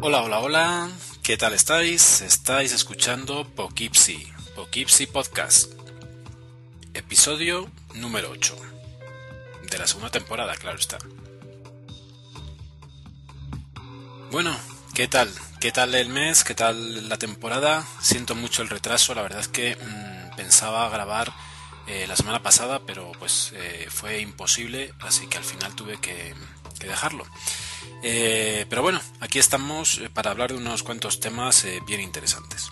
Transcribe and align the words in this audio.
Hola, 0.00 0.22
hola, 0.22 0.38
hola, 0.38 0.90
¿qué 1.22 1.36
tal 1.36 1.52
estáis? 1.52 2.20
Estáis 2.20 2.72
escuchando 2.72 3.44
Poughkeepsie, 3.56 4.32
Poughkeepsie 4.54 5.08
Podcast, 5.08 5.72
episodio 6.94 7.68
número 7.94 8.30
8, 8.30 8.56
de 9.68 9.78
la 9.78 9.86
segunda 9.88 10.10
temporada, 10.10 10.54
claro 10.54 10.78
está. 10.78 10.98
Bueno, 14.30 14.56
¿qué 14.94 15.08
tal? 15.08 15.28
¿Qué 15.60 15.72
tal 15.72 15.94
el 15.94 16.08
mes? 16.08 16.44
¿Qué 16.44 16.54
tal 16.54 17.08
la 17.08 17.16
temporada? 17.16 17.84
Siento 18.00 18.34
mucho 18.34 18.62
el 18.62 18.68
retraso, 18.68 19.14
la 19.14 19.22
verdad 19.22 19.40
es 19.40 19.48
que 19.48 19.76
mmm, 19.76 20.36
pensaba 20.36 20.88
grabar 20.88 21.32
eh, 21.86 22.06
la 22.08 22.16
semana 22.16 22.42
pasada, 22.42 22.80
pero 22.84 23.12
pues 23.18 23.52
eh, 23.54 23.86
fue 23.90 24.20
imposible, 24.20 24.92
así 25.00 25.28
que 25.28 25.38
al 25.38 25.44
final 25.44 25.74
tuve 25.76 25.98
que, 25.98 26.34
dejarlo. 26.80 27.24
Eh, 28.02 28.66
pero 28.68 28.82
bueno, 28.82 29.00
aquí 29.20 29.38
estamos 29.38 30.00
para 30.12 30.30
hablar 30.30 30.52
de 30.52 30.58
unos 30.58 30.82
cuantos 30.82 31.20
temas 31.20 31.66
bien 31.86 32.00
interesantes. 32.00 32.70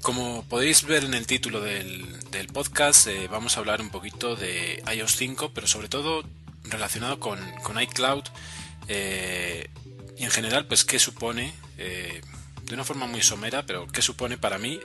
Como 0.00 0.44
podéis 0.44 0.84
ver 0.84 1.04
en 1.04 1.14
el 1.14 1.26
título 1.26 1.60
del, 1.60 2.20
podcast, 2.52 3.08
vamos 3.30 3.56
a 3.56 3.60
hablar 3.60 3.80
un 3.80 3.90
poquito 3.90 4.36
de 4.36 4.82
iOS 4.94 5.16
5, 5.16 5.52
pero 5.52 5.66
sobre 5.66 5.88
todo 5.88 6.22
relacionado 6.64 7.18
con, 7.18 7.40
con 7.62 7.80
iCloud 7.80 8.24
y 8.88 10.24
en 10.24 10.30
general, 10.30 10.66
pues 10.66 10.84
qué 10.84 10.98
supone, 10.98 11.52
de 12.72 12.76
una 12.76 12.84
forma 12.84 13.06
muy 13.06 13.20
somera, 13.20 13.66
pero 13.66 13.86
qué 13.86 14.00
supone 14.00 14.38
para 14.38 14.56
mí 14.56 14.80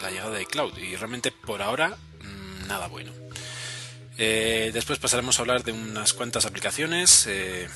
la 0.00 0.10
llegada 0.10 0.30
de 0.30 0.40
iCloud. 0.44 0.78
Y 0.78 0.96
realmente 0.96 1.30
por 1.30 1.60
ahora, 1.60 1.98
mmm, 2.22 2.66
nada 2.66 2.86
bueno. 2.86 3.12
Eh, 4.16 4.70
después 4.72 4.98
pasaremos 4.98 5.38
a 5.38 5.42
hablar 5.42 5.62
de 5.62 5.72
unas 5.72 6.14
cuantas 6.14 6.46
aplicaciones, 6.46 7.26
eh, 7.28 7.68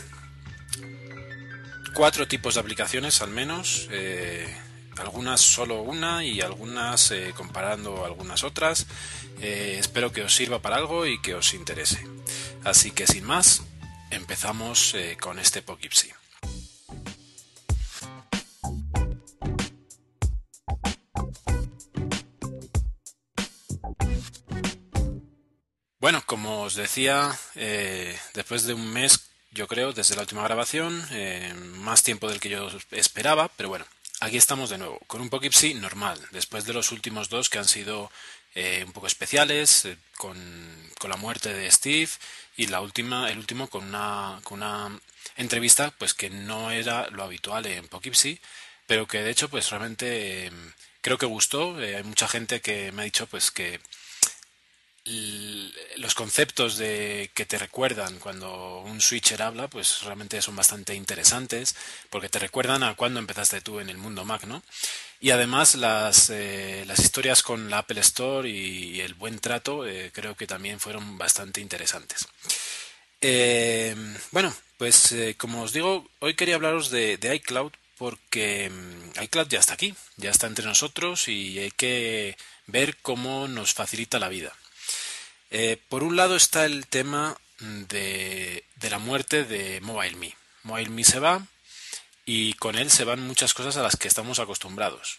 cuatro 1.92 2.26
tipos 2.26 2.54
de 2.54 2.60
aplicaciones 2.60 3.20
al 3.20 3.28
menos, 3.28 3.86
eh, 3.90 4.48
algunas 4.96 5.42
solo 5.42 5.82
una 5.82 6.24
y 6.24 6.40
algunas 6.40 7.10
eh, 7.10 7.34
comparando 7.36 8.06
algunas 8.06 8.44
otras. 8.44 8.86
Eh, 9.42 9.76
espero 9.78 10.10
que 10.10 10.22
os 10.22 10.34
sirva 10.34 10.62
para 10.62 10.76
algo 10.76 11.04
y 11.04 11.20
que 11.20 11.34
os 11.34 11.52
interese. 11.52 12.02
Así 12.64 12.92
que 12.92 13.06
sin 13.06 13.24
más, 13.24 13.64
empezamos 14.10 14.94
eh, 14.94 15.18
con 15.20 15.38
este 15.38 15.60
Poughkeepsie. 15.60 16.14
Bueno, 26.00 26.22
como 26.24 26.62
os 26.62 26.74
decía, 26.74 27.38
eh, 27.56 28.18
después 28.32 28.64
de 28.64 28.72
un 28.72 28.90
mes, 28.90 29.28
yo 29.50 29.68
creo, 29.68 29.92
desde 29.92 30.16
la 30.16 30.22
última 30.22 30.42
grabación, 30.42 31.06
eh, 31.10 31.52
más 31.76 32.02
tiempo 32.02 32.28
del 32.28 32.40
que 32.40 32.48
yo 32.48 32.70
esperaba, 32.90 33.48
pero 33.48 33.68
bueno, 33.68 33.84
aquí 34.20 34.38
estamos 34.38 34.70
de 34.70 34.78
nuevo, 34.78 34.98
con 35.06 35.20
un 35.20 35.28
Poughkeepsie 35.28 35.74
normal, 35.74 36.18
después 36.30 36.64
de 36.64 36.72
los 36.72 36.90
últimos 36.90 37.28
dos 37.28 37.50
que 37.50 37.58
han 37.58 37.68
sido 37.68 38.10
eh, 38.54 38.82
un 38.86 38.92
poco 38.92 39.06
especiales, 39.08 39.84
eh, 39.84 39.98
con, 40.16 40.36
con, 40.98 41.10
la 41.10 41.16
muerte 41.16 41.52
de 41.52 41.70
Steve 41.70 42.08
y 42.56 42.66
la 42.68 42.80
última, 42.80 43.30
el 43.30 43.38
último 43.38 43.68
con 43.68 43.84
una, 43.84 44.40
con 44.42 44.62
una 44.62 44.98
entrevista 45.36 45.92
pues 45.98 46.14
que 46.14 46.30
no 46.30 46.70
era 46.70 47.08
lo 47.10 47.24
habitual 47.24 47.66
en 47.66 47.88
Poughkeepsie, 47.88 48.40
pero 48.86 49.06
que 49.06 49.22
de 49.22 49.30
hecho 49.30 49.48
pues 49.50 49.70
realmente 49.70 50.46
eh, 50.46 50.52
creo 51.00 51.18
que 51.18 51.26
gustó. 51.26 51.76
Hay 51.76 52.02
mucha 52.04 52.26
gente 52.26 52.60
que 52.60 52.90
me 52.92 53.02
ha 53.02 53.04
dicho 53.04 53.26
pues 53.26 53.50
que 53.50 53.80
los 55.96 56.14
conceptos 56.14 56.76
de 56.76 57.30
que 57.34 57.46
te 57.46 57.58
recuerdan 57.58 58.18
cuando 58.18 58.80
un 58.80 59.00
switcher 59.00 59.42
habla, 59.42 59.68
pues 59.68 60.02
realmente 60.02 60.40
son 60.42 60.56
bastante 60.56 60.94
interesantes, 60.94 61.76
porque 62.10 62.28
te 62.28 62.38
recuerdan 62.38 62.82
a 62.82 62.94
cuando 62.94 63.20
empezaste 63.20 63.60
tú 63.60 63.80
en 63.80 63.90
el 63.90 63.98
mundo 63.98 64.24
Mac, 64.24 64.44
¿no? 64.44 64.62
Y 65.20 65.30
además 65.30 65.74
las, 65.74 66.30
eh, 66.30 66.84
las 66.86 66.98
historias 67.00 67.42
con 67.42 67.68
la 67.70 67.78
Apple 67.78 68.00
Store 68.00 68.48
y, 68.48 69.00
el 69.00 69.14
buen 69.14 69.38
trato 69.38 69.86
eh, 69.86 70.10
creo 70.12 70.34
que 70.34 70.46
también 70.46 70.80
fueron 70.80 71.18
bastante 71.18 71.60
interesantes. 71.60 72.26
Eh, 73.20 73.94
bueno, 74.30 74.54
pues 74.78 75.14
como 75.36 75.62
os 75.62 75.72
digo, 75.72 76.08
hoy 76.20 76.34
quería 76.34 76.54
hablaros 76.54 76.90
de, 76.90 77.18
iCloud 77.34 77.72
porque 77.98 78.70
um, 78.72 79.22
iCloud 79.22 79.48
ya 79.48 79.58
está 79.58 79.74
aquí, 79.74 79.94
ya 80.16 80.30
está 80.30 80.46
entre 80.46 80.64
nosotros 80.64 81.28
y 81.28 81.58
hay 81.58 81.70
que 81.70 82.36
ver 82.66 82.96
cómo 82.96 83.46
nos 83.46 83.74
facilita 83.74 84.18
la 84.18 84.30
vida. 84.30 84.54
Eh, 85.50 85.78
por 85.88 86.02
un 86.04 86.16
lado 86.16 86.36
está 86.36 86.64
el 86.64 86.86
tema 86.86 87.36
de, 87.58 88.64
la 88.82 88.98
muerte 88.98 89.44
de 89.44 89.80
MobileMe. 89.80 90.36
MobileMe 90.62 91.04
se 91.04 91.18
va 91.18 91.46
y 92.24 92.54
con 92.54 92.76
él 92.76 92.90
se 92.90 93.04
van 93.04 93.26
muchas 93.26 93.52
cosas 93.52 93.76
a 93.76 93.82
las 93.82 93.96
que 93.96 94.08
estamos 94.08 94.38
acostumbrados. 94.38 95.18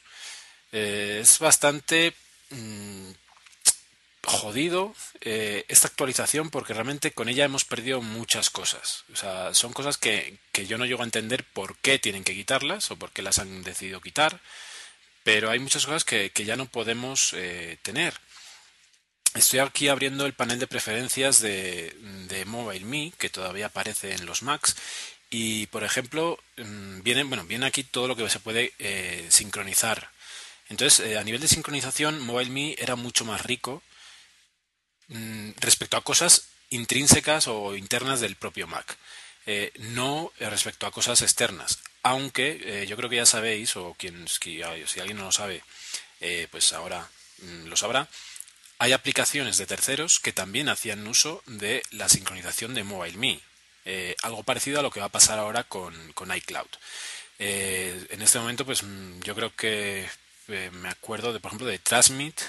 Eh, 0.72 1.20
es 1.22 1.40
bastante 1.40 2.14
mmm, 2.50 3.12
jodido 4.24 4.96
eh, 5.20 5.66
esta 5.68 5.90
actualización 5.90 6.50
porque 6.50 6.74
realmente 6.74 7.12
con 7.12 7.28
ella 7.28 7.44
hemos 7.44 7.66
perdido 7.66 8.02
muchas 8.02 8.50
cosas. 8.50 9.04
O 9.12 9.18
sea, 9.18 9.54
son 9.54 9.74
cosas 9.74 9.98
que, 9.98 10.38
yo 10.54 10.78
no 10.78 10.86
llego 10.86 11.02
a 11.02 11.06
entender 11.06 11.44
por 11.44 11.76
qué 11.78 12.00
tienen 12.00 12.24
que 12.24 12.36
quitarlas 12.36 12.90
o 12.92 12.96
por 12.96 13.12
qué 13.12 13.22
las 13.22 13.40
han 13.40 13.64
decidido 13.64 14.00
quitar, 14.00 14.40
pero 15.24 15.50
hay 15.50 15.60
muchas 15.60 15.86
cosas 15.86 16.06
que, 16.06 16.32
ya 16.34 16.56
no 16.56 16.68
podemos 16.68 17.36
tener. 17.84 18.14
Estoy 19.34 19.60
aquí 19.60 19.88
abriendo 19.88 20.26
el 20.26 20.34
panel 20.34 20.60
de 20.60 20.68
preferencias 20.68 21.40
de, 21.40 21.96
de 22.28 22.44
MobileMe, 22.44 23.14
que 23.18 23.30
todavía 23.30 23.68
aparece 23.68 24.14
en 24.14 24.26
los 24.26 24.44
Macs. 24.44 24.76
Y, 25.30 25.68
por 25.68 25.86
ejemplo, 25.86 26.38
mm, 26.58 27.02
viene, 27.02 27.24
bueno, 27.24 27.46
viene 27.46 27.66
aquí 27.66 27.84
todo 27.86 28.10
lo 28.10 28.18
que 28.18 28.30
se 28.30 28.42
puede 28.42 28.74
eh, 28.80 29.26
sincronizar. 29.30 30.10
Entonces, 30.68 31.06
eh, 31.06 31.18
a 31.18 31.24
nivel 31.24 31.40
de 31.40 31.48
sincronización, 31.48 32.20
MobileMe 32.20 32.76
era 32.78 32.98
mucho 32.98 33.24
más 33.24 33.46
rico 33.46 33.82
mmm, 35.08 35.52
respecto 35.58 35.96
a 35.96 36.04
cosas 36.04 36.48
intrínsecas 36.70 37.48
o 37.48 37.76
internas 37.78 38.20
del 38.20 38.36
propio 38.36 38.68
Mac. 38.68 38.98
Eh, 39.46 39.72
no 39.80 40.34
respecto 40.40 40.86
a 40.88 40.92
cosas 40.92 41.22
externas. 41.22 41.80
Aunque 42.04 42.86
yo 42.88 42.96
creo 42.98 43.10
que 43.10 43.18
ya 43.18 43.26
sabéis, 43.26 43.76
o 43.76 43.96
quien, 43.98 44.28
si 44.28 44.62
alguien 44.62 45.18
no 45.18 45.26
lo 45.26 45.32
sabe, 45.32 45.64
pues 46.50 46.74
ahora 46.74 47.08
mmm, 47.40 47.66
lo 47.68 47.76
sabrá 47.78 48.08
hay 48.82 48.94
aplicaciones 48.94 49.58
de 49.58 49.68
terceros 49.68 50.20
que 50.20 50.34
también 50.34 50.68
hacían 50.68 51.06
uso 51.06 51.44
de 51.46 51.84
la 51.92 52.10
sincronización 52.10 52.74
de 52.74 52.84
MobileMe. 52.84 53.40
Eh, 53.86 54.16
algo 54.24 54.42
parecido 54.42 54.80
a 54.80 54.82
lo 54.82 54.90
que 54.90 55.00
va 55.00 55.06
a 55.06 55.10
pasar 55.10 55.38
ahora 55.38 55.66
con, 55.66 55.94
iCloud. 56.18 56.68
Eh, 57.38 58.08
en 58.10 58.24
este 58.24 58.40
momento, 58.40 58.66
pues 58.66 58.82
mm, 58.82 59.22
yo 59.22 59.36
creo 59.36 59.56
que 59.56 60.10
eh, 60.48 60.72
me 60.74 60.90
acuerdo 60.90 61.32
de, 61.32 61.40
por 61.40 61.50
ejemplo, 61.50 61.68
de 61.68 61.78
Transmit, 61.78 62.42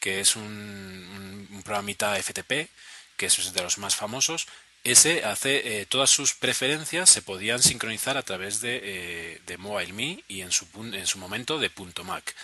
que 0.00 0.20
es 0.20 0.36
un, 0.36 0.42
un, 0.42 1.48
un 1.50 1.62
programita 1.62 2.14
FTP, 2.22 2.68
que 3.16 3.26
es 3.26 3.52
de 3.54 3.62
los 3.62 3.78
más 3.78 3.96
famosos. 3.96 4.48
Ese 4.84 5.24
hace 5.24 5.86
todas 5.88 6.10
sus 6.10 6.34
preferencias 6.34 7.08
se 7.08 7.22
podían 7.22 7.62
sincronizar 7.62 8.18
a 8.18 8.22
través 8.22 8.60
de, 8.60 9.40
MobileMe 9.56 10.24
y 10.28 10.42
en 10.42 10.52
su, 10.52 10.66
en 10.74 11.06
su 11.06 11.18
momento 11.18 11.58
de 11.58 11.70
.Mac 12.04 12.34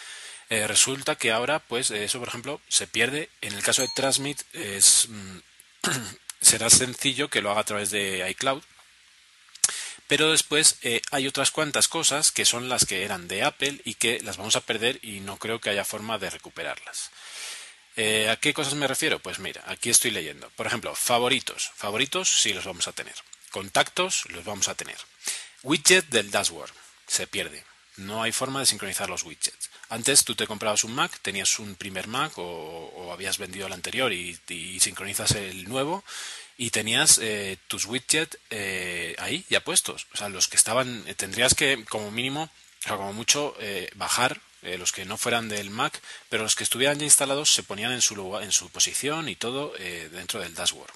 eh, 0.48 0.66
resulta 0.66 1.16
que 1.16 1.32
ahora, 1.32 1.58
pues 1.58 1.90
eso, 1.90 2.18
por 2.18 2.28
ejemplo, 2.28 2.60
se 2.68 2.86
pierde. 2.86 3.30
En 3.40 3.54
el 3.54 3.62
caso 3.62 3.82
de 3.82 3.88
Transmit, 3.94 4.40
es, 4.52 5.08
mm, 5.08 5.38
será 6.40 6.70
sencillo 6.70 7.28
que 7.28 7.42
lo 7.42 7.50
haga 7.50 7.60
a 7.60 7.64
través 7.64 7.90
de 7.90 8.28
iCloud. 8.30 8.62
Pero 10.06 10.30
después 10.30 10.76
eh, 10.82 11.02
hay 11.10 11.26
otras 11.26 11.50
cuantas 11.50 11.88
cosas 11.88 12.30
que 12.30 12.44
son 12.44 12.68
las 12.68 12.86
que 12.86 13.04
eran 13.04 13.26
de 13.26 13.42
Apple 13.42 13.80
y 13.84 13.94
que 13.94 14.20
las 14.20 14.36
vamos 14.36 14.54
a 14.54 14.60
perder 14.60 15.00
y 15.02 15.18
no 15.20 15.36
creo 15.36 15.60
que 15.60 15.70
haya 15.70 15.84
forma 15.84 16.18
de 16.18 16.30
recuperarlas. 16.30 17.10
Eh, 17.96 18.28
¿A 18.28 18.36
qué 18.36 18.54
cosas 18.54 18.74
me 18.74 18.86
refiero? 18.86 19.18
Pues 19.18 19.40
mira, 19.40 19.64
aquí 19.66 19.90
estoy 19.90 20.12
leyendo. 20.12 20.48
Por 20.50 20.66
ejemplo, 20.66 20.94
favoritos. 20.94 21.72
Favoritos 21.74 22.40
sí 22.40 22.52
los 22.52 22.64
vamos 22.64 22.86
a 22.86 22.92
tener. 22.92 23.14
Contactos 23.50 24.26
los 24.30 24.44
vamos 24.44 24.68
a 24.68 24.74
tener. 24.76 24.98
Widget 25.62 26.06
del 26.08 26.30
dashboard. 26.30 26.70
Se 27.08 27.26
pierde. 27.26 27.64
No 27.96 28.22
hay 28.22 28.30
forma 28.30 28.60
de 28.60 28.66
sincronizar 28.66 29.08
los 29.08 29.24
widgets. 29.24 29.70
Antes 29.88 30.24
tú 30.24 30.34
te 30.34 30.48
comprabas 30.48 30.82
un 30.82 30.94
Mac, 30.94 31.12
tenías 31.22 31.60
un 31.60 31.76
primer 31.76 32.08
Mac 32.08 32.32
o, 32.36 33.10
habías 33.12 33.38
vendido 33.38 33.66
el 33.66 33.72
anterior 33.72 34.12
y, 34.12 34.36
sincronizas 34.80 35.32
el 35.32 35.68
nuevo 35.68 36.02
y 36.58 36.70
tenías 36.70 37.18
eh, 37.22 37.56
tus 37.68 37.86
widgets 37.86 38.38
eh, 38.50 39.14
ahí 39.18 39.44
ya 39.48 39.62
puestos. 39.62 40.06
O 40.12 40.16
sea, 40.16 40.28
los 40.28 40.48
que 40.48 40.56
estaban, 40.56 41.04
eh, 41.06 41.14
tendrías 41.14 41.54
que 41.54 41.84
como 41.88 42.10
mínimo, 42.10 42.50
o 42.90 42.96
como 42.96 43.12
mucho, 43.12 43.54
eh, 43.60 43.90
bajar 43.94 44.40
eh, 44.62 44.76
los 44.76 44.90
que 44.90 45.04
no 45.04 45.16
fueran 45.16 45.48
del 45.48 45.70
Mac, 45.70 46.00
pero 46.28 46.42
los 46.42 46.56
que 46.56 46.64
estuvieran 46.64 46.98
ya 46.98 47.04
instalados 47.04 47.52
se 47.52 47.62
ponían 47.62 47.92
en 47.92 48.02
su, 48.02 48.16
lugar, 48.16 48.42
en 48.42 48.52
su 48.52 48.68
posición 48.70 49.28
y 49.28 49.36
todo 49.36 49.72
dentro 50.10 50.40
del 50.40 50.54
dashboard. 50.54 50.92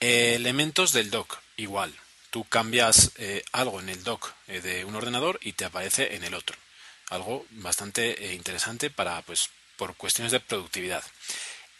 Elementos 0.00 0.92
del 0.92 1.10
dock, 1.10 1.38
igual. 1.56 1.94
Tú 2.30 2.44
cambias 2.44 3.12
algo 3.52 3.80
en 3.80 3.88
el 3.88 4.02
dock 4.02 4.32
de 4.46 4.84
un 4.84 4.96
ordenador 4.96 5.38
y 5.42 5.52
te 5.52 5.64
aparece 5.64 6.16
en 6.16 6.24
el 6.24 6.34
otro 6.34 6.56
algo 7.10 7.46
bastante 7.50 8.24
eh, 8.30 8.34
interesante 8.34 8.88
para, 8.90 9.22
pues, 9.22 9.50
por 9.76 9.94
cuestiones 9.96 10.32
de 10.32 10.40
productividad. 10.40 11.04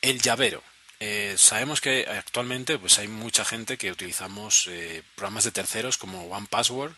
El 0.03 0.21
llavero. 0.21 0.63
eh, 1.01 1.35
sabemos 1.39 1.81
que 1.81 2.07
actualmente 2.09 2.79
pues 2.79 2.99
hay 2.99 3.09
mucha 3.09 3.45
gente 3.45 3.79
que 3.79 3.91
utilizamos 3.91 4.67
eh, 4.69 5.03
programas 5.17 5.45
de 5.45 5.51
terceros 5.51 5.97
como 5.97 6.27
OnePassword, 6.27 6.93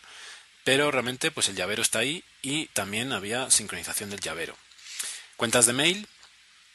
pero 0.65 0.91
realmente 0.91 1.31
pues 1.31 1.47
el 1.49 1.55
llavero 1.55 1.81
está 1.81 1.99
ahí 1.99 2.23
y 2.41 2.67
también 2.67 3.13
había 3.13 3.49
sincronización 3.49 4.09
del 4.09 4.19
llavero. 4.19 4.57
Cuentas 5.37 5.65
de 5.65 5.73
mail, 5.73 6.07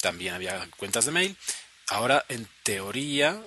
también 0.00 0.34
había 0.34 0.66
cuentas 0.78 1.04
de 1.04 1.12
mail. 1.12 1.36
Ahora, 1.88 2.24
en 2.28 2.48
teoría, 2.62 3.42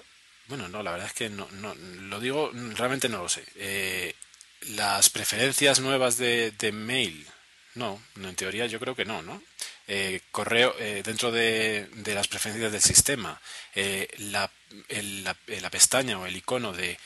bueno, 0.47 0.67
no, 0.67 0.83
la 0.83 0.91
verdad 0.91 1.07
es 1.07 1.13
que 1.13 1.29
no, 1.29 1.47
no 1.51 1.73
lo 1.75 2.19
digo, 2.19 2.51
realmente 2.53 3.09
no 3.09 3.23
lo 3.23 3.29
sé. 3.29 4.15
Las 4.61 5.09
preferencias 5.09 5.79
nuevas 5.79 6.17
de, 6.17 6.51
de 6.51 6.71
mail, 6.71 7.27
no, 7.75 8.01
en 8.15 8.35
teoría 8.35 8.65
yo 8.65 8.79
creo 8.79 8.95
que 8.95 9.05
no, 9.05 9.21
¿no? 9.21 9.41
Eh, 9.87 10.21
correo 10.31 10.75
eh, 10.79 11.01
dentro 11.03 11.31
de, 11.31 11.89
las 12.05 12.27
preferencias 12.27 12.71
del 12.71 12.81
sistema, 12.81 13.41
eh, 13.75 14.07
la, 14.19 14.49
la, 14.87 15.69
pestaña 15.69 16.19
o 16.19 16.25
el 16.25 16.35
icono 16.35 16.73
de 16.73 16.97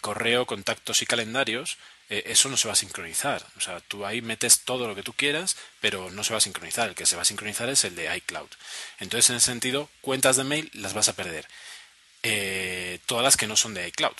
correo, 0.00 0.46
contactos 0.46 1.02
y 1.02 1.06
calendarios, 1.06 1.78
eso 2.08 2.48
no 2.48 2.56
se 2.56 2.68
va 2.68 2.74
a 2.74 2.76
sincronizar. 2.76 3.44
O 3.56 3.60
sea, 3.60 3.80
tú 3.80 4.06
ahí 4.06 4.22
metes 4.22 4.60
todo 4.60 4.86
lo 4.86 4.94
que 4.94 5.02
tú 5.02 5.12
quieras, 5.14 5.56
pero 5.80 6.10
no 6.10 6.22
se 6.22 6.32
va 6.32 6.38
a 6.38 6.40
sincronizar. 6.40 6.88
El 6.88 6.94
que 6.94 7.06
se 7.06 7.16
va 7.16 7.22
a 7.22 7.24
sincronizar 7.24 7.68
es 7.68 7.82
el 7.82 7.96
de 7.96 8.16
iCloud. 8.16 8.48
Entonces, 9.00 9.30
en 9.30 9.36
ese 9.36 9.46
sentido, 9.46 9.88
cuentas 10.00 10.36
de 10.36 10.44
mail 10.44 10.70
las 10.74 10.94
vas 10.94 11.08
a 11.08 11.14
perder. 11.14 11.48
todas 13.06 13.24
las 13.24 13.36
que 13.36 13.48
no 13.48 13.56
son 13.56 13.74
de 13.74 13.88
iCloud, 13.88 14.14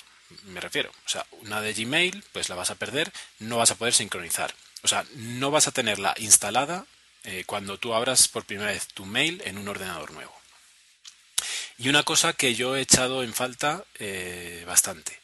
me 0.46 0.60
refiero. 0.60 0.90
O 1.06 1.08
sea, 1.08 1.24
una 1.42 1.60
de 1.60 1.72
Gmail, 1.72 2.24
pues 2.32 2.48
la 2.48 2.56
vas 2.56 2.70
a 2.70 2.74
perder, 2.74 3.12
no 3.38 3.58
vas 3.58 3.70
a 3.70 3.76
poder 3.76 3.94
sincronizar. 3.94 4.54
O 4.84 4.88
sea, 4.88 5.06
no 5.14 5.50
vas 5.50 5.66
a 5.66 5.72
tenerla 5.72 6.14
instalada 6.18 6.86
eh, 7.24 7.44
cuando 7.46 7.78
tú 7.78 7.94
abras 7.94 8.28
por 8.28 8.44
primera 8.44 8.70
vez 8.70 8.86
tu 8.88 9.06
mail 9.06 9.42
en 9.46 9.56
un 9.56 9.66
ordenador 9.66 10.12
nuevo. 10.12 10.32
Y 11.78 11.88
una 11.88 12.02
cosa 12.02 12.34
que 12.34 12.54
yo 12.54 12.76
he 12.76 12.82
echado 12.82 13.22
en 13.22 13.32
falta 13.32 13.86
eh, 13.98 14.62
bastante. 14.66 15.18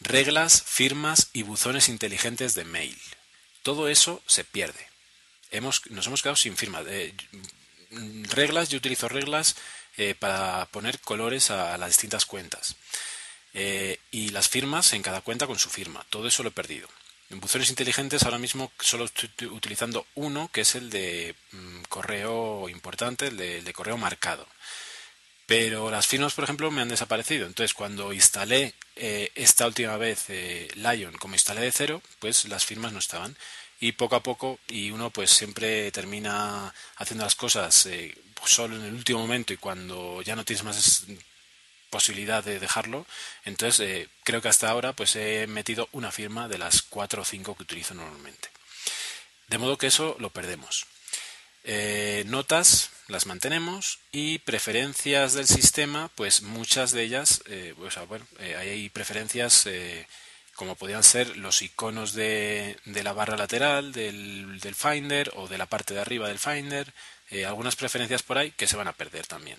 Reglas, 0.00 0.62
firmas 0.62 1.28
y 1.34 1.42
buzones 1.42 1.90
inteligentes 1.90 2.54
de 2.54 2.64
mail. 2.64 2.98
Todo 3.62 3.88
eso 3.88 4.22
se 4.26 4.44
pierde. 4.44 4.88
Hemos, 5.50 5.82
nos 5.90 6.06
hemos 6.06 6.22
quedado 6.22 6.36
sin 6.36 6.56
firma. 6.56 6.82
Eh, 6.86 7.14
reglas, 8.30 8.70
yo 8.70 8.78
utilizo 8.78 9.08
reglas 9.10 9.56
para 10.18 10.64
poner 10.70 10.98
colores 11.00 11.50
a, 11.50 11.76
las 11.76 11.90
distintas 11.90 12.24
cuentas. 12.24 12.76
y 13.52 14.30
las 14.30 14.48
firmas 14.48 14.94
en 14.94 15.02
cada 15.02 15.20
cuenta 15.20 15.46
con 15.46 15.58
su 15.58 15.68
firma. 15.68 16.06
Todo 16.08 16.26
eso 16.28 16.42
lo 16.42 16.48
he 16.48 16.52
perdido. 16.52 16.88
En 17.32 17.40
buzones 17.40 17.70
inteligentes 17.70 18.24
ahora 18.24 18.38
mismo 18.38 18.70
solo 18.78 19.06
estoy 19.06 19.30
utilizando 19.48 20.06
uno, 20.14 20.50
que 20.52 20.60
es 20.60 20.74
el 20.74 20.90
de 20.90 21.34
mm, 21.52 21.82
correo 21.88 22.68
importante, 22.68 23.28
el 23.28 23.38
de, 23.64 23.72
correo 23.72 23.96
marcado. 23.96 24.46
Pero 25.46 25.90
las 25.90 26.06
firmas, 26.06 26.34
por 26.34 26.44
ejemplo, 26.44 26.70
me 26.70 26.82
han 26.82 26.88
desaparecido. 26.88 27.46
Entonces, 27.46 27.72
cuando 27.72 28.12
instalé 28.12 28.74
eh, 28.96 29.32
esta 29.34 29.66
última 29.66 29.96
vez 29.96 30.26
eh, 30.28 30.68
Lion, 30.76 31.14
como 31.14 31.34
instalé 31.34 31.62
de 31.62 31.72
cero, 31.72 32.02
pues 32.18 32.44
las 32.44 32.66
firmas 32.66 32.92
no 32.92 32.98
estaban. 32.98 33.34
Y 33.80 33.92
poco 33.92 34.16
a 34.16 34.22
poco, 34.22 34.58
y 34.68 34.90
uno 34.90 35.10
pues 35.10 35.30
siempre 35.30 35.90
termina 35.90 36.72
haciendo 36.96 37.24
las 37.24 37.34
cosas 37.34 37.86
eh, 37.86 38.14
solo 38.44 38.76
en 38.76 38.82
el 38.82 38.94
último 38.94 39.20
momento 39.20 39.52
y 39.52 39.56
cuando 39.56 40.20
ya 40.22 40.36
no 40.36 40.44
tienes 40.44 40.64
más 40.64 41.06
posibilidad 41.92 42.42
de 42.42 42.58
dejarlo. 42.58 43.06
Entonces, 43.44 43.86
eh, 43.86 44.08
creo 44.24 44.40
que 44.40 44.48
hasta 44.48 44.70
ahora 44.70 44.94
pues 44.94 45.14
he 45.14 45.46
metido 45.46 45.88
una 45.92 46.10
firma 46.10 46.48
de 46.48 46.58
las 46.58 46.80
cuatro 46.80 47.22
o 47.22 47.24
cinco 47.24 47.54
que 47.54 47.64
utilizo 47.64 47.94
normalmente. 47.94 48.48
De 49.48 49.58
modo 49.58 49.76
que 49.76 49.88
eso 49.88 50.16
lo 50.18 50.30
perdemos. 50.30 50.86
Eh, 51.64 52.24
notas 52.26 52.90
las 53.08 53.26
mantenemos 53.26 53.98
y 54.10 54.38
preferencias 54.38 55.34
del 55.34 55.46
sistema, 55.46 56.10
pues 56.16 56.40
muchas 56.42 56.92
de 56.92 57.02
ellas, 57.02 57.42
eh, 57.46 57.74
bueno, 58.08 58.26
hay 58.58 58.88
preferencias 58.88 59.68
como 60.54 60.76
podrían 60.76 61.02
ser 61.02 61.36
los 61.36 61.60
iconos 61.60 62.14
de, 62.14 62.78
de 62.84 63.02
la 63.02 63.12
barra 63.12 63.36
lateral 63.36 63.92
del, 63.92 64.60
del, 64.60 64.74
Finder 64.74 65.30
o 65.36 65.46
de 65.46 65.58
la 65.58 65.66
parte 65.66 65.94
de 65.94 66.00
arriba 66.00 66.28
del 66.28 66.38
Finder, 66.38 66.92
algunas 67.46 67.76
preferencias 67.76 68.22
por 68.22 68.38
ahí 68.38 68.50
que 68.52 68.66
se 68.66 68.76
van 68.76 68.88
a 68.88 68.92
perder 68.92 69.26
también. 69.26 69.58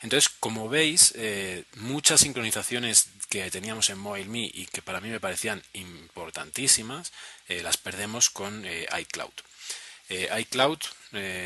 Entonces, 0.00 0.28
como 0.28 0.68
veis, 0.68 1.12
eh, 1.16 1.64
muchas 1.76 2.20
sincronizaciones 2.20 3.08
que 3.28 3.50
teníamos 3.50 3.90
en 3.90 3.98
MobileMe 3.98 4.50
y 4.52 4.66
que 4.66 4.82
para 4.82 5.00
mí 5.00 5.08
me 5.08 5.20
parecían 5.20 5.62
importantísimas, 5.72 7.12
eh, 7.48 7.62
las 7.62 7.76
perdemos 7.76 8.30
con 8.30 8.64
eh, 8.64 8.86
iCloud. 9.00 9.32
iCloud, 10.08 10.78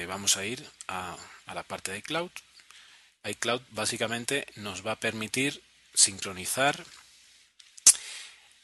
vamos 0.06 0.36
a 0.36 0.44
ir 0.44 0.64
a, 0.86 1.16
la 1.52 1.62
parte 1.64 1.90
de 1.90 1.98
iCloud. 1.98 2.30
iCloud 3.24 3.62
básicamente 3.70 4.46
nos 4.56 4.86
va 4.86 4.92
a 4.92 5.00
permitir 5.00 5.62
sincronizar 5.94 6.84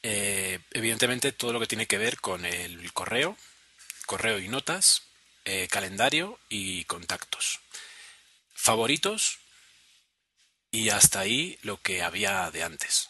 evidentemente 0.01 1.33
todo 1.33 1.51
lo 1.51 1.59
que 1.59 1.67
tiene 1.67 1.85
que 1.85 1.97
ver 1.97 2.21
con 2.21 2.45
el 2.45 2.93
correo, 2.93 3.35
correo 4.05 4.39
y 4.39 4.47
notas, 4.47 5.03
calendario 5.69 6.39
y 6.47 6.85
contactos. 6.85 7.59
Favoritos, 8.53 9.38
y 10.71 10.89
hasta 10.89 11.21
ahí 11.21 11.57
lo 11.63 11.81
que 11.81 12.01
había 12.01 12.49
de 12.51 12.63
antes. 12.63 13.09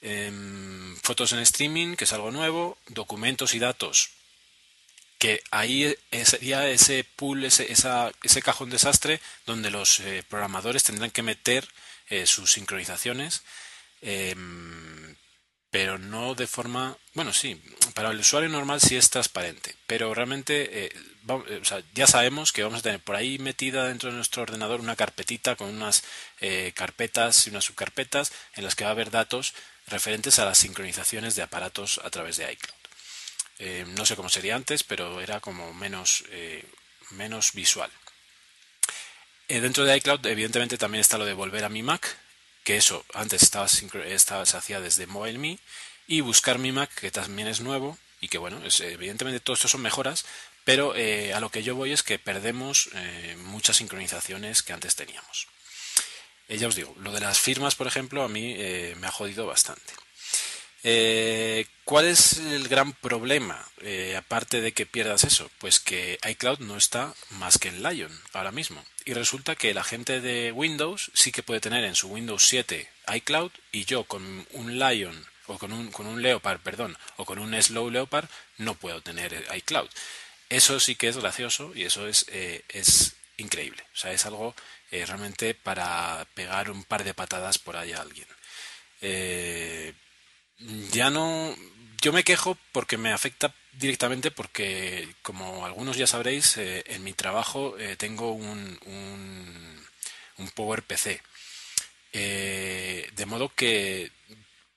Em, 0.00 0.96
fotos 0.98 1.32
en 1.32 1.38
streaming, 1.40 1.96
que 1.96 2.04
es 2.04 2.12
algo 2.12 2.30
nuevo, 2.30 2.78
documentos 2.88 3.54
y 3.54 3.58
datos, 3.58 4.10
que 5.18 5.42
ahí 5.50 5.96
sería 6.24 6.68
ese 6.68 7.04
pool, 7.04 7.44
ese, 7.44 7.72
ese 7.72 8.42
cajón 8.42 8.68
desastre 8.68 9.20
donde 9.46 9.70
los 9.70 10.00
eh, 10.00 10.22
programadores 10.28 10.84
tendrán 10.84 11.10
que 11.10 11.22
meter 11.22 11.66
eh, 12.10 12.26
sus 12.26 12.52
sincronizaciones, 12.52 13.42
em, 14.02 15.16
pero 15.74 15.98
no 15.98 16.36
de 16.36 16.46
forma, 16.46 16.96
bueno, 17.14 17.32
sí, 17.32 17.60
para 17.94 18.12
el 18.12 18.20
usuario 18.20 18.48
normal 18.48 18.80
sí 18.80 18.94
es 18.94 19.10
transparente, 19.10 19.74
pero 19.88 20.14
realmente 20.14 20.84
eh, 20.84 20.92
eh, 21.48 21.82
ya 21.92 22.06
sabemos 22.06 22.52
que 22.52 22.62
vamos 22.62 22.78
a 22.78 22.82
tener 22.82 23.00
por 23.00 23.16
ahí 23.16 23.40
metida 23.40 23.88
dentro 23.88 24.08
de 24.08 24.14
nuestro 24.14 24.42
ordenador 24.42 24.78
una 24.78 24.94
carpetita 24.94 25.56
con 25.56 25.70
unas 25.70 26.04
eh, 26.40 26.70
carpetas 26.76 27.48
y 27.48 27.50
unas 27.50 27.64
subcarpetas 27.64 28.30
en 28.54 28.62
las 28.62 28.76
que 28.76 28.84
va 28.84 28.90
a 28.90 28.92
haber 28.92 29.10
datos 29.10 29.52
referentes 29.88 30.38
a 30.38 30.44
las 30.44 30.58
sincronizaciones 30.58 31.34
de 31.34 31.42
aparatos 31.42 32.00
a 32.04 32.10
través 32.10 32.36
de 32.36 32.52
iCloud. 32.52 33.88
no 33.96 34.06
sé 34.06 34.14
cómo 34.14 34.28
sería 34.28 34.54
antes, 34.54 34.84
pero 34.84 35.20
era 35.20 35.40
como 35.40 35.74
menos, 35.74 36.22
menos 37.10 37.52
visual. 37.52 37.90
dentro 39.48 39.84
de 39.84 39.96
iCloud, 39.96 40.24
evidentemente, 40.26 40.78
también 40.78 41.00
está 41.00 41.18
lo 41.18 41.24
de 41.24 41.34
volver 41.34 41.64
a 41.64 41.68
mi 41.68 41.82
Mac, 41.82 42.16
que 42.64 42.76
eso 42.76 43.04
antes 43.14 43.42
estaba, 43.42 43.68
se 43.68 44.56
hacía 44.56 44.80
desde 44.80 45.06
MobileMe, 45.06 45.58
y 46.06 46.20
buscar 46.20 46.58
mi 46.58 46.72
Mac, 46.72 46.92
que 46.94 47.10
también 47.10 47.48
es 47.48 47.60
nuevo, 47.60 47.96
y 48.20 48.28
que 48.28 48.38
bueno, 48.38 48.60
es, 48.64 48.80
evidentemente 48.80 49.40
todo 49.40 49.54
esto 49.54 49.68
son 49.68 49.82
mejoras, 49.82 50.24
pero 50.64 50.96
eh, 50.96 51.34
a 51.34 51.40
lo 51.40 51.50
que 51.50 51.62
yo 51.62 51.76
voy 51.76 51.92
es 51.92 52.02
que 52.02 52.18
perdemos 52.18 52.88
eh, 52.94 53.36
muchas 53.38 53.76
sincronizaciones 53.76 54.62
que 54.62 54.72
antes 54.72 54.96
teníamos. 54.96 55.46
Eh, 56.48 56.56
ya 56.56 56.68
os 56.68 56.74
digo, 56.74 56.94
lo 56.98 57.12
de 57.12 57.20
las 57.20 57.38
firmas, 57.38 57.74
por 57.74 57.86
ejemplo, 57.86 58.22
a 58.22 58.28
mí 58.28 58.54
me 58.96 59.06
ha 59.06 59.12
jodido 59.12 59.46
bastante. 59.46 59.92
¿Cuál 61.84 62.06
es 62.06 62.38
el 62.38 62.68
gran 62.68 62.92
problema? 62.92 63.66
aparte 64.16 64.60
de 64.60 64.72
que 64.72 64.86
pierdas 64.86 65.24
eso, 65.24 65.50
pues 65.58 65.80
que 65.80 66.18
iCloud 66.28 66.60
no 66.60 66.76
está 66.76 67.14
más 67.30 67.58
que 67.58 67.68
en 67.68 67.82
Lion 67.82 68.12
ahora 68.32 68.52
mismo 68.52 68.84
y 69.04 69.12
resulta 69.12 69.54
que 69.56 69.74
la 69.74 69.84
gente 69.84 70.20
de 70.20 70.52
Windows 70.52 71.10
sí 71.14 71.32
que 71.32 71.42
puede 71.42 71.60
tener 71.60 71.84
en 71.84 71.94
su 71.94 72.08
Windows 72.08 72.46
7 72.46 72.88
iCloud 73.16 73.50
y 73.72 73.84
yo 73.84 74.04
con 74.04 74.46
un 74.52 74.78
Lion 74.78 75.26
o 75.46 75.58
con 75.58 75.72
un, 75.72 75.90
con 75.90 76.06
un 76.06 76.22
Leopard, 76.22 76.60
perdón, 76.60 76.96
o 77.16 77.24
con 77.24 77.38
un 77.38 77.60
Slow 77.60 77.90
Leopard 77.90 78.28
no 78.58 78.74
puedo 78.74 79.02
tener 79.02 79.46
iCloud. 79.54 79.88
Eso 80.48 80.80
sí 80.80 80.94
que 80.94 81.08
es 81.08 81.16
gracioso 81.18 81.72
y 81.74 81.84
eso 81.84 82.06
es, 82.06 82.26
eh, 82.28 82.62
es 82.68 83.16
increíble. 83.36 83.82
O 83.92 83.96
sea, 83.96 84.12
es 84.12 84.24
algo 84.24 84.54
eh, 84.90 85.04
realmente 85.04 85.54
para 85.54 86.26
pegar 86.34 86.70
un 86.70 86.84
par 86.84 87.04
de 87.04 87.14
patadas 87.14 87.58
por 87.58 87.76
ahí 87.76 87.92
a 87.92 88.00
alguien. 88.00 88.26
Eh, 89.02 89.92
ya 90.58 91.10
no, 91.10 91.54
yo 92.00 92.12
me 92.12 92.24
quejo 92.24 92.56
porque 92.72 92.98
me 92.98 93.12
afecta 93.12 93.54
directamente 93.78 94.30
porque, 94.30 95.08
como 95.22 95.66
algunos 95.66 95.96
ya 95.96 96.06
sabréis, 96.06 96.56
eh, 96.56 96.84
en 96.86 97.02
mi 97.02 97.12
trabajo 97.12 97.78
eh, 97.78 97.96
tengo 97.96 98.32
un, 98.32 98.78
un, 98.86 100.50
Power 100.54 100.82
PC. 100.82 101.20
Eh, 102.12 103.10
de 103.16 103.26
modo 103.26 103.48
que 103.48 104.12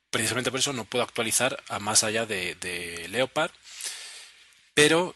precisamente 0.10 0.50
por 0.50 0.60
eso 0.60 0.74
no 0.74 0.86
puedo 0.86 1.04
actualizar 1.04 1.62
a 1.68 1.78
más 1.80 2.04
allá 2.04 2.26
de, 2.26 3.06
Leopard. 3.10 3.52
Pero 4.74 5.14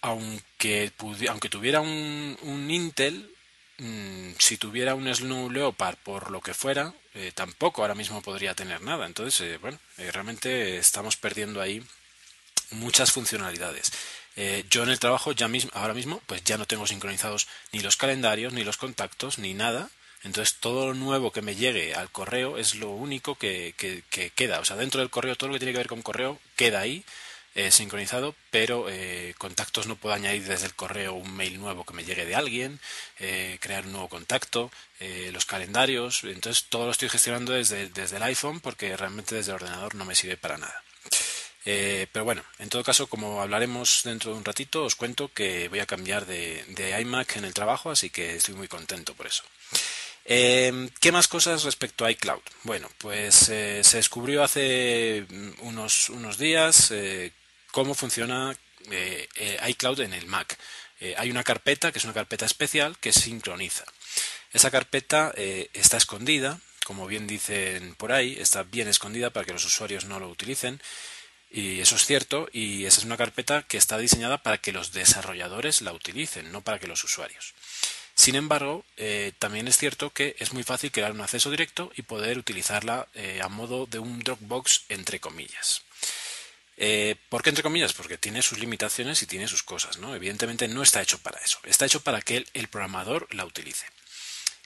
aunque, 0.00 0.92
aunque 1.28 1.48
tuviera 1.48 1.80
un, 1.80 2.36
un 2.42 2.70
Intel, 2.70 3.35
mm, 3.78 4.32
si 4.38 4.56
tuviera 4.56 4.94
un 4.94 5.12
Snow 5.12 5.50
Leopard 5.50 5.96
por 6.02 6.30
lo 6.30 6.40
que 6.40 6.54
fuera, 6.54 6.94
eh, 7.14 7.32
tampoco 7.34 7.82
ahora 7.82 7.94
mismo 7.94 8.20
podría 8.22 8.54
tener 8.54 8.82
nada. 8.82 9.06
Entonces, 9.06 9.40
eh, 9.40 9.58
bueno, 9.58 9.78
eh, 9.98 10.10
realmente 10.12 10.76
estamos 10.78 11.16
perdiendo 11.16 11.60
ahí 11.60 11.82
muchas 12.70 13.12
funcionalidades. 13.12 13.92
yo 14.70 14.82
en 14.82 14.90
el 14.90 14.98
trabajo 14.98 15.32
ya 15.32 15.48
mismo, 15.48 15.70
ahora 15.74 15.94
mismo, 15.94 16.20
pues 16.26 16.44
ya 16.44 16.58
no 16.58 16.66
tengo 16.66 16.86
sincronizados 16.86 17.48
ni 17.72 17.80
los 17.80 17.96
calendarios, 17.96 18.52
ni 18.52 18.64
los 18.64 18.76
contactos, 18.76 19.38
ni 19.38 19.54
nada. 19.54 19.88
Entonces 20.24 20.56
todo 20.60 20.88
lo 20.88 20.94
nuevo 20.94 21.30
que 21.32 21.40
me 21.40 21.54
llegue 21.54 21.94
al 21.94 22.10
correo 22.10 22.58
es 22.58 22.74
lo 22.74 22.90
único 22.90 23.36
que, 23.36 23.74
que, 23.78 24.30
queda. 24.30 24.60
O 24.60 24.64
sea, 24.64 24.76
dentro 24.76 25.00
del 25.00 25.08
correo 25.08 25.36
todo 25.36 25.48
lo 25.48 25.54
que 25.54 25.60
tiene 25.60 25.72
que 25.72 25.78
ver 25.78 25.88
con 25.88 26.02
correo 26.02 26.38
queda 26.56 26.80
ahí 26.80 27.04
eh, 27.58 27.70
sincronizado, 27.70 28.34
pero 28.50 28.90
eh, 28.90 29.34
contactos 29.38 29.86
no 29.86 29.96
puedo 29.96 30.14
añadir 30.14 30.44
desde 30.44 30.66
el 30.66 30.74
correo 30.74 31.14
un 31.14 31.34
mail 31.34 31.58
nuevo 31.58 31.84
que 31.84 31.94
me 31.94 32.04
llegue 32.04 32.26
de 32.26 32.34
alguien, 32.34 32.78
eh, 33.18 33.56
crear 33.62 33.86
un 33.86 33.92
nuevo 33.92 34.10
contacto, 34.10 34.70
los 35.32 35.46
calendarios. 35.46 36.24
Entonces 36.24 36.66
todo 36.68 36.84
lo 36.84 36.90
estoy 36.90 37.08
gestionando 37.08 37.52
desde, 37.52 37.88
desde 37.88 38.18
el 38.18 38.24
iPhone 38.24 38.60
porque 38.60 38.94
realmente 38.94 39.36
desde 39.36 39.52
el 39.52 39.56
ordenador 39.56 39.94
no 39.94 40.04
me 40.04 40.14
sirve 40.14 40.36
para 40.36 40.58
nada. 40.58 40.82
Pero 41.64 42.24
bueno, 42.26 42.44
en 42.58 42.68
todo 42.68 42.84
caso, 42.84 43.06
como 43.06 43.40
hablaremos 43.40 44.02
dentro 44.04 44.32
de 44.32 44.38
un 44.38 44.44
ratito, 44.44 44.84
os 44.84 44.94
cuento 44.94 45.32
que 45.32 45.68
voy 45.68 45.80
a 45.80 45.86
cambiar 45.86 46.26
de, 46.26 46.98
iMac 47.00 47.36
en 47.36 47.46
el 47.46 47.54
trabajo, 47.54 47.90
así 47.90 48.10
que 48.10 48.36
estoy 48.36 48.54
muy 48.54 48.68
contento 48.68 49.14
por 49.14 49.26
eso. 49.26 49.44
Eh, 50.26 50.90
¿Qué 51.00 51.10
más 51.10 51.26
cosas 51.26 51.64
respecto 51.64 52.04
a 52.04 52.10
iCloud? 52.10 52.42
Bueno, 52.64 52.90
pues 52.98 53.34
se 53.34 53.96
descubrió 53.96 54.44
hace 54.44 55.26
unos, 55.60 56.10
unos 56.10 56.36
días 56.36 56.92
cómo 57.76 57.94
funciona 57.94 58.56
iCloud 59.68 60.00
en 60.00 60.14
el 60.14 60.26
Mac. 60.26 60.56
hay 61.18 61.30
una 61.30 61.44
carpeta, 61.44 61.92
que 61.92 61.98
es 61.98 62.04
una 62.04 62.14
carpeta 62.14 62.46
especial, 62.46 62.96
que 62.98 63.12
sincroniza. 63.12 63.84
Esa 64.50 64.70
carpeta 64.70 65.34
está 65.74 65.98
escondida, 65.98 66.58
como 66.84 67.06
bien 67.06 67.26
dicen 67.26 67.94
por 67.96 68.12
ahí, 68.12 68.38
está 68.40 68.62
bien 68.62 68.88
escondida 68.88 69.28
para 69.28 69.44
que 69.44 69.52
los 69.52 69.66
usuarios 69.66 70.06
no 70.06 70.18
lo 70.18 70.30
utilicen 70.30 70.80
y 71.50 71.80
eso 71.80 71.96
es 71.96 72.06
cierto, 72.06 72.48
y 72.50 72.86
esa 72.86 73.00
es 73.00 73.04
una 73.04 73.18
carpeta 73.18 73.62
que 73.62 73.76
está 73.76 73.98
diseñada 73.98 74.42
para 74.42 74.58
que 74.58 74.72
los 74.72 74.92
desarrolladores 74.92 75.82
la 75.82 75.92
utilicen, 75.92 76.50
no 76.52 76.62
para 76.62 76.78
que 76.78 76.86
los 76.86 77.04
usuarios. 77.04 77.52
Sin 78.14 78.36
embargo, 78.36 78.84
eh, 78.96 79.32
también 79.38 79.68
es 79.68 79.76
cierto 79.76 80.10
que 80.10 80.34
es 80.38 80.54
muy 80.54 80.62
fácil 80.62 80.90
crear 80.90 81.12
un 81.12 81.20
acceso 81.20 81.50
directo 81.50 81.92
y 81.94 82.02
poder 82.02 82.38
utilizarla 82.38 83.06
eh, 83.14 83.40
a 83.42 83.48
modo 83.48 83.84
de 83.84 83.98
un 83.98 84.20
Dropbox 84.20 84.84
entre 84.88 85.20
comillas. 85.20 85.82
Eh, 86.76 87.16
¿Por 87.28 87.42
qué 87.42 87.50
entre 87.50 87.62
comillas? 87.62 87.92
Porque 87.92 88.18
tiene 88.18 88.42
sus 88.42 88.58
limitaciones 88.58 89.22
y 89.22 89.26
tiene 89.26 89.48
sus 89.48 89.62
cosas, 89.62 89.98
¿no? 89.98 90.14
Evidentemente 90.14 90.68
no 90.68 90.82
está 90.82 91.00
hecho 91.02 91.18
para 91.18 91.40
eso. 91.40 91.58
Está 91.64 91.86
hecho 91.86 92.00
para 92.00 92.20
que 92.20 92.44
el, 92.52 92.68
programador 92.68 93.26
la 93.34 93.44
utilice. 93.44 93.86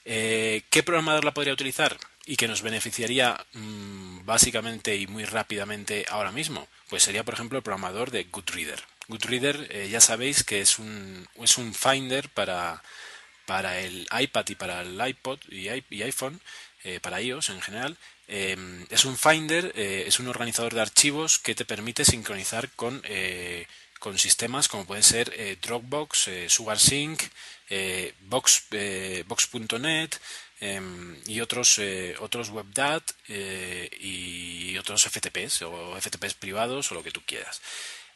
¿Qué 0.04 0.82
programador 0.84 1.24
la 1.24 1.34
podría 1.34 1.52
utilizar? 1.52 1.98
y 2.26 2.36
que 2.36 2.46
nos 2.46 2.62
beneficiaría 2.62 3.44
mm, 3.54 4.24
básicamente 4.24 4.96
y 4.96 5.06
muy 5.06 5.24
rápidamente 5.24 6.04
ahora 6.08 6.30
mismo, 6.30 6.68
pues 6.88 7.02
sería 7.02 7.24
por 7.24 7.34
ejemplo 7.34 7.58
el 7.58 7.64
programador 7.64 8.10
de 8.10 8.24
Goodreader. 8.24 8.80
Goodreader 9.08 9.66
eh, 9.70 9.88
ya 9.90 10.00
sabéis 10.00 10.44
que 10.44 10.60
es 10.60 10.78
un, 10.78 11.26
es 11.42 11.58
un 11.58 11.74
finder 11.74 12.28
para, 12.28 12.82
para 13.46 13.80
el 13.80 14.06
iPad 14.16 14.44
y 14.48 14.54
para 14.54 14.82
el 14.82 15.00
iPod 15.08 15.40
y, 15.48 15.68
iPhone, 16.02 16.40
eh, 16.84 17.00
para 17.00 17.20
iOS 17.20 17.50
en 17.50 17.60
general. 17.60 17.96
Em, 18.28 18.86
es 18.90 19.04
un 19.04 19.16
finder, 19.16 19.72
eh, 19.76 20.04
es 20.06 20.20
un 20.20 20.28
organizador 20.28 20.74
de 20.74 20.80
archivos 20.80 21.38
que 21.38 21.54
te 21.54 21.64
permite 21.64 22.04
sincronizar 22.04 22.70
con, 22.70 23.02
con 23.98 24.18
sistemas 24.18 24.68
como 24.68 24.86
pueden 24.86 25.04
ser 25.04 25.58
Dropbox, 25.60 26.30
SugarSync, 26.48 27.22
Box, 28.28 28.64
Box.net, 29.26 30.10
Em, 30.60 31.16
y 31.26 31.40
otros, 31.40 31.78
eh, 31.78 32.14
otros 32.20 32.50
WebDAT 32.50 33.12
eh, 33.28 33.88
y 33.98 34.76
otros 34.76 35.06
FTPs 35.06 35.62
o 35.62 35.96
FTPs 35.98 36.34
privados 36.34 36.92
o 36.92 36.94
lo 36.94 37.02
que 37.02 37.10
tú 37.10 37.22
quieras. 37.24 37.62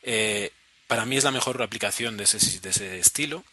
Eh, 0.02 0.52
para 0.86 1.06
mí 1.06 1.16
es 1.16 1.24
la 1.24 1.30
mejor 1.30 1.62
aplicación 1.62 2.18
de 2.18 2.24
ese, 2.24 2.60
de 2.60 2.68
ese 2.68 2.98
estilo. 2.98 3.44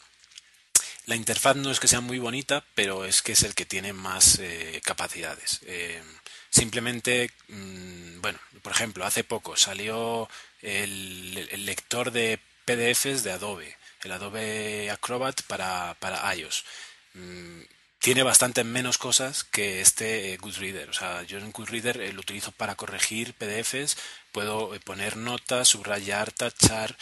La 1.06 1.16
interfaz 1.16 1.56
no 1.56 1.72
es 1.72 1.80
que 1.80 1.88
sea 1.88 2.02
muy 2.02 2.20
bonita, 2.20 2.64
pero 2.76 3.06
es 3.06 3.22
que 3.22 3.32
es 3.34 3.44
el 3.44 3.56
que 3.56 3.66
tiene 3.66 3.94
más 3.94 4.40
capacidades. 4.84 5.62
Em, 5.66 6.04
simplemente, 6.50 7.32
mm, 7.48 8.22
bueno, 8.22 8.40
por 8.62 8.72
ejemplo, 8.72 9.06
hace 9.06 9.24
poco 9.24 9.56
salió 9.58 10.30
el, 10.62 11.48
el, 11.52 11.66
lector 11.66 12.12
de 12.12 12.40
PDFs 12.66 13.24
de 13.24 13.32
Adobe, 13.32 13.78
el 14.04 14.12
Adobe 14.12 14.92
Acrobat 14.92 15.42
para, 15.44 15.96
para 16.00 16.36
iOS. 16.36 16.64
Mm, 17.14 17.62
tiene 18.02 18.24
bastante 18.24 18.64
menos 18.64 18.98
cosas 18.98 19.44
que 19.44 19.80
este 19.80 20.34
eh, 20.34 20.38
Goodreader. 20.38 20.90
O 20.90 20.94
sea, 20.94 21.22
yo 21.22 21.38
en 21.38 21.52
Goodreader 21.52 22.02
eh, 22.02 22.12
lo 22.14 22.22
utilizo 22.22 22.52
para 22.52 22.74
corregir 22.76 23.36
PDFs, 23.36 23.96
puedo 24.32 24.74
eh, 24.74 24.80
poner 24.80 25.18
notas, 25.18 25.68
subrayar, 25.68 26.32
tachar, 26.32 26.98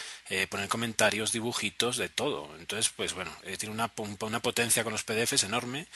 poner 0.49 0.67
comentarios, 0.67 1.31
dibujitos, 1.31 1.95
de 1.95 2.09
todo. 2.09 2.53
Entonces, 2.59 2.91
pues 2.93 3.13
bueno, 3.13 3.31
tiene 3.57 3.73
una, 3.73 3.87
potencia 3.87 4.83
con 4.83 4.91
los 4.91 5.03
PDFs 5.03 5.43
enorme, 5.43 5.87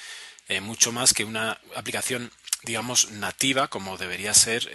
mucho 0.62 0.91
más 0.93 1.13
que 1.13 1.25
una 1.25 1.60
aplicación, 1.75 2.31
digamos, 2.63 3.12
nativa 3.12 3.67
como 3.67 3.98
debería 3.98 4.33
ser 4.33 4.72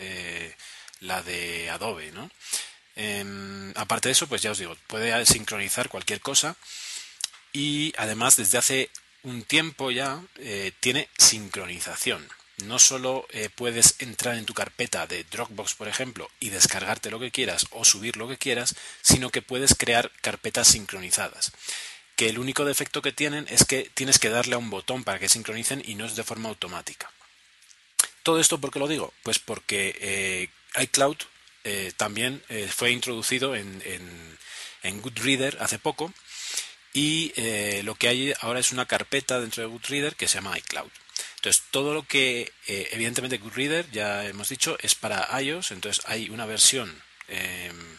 la 1.00 1.22
de 1.22 1.70
Adobe, 1.70 2.12
¿no? 2.12 2.30
Em, 2.96 3.72
aparte 3.76 4.08
de 4.08 4.12
eso, 4.12 4.26
pues 4.26 4.42
ya 4.42 4.50
os 4.50 4.58
digo, 4.58 4.76
puede 4.88 5.24
sincronizar 5.26 5.88
cualquier 5.88 6.20
cosa 6.20 6.56
y 7.52 7.94
además 7.96 8.36
desde 8.36 8.58
hace 8.58 8.90
un 9.22 9.42
tiempo 9.42 9.90
ya 9.90 10.22
eh, 10.36 10.72
tiene 10.80 11.08
sincronización. 11.18 12.28
No 12.64 12.78
solo 12.78 13.26
eh, 13.30 13.50
puedes 13.54 13.96
entrar 14.00 14.36
en 14.36 14.44
tu 14.44 14.52
carpeta 14.52 15.06
de 15.06 15.24
Dropbox, 15.24 15.74
por 15.74 15.86
ejemplo, 15.86 16.28
y 16.40 16.48
descargarte 16.48 17.10
lo 17.10 17.20
que 17.20 17.30
quieras 17.30 17.66
o 17.70 17.84
subir 17.84 18.16
lo 18.16 18.28
que 18.28 18.36
quieras, 18.36 18.74
sino 19.00 19.30
que 19.30 19.42
puedes 19.42 19.74
crear 19.74 20.10
carpetas 20.22 20.68
sincronizadas. 20.68 21.52
Que 22.16 22.28
el 22.28 22.38
único 22.38 22.64
defecto 22.64 23.00
que 23.00 23.12
tienen 23.12 23.46
es 23.48 23.64
que 23.64 23.90
tienes 23.94 24.18
que 24.18 24.28
darle 24.28 24.56
a 24.56 24.58
un 24.58 24.70
botón 24.70 25.04
para 25.04 25.20
que 25.20 25.28
sincronicen 25.28 25.82
y 25.84 25.94
no 25.94 26.04
es 26.04 26.16
de 26.16 26.24
forma 26.24 26.48
automática. 26.48 27.12
¿Todo 28.24 28.40
esto 28.40 28.60
por 28.60 28.72
qué 28.72 28.80
lo 28.80 28.88
digo? 28.88 29.14
Pues 29.22 29.38
porque 29.38 29.96
eh, 30.00 30.48
iCloud 30.82 31.16
también 31.98 32.42
fue 32.74 32.92
introducido 32.92 33.54
en, 33.54 33.82
Goodreader 35.02 35.58
hace 35.60 35.78
poco 35.78 36.14
y 36.92 37.32
eh, 37.36 37.82
lo 37.84 37.94
que 37.94 38.08
hay 38.08 38.34
ahora 38.40 38.60
es 38.60 38.72
una 38.72 38.86
carpeta 38.86 39.40
dentro 39.40 39.62
de 39.62 39.68
Goodreader 39.68 40.16
que 40.16 40.28
se 40.28 40.36
llama 40.36 40.58
iCloud. 40.58 40.90
Entonces, 41.36 41.62
todo 41.70 41.94
lo 41.94 42.04
que, 42.04 42.52
eh, 42.66 42.88
evidentemente, 42.92 43.38
Goodreader, 43.38 43.90
ya 43.90 44.24
hemos 44.26 44.48
dicho, 44.48 44.76
es 44.80 44.94
para 44.94 45.28
iOS. 45.40 45.70
Entonces, 45.72 46.04
hay 46.06 46.30
una 46.30 46.46
versión 46.46 47.02
em, 47.28 47.98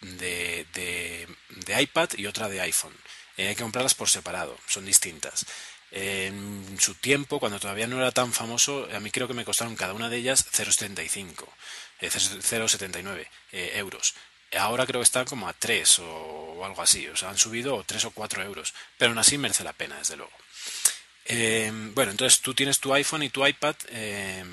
de, 0.00 0.66
de, 0.74 1.82
iPad 1.82 2.10
y 2.16 2.26
otra 2.26 2.48
de 2.48 2.60
iPhone. 2.60 2.94
Eh, 3.36 3.48
hay 3.48 3.54
que 3.54 3.62
comprarlas 3.62 3.94
por 3.94 4.08
separado, 4.08 4.58
son 4.66 4.84
distintas. 4.84 5.46
En 5.90 6.76
su 6.80 6.94
tiempo, 6.94 7.38
cuando 7.38 7.60
todavía 7.60 7.86
no 7.86 7.98
era 7.98 8.12
tan 8.12 8.32
famoso, 8.32 8.88
a 8.92 9.00
mí 9.00 9.10
creo 9.10 9.28
que 9.28 9.34
me 9.34 9.44
costaron 9.44 9.76
cada 9.76 9.94
una 9.94 10.08
de 10.08 10.16
ellas 10.16 10.44
0,75, 10.52 11.46
0,79 12.00 13.28
euros. 13.76 14.14
Ahora 14.58 14.86
creo 14.86 15.00
que 15.00 15.04
están 15.04 15.24
como 15.24 15.48
a 15.48 15.52
3 15.52 15.98
o, 16.00 16.64
algo 16.64 16.82
así. 16.82 17.06
O 17.08 17.16
sea, 17.16 17.30
han 17.30 17.38
subido 17.38 17.82
3 17.84 18.06
o 18.06 18.10
4 18.10 18.42
euros. 18.42 18.74
Pero 18.98 19.10
aún 19.10 19.18
así 19.18 19.38
merece 19.38 19.64
la 19.64 19.72
pena, 19.72 19.98
desde 19.98 20.16
luego. 20.16 20.32
Eh, 21.26 21.70
bueno, 21.94 22.10
entonces 22.10 22.40
tú 22.40 22.54
tienes 22.54 22.80
tu 22.80 22.92
iPhone 22.94 23.22
y 23.22 23.30
tu 23.30 23.46
iPad 23.46 23.76
eh, 23.88 24.44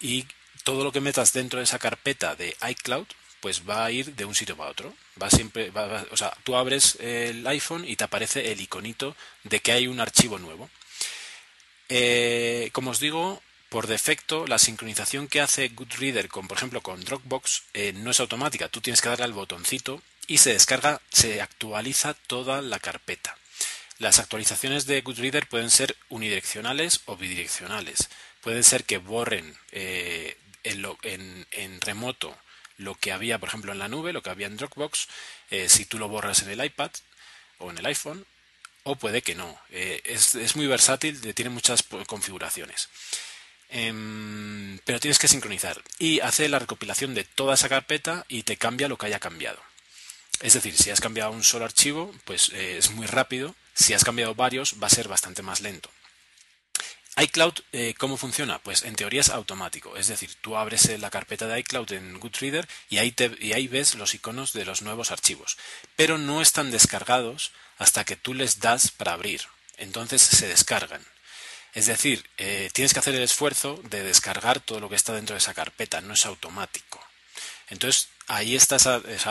y 0.00 0.26
todo 0.64 0.84
lo 0.84 0.92
que 0.92 1.00
metas 1.00 1.32
dentro 1.32 1.58
de 1.58 1.64
esa 1.64 1.78
carpeta 1.78 2.34
de 2.34 2.56
iCloud 2.70 3.06
pues 3.40 3.68
va 3.68 3.84
a 3.84 3.90
ir 3.90 4.14
de 4.14 4.24
un 4.24 4.34
sitio 4.34 4.56
para 4.56 4.70
otro. 4.70 4.94
Va 5.20 5.30
siempre, 5.30 5.72
o 6.10 6.16
sea, 6.16 6.36
tú 6.44 6.56
abres 6.56 6.96
el 7.00 7.46
iPhone 7.46 7.84
y 7.86 7.96
te 7.96 8.04
aparece 8.04 8.52
el 8.52 8.60
iconito 8.60 9.16
de 9.44 9.60
que 9.60 9.72
hay 9.72 9.86
un 9.86 10.00
archivo 10.00 10.38
nuevo. 10.38 10.68
Eh, 11.88 12.70
como 12.72 12.90
os 12.90 13.00
digo, 13.00 13.42
por 13.68 13.86
defecto 13.86 14.46
la 14.46 14.58
sincronización 14.58 15.28
que 15.28 15.40
hace 15.40 15.68
Goodreader 15.68 16.28
con, 16.28 16.48
por 16.48 16.56
ejemplo, 16.56 16.80
con 16.80 17.04
Dropbox 17.04 17.64
eh, 17.74 17.92
no 17.94 18.10
es 18.10 18.20
automática. 18.20 18.68
Tú 18.68 18.80
tienes 18.80 19.02
que 19.02 19.08
darle 19.08 19.26
al 19.26 19.32
botoncito 19.32 20.02
y 20.26 20.38
se 20.38 20.52
descarga, 20.52 21.00
se 21.10 21.42
actualiza 21.42 22.14
toda 22.14 22.62
la 22.62 22.78
carpeta. 22.78 23.36
Las 23.98 24.18
actualizaciones 24.18 24.86
de 24.86 25.00
Goodreader 25.00 25.48
pueden 25.48 25.70
ser 25.70 25.96
unidireccionales 26.08 27.00
o 27.06 27.16
bidireccionales. 27.16 28.08
Pueden 28.40 28.64
ser 28.64 28.84
que 28.84 28.98
borren 28.98 29.56
eh, 29.72 30.38
en, 30.62 31.80
remoto 31.80 32.36
lo 32.76 32.94
que 32.94 33.12
había, 33.12 33.38
por 33.38 33.48
ejemplo, 33.48 33.72
en 33.72 33.80
la 33.80 33.88
nube, 33.88 34.12
lo 34.12 34.22
que 34.22 34.30
había 34.30 34.46
en 34.46 34.56
Dropbox, 34.56 35.08
eh, 35.50 35.68
si 35.68 35.84
tú 35.84 35.98
lo 35.98 36.08
borras 36.08 36.42
en 36.42 36.50
el 36.50 36.64
iPad 36.64 36.92
o 37.58 37.70
en 37.70 37.78
el 37.78 37.86
iPhone, 37.86 38.24
o 38.84 38.96
puede 38.96 39.20
que 39.20 39.34
no. 39.34 39.58
es, 39.70 40.36
es, 40.36 40.56
muy 40.56 40.66
versátil, 40.68 41.34
tiene 41.34 41.50
muchas 41.50 41.82
configuraciones. 42.06 42.88
Em, 43.70 44.78
pero 44.84 45.00
tienes 45.00 45.18
que 45.18 45.28
sincronizar 45.28 45.82
y 45.98 46.20
hace 46.20 46.48
la 46.48 46.58
recopilación 46.58 47.14
de 47.14 47.24
toda 47.24 47.54
esa 47.54 47.68
carpeta 47.68 48.24
y 48.28 48.44
te 48.44 48.56
cambia 48.56 48.88
lo 48.88 48.96
que 48.96 49.06
haya 49.06 49.20
cambiado. 49.20 49.60
Es 50.40 50.54
decir, 50.54 50.76
si 50.76 50.90
has 50.90 51.00
cambiado 51.00 51.32
un 51.32 51.44
solo 51.44 51.64
archivo, 51.64 52.14
pues 52.24 52.50
eh, 52.54 52.78
es 52.78 52.90
muy 52.92 53.06
rápido. 53.06 53.54
Si 53.74 53.92
has 53.92 54.04
cambiado 54.04 54.34
varios, 54.34 54.76
va 54.82 54.86
a 54.86 54.90
ser 54.90 55.08
bastante 55.08 55.42
más 55.42 55.60
lento. 55.60 55.90
iCloud, 57.16 57.54
eh, 57.72 57.94
¿cómo 57.98 58.16
funciona? 58.16 58.60
Pues 58.60 58.84
en 58.84 58.94
teoría 58.94 59.20
es 59.20 59.30
automático. 59.30 59.96
Es 59.96 60.06
decir, 60.06 60.30
tú 60.40 60.56
abres 60.56 60.86
eh, 60.86 60.98
la 60.98 61.10
carpeta 61.10 61.48
de 61.48 61.58
iCloud 61.60 61.92
en 61.92 62.20
Goodreader 62.20 62.68
y 62.88 62.98
y 62.98 63.52
ahí 63.52 63.68
ves 63.68 63.96
los 63.96 64.14
iconos 64.14 64.52
de 64.52 64.64
los 64.64 64.82
nuevos 64.82 65.10
archivos. 65.10 65.58
Pero 65.96 66.16
no 66.18 66.40
están 66.40 66.70
descargados 66.70 67.52
hasta 67.76 68.04
que 68.04 68.16
tú 68.16 68.34
les 68.34 68.60
das 68.60 68.92
para 68.92 69.12
abrir. 69.12 69.42
Entonces 69.76 70.22
se 70.22 70.46
descargan. 70.46 71.04
Es 71.78 71.86
decir, 71.86 72.28
eh, 72.38 72.70
tienes 72.72 72.92
que 72.92 72.98
hacer 72.98 73.14
el 73.14 73.22
esfuerzo 73.22 73.80
de 73.84 74.02
descargar 74.02 74.58
todo 74.58 74.80
lo 74.80 74.88
que 74.88 74.96
está 74.96 75.12
dentro 75.12 75.34
de 75.34 75.38
esa 75.38 75.54
carpeta, 75.54 76.00
no 76.00 76.14
es 76.14 76.26
automático. 76.26 77.00
Entonces, 77.70 78.08
ahí, 78.26 78.56
está 78.56 78.78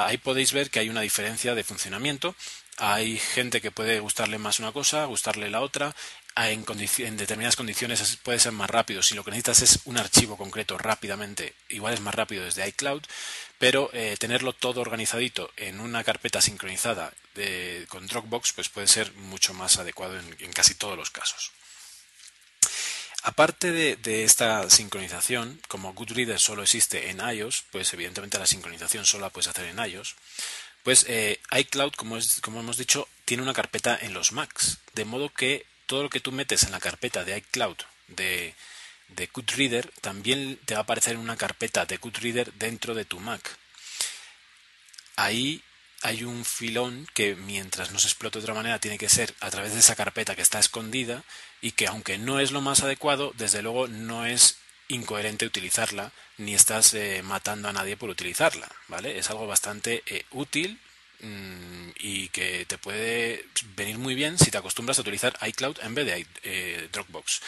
ahí 0.05 0.17
podéis 0.17 0.53
ver 0.53 0.69
que 0.69 0.79
hay 0.79 0.89
una 0.89 1.01
diferencia 1.01 1.55
de 1.55 1.65
funcionamiento. 1.65 2.35
Hay 2.77 3.19
gente 3.19 3.59
que 3.59 3.71
puede 3.71 3.99
gustarle 3.99 4.37
más 4.37 4.59
una 4.59 4.71
cosa, 4.71 5.03
gustarle 5.03 5.49
la 5.49 5.59
otra. 5.59 5.93
En, 6.37 6.63
en, 6.99 7.17
determinadas 7.17 7.57
condiciones 7.57 8.17
puede 8.23 8.39
ser 8.39 8.53
más 8.53 8.69
rápido. 8.69 9.03
Si 9.03 9.13
lo 9.13 9.25
que 9.25 9.31
necesitas 9.31 9.63
es 9.63 9.79
un 9.83 9.97
archivo 9.97 10.37
concreto 10.37 10.77
rápidamente, 10.77 11.53
igual 11.67 11.95
es 11.95 11.99
más 11.99 12.15
rápido 12.15 12.45
desde 12.45 12.65
iCloud, 12.65 13.03
pero 13.57 13.89
eh, 13.91 14.15
tenerlo 14.17 14.53
todo 14.53 14.79
organizadito 14.79 15.51
en 15.57 15.81
una 15.81 16.05
carpeta 16.05 16.39
sincronizada 16.39 17.11
con 17.89 18.07
Dropbox 18.07 18.53
pues 18.53 18.69
puede 18.69 18.87
ser 18.87 19.11
mucho 19.15 19.53
más 19.53 19.77
adecuado 19.77 20.17
en 20.17 20.53
casi 20.53 20.75
todos 20.75 20.97
los 20.97 21.11
casos. 21.11 21.51
Aparte 23.27 23.73
de, 23.73 24.23
esta 24.23 24.69
sincronización, 24.69 25.59
como 25.67 25.93
Goodreader 25.93 26.39
solo 26.39 26.63
existe 26.63 27.09
en 27.09 27.19
iOS, 27.19 27.65
pues 27.71 27.91
evidentemente 27.91 28.39
la 28.39 28.45
sincronización 28.45 29.05
solo 29.05 29.25
la 29.25 29.31
puedes 29.31 29.49
hacer 29.49 29.65
en 29.65 29.79
iOS, 29.79 30.15
pues 30.81 31.05
eh, 31.09 31.37
iCloud, 31.51 31.91
como, 31.91 32.15
hemos 32.17 32.77
dicho, 32.77 33.05
tiene 33.25 33.43
una 33.43 33.53
carpeta 33.53 33.99
en 34.01 34.13
los 34.13 34.31
Macs, 34.31 34.77
de 34.93 35.03
modo 35.03 35.27
que 35.27 35.65
todo 35.87 36.03
lo 36.03 36.09
que 36.09 36.21
tú 36.21 36.31
metes 36.31 36.63
en 36.63 36.71
la 36.71 36.79
carpeta 36.79 37.25
de 37.25 37.35
iCloud 37.39 37.75
de, 38.07 38.55
de 39.09 39.27
Goodreader 39.27 39.91
también 39.99 40.57
te 40.63 40.75
va 40.75 40.79
a 40.79 40.83
aparecer 40.83 41.15
en 41.15 41.19
una 41.19 41.35
carpeta 41.35 41.85
de 41.85 41.97
Goodreader 41.97 42.53
dentro 42.53 42.95
de 42.95 43.03
tu 43.03 43.19
Mac. 43.19 43.57
Ahí 45.17 45.61
hay 46.01 46.23
un 46.23 46.45
filón 46.45 47.07
que 47.13 47.35
mientras 47.35 47.91
no 47.91 47.99
se 47.99 48.07
explote 48.07 48.39
de 48.39 48.43
otra 48.43 48.53
manera 48.53 48.79
tiene 48.79 48.97
que 48.97 49.09
ser 49.09 49.33
a 49.39 49.49
través 49.49 49.73
de 49.73 49.79
esa 49.79 49.95
carpeta 49.95 50.35
que 50.35 50.41
está 50.41 50.59
escondida 50.59 51.23
y 51.61 51.71
que 51.71 51.87
aunque 51.87 52.17
no 52.17 52.39
es 52.39 52.51
lo 52.51 52.61
más 52.61 52.83
adecuado, 52.83 53.33
desde 53.37 53.61
luego 53.61 53.87
no 53.87 54.25
es 54.25 54.57
incoherente 54.87 55.45
utilizarla 55.45 56.11
ni 56.37 56.53
estás 56.53 56.93
eh, 56.93 57.21
matando 57.23 57.67
a 57.67 57.73
nadie 57.73 57.97
por 57.97 58.09
utilizarla, 58.09 58.69
¿vale? 58.87 59.17
Es 59.17 59.29
algo 59.29 59.47
bastante 59.47 60.03
eh, 60.05 60.23
útil 60.31 60.79
y 61.99 62.29
que 62.29 62.65
te 62.65 62.77
puede 62.77 63.45
venir 63.75 63.97
muy 63.97 64.15
bien 64.15 64.37
si 64.37 64.51
te 64.51 64.57
acostumbras 64.57 64.97
a 64.97 65.01
utilizar 65.01 65.37
iCloud 65.47 65.77
en 65.81 65.95
vez 65.95 66.05
de 66.05 66.27
eh, 66.43 66.89
Dropbox. 66.91 67.41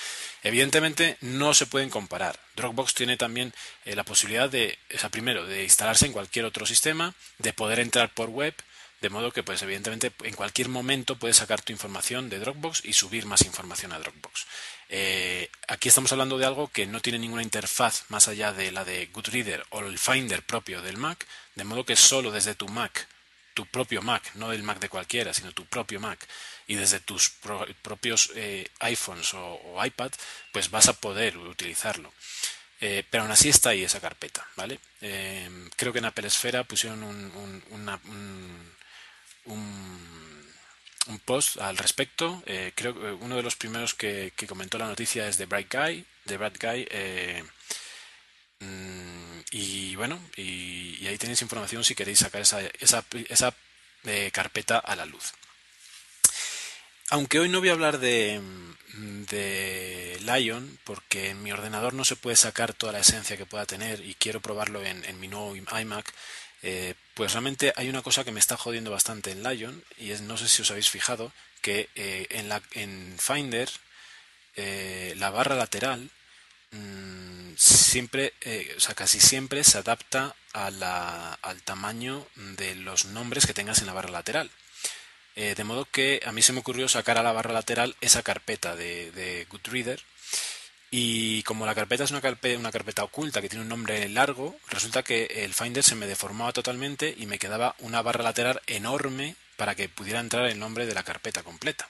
Evidentemente 0.43 1.17
no 1.21 1.53
se 1.53 1.65
pueden 1.65 1.89
comparar. 1.89 2.39
Dropbox 2.55 2.93
tiene 2.93 3.17
también 3.17 3.53
la 3.85 4.03
posibilidad 4.03 4.49
de, 4.49 4.77
o 5.03 5.09
primero, 5.09 5.45
de 5.45 5.63
instalarse 5.63 6.05
en 6.05 6.13
cualquier 6.13 6.45
otro 6.45 6.65
sistema, 6.65 7.13
de 7.37 7.53
poder 7.53 7.79
entrar 7.79 8.13
por 8.13 8.29
web 8.29 8.55
de 9.01 9.09
modo 9.09 9.31
que, 9.31 9.43
pues, 9.43 9.61
evidentemente, 9.61 10.11
en 10.23 10.35
cualquier 10.35 10.67
momento 10.67 11.17
puedes 11.17 11.37
sacar 11.37 11.61
tu 11.61 11.71
información 11.71 12.29
de 12.29 12.39
Dropbox 12.39 12.83
y 12.83 12.93
subir 12.93 13.25
más 13.25 13.43
información 13.43 13.93
a 13.93 13.99
Dropbox. 13.99 14.45
Eh, 14.89 15.49
aquí 15.67 15.87
estamos 15.87 16.11
hablando 16.11 16.37
de 16.37 16.45
algo 16.45 16.67
que 16.67 16.85
no 16.85 16.99
tiene 16.99 17.19
ninguna 17.19 17.43
interfaz 17.43 18.05
más 18.09 18.27
allá 18.27 18.51
de 18.51 18.71
la 18.71 18.83
de 18.83 19.05
Goodreader 19.07 19.65
o 19.69 19.79
el 19.81 19.97
Finder 19.97 20.43
propio 20.43 20.81
del 20.81 20.97
Mac, 20.97 21.25
de 21.55 21.63
modo 21.63 21.85
que 21.85 21.95
solo 21.95 22.31
desde 22.31 22.55
tu 22.55 22.67
Mac, 22.67 23.07
tu 23.53 23.65
propio 23.65 24.01
Mac, 24.01 24.31
no 24.35 24.51
el 24.51 24.63
Mac 24.63 24.79
de 24.79 24.89
cualquiera, 24.89 25.33
sino 25.33 25.51
tu 25.51 25.65
propio 25.65 25.99
Mac, 25.99 26.19
y 26.67 26.75
desde 26.75 26.99
tus 26.99 27.29
propios 27.81 28.31
eh, 28.35 28.69
iPhones 28.79 29.33
o, 29.33 29.83
iPad, 29.83 30.11
pues 30.51 30.69
vas 30.69 30.87
a 30.87 30.93
poder 30.93 31.37
utilizarlo. 31.37 32.13
Eh, 32.81 33.03
pero 33.09 33.23
aún 33.23 33.31
así 33.31 33.49
está 33.49 33.71
ahí 33.71 33.83
esa 33.83 33.99
carpeta, 33.99 34.47
¿vale? 34.55 34.79
creo 35.75 35.93
que 35.93 35.99
en 35.99 36.05
Apple 36.05 36.27
Esfera 36.27 36.63
pusieron 36.63 37.03
un, 37.03 37.63
un, 39.45 41.19
post 41.25 41.57
al 41.57 41.77
respecto. 41.77 42.41
Eh, 42.45 42.71
creo 42.75 42.93
que 42.93 42.99
uno 42.99 43.35
de 43.35 43.43
los 43.43 43.55
primeros 43.55 43.93
que, 43.93 44.31
comentó 44.47 44.77
la 44.77 44.87
noticia 44.87 45.27
es 45.27 45.37
de 45.37 45.45
Bright 45.45 45.73
Guy, 45.73 46.05
de 46.25 46.37
Brad 46.37 46.53
Guy. 46.59 46.87
Mm, 48.59 49.39
y 49.51 49.95
bueno, 49.95 50.19
y, 50.35 51.07
ahí 51.07 51.17
tenéis 51.17 51.41
información 51.41 51.83
si 51.83 51.95
queréis 51.95 52.19
sacar 52.19 52.41
esa, 52.41 52.61
esa, 52.79 53.05
esa 53.29 53.55
eh, 54.05 54.29
carpeta 54.33 54.77
a 54.79 54.95
la 54.95 55.05
luz. 55.05 55.33
Aunque 57.09 57.39
hoy 57.39 57.49
no 57.49 57.59
voy 57.59 57.69
a 57.69 57.73
hablar 57.73 57.99
de, 57.99 58.39
de 58.93 60.19
Lion, 60.21 60.77
porque 60.83 61.29
en 61.29 61.41
mi 61.41 61.51
ordenador 61.51 61.93
no 61.93 62.05
se 62.05 62.15
puede 62.15 62.35
sacar 62.35 62.73
toda 62.73 62.93
la 62.93 62.99
esencia 62.99 63.37
que 63.37 63.47
pueda 63.47 63.65
tener 63.65 64.05
y 64.05 64.13
quiero 64.13 64.41
probarlo 64.41 64.83
en, 64.85 65.03
en 65.05 65.19
mi 65.19 65.27
nuevo 65.27 65.55
iMac, 65.55 66.13
eh, 66.61 66.93
pues 67.15 67.33
realmente 67.33 67.73
hay 67.77 67.89
una 67.89 68.03
cosa 68.03 68.23
que 68.23 68.31
me 68.31 68.39
está 68.39 68.57
jodiendo 68.57 68.91
bastante 68.91 69.31
en 69.31 69.41
Lion 69.43 69.83
y 69.97 70.11
es, 70.11 70.21
no 70.21 70.37
sé 70.37 70.47
si 70.47 70.61
os 70.61 70.69
habéis 70.69 70.89
fijado, 70.89 71.31
que 71.61 71.89
eh, 71.95 72.27
en, 72.29 72.49
la, 72.49 72.61
en 72.73 73.15
Finder 73.17 73.69
la 75.15 75.29
barra 75.29 75.55
lateral 75.55 76.11
mm, 76.71 77.53
siempre, 77.57 78.33
o 78.77 78.79
sea, 78.79 78.95
casi 78.95 79.19
siempre 79.19 79.63
se 79.63 79.77
adapta 79.77 80.35
a 80.53 80.71
la, 80.71 81.33
al 81.41 81.61
tamaño 81.63 82.25
de 82.35 82.75
los 82.75 83.05
nombres 83.05 83.45
que 83.45 83.53
tengas 83.53 83.79
en 83.79 83.87
la 83.87 83.93
barra 83.93 84.11
lateral. 84.11 84.49
de 85.35 85.63
modo 85.63 85.85
que 85.85 86.21
a 86.25 86.31
mí 86.33 86.41
se 86.41 86.53
me 86.53 86.59
ocurrió 86.59 86.89
sacar 86.89 87.17
a 87.17 87.23
la 87.23 87.31
barra 87.31 87.53
lateral 87.53 87.95
esa 88.01 88.23
carpeta 88.23 88.75
de, 88.75 89.11
de 89.11 89.45
Goodreader 89.49 90.03
y 90.91 91.43
como 91.43 91.65
la 91.65 91.75
carpeta 91.75 92.03
es 92.03 92.11
una 92.11 92.21
carpeta, 92.21 92.57
una 92.57 92.71
carpeta 92.71 93.03
oculta 93.03 93.41
que 93.41 93.49
tiene 93.49 93.61
un 93.61 93.69
nombre 93.69 94.09
largo, 94.09 94.57
resulta 94.69 95.03
que 95.03 95.25
el 95.43 95.53
Finder 95.53 95.83
se 95.83 95.95
me 95.95 96.07
deformaba 96.07 96.51
totalmente 96.51 97.13
y 97.15 97.27
me 97.27 97.37
quedaba 97.37 97.75
una 97.79 98.01
barra 98.01 98.23
lateral 98.23 98.61
enorme 98.65 99.35
para 99.55 99.75
que 99.75 99.87
pudiera 99.87 100.19
entrar 100.19 100.47
el 100.47 100.57
nombre 100.57 100.87
de 100.87 100.95
la 100.95 101.03
carpeta 101.03 101.43
completa. 101.43 101.87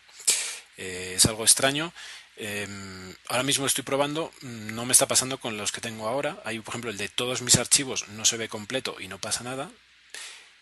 Eh, 0.76 1.14
es 1.16 1.26
algo 1.26 1.44
extraño. 1.44 1.94
Em, 2.42 3.14
ahora 3.28 3.44
mismo 3.44 3.66
estoy 3.66 3.84
probando, 3.84 4.32
no 4.42 4.86
me 4.86 4.94
está 4.94 5.08
pasando 5.08 5.40
con 5.40 5.58
los 5.58 5.74
que 5.74 5.82
tengo 5.82 6.08
ahora. 6.08 6.42
Hay, 6.46 6.60
por 6.60 6.72
ejemplo, 6.72 6.90
el 6.90 6.98
de 6.98 7.10
todos 7.10 7.42
mis 7.42 7.58
archivos 7.58 8.08
no 8.10 8.24
se 8.24 8.38
ve 8.38 8.48
completo 8.48 8.96
y 9.00 9.10
no 9.10 9.20
pasa 9.20 9.44
nada. 9.44 9.70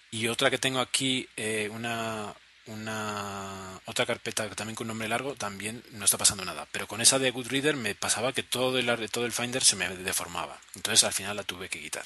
Y 0.10 0.28
otra 0.28 0.50
que 0.50 0.58
tengo 0.58 0.80
aquí, 0.80 1.30
eh, 1.38 1.70
una, 1.72 2.34
una 2.66 3.80
otra 3.86 4.08
carpeta 4.08 4.50
también 4.50 4.76
con 4.76 4.88
nombre 4.88 5.08
largo, 5.08 5.36
también 5.36 5.84
no 5.92 6.06
está 6.06 6.18
pasando 6.18 6.46
nada. 6.46 6.68
Pero 6.72 6.88
con 6.88 7.00
esa 7.00 7.20
de 7.20 7.30
Goodreader 7.30 7.76
me 7.76 7.94
pasaba 7.94 8.34
que 8.34 8.42
todo 8.42 8.80
el, 8.80 9.12
todo 9.12 9.28
el 9.28 9.32
Finder 9.32 9.64
se 9.64 9.76
me 9.76 9.88
deformaba. 9.98 10.60
Entonces 10.76 11.04
al 11.04 11.14
final 11.14 11.36
la 11.36 11.44
tuve 11.44 11.70
que 11.70 11.80
quitar. 11.80 12.06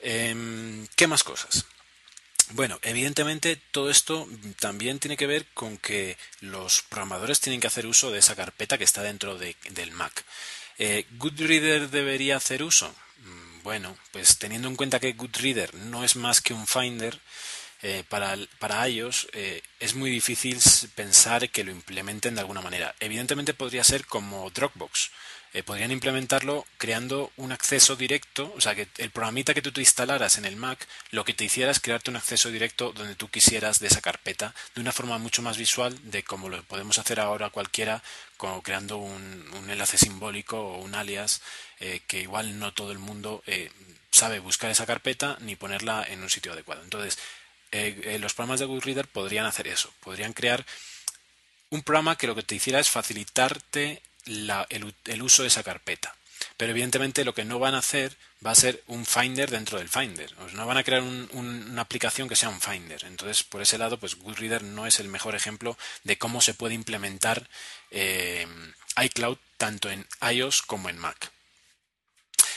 Em, 0.00 0.86
¿Qué 0.94 1.08
más 1.08 1.24
cosas? 1.24 1.66
Bueno, 2.54 2.78
evidentemente 2.82 3.56
todo 3.70 3.88
esto 3.90 4.28
también 4.60 4.98
tiene 4.98 5.16
que 5.16 5.26
ver 5.26 5.46
con 5.54 5.78
que 5.78 6.18
los 6.40 6.82
programadores 6.82 7.40
tienen 7.40 7.60
que 7.60 7.66
hacer 7.66 7.86
uso 7.86 8.10
de 8.10 8.18
esa 8.18 8.36
carpeta 8.36 8.76
que 8.76 8.84
está 8.84 9.02
dentro 9.02 9.38
del 9.38 9.92
Mac. 9.92 10.24
Eh, 10.78 11.06
¿Goodreader 11.12 11.88
debería 11.88 12.36
hacer 12.36 12.62
uso? 12.62 12.94
Mm, 13.24 13.62
bueno, 13.62 13.96
pues 14.10 14.38
teniendo 14.38 14.68
en 14.68 14.76
cuenta 14.76 15.00
que 15.00 15.14
Goodreader 15.14 15.74
no 15.74 16.04
es 16.04 16.16
más 16.16 16.42
que 16.42 16.52
un 16.52 16.66
Finder, 16.66 17.18
eh, 17.84 18.04
para, 18.08 18.36
para 18.60 18.86
ellos 18.86 19.26
eh, 19.32 19.60
es 19.80 19.94
muy 19.94 20.08
difícil 20.10 20.60
pensar 20.94 21.48
que 21.50 21.64
lo 21.64 21.72
implementen 21.72 22.34
de 22.34 22.40
alguna 22.42 22.60
manera. 22.60 22.94
Evidentemente 23.00 23.54
podría 23.54 23.82
ser 23.82 24.06
como 24.06 24.48
Dropbox. 24.50 25.10
Eh, 25.54 25.62
podrían 25.62 25.90
implementarlo 25.90 26.64
creando 26.78 27.30
un 27.36 27.52
acceso 27.52 27.94
directo, 27.96 28.52
o 28.56 28.60
sea, 28.60 28.74
que 28.74 28.88
el 28.98 29.10
programita 29.10 29.54
que 29.54 29.62
tú 29.62 29.70
te 29.70 29.80
instalaras 29.80 30.38
en 30.38 30.44
el 30.44 30.56
Mac, 30.56 30.86
lo 31.10 31.24
que 31.24 31.34
te 31.34 31.44
hiciera 31.44 31.70
es 31.70 31.80
crearte 31.80 32.10
un 32.10 32.16
acceso 32.16 32.50
directo 32.50 32.92
donde 32.92 33.14
tú 33.14 33.28
quisieras 33.28 33.78
de 33.78 33.88
esa 33.88 34.00
carpeta, 34.00 34.54
de 34.74 34.80
una 34.80 34.92
forma 34.92 35.18
mucho 35.18 35.42
más 35.42 35.58
visual 35.58 35.98
de 36.10 36.22
como 36.22 36.48
lo 36.48 36.62
podemos 36.64 36.98
hacer 36.98 37.20
ahora 37.20 37.50
cualquiera, 37.50 38.02
como 38.36 38.62
creando 38.62 38.96
un, 38.96 39.44
enlace 39.68 39.98
simbólico 39.98 40.58
o 40.58 40.78
un 40.78 40.94
alias, 40.94 41.42
que 42.06 42.20
igual 42.20 42.58
no 42.58 42.72
todo 42.72 42.92
el 42.92 42.98
mundo 42.98 43.42
sabe 44.12 44.38
buscar 44.38 44.70
esa 44.70 44.86
carpeta 44.86 45.36
ni 45.40 45.56
ponerla 45.56 46.04
en 46.08 46.22
un 46.22 46.30
sitio 46.30 46.52
adecuado. 46.52 46.82
Entonces, 46.82 47.18
eh, 47.72 47.98
eh, 48.04 48.18
los 48.18 48.34
programas 48.34 48.60
de 48.60 48.66
Reader 48.66 49.08
podrían 49.08 49.46
hacer 49.46 49.66
eso, 49.66 49.92
podrían 50.00 50.34
crear 50.34 50.64
un 51.70 51.82
programa 51.82 52.16
que 52.16 52.26
lo 52.26 52.34
que 52.34 52.42
te 52.42 52.54
hiciera 52.54 52.78
es 52.78 52.90
facilitarte 52.90 54.02
el, 54.26 55.22
uso 55.22 55.42
de 55.42 55.48
esa 55.48 55.62
carpeta. 55.62 56.14
Pero 56.56 56.72
evidentemente 56.72 57.24
lo 57.24 57.34
que 57.34 57.44
no 57.44 57.58
van 57.58 57.74
a 57.74 57.78
hacer 57.78 58.16
va 58.44 58.50
a 58.50 58.56
ser 58.56 58.82
un 58.88 59.06
Finder 59.06 59.50
dentro 59.50 59.78
del 59.78 59.88
Finder. 59.88 60.32
no 60.54 60.66
van 60.66 60.76
a 60.76 60.82
crear 60.82 61.02
una 61.02 61.82
aplicación 61.82 62.28
que 62.28 62.36
sea 62.36 62.48
un 62.48 62.60
Finder. 62.60 63.04
Entonces, 63.04 63.44
por 63.44 63.62
ese 63.62 63.78
lado, 63.78 63.98
pues 63.98 64.16
Goodreader 64.16 64.64
no 64.64 64.86
es 64.86 64.98
el 64.98 65.08
mejor 65.08 65.34
ejemplo 65.34 65.78
de 66.02 66.18
cómo 66.18 66.40
se 66.40 66.54
puede 66.54 66.74
implementar 66.74 67.48
eh, 67.90 68.46
iCloud 69.02 69.38
tanto 69.56 69.90
en 69.90 70.06
iOS 70.20 70.62
como 70.62 70.88
en 70.88 70.98
Mac. 70.98 71.30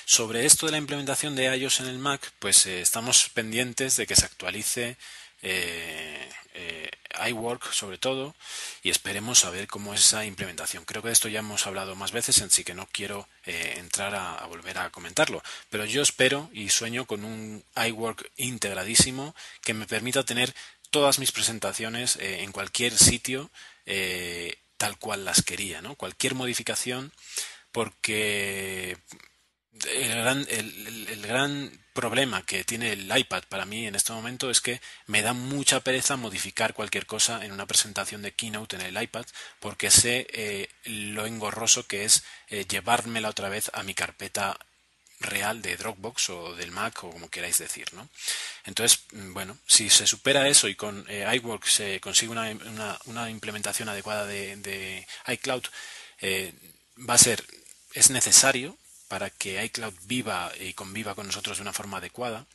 Sobre 0.06 0.46
esto 0.46 0.66
de 0.66 0.72
la 0.72 0.78
implementación 0.78 1.36
de 1.36 1.56
iOS 1.56 1.80
en 1.82 1.88
el 1.88 2.00
Mac, 2.00 2.32
pues 2.40 2.66
eh, 2.66 2.82
estamos 2.82 3.30
pendientes 3.30 3.96
de 3.96 4.08
que 4.08 4.16
se 4.16 4.26
actualice 4.26 4.98
eh, 5.42 6.30
eh, 6.56 6.90
iWork 7.28 7.72
sobre 7.72 7.98
todo 7.98 8.36
y 8.84 8.90
esperemos 8.90 9.40
saber 9.40 9.68
cómo 9.68 9.94
es 9.94 10.02
esa 10.02 10.26
implementación. 10.26 10.86
Creo 10.86 11.02
que 11.02 11.10
de 11.10 11.14
esto 11.14 11.28
ya 11.28 11.40
hemos 11.40 11.68
hablado 11.68 11.96
más 11.96 12.12
veces, 12.12 12.42
así 12.42 12.64
que 12.64 12.74
no 12.74 12.88
quiero 12.92 13.28
entrar 13.46 14.16
a, 14.16 14.36
a, 14.36 14.46
volver 14.48 14.78
a 14.78 14.90
comentarlo. 14.90 15.42
Pero 15.70 15.86
yo 15.86 16.02
espero 16.02 16.50
y 16.54 16.70
sueño 16.70 17.06
con 17.06 17.24
un 17.24 17.64
iWork 17.76 18.32
integradísimo 18.38 19.36
que 19.62 19.74
me 19.74 19.86
permita 19.86 20.24
tener 20.24 20.54
todas 20.90 21.20
mis 21.20 21.32
presentaciones 21.32 22.18
en 22.20 22.52
cualquier 22.52 22.98
sitio 22.98 23.50
tal 24.78 24.98
cual 24.98 25.26
las 25.26 25.42
quería, 25.42 25.82
¿no? 25.82 25.96
Cualquier 25.96 26.36
modificación, 26.36 27.12
porque 27.72 28.98
el 29.92 30.10
gran, 30.10 30.46
el, 30.50 31.22
gran 31.22 31.85
problema 31.96 32.46
que 32.46 32.64
tiene 32.64 32.92
el 32.92 33.18
iPad 33.18 33.44
para 33.50 33.66
mí 33.66 33.88
en 33.88 33.96
este 33.96 34.14
momento 34.14 34.52
es 34.52 34.62
que 34.62 34.82
me 35.08 35.24
da 35.24 35.34
mucha 35.34 35.80
pereza 35.80 36.18
modificar 36.18 36.76
cualquier 36.76 37.08
cosa 37.08 37.44
en 37.44 37.52
una 37.52 37.66
presentación 37.66 38.22
de 38.22 38.34
Keynote 38.34 38.76
en 38.76 38.84
el 38.84 39.02
iPad 39.02 39.26
porque 39.60 39.90
sé 39.90 40.28
eh, 40.32 40.70
lo 40.84 41.26
engorroso 41.26 41.88
que 41.88 42.04
es 42.04 42.24
eh, 42.50 42.66
llevármela 42.70 43.30
otra 43.30 43.50
vez 43.50 43.72
a 43.74 43.82
mi 43.82 43.96
carpeta 43.96 44.60
real 45.22 45.62
de 45.62 45.78
Dropbox 45.78 46.30
o 46.30 46.56
del 46.56 46.72
Mac 46.72 47.02
o 47.06 47.10
como 47.10 47.30
queráis 47.30 47.58
decir, 47.58 47.92
¿no? 47.94 48.10
Entonces, 48.66 49.06
mm, 49.14 49.34
bueno, 49.34 49.58
si 49.66 49.90
se 49.90 50.06
supera 50.06 50.50
eso 50.50 50.68
y 50.68 50.76
con 50.76 51.06
eh, 51.08 51.26
iWork 51.38 51.66
se 51.66 52.02
consigue 52.02 52.34
una, 52.34 53.00
una, 53.06 53.30
implementación 53.30 53.88
adecuada 53.88 54.26
de, 54.26 54.58
de 54.58 55.08
iCloud, 55.28 55.64
va 57.10 57.14
a 57.14 57.18
ser, 57.18 57.44
es 57.94 58.10
necesario 58.10 58.78
para 59.08 59.30
que 59.30 59.64
iCloud 59.66 59.94
viva 60.04 60.52
y 60.60 60.74
conviva 60.74 61.16
con 61.16 61.28
nosotros 61.28 61.58
de 61.58 61.62
una 61.62 61.74
forma 61.74 61.98
adecuada. 61.98 62.46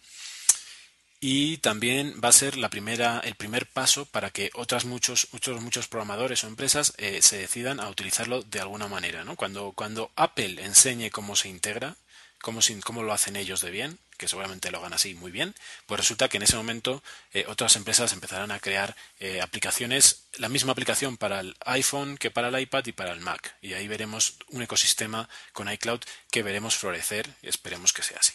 Y 1.22 1.58
también 1.58 2.18
va 2.24 2.30
a 2.30 2.32
ser 2.32 2.56
la 2.56 2.70
primera, 2.70 3.20
el 3.20 3.34
primer 3.34 3.66
paso 3.66 4.06
para 4.06 4.30
que 4.30 4.50
otras 4.54 4.86
muchos, 4.86 5.28
muchos, 5.32 5.60
muchos 5.60 5.86
programadores 5.86 6.44
o 6.44 6.46
empresas 6.46 6.94
eh, 6.96 7.20
se 7.20 7.36
decidan 7.36 7.78
a 7.78 7.90
utilizarlo 7.90 8.42
de 8.42 8.60
alguna 8.60 8.88
manera. 8.88 9.22
¿no? 9.22 9.36
Cuando, 9.36 9.72
cuando 9.72 10.10
Apple 10.16 10.64
enseñe 10.64 11.10
cómo 11.10 11.36
se 11.36 11.50
integra, 11.50 11.96
cómo, 12.40 12.60
cómo 12.82 13.02
lo 13.02 13.12
hacen 13.12 13.36
ellos 13.36 13.60
de 13.60 13.70
bien, 13.70 13.98
que 14.20 14.28
seguramente 14.28 14.70
lo 14.70 14.78
hagan 14.80 14.92
así 14.92 15.14
muy 15.14 15.30
bien, 15.30 15.54
pues 15.86 15.98
resulta 15.98 16.28
que 16.28 16.36
en 16.36 16.42
ese 16.42 16.54
momento 16.54 17.02
eh, 17.32 17.46
otras 17.48 17.74
empresas 17.76 18.12
empezarán 18.12 18.50
a 18.50 18.60
crear 18.60 18.94
eh, 19.18 19.40
aplicaciones, 19.40 20.24
la 20.36 20.50
misma 20.50 20.72
aplicación 20.72 21.16
para 21.16 21.40
el 21.40 21.56
iPhone 21.64 22.18
que 22.18 22.30
para 22.30 22.48
el 22.48 22.60
iPad 22.60 22.84
y 22.84 22.92
para 22.92 23.12
el 23.12 23.20
Mac. 23.20 23.56
Y 23.62 23.72
ahí 23.72 23.88
veremos 23.88 24.34
un 24.48 24.60
ecosistema 24.60 25.26
con 25.54 25.72
iCloud 25.72 26.00
que 26.30 26.42
veremos 26.42 26.76
florecer 26.76 27.30
esperemos 27.40 27.94
que 27.94 28.02
sea 28.02 28.18
así. 28.20 28.34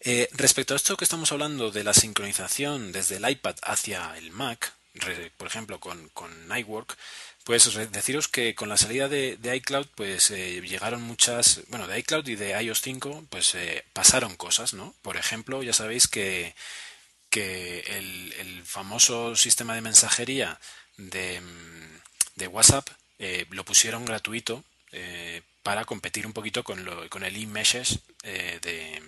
Eh, 0.00 0.28
respecto 0.32 0.74
a 0.74 0.78
esto 0.78 0.96
que 0.96 1.04
estamos 1.04 1.30
hablando 1.30 1.70
de 1.70 1.84
la 1.84 1.94
sincronización 1.94 2.90
desde 2.90 3.18
el 3.18 3.30
iPad 3.30 3.54
hacia 3.62 4.18
el 4.18 4.32
Mac, 4.32 4.72
por 5.36 5.46
ejemplo 5.46 5.78
con, 5.78 6.08
con 6.08 6.30
iWork, 6.58 6.96
pues 7.44 7.74
deciros 7.92 8.26
que 8.26 8.54
con 8.54 8.70
la 8.70 8.78
salida 8.78 9.08
de, 9.08 9.38
iCloud, 9.56 9.86
pues 9.94 10.30
eh, 10.30 10.62
llegaron 10.62 11.02
muchas, 11.02 11.60
bueno, 11.68 11.86
de 11.86 11.98
iCloud 11.98 12.26
y 12.26 12.36
de 12.36 12.60
iOS 12.62 12.80
5, 12.80 13.26
pues 13.28 13.54
eh, 13.54 13.84
pasaron 13.92 14.34
cosas, 14.36 14.72
¿no? 14.72 14.94
Por 15.02 15.18
ejemplo, 15.18 15.62
ya 15.62 15.74
sabéis 15.74 16.08
que, 16.08 16.54
que 17.28 17.80
el, 17.98 18.62
famoso 18.64 19.36
sistema 19.36 19.74
de 19.74 19.82
mensajería 19.82 20.58
de, 20.96 21.40
WhatsApp 22.50 22.88
eh, 23.18 23.46
lo 23.50 23.64
pusieron 23.64 24.04
gratuito 24.04 24.64
para 25.62 25.84
competir 25.84 26.26
un 26.26 26.32
poquito 26.32 26.64
con, 26.64 26.84
lo, 26.84 27.08
con 27.08 27.24
el 27.24 27.36
e-message 27.36 27.98
de, 28.22 29.02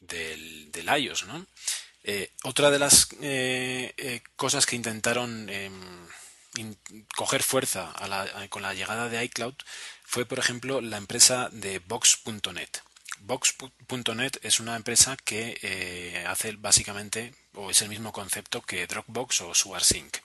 del, 0.00 0.70
del, 0.70 0.98
iOS, 0.98 1.26
¿no? 1.26 1.46
otra 2.44 2.70
de 2.70 2.78
las 2.78 3.08
cosas 4.36 4.66
que 4.66 4.76
intentaron 4.76 5.48
em, 5.48 6.06
coger 7.16 7.42
fuerza 7.42 7.92
con 8.48 8.62
la 8.62 8.74
llegada 8.74 9.08
de 9.08 9.24
iCloud 9.24 9.54
fue, 10.04 10.26
por 10.26 10.38
ejemplo, 10.38 10.80
la 10.80 10.96
empresa 10.96 11.48
de 11.52 11.80
Box.net. 11.80 12.68
Box.net 13.20 14.32
es 14.42 14.60
una 14.60 14.76
empresa 14.76 15.16
que 15.16 15.58
eh, 15.62 16.24
hace 16.26 16.52
básicamente, 16.52 17.34
o 17.54 17.70
es 17.70 17.80
el 17.82 17.88
mismo 17.88 18.12
concepto 18.12 18.62
que 18.62 18.86
Dropbox 18.86 19.40
o 19.42 19.54
SugarSync. 19.54 20.18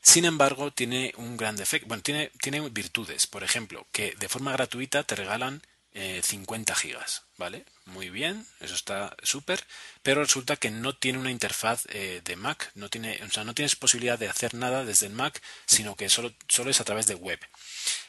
Sin 0.00 0.24
embargo, 0.24 0.72
tiene 0.72 1.12
un 1.16 1.36
gran 1.36 1.56
defecto, 1.56 1.88
bueno, 1.88 2.02
tiene, 2.02 2.30
tiene 2.40 2.60
virtudes, 2.70 3.26
por 3.26 3.44
ejemplo, 3.44 3.86
que 3.92 4.14
de 4.18 4.28
forma 4.28 4.52
gratuita 4.52 5.04
te 5.04 5.14
regalan 5.14 5.62
50 5.94 6.72
eh, 6.72 6.76
gigas, 6.76 7.22
¿vale? 7.36 7.64
Muy 7.84 8.08
bien, 8.08 8.46
eso 8.60 8.74
está 8.74 9.14
súper, 9.22 9.64
pero 10.02 10.22
resulta 10.22 10.56
que 10.56 10.70
no 10.70 10.96
tiene 10.96 11.18
una 11.18 11.30
interfaz 11.30 11.84
eh, 11.90 12.22
de 12.24 12.36
Mac, 12.36 12.70
no 12.74 12.88
tiene, 12.88 13.20
o 13.22 13.30
sea, 13.30 13.44
no 13.44 13.54
tienes 13.54 13.76
posibilidad 13.76 14.18
de 14.18 14.28
hacer 14.28 14.54
nada 14.54 14.84
desde 14.84 15.06
el 15.06 15.12
Mac, 15.12 15.42
sino 15.66 15.94
que 15.96 16.08
solo, 16.08 16.32
solo 16.48 16.70
es 16.70 16.80
a 16.80 16.84
través 16.84 17.06
de 17.06 17.14
web. 17.14 17.38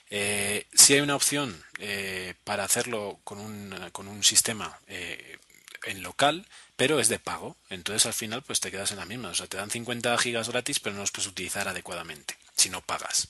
Eh, 0.10 0.65
si 0.74 0.93
hay 0.93 1.02
una 1.02 1.15
opción 1.15 1.63
para 2.43 2.63
hacerlo 2.63 3.19
con 3.24 3.39
un, 3.39 3.76
con 3.91 4.08
un 4.08 4.24
sistema 4.24 4.80
en 4.88 6.04
local, 6.04 6.48
pero 6.76 7.00
es 7.00 7.10
de 7.10 7.19
pago. 7.19 7.58
Entonces 7.69 8.06
al 8.06 8.13
final 8.13 8.43
pues 8.43 8.60
te 8.60 8.72
quedas 8.72 8.91
en 8.91 8.98
la 8.98 9.06
misma. 9.06 9.30
O 9.30 9.36
sea, 9.36 9.48
te 9.48 9.58
dan 9.58 9.72
50 9.72 10.17
gigas 10.17 10.50
gratis, 10.50 10.80
pero 10.80 10.96
no 10.96 11.02
los 11.02 11.12
puedes 11.12 11.28
utilizar 11.28 11.67
adecuadamente 11.67 12.38
si 12.56 12.69
no 12.69 12.82
pagas. 12.82 13.30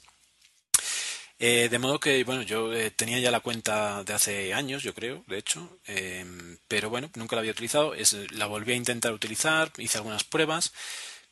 Eh, 1.45 1.67
de 1.67 1.77
modo 1.77 1.99
que, 1.99 2.23
bueno, 2.23 2.41
yo 2.41 2.73
eh, 2.73 2.89
tenía 2.89 3.19
ya 3.19 3.29
la 3.29 3.41
cuenta 3.41 4.01
de 4.05 4.13
hace 4.13 4.53
años, 4.53 4.81
yo 4.81 4.93
creo, 4.93 5.25
de 5.27 5.37
hecho, 5.37 5.77
em, 5.87 6.57
pero 6.69 6.89
bueno, 6.89 7.09
nunca 7.15 7.35
la 7.35 7.41
había 7.41 7.51
utilizado. 7.51 7.93
La 8.31 8.45
volví 8.45 8.71
a 8.71 8.75
intentar 8.77 9.11
utilizar, 9.11 9.69
hice 9.77 9.97
algunas 9.97 10.23
pruebas, 10.23 10.71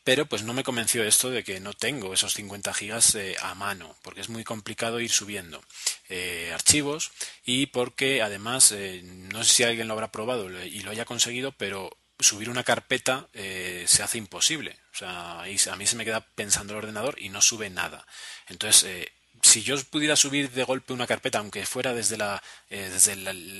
pero 0.03 0.25
pues 0.25 0.43
no 0.43 0.53
me 0.53 0.65
convenció 0.65 1.05
esto 1.05 1.29
de 1.29 1.45
que 1.45 1.61
no 1.61 1.71
tengo 1.71 2.13
esos 2.13 2.33
50 2.33 2.73
gigas 2.73 3.15
eh, 3.15 3.37
a 3.39 3.55
mano, 3.55 3.95
porque 4.01 4.19
es 4.19 4.27
muy 4.27 4.43
complicado 4.43 4.99
ir 4.99 5.11
subiendo 5.11 5.63
archivos 6.53 7.11
y 7.45 7.67
porque 7.67 8.21
además, 8.21 8.73
no 9.03 9.43
sé 9.45 9.53
si 9.53 9.63
alguien 9.63 9.87
lo 9.87 9.93
habrá 9.93 10.11
probado 10.11 10.49
y 10.65 10.81
lo 10.81 10.91
haya 10.91 11.05
conseguido, 11.05 11.53
pero 11.53 11.97
subir 12.19 12.49
una 12.49 12.65
carpeta 12.65 13.29
se 13.33 14.03
hace 14.03 14.17
imposible. 14.17 14.77
O 14.93 14.97
sea, 14.97 15.41
a 15.43 15.75
mí 15.77 15.87
se 15.87 15.95
me 15.95 16.03
queda 16.03 16.27
pensando 16.35 16.73
el 16.73 16.79
ordenador 16.79 17.15
y 17.17 17.29
no 17.29 17.41
sube 17.41 17.69
nada. 17.69 18.05
Entonces, 18.49 19.07
si 19.41 19.63
yo 19.63 19.81
pudiera 19.85 20.15
subir 20.15 20.51
de 20.51 20.63
golpe 20.63 20.93
una 20.93 21.07
carpeta, 21.07 21.39
aunque 21.39 21.65
fuera 21.65 21.93
desde, 21.93 22.17
la, 22.17 22.41
eh, 22.69 22.89
desde, 22.91 23.15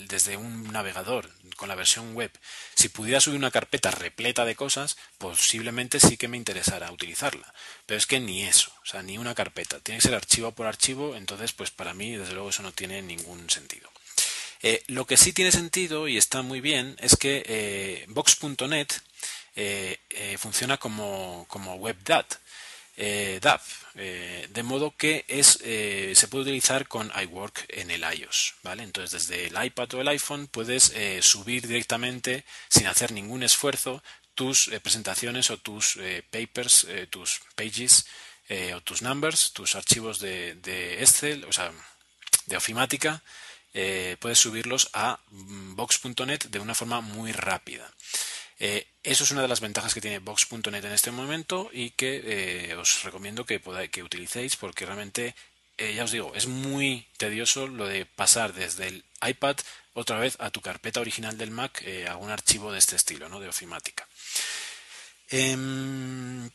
desde 0.08 0.38
un 0.38 0.72
navegador 0.72 1.30
con 1.56 1.70
la 1.70 1.76
versión 1.76 2.14
web, 2.14 2.32
si 2.76 2.90
pudiera 2.90 3.20
subir 3.20 3.38
una 3.38 3.52
carpeta 3.52 3.92
repleta 3.92 4.46
de 4.46 4.56
cosas, 4.56 4.98
posiblemente 5.18 6.00
sí 6.00 6.18
que 6.18 6.28
me 6.28 6.38
interesara 6.38 6.92
utilizarla. 6.92 7.54
Pero 7.86 7.98
es 7.98 8.06
que 8.06 8.20
ni 8.20 8.44
eso, 8.44 8.72
o 8.84 8.86
sea, 8.86 9.04
ni 9.04 9.18
una 9.18 9.36
carpeta. 9.36 9.80
Tiene 9.80 10.00
que 10.00 10.08
ser 10.08 10.16
archivo 10.16 10.52
por 10.52 10.68
archivo, 10.68 11.16
entonces 11.16 11.54
pues 11.54 11.72
para 11.72 11.94
mí 11.94 12.16
desde 12.16 12.34
luego 12.34 12.50
eso 12.50 12.64
no 12.64 12.72
tiene 12.72 13.02
ningún 13.02 13.50
sentido. 13.50 13.90
Eh, 14.64 14.84
lo 14.88 15.06
que 15.06 15.18
sí 15.18 15.34
tiene 15.34 15.52
sentido 15.52 16.08
y 16.08 16.18
está 16.18 16.44
muy 16.44 16.62
bien 16.62 16.96
es 17.00 17.16
que 17.16 17.44
eh, 17.48 18.06
Vox.net 18.10 18.88
eh, 19.56 19.98
funciona 20.38 20.78
como, 20.78 21.46
como 21.50 21.76
WebDAT 21.76 22.36
eh, 22.98 23.40
eh, 23.96 24.48
de 24.50 24.64
modo 24.64 24.96
que 24.96 25.26
es, 25.28 25.60
eh, 25.64 26.14
se 26.16 26.28
puede 26.28 26.44
utilizar 26.44 26.88
con 26.88 27.12
iWork 27.16 27.66
en 27.70 27.90
el 27.90 28.02
iOS, 28.02 28.56
¿vale? 28.64 28.84
Entonces 28.84 29.28
desde 29.28 29.48
el 29.48 29.64
iPad 29.64 29.94
o 29.94 30.02
el 30.02 30.08
iPhone 30.10 30.48
puedes 30.48 30.94
subir 31.22 31.68
directamente 31.68 32.44
sin 32.70 32.88
hacer 32.88 33.12
ningún 33.12 33.44
esfuerzo 33.44 34.04
tus 34.36 34.70
presentaciones 34.82 35.50
o 35.52 35.58
tus 35.58 36.00
papers, 36.30 36.88
tus 37.10 37.42
pages 37.56 38.06
o 38.76 38.82
tus 38.82 39.02
numbers, 39.02 39.52
tus 39.54 39.76
archivos 39.76 40.20
de, 40.20 40.56
de 40.56 41.02
Excel, 41.02 41.46
o 41.46 41.52
sea, 41.52 41.72
de 42.48 42.58
ofimática, 42.58 43.22
puedes 44.20 44.40
subirlos 44.40 44.90
a 44.94 45.20
box.net 45.30 46.46
de 46.50 46.60
una 46.60 46.76
forma 46.76 47.02
muy 47.02 47.32
rápida. 47.32 47.92
Eh, 48.64 48.86
eso 49.02 49.24
es 49.24 49.32
una 49.32 49.42
de 49.42 49.48
las 49.48 49.60
ventajas 49.60 49.92
que 49.92 50.02
tiene 50.02 50.20
Box.net 50.20 50.86
en 50.86 50.92
este 50.92 51.10
momento 51.10 51.72
y 51.74 51.90
que 51.90 52.22
eh, 52.24 52.76
os 52.76 53.02
recomiendo 53.02 53.44
que, 53.44 53.60
podáis, 53.60 53.90
que 53.90 54.04
utilicéis 54.04 54.56
porque 54.56 54.86
realmente, 54.86 55.34
eh, 55.80 55.96
ya 55.96 56.04
os 56.04 56.12
digo, 56.12 56.32
es 56.36 56.46
muy 56.46 57.08
tedioso 57.18 57.66
lo 57.66 57.88
de 57.88 58.06
pasar 58.06 58.54
desde 58.54 58.88
el 58.90 59.04
iPad 59.28 59.56
otra 59.94 60.20
vez 60.20 60.38
a 60.40 60.52
tu 60.52 60.62
carpeta 60.62 61.02
original 61.02 61.40
del 61.40 61.50
Mac 61.50 61.84
a 62.08 62.18
un 62.18 62.30
archivo 62.30 62.72
de 62.72 62.78
este 62.78 62.96
estilo, 62.96 63.30
¿no? 63.30 63.40
de 63.40 63.50
ofimática. 63.50 64.08
Em, 65.30 66.48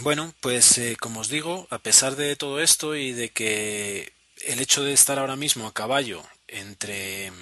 bueno, 0.00 0.34
pues 0.40 0.78
como 1.00 1.20
os 1.20 1.28
digo, 1.28 1.66
a 1.70 1.78
pesar 1.78 2.14
de 2.14 2.36
todo 2.36 2.60
esto 2.60 2.94
y 2.94 3.12
de 3.12 3.30
que 3.30 4.12
el 4.44 4.60
hecho 4.60 4.84
de 4.84 4.92
estar 4.92 5.18
ahora 5.18 5.36
mismo 5.36 5.66
a 5.66 5.72
caballo 5.72 6.22
entre, 6.46 7.32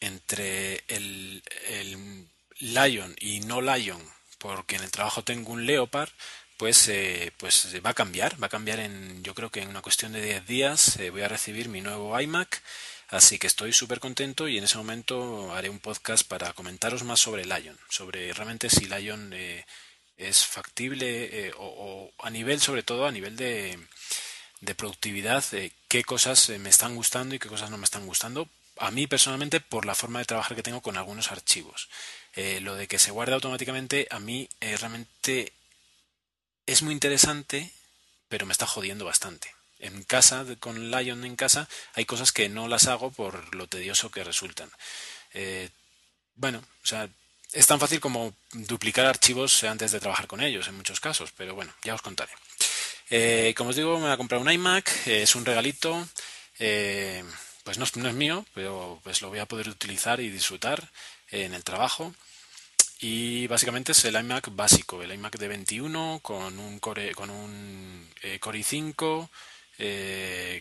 entre 0.00 0.84
el 0.88 1.42
Lion 2.60 3.14
y 3.20 3.40
no 3.40 3.60
Lion, 3.60 4.02
porque 4.38 4.76
en 4.76 4.82
el 4.82 4.90
trabajo 4.90 5.22
tengo 5.22 5.52
un 5.52 5.66
Leopard, 5.66 6.10
pues, 6.56 6.88
eh, 6.88 7.32
pues 7.36 7.68
va 7.84 7.90
a 7.90 7.94
cambiar, 7.94 8.42
va 8.42 8.48
a 8.48 8.50
cambiar 8.50 8.80
en, 8.80 9.22
yo 9.22 9.34
creo 9.34 9.50
que 9.50 9.62
en 9.62 9.68
una 9.68 9.80
cuestión 9.82 10.12
de 10.12 10.20
10 10.20 10.46
días 10.46 10.96
eh, 10.96 11.10
voy 11.10 11.22
a 11.22 11.28
recibir 11.28 11.68
mi 11.68 11.80
nuevo 11.80 12.20
iMac, 12.20 12.62
así 13.10 13.38
que 13.38 13.46
estoy 13.46 13.72
súper 13.72 14.00
contento 14.00 14.48
y 14.48 14.58
en 14.58 14.64
ese 14.64 14.76
momento 14.76 15.54
haré 15.54 15.70
un 15.70 15.78
podcast 15.78 16.26
para 16.26 16.52
comentaros 16.52 17.04
más 17.04 17.20
sobre 17.20 17.44
Lion, 17.44 17.78
sobre 17.88 18.32
realmente 18.32 18.70
si 18.70 18.86
Lion 18.86 19.32
eh, 19.32 19.64
es 20.16 20.44
factible 20.44 21.52
o, 21.58 22.10
a 22.18 22.30
nivel, 22.30 22.60
sobre 22.60 22.82
todo 22.82 23.06
a 23.06 23.12
nivel 23.12 23.36
de, 23.36 23.78
de 24.60 24.74
productividad, 24.74 25.44
qué 25.86 26.02
cosas 26.02 26.48
me 26.48 26.70
están 26.70 26.96
gustando 26.96 27.36
y 27.36 27.38
qué 27.38 27.48
cosas 27.48 27.70
no 27.70 27.78
me 27.78 27.84
están 27.84 28.04
gustando, 28.04 28.48
a 28.78 28.90
mí 28.90 29.06
personalmente 29.06 29.60
por 29.60 29.84
la 29.84 29.94
forma 29.94 30.18
de 30.18 30.24
trabajar 30.24 30.56
que 30.56 30.62
tengo 30.64 30.80
con 30.80 30.96
algunos 30.96 31.30
archivos. 31.30 31.88
Eh, 32.34 32.60
lo 32.60 32.74
de 32.74 32.86
que 32.86 32.98
se 32.98 33.10
guarde 33.10 33.34
automáticamente 33.34 34.06
a 34.10 34.20
mí 34.20 34.48
eh, 34.60 34.76
realmente 34.76 35.52
es 36.66 36.82
muy 36.82 36.92
interesante, 36.92 37.70
pero 38.28 38.46
me 38.46 38.52
está 38.52 38.66
jodiendo 38.66 39.04
bastante. 39.04 39.52
En 39.80 40.02
casa, 40.04 40.44
con 40.60 40.90
Lion 40.90 41.24
en 41.24 41.36
casa, 41.36 41.68
hay 41.94 42.04
cosas 42.04 42.32
que 42.32 42.48
no 42.48 42.68
las 42.68 42.86
hago 42.86 43.10
por 43.10 43.54
lo 43.54 43.66
tedioso 43.66 44.10
que 44.10 44.24
resultan. 44.24 44.70
Eh, 45.34 45.70
bueno, 46.34 46.58
o 46.82 46.86
sea, 46.86 47.08
es 47.52 47.66
tan 47.66 47.80
fácil 47.80 48.00
como 48.00 48.34
duplicar 48.52 49.06
archivos 49.06 49.64
antes 49.64 49.92
de 49.92 50.00
trabajar 50.00 50.26
con 50.26 50.42
ellos 50.42 50.68
en 50.68 50.76
muchos 50.76 51.00
casos, 51.00 51.32
pero 51.36 51.54
bueno, 51.54 51.72
ya 51.84 51.94
os 51.94 52.02
contaré. 52.02 52.32
Como 53.54 53.70
os 53.70 53.76
digo, 53.76 53.94
me 53.96 54.04
voy 54.04 54.12
a 54.12 54.16
comprar 54.16 54.40
un 54.40 54.50
iMac, 54.50 55.06
es 55.06 55.34
un 55.34 55.44
regalito, 55.44 56.06
pues 56.58 57.78
no, 57.78 57.86
no, 57.96 58.08
es 58.08 58.14
mío, 58.14 58.44
pero 58.54 59.00
pues 59.02 59.22
lo 59.22 59.28
voy 59.28 59.38
a 59.38 59.46
poder 59.46 59.68
utilizar 59.68 60.20
y 60.20 60.28
disfrutar 60.28 60.90
en 61.30 61.54
el 61.54 61.64
trabajo. 61.64 62.14
Y 63.00 63.46
básicamente 63.46 63.92
es 63.92 64.04
el 64.04 64.16
iMac 64.16 64.54
básico, 64.54 65.02
el 65.02 65.12
iMac 65.12 65.38
de 65.38 65.48
21 65.48 66.20
con 66.22 66.58
un 66.58 66.80
Core, 66.80 67.14
con 67.14 67.30
un 67.30 68.08
Core 68.40 68.58
i5, 68.58 69.28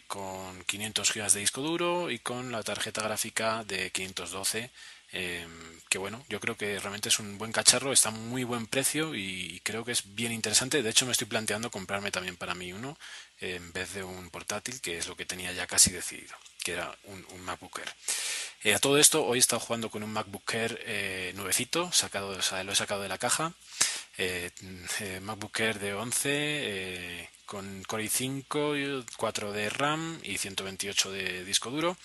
con 0.07 0.63
500 0.63 1.13
GB 1.13 1.31
de 1.31 1.39
disco 1.39 1.61
duro 1.61 2.11
y 2.11 2.19
con 2.19 2.51
la 2.51 2.61
tarjeta 2.61 3.01
gráfica 3.01 3.63
de 3.63 3.89
512 3.89 4.69
eh, 5.13 5.47
que 5.89 5.97
bueno, 5.97 6.25
yo 6.27 6.39
creo 6.41 6.57
que 6.57 6.79
realmente 6.79 7.09
es 7.09 7.19
un 7.19 7.37
buen 7.37 7.53
cacharro, 7.53 7.93
está 7.93 8.11
muy 8.11 8.43
buen 8.43 8.67
precio 8.67 9.15
y 9.15 9.61
creo 9.63 9.85
que 9.85 9.93
es 9.93 10.15
bien 10.15 10.31
interesante. 10.31 10.83
De 10.83 10.89
hecho, 10.89 11.05
me 11.05 11.13
estoy 11.13 11.27
planteando 11.27 11.71
comprarme 11.71 12.11
también 12.11 12.35
para 12.35 12.55
mí 12.55 12.73
uno 12.73 12.97
en 13.39 13.71
vez 13.71 13.93
de 13.93 14.03
un 14.03 14.29
portátil, 14.29 14.81
que 14.81 14.97
es 14.97 15.07
lo 15.07 15.15
que 15.15 15.25
tenía 15.25 15.53
ya 15.53 15.65
casi 15.65 15.91
decidido, 15.91 16.35
que 16.63 16.73
era 16.73 16.93
un, 17.05 17.25
MacBook 17.41 17.79
Air. 17.79 17.93
Eh, 18.63 18.73
a 18.73 18.79
todo 18.79 18.97
esto, 18.97 19.25
hoy 19.25 19.37
he 19.37 19.39
estado 19.39 19.59
jugando 19.59 19.89
con 19.89 20.03
un 20.03 20.11
MacBook 20.11 20.53
Air 20.53 20.79
eh, 20.85 21.33
sacado, 21.91 22.33
lo 22.63 22.71
he 22.71 22.75
sacado 22.75 23.01
de 23.01 23.09
la 23.09 23.17
caja. 23.17 23.53
Eh, 24.17 24.51
MacBook 25.21 25.59
Air 25.59 25.79
de 25.79 25.93
11 25.93 27.29
con 27.45 27.83
Core 27.83 28.05
i5, 28.05 29.05
4 29.15 29.51
de 29.53 29.69
RAM 29.69 30.19
y 30.23 30.37
128 30.37 31.11
de 31.11 31.45
disco 31.45 31.69
duro 31.69 31.97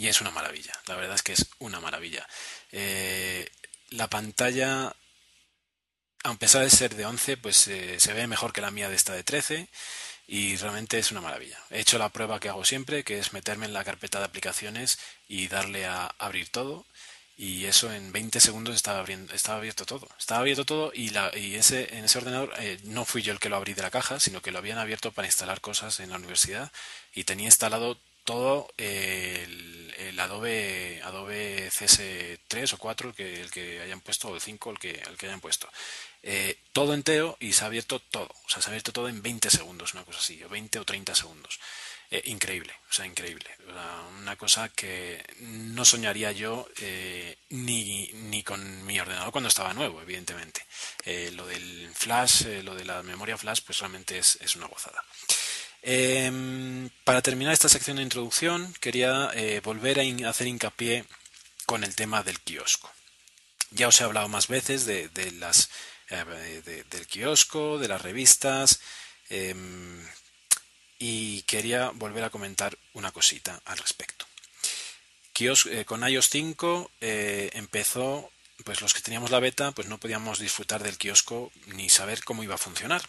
y 0.00 0.08
es 0.08 0.20
una 0.22 0.30
maravilla, 0.30 0.72
la 0.86 0.96
verdad 0.96 1.14
es 1.14 1.22
que 1.22 1.32
es 1.32 1.46
una 1.58 1.78
maravilla. 1.78 2.26
Eh, 2.72 3.46
la 3.90 4.08
pantalla, 4.08 4.96
a 6.24 6.34
pesar 6.36 6.62
de 6.62 6.70
ser 6.70 6.94
de 6.94 7.04
11, 7.04 7.36
pues 7.36 7.68
eh, 7.68 8.00
se 8.00 8.14
ve 8.14 8.26
mejor 8.26 8.52
que 8.54 8.62
la 8.62 8.70
mía 8.70 8.88
de 8.88 8.96
esta 8.96 9.12
de 9.12 9.24
13 9.24 9.68
y 10.32 10.56
realmente 10.56 10.96
es 10.96 11.10
una 11.10 11.20
maravilla. 11.20 11.58
He 11.70 11.80
hecho 11.80 11.98
la 11.98 12.08
prueba 12.08 12.38
que 12.38 12.48
hago 12.48 12.64
siempre, 12.64 13.02
que 13.02 13.18
es 13.18 13.32
meterme 13.32 13.66
en 13.66 13.72
la 13.72 13.82
carpeta 13.82 14.20
de 14.20 14.26
aplicaciones 14.26 15.00
y 15.28 15.48
darle 15.48 15.86
a 15.86 16.06
abrir 16.18 16.48
todo 16.50 16.86
y 17.36 17.64
eso 17.64 17.92
en 17.92 18.12
20 18.12 18.38
segundos 18.38 18.76
estaba, 18.76 19.00
abriendo, 19.00 19.34
estaba 19.34 19.58
abierto 19.58 19.84
todo. 19.86 20.06
Estaba 20.18 20.42
abierto 20.42 20.64
todo 20.64 20.92
y, 20.94 21.10
la, 21.10 21.36
y 21.36 21.56
ese, 21.56 21.96
en 21.96 22.04
ese 22.04 22.18
ordenador 22.18 22.52
eh, 22.60 22.78
no 22.84 23.04
fui 23.04 23.22
yo 23.22 23.32
el 23.32 23.40
que 23.40 23.48
lo 23.48 23.56
abrí 23.56 23.74
de 23.74 23.82
la 23.82 23.90
caja, 23.90 24.20
sino 24.20 24.40
que 24.40 24.52
lo 24.52 24.58
habían 24.58 24.78
abierto 24.78 25.10
para 25.10 25.26
instalar 25.26 25.60
cosas 25.60 25.98
en 25.98 26.10
la 26.10 26.16
universidad 26.16 26.70
y 27.12 27.24
tenía 27.24 27.46
instalado 27.46 27.98
todo 28.24 28.68
el, 28.76 30.18
Adobe 30.18 31.00
Adobe 31.02 31.70
CS3 31.70 32.74
o 32.74 32.78
4 32.78 33.08
el 33.08 33.14
que, 33.14 33.40
el 33.40 33.50
que 33.50 33.80
hayan 33.80 34.00
puesto 34.00 34.28
o 34.28 34.34
el 34.34 34.40
5 34.40 34.70
el 34.72 34.78
que, 34.78 34.90
el 34.90 35.16
que 35.16 35.26
hayan 35.26 35.40
puesto. 35.40 35.68
Eh, 36.22 36.58
todo 36.72 36.92
entero 36.92 37.36
y 37.40 37.52
se 37.52 37.64
ha 37.64 37.68
abierto 37.68 38.00
todo. 38.00 38.28
O 38.44 38.48
sea 38.48 38.60
se 38.60 38.68
ha 38.68 38.72
abierto 38.72 38.92
todo 38.92 39.08
en 39.08 39.22
20 39.22 39.48
segundos 39.48 39.94
una 39.94 40.04
cosa 40.04 40.18
así 40.18 40.42
o 40.42 40.48
20 40.48 40.78
o 40.78 40.84
30 40.84 41.14
segundos. 41.14 41.58
Eh, 42.10 42.22
increíble 42.26 42.74
o 42.90 42.92
sea 42.92 43.06
increíble. 43.06 43.48
Una 44.18 44.36
cosa 44.36 44.68
que 44.68 45.24
no 45.40 45.84
soñaría 45.84 46.32
yo 46.32 46.68
eh, 46.80 47.38
ni, 47.48 48.08
ni 48.12 48.42
con 48.42 48.84
mi 48.84 49.00
ordenador 49.00 49.32
cuando 49.32 49.48
estaba 49.48 49.72
nuevo 49.72 50.02
evidentemente. 50.02 50.66
Lo 51.32 51.46
del 51.46 51.90
flash 51.94 52.44
lo 52.62 52.74
de 52.74 52.84
la 52.84 53.02
memoria 53.02 53.38
flash 53.38 53.60
pues 53.64 53.78
realmente 53.78 54.18
es, 54.18 54.36
es 54.42 54.56
una 54.56 54.66
gozada 54.66 55.02
Em, 55.82 56.90
para 57.04 57.22
terminar 57.22 57.54
esta 57.54 57.68
sección 57.68 57.96
de 57.96 58.02
introducción, 58.02 58.74
quería 58.80 59.30
eh, 59.34 59.60
volver 59.64 59.98
a 60.00 60.28
hacer 60.28 60.46
hincapié 60.46 61.04
con 61.66 61.84
el 61.84 61.94
tema 61.94 62.22
del 62.22 62.40
kiosco. 62.40 62.90
Ya 63.70 63.88
os 63.88 64.00
he 64.00 64.04
hablado 64.04 64.28
más 64.28 64.48
veces 64.48 64.84
de, 64.84 65.08
las, 65.38 65.70
eh, 66.10 66.84
del 66.90 67.06
kiosco, 67.06 67.78
de 67.78 67.88
las 67.88 68.02
revistas, 68.02 68.80
em, 69.30 70.06
y 70.98 71.42
quería 71.42 71.90
volver 71.90 72.24
a 72.24 72.30
comentar 72.30 72.76
una 72.92 73.12
cosita 73.12 73.60
al 73.64 73.78
respecto. 73.78 74.26
Eh, 75.42 75.84
con 75.86 76.06
iOS 76.06 76.28
5 76.28 76.90
empezó, 77.00 78.30
pues 78.64 78.82
los 78.82 78.92
que 78.92 79.00
teníamos 79.00 79.30
la 79.30 79.40
beta, 79.40 79.72
pues 79.72 79.88
no 79.88 79.96
podíamos 79.98 80.38
disfrutar 80.38 80.82
del 80.82 80.98
kiosco 80.98 81.50
ni 81.68 81.88
saber 81.88 82.22
cómo 82.24 82.42
iba 82.42 82.56
a 82.56 82.58
funcionar 82.58 83.02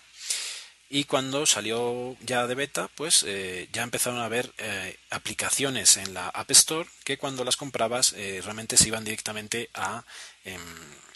y 0.93 1.05
cuando 1.05 1.45
salió 1.45 2.17
ya 2.19 2.47
de 2.47 2.53
beta, 2.53 2.89
pues 2.95 3.23
eh, 3.25 3.69
ya 3.71 3.81
empezaron 3.81 4.19
a 4.19 4.25
haber 4.25 4.53
eh, 4.57 4.97
aplicaciones 5.09 5.95
en 5.95 6.13
la 6.13 6.27
App 6.27 6.51
Store 6.51 6.87
que 7.05 7.17
cuando 7.17 7.45
las 7.45 7.55
comprabas 7.55 8.11
eh, 8.11 8.41
realmente 8.43 8.75
se 8.75 8.89
iban 8.89 9.05
directamente 9.05 9.69
a, 9.73 10.03
em, 10.43 10.61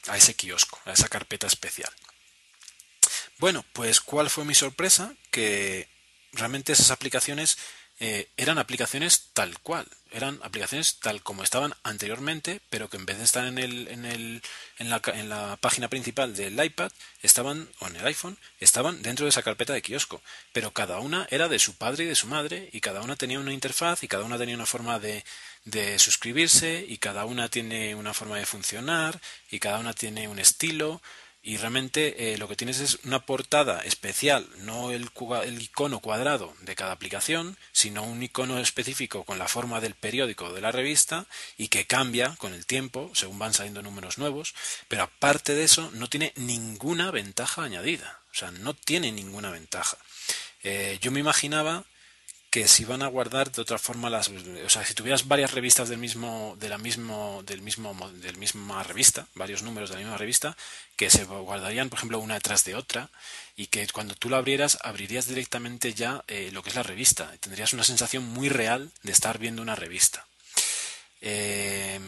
a 0.07 0.15
ese 0.15 0.33
kiosco, 0.33 0.79
a 0.85 0.93
esa 0.93 1.09
carpeta 1.09 1.45
especial. 1.47 1.91
Bueno, 3.37 3.65
pues 3.73 3.99
¿cuál 3.99 4.29
fue 4.29 4.45
mi 4.45 4.55
sorpresa? 4.55 5.13
Que 5.29 5.89
realmente 6.31 6.71
esas 6.71 6.91
aplicaciones 6.91 7.57
eran 7.99 8.57
aplicaciones 8.57 9.29
tal 9.33 9.59
cual, 9.59 9.87
eran 10.15 10.39
aplicaciones 10.43 10.99
tal 10.99 11.21
como 11.21 11.43
estaban 11.43 11.73
anteriormente, 11.83 12.61
pero 12.69 12.89
que 12.89 12.97
en 12.97 13.05
vez 13.05 13.17
de 13.17 13.25
estar 13.25 13.45
en, 13.45 13.57
el, 13.57 13.87
en, 13.89 14.05
el, 14.05 14.41
en, 14.79 14.89
la, 14.89 15.01
en 15.13 15.29
la 15.29 15.57
página 15.57 15.89
principal 15.89 16.35
del 16.35 16.63
iPad, 16.63 16.91
estaban, 17.21 17.67
o 17.79 17.87
en 17.87 17.97
el 17.97 18.05
iPhone, 18.05 18.37
estaban 18.59 19.01
dentro 19.01 19.25
de 19.25 19.29
esa 19.29 19.43
carpeta 19.43 19.73
de 19.73 19.81
kiosco, 19.81 20.21
pero 20.53 20.71
cada 20.71 20.99
una 20.99 21.27
era 21.29 21.49
de 21.49 21.59
su 21.59 21.75
padre 21.75 22.05
y 22.05 22.07
de 22.07 22.15
su 22.15 22.27
madre, 22.27 22.69
y 22.71 22.79
cada 22.79 23.01
una 23.01 23.17
tenía 23.17 23.39
una 23.39 23.53
interfaz, 23.53 24.03
y 24.03 24.07
cada 24.07 24.23
una 24.23 24.37
tenía 24.37 24.55
una 24.55 24.65
forma 24.65 24.99
de, 24.99 25.25
de 25.65 25.99
suscribirse, 25.99 26.85
y 26.87 26.97
cada 26.97 27.25
una 27.25 27.49
tiene 27.49 27.93
una 27.95 28.13
forma 28.13 28.37
de 28.37 28.45
funcionar, 28.45 29.19
y 29.51 29.59
cada 29.59 29.79
una 29.79 29.93
tiene 29.93 30.27
un 30.27 30.39
estilo, 30.39 31.01
y 31.45 31.57
realmente 31.57 32.33
eh, 32.33 32.39
lo 32.39 32.47
que 32.47 32.55
tienes 32.55 32.79
es 32.79 32.97
una 33.03 33.23
portada 33.23 33.81
especial, 33.81 34.49
no 34.57 34.89
el, 34.89 35.11
el, 35.43 35.61
icono 35.61 35.99
cuadrado 35.99 36.55
de 36.61 36.75
cada 36.75 36.91
aplicación, 36.91 37.55
sino 37.71 38.01
un 38.01 38.23
icono 38.23 38.57
específico 38.57 39.23
con 39.25 39.37
la 39.37 39.47
forma 39.47 39.79
del 39.79 39.93
periódico 39.93 40.51
de 40.51 40.61
la 40.61 40.71
revista 40.71 41.27
y 41.55 41.67
que 41.67 41.85
cambia 41.85 42.35
con 42.39 42.55
el 42.55 42.65
tiempo 42.65 43.11
según 43.13 43.37
van 43.37 43.53
saliendo 43.53 43.83
números 43.83 44.17
nuevos, 44.17 44.55
pero 44.87 45.03
aparte 45.03 45.53
de 45.53 45.65
eso 45.65 45.91
no 45.93 46.09
tiene 46.09 46.33
ninguna 46.35 47.11
ventaja 47.11 47.63
añadida, 47.63 48.19
o 48.31 48.35
sea, 48.35 48.49
no 48.49 48.73
tiene 48.73 49.11
ninguna 49.11 49.51
ventaja. 49.51 49.97
Eh, 50.63 50.97
yo 50.99 51.11
me 51.11 51.19
imaginaba 51.19 51.85
que 52.55 52.69
si 52.69 52.85
van 52.85 53.01
a 53.01 53.07
guardar 53.07 53.51
de 53.51 53.61
otra 53.61 53.77
forma 53.77 54.09
las 54.09 54.29
o 54.29 54.69
sea 54.69 54.85
si 54.85 54.93
tuvieras 54.93 55.27
varias 55.27 55.51
revistas 55.51 55.89
del 55.89 55.97
mismo 55.97 56.55
de 56.57 56.69
la 56.69 56.77
mismo 56.77 57.43
del 57.45 57.61
mismo 57.61 57.93
del 58.21 58.37
misma 58.37 58.81
revista 58.81 59.27
varios 59.35 59.61
números 59.61 59.89
de 59.89 59.95
la 59.95 60.01
misma 60.03 60.17
revista 60.17 60.55
que 60.95 61.09
se 61.09 61.25
guardarían 61.25 61.89
por 61.89 61.99
ejemplo 61.99 62.17
una 62.17 62.35
detrás 62.35 62.63
de 62.63 62.75
otra 62.75 63.09
y 63.57 63.67
que 63.67 63.85
cuando 63.89 64.15
tú 64.15 64.29
la 64.29 64.37
abrieras 64.37 64.77
abrirías 64.83 65.27
directamente 65.27 65.93
ya 65.93 66.23
eh, 66.29 66.49
lo 66.53 66.63
que 66.63 66.69
es 66.69 66.77
la 66.77 66.83
revista 66.83 67.29
y 67.35 67.39
tendrías 67.39 67.73
una 67.73 67.83
sensación 67.83 68.23
muy 68.23 68.47
real 68.47 68.89
de 69.03 69.11
estar 69.11 69.37
viendo 69.37 69.61
una 69.61 69.75
revista. 69.75 70.25
Eh, 71.19 71.99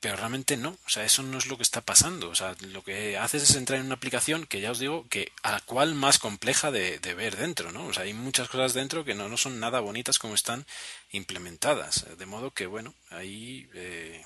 pero 0.00 0.16
realmente 0.16 0.56
no, 0.56 0.70
o 0.70 0.88
sea, 0.88 1.04
eso 1.04 1.22
no 1.22 1.38
es 1.38 1.46
lo 1.46 1.56
que 1.56 1.62
está 1.62 1.80
pasando. 1.80 2.28
O 2.28 2.34
sea, 2.34 2.54
lo 2.60 2.84
que 2.84 3.16
haces 3.16 3.42
es 3.42 3.56
entrar 3.56 3.80
en 3.80 3.86
una 3.86 3.94
aplicación 3.94 4.46
que 4.46 4.60
ya 4.60 4.70
os 4.70 4.78
digo 4.78 5.06
que 5.08 5.32
a 5.42 5.52
la 5.52 5.60
cual 5.60 5.94
más 5.94 6.18
compleja 6.18 6.70
de, 6.70 6.98
ver 7.14 7.36
dentro, 7.36 7.72
¿no? 7.72 7.86
O 7.86 7.92
sea, 7.92 8.04
hay 8.04 8.12
muchas 8.12 8.48
cosas 8.48 8.74
dentro 8.74 9.04
que 9.04 9.14
no, 9.14 9.28
no 9.28 9.36
son 9.36 9.58
nada 9.58 9.80
bonitas 9.80 10.18
como 10.18 10.34
están 10.34 10.66
implementadas. 11.10 12.06
De 12.18 12.26
modo 12.26 12.52
que, 12.52 12.66
bueno, 12.66 12.94
ahí 13.10 13.68
eh, 13.74 14.22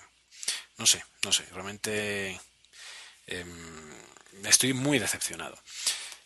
no 0.81 0.87
sé, 0.87 1.05
no 1.25 1.33
sé, 1.33 1.45
realmente 1.53 2.41
em, 3.27 3.95
estoy 4.45 4.73
muy 4.73 4.99
decepcionado. 4.99 5.59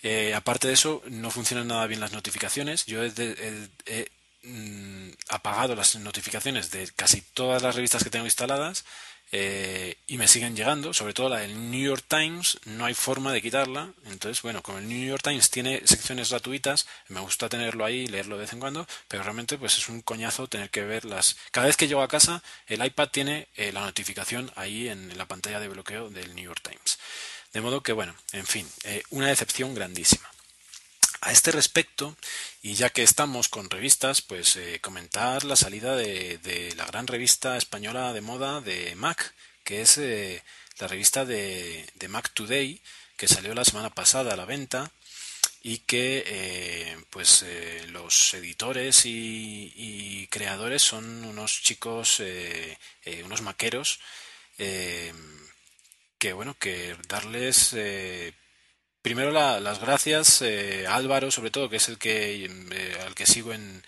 Eh, 0.02 0.34
aparte 0.34 0.68
de 0.68 0.74
eso, 0.74 1.02
no 1.06 1.30
funcionan 1.30 1.68
nada 1.68 1.86
bien 1.86 2.00
las 2.00 2.12
notificaciones. 2.12 2.86
Yo 2.86 3.02
he 3.04 4.10
mm, 4.42 5.10
apagado 5.28 5.74
las 5.74 5.96
notificaciones 5.96 6.70
de 6.70 6.88
casi 6.94 7.20
todas 7.20 7.62
las 7.62 7.74
revistas 7.74 8.04
que 8.04 8.10
tengo 8.10 8.26
instaladas 8.26 8.84
eh, 9.36 9.96
y 10.06 10.16
me 10.16 10.28
siguen 10.28 10.54
llegando, 10.54 10.94
sobre 10.94 11.12
todo 11.12 11.28
la 11.28 11.40
del 11.40 11.68
New 11.72 11.84
York 11.84 12.04
Times, 12.06 12.60
no 12.66 12.84
hay 12.84 12.94
forma 12.94 13.32
de 13.32 13.42
quitarla. 13.42 13.92
Entonces, 14.04 14.40
bueno, 14.42 14.62
como 14.62 14.78
el 14.78 14.88
New 14.88 15.08
York 15.08 15.24
Times 15.24 15.50
tiene 15.50 15.84
secciones 15.84 16.30
gratuitas, 16.30 16.86
me 17.08 17.18
gusta 17.18 17.48
tenerlo 17.48 17.84
ahí 17.84 18.02
y 18.02 18.06
leerlo 18.06 18.36
de 18.36 18.42
vez 18.42 18.52
en 18.52 18.60
cuando, 18.60 18.86
pero 19.08 19.24
realmente 19.24 19.58
pues 19.58 19.76
es 19.76 19.88
un 19.88 20.02
coñazo 20.02 20.46
tener 20.46 20.70
que 20.70 20.82
verlas. 20.82 21.36
Cada 21.50 21.66
vez 21.66 21.76
que 21.76 21.88
llego 21.88 22.02
a 22.02 22.06
casa, 22.06 22.44
el 22.68 22.84
iPad 22.84 23.08
tiene 23.08 23.48
eh, 23.56 23.72
la 23.72 23.80
notificación 23.80 24.52
ahí 24.54 24.88
en 24.88 25.18
la 25.18 25.26
pantalla 25.26 25.58
de 25.58 25.66
bloqueo 25.66 26.10
del 26.10 26.32
New 26.36 26.44
York 26.44 26.62
Times. 26.62 27.00
De 27.52 27.60
modo 27.60 27.82
que, 27.82 27.92
bueno, 27.92 28.14
en 28.30 28.46
fin, 28.46 28.68
eh, 28.84 29.02
una 29.10 29.26
decepción 29.26 29.74
grandísima. 29.74 30.30
A 31.24 31.32
este 31.32 31.52
respecto, 31.52 32.14
y 32.60 32.74
ya 32.74 32.90
que 32.90 33.02
estamos 33.02 33.48
con 33.48 33.70
revistas, 33.70 34.20
pues 34.20 34.56
eh, 34.56 34.78
comentar 34.82 35.44
la 35.44 35.56
salida 35.56 35.96
de, 35.96 36.74
la 36.76 36.84
gran 36.84 37.06
revista 37.06 37.56
española 37.56 38.12
de 38.12 38.20
moda 38.20 38.60
de 38.60 38.94
Mac, 38.94 39.32
que 39.64 39.80
es 39.80 39.96
eh, 39.96 40.42
la 40.78 40.86
revista 40.86 41.24
de, 41.24 41.86
Mac 42.10 42.30
Today, 42.34 42.78
que 43.16 43.26
salió 43.26 43.54
la 43.54 43.64
semana 43.64 43.88
pasada 43.88 44.34
a 44.34 44.36
la 44.36 44.44
venta 44.44 44.92
y 45.62 45.78
que 45.78 46.98
pues 47.08 47.42
los 47.88 48.34
editores 48.34 49.06
y, 49.06 50.28
creadores 50.30 50.82
son 50.82 51.24
unos 51.24 51.62
chicos, 51.62 52.22
unos 53.24 53.40
maqueros 53.40 53.98
que 54.58 56.32
bueno, 56.34 56.54
que 56.58 56.94
darles 57.08 57.74
primero 59.04 59.30
las 59.30 59.78
gracias 59.78 60.42
a 60.42 60.96
Álvaro, 60.96 61.30
sobre 61.30 61.52
todo, 61.52 61.68
que 61.70 61.76
es 61.76 61.88
el 61.88 61.98
que 61.98 62.50
al 63.06 63.14
que 63.14 63.26
sigo 63.26 63.52
en, 63.52 63.84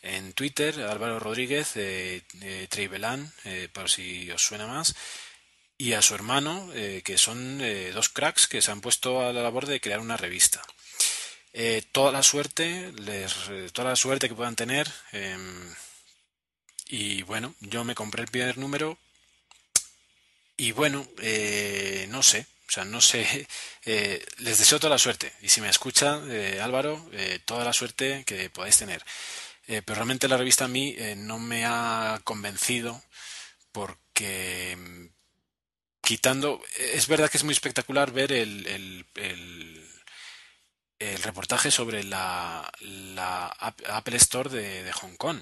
en 0.00 0.32
Twitter, 0.32 0.80
Álvaro 0.80 1.20
Rodríguez, 1.20 1.72
eh, 1.74 2.22
Treibelán, 2.70 3.30
por 3.74 3.90
si 3.90 4.30
os 4.30 4.42
suena 4.42 4.66
más, 4.66 4.94
y 5.80 5.94
a 5.94 6.02
su 6.02 6.14
hermano, 6.14 6.68
eh, 6.74 7.00
que 7.02 7.16
son 7.16 7.58
eh, 7.62 7.90
dos 7.94 8.10
cracks 8.10 8.46
que 8.46 8.60
se 8.60 8.70
han 8.70 8.82
puesto 8.82 9.26
a 9.26 9.32
la 9.32 9.42
labor 9.42 9.64
de 9.64 9.80
crear 9.80 9.98
una 9.98 10.18
revista. 10.18 10.62
Eh, 11.54 11.82
toda 11.90 12.12
la 12.12 12.22
suerte, 12.22 12.92
les, 12.98 13.34
toda 13.72 13.88
la 13.88 13.96
suerte 13.96 14.28
que 14.28 14.34
puedan 14.34 14.56
tener. 14.56 14.92
Em, 15.12 15.74
y 16.88 17.22
bueno, 17.22 17.54
yo 17.60 17.82
me 17.84 17.94
compré 17.94 18.24
el 18.24 18.28
primer 18.28 18.58
número. 18.58 18.98
Y 20.58 20.72
bueno, 20.72 21.08
no 22.08 22.22
sé, 22.22 22.44
o 22.70 22.72
sea, 22.72 22.84
no 22.84 23.00
sé, 23.00 23.48
les 23.84 24.58
deseo 24.58 24.78
toda 24.78 24.94
la 24.94 24.98
suerte. 24.98 25.32
Y 25.42 25.48
si 25.48 25.60
me 25.60 25.68
escucha, 25.68 26.20
Álvaro, 26.62 27.04
toda 27.44 27.64
la 27.64 27.72
suerte 27.72 28.22
que 28.24 28.48
podáis 28.48 28.76
tener. 28.76 29.04
pero 29.66 29.94
realmente 29.94 30.28
la 30.28 30.36
revista 30.36 30.66
a 30.66 30.68
mí 30.68 30.96
no 31.16 31.40
me 31.40 31.64
ha 31.66 32.20
convencido 32.22 33.02
porque 33.72 35.10
quitando, 36.00 36.62
es 36.78 37.08
verdad 37.08 37.28
que 37.28 37.38
es 37.38 37.44
muy 37.44 37.52
espectacular 37.52 38.12
ver 38.12 38.30
el, 38.30 38.66
el, 38.66 39.06
el, 40.98 41.22
reportaje 41.22 41.72
sobre 41.72 42.04
la, 42.04 42.70
la, 42.80 43.46
Apple 43.46 44.16
Store 44.16 44.48
de, 44.48 44.92
Hong 44.92 45.16
Kong. 45.16 45.40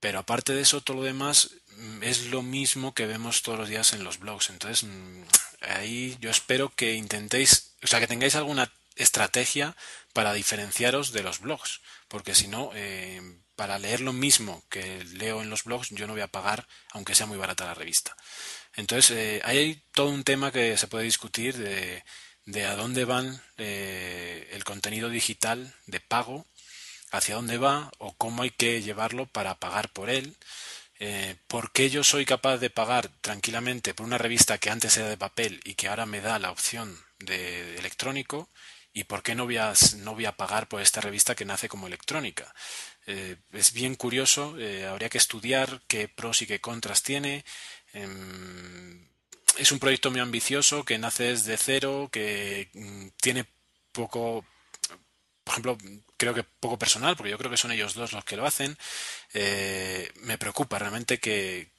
Pero 0.00 0.20
aparte 0.20 0.54
de 0.54 0.62
eso, 0.62 0.80
todo 0.80 0.98
lo 0.98 1.02
demás 1.04 1.50
mm, 1.76 2.02
es 2.02 2.26
lo 2.26 2.42
mismo 2.42 2.94
que 2.94 3.06
vemos 3.06 3.42
todos 3.42 3.58
los 3.58 3.68
días 3.68 3.92
en 3.92 4.04
los 4.04 4.18
blogs. 4.18 4.50
Entonces, 4.50 4.84
mm, 4.88 5.22
ahí 5.60 6.16
yo 6.20 6.30
espero 6.30 6.70
que 6.70 6.94
intentéis, 6.94 7.74
o 7.82 7.86
sea, 7.86 8.00
que 8.00 8.06
tengáis 8.06 8.34
alguna 8.34 8.72
estrategia 8.96 9.76
para 10.12 10.32
diferenciaros 10.32 11.12
de 11.12 11.22
los 11.22 11.40
blogs. 11.40 11.80
Porque 12.08 12.34
si 12.34 12.48
no, 12.48 12.70
eh, 12.74 13.20
para 13.54 13.78
leer 13.78 14.00
lo 14.00 14.12
mismo 14.12 14.64
que 14.68 15.04
leo 15.04 15.42
en 15.42 15.50
los 15.50 15.64
blogs, 15.64 15.90
yo 15.90 16.06
no 16.06 16.14
voy 16.14 16.22
a 16.22 16.28
pagar, 16.28 16.66
aunque 16.92 17.14
sea 17.14 17.26
muy 17.26 17.38
barata 17.38 17.66
la 17.66 17.74
revista. 17.74 18.16
Entonces, 18.74 19.10
eh, 19.16 19.40
hay 19.44 19.82
todo 19.92 20.10
un 20.10 20.24
tema 20.24 20.52
que 20.52 20.76
se 20.76 20.86
puede 20.86 21.04
discutir 21.04 21.56
de, 21.56 22.04
de 22.44 22.64
a 22.66 22.76
dónde 22.76 23.04
van 23.04 23.42
eh, 23.58 24.48
el 24.52 24.64
contenido 24.64 25.10
digital 25.10 25.74
de 25.86 26.00
pago, 26.00 26.46
hacia 27.10 27.34
dónde 27.34 27.58
va 27.58 27.90
o 27.98 28.14
cómo 28.14 28.42
hay 28.42 28.50
que 28.50 28.80
llevarlo 28.82 29.26
para 29.26 29.58
pagar 29.58 29.90
por 29.90 30.08
él. 30.08 30.36
Eh, 31.00 31.36
¿Por 31.46 31.72
qué 31.72 31.90
yo 31.90 32.02
soy 32.04 32.24
capaz 32.24 32.58
de 32.58 32.70
pagar 32.70 33.08
tranquilamente 33.20 33.94
por 33.94 34.06
una 34.06 34.18
revista 34.18 34.58
que 34.58 34.70
antes 34.70 34.96
era 34.96 35.08
de 35.08 35.16
papel 35.16 35.60
y 35.64 35.74
que 35.74 35.88
ahora 35.88 36.06
me 36.06 36.20
da 36.20 36.38
la 36.38 36.50
opción 36.50 36.98
de, 37.18 37.76
electrónico? 37.78 38.48
¿Y 38.92 39.04
por 39.04 39.22
qué 39.22 39.34
no 39.34 39.44
voy, 39.44 39.58
a, 39.58 39.74
no 39.98 40.14
voy 40.14 40.24
a 40.24 40.36
pagar 40.36 40.68
por 40.68 40.80
esta 40.80 41.00
revista 41.00 41.34
que 41.36 41.44
nace 41.44 41.68
como 41.68 41.86
electrónica? 41.86 42.54
es 43.52 43.72
bien 43.72 43.94
curioso, 43.94 44.54
habría 44.90 45.08
que 45.08 45.16
estudiar 45.16 45.80
qué 45.86 46.08
pros 46.08 46.42
y 46.42 46.46
qué 46.46 46.60
contras 46.60 47.02
tiene, 47.02 47.42
Em, 47.92 49.08
es 49.58 49.72
un 49.72 49.78
proyecto 49.78 50.10
muy 50.10 50.20
ambicioso 50.20 50.84
que 50.84 50.98
nace 50.98 51.24
desde 51.24 51.56
cero, 51.56 52.08
que 52.12 52.70
mm, 52.74 53.08
tiene 53.20 53.46
poco, 53.92 54.44
por 55.44 55.52
ejemplo, 55.52 55.78
creo 56.18 56.34
que 56.34 56.42
poco 56.44 56.78
personal, 56.78 57.16
porque 57.16 57.30
yo 57.30 57.38
creo 57.38 57.50
que 57.50 57.56
son 57.56 57.72
ellos 57.72 57.94
dos 57.94 58.12
los 58.12 58.24
que 58.24 58.36
lo 58.36 58.44
hacen. 58.44 58.76
Eh, 59.32 60.12
me 60.16 60.36
preocupa 60.36 60.78
realmente 60.78 61.18
que, 61.18 61.72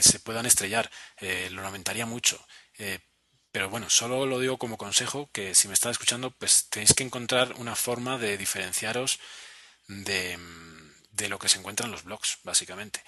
se 0.00 0.20
puedan 0.20 0.46
estrellar. 0.46 0.90
Eh, 1.18 1.48
lo 1.50 1.62
lamentaría 1.62 2.06
mucho. 2.06 2.38
Eh, 2.78 3.00
pero 3.50 3.70
bueno, 3.70 3.88
solo 3.90 4.26
lo 4.26 4.38
digo 4.38 4.58
como 4.58 4.76
consejo 4.76 5.30
que 5.32 5.54
si 5.54 5.68
me 5.68 5.74
estás 5.74 5.92
escuchando, 5.92 6.30
pues 6.30 6.68
tenéis 6.68 6.92
que 6.94 7.04
encontrar 7.04 7.54
una 7.54 7.74
forma 7.74 8.18
de 8.18 8.36
diferenciaros 8.36 9.18
de, 9.88 10.38
de 11.12 11.28
lo 11.28 11.38
que 11.38 11.48
se 11.48 11.58
encuentra 11.58 11.86
en 11.86 11.92
los 11.92 12.04
blogs, 12.04 12.38
básicamente. 12.44 13.02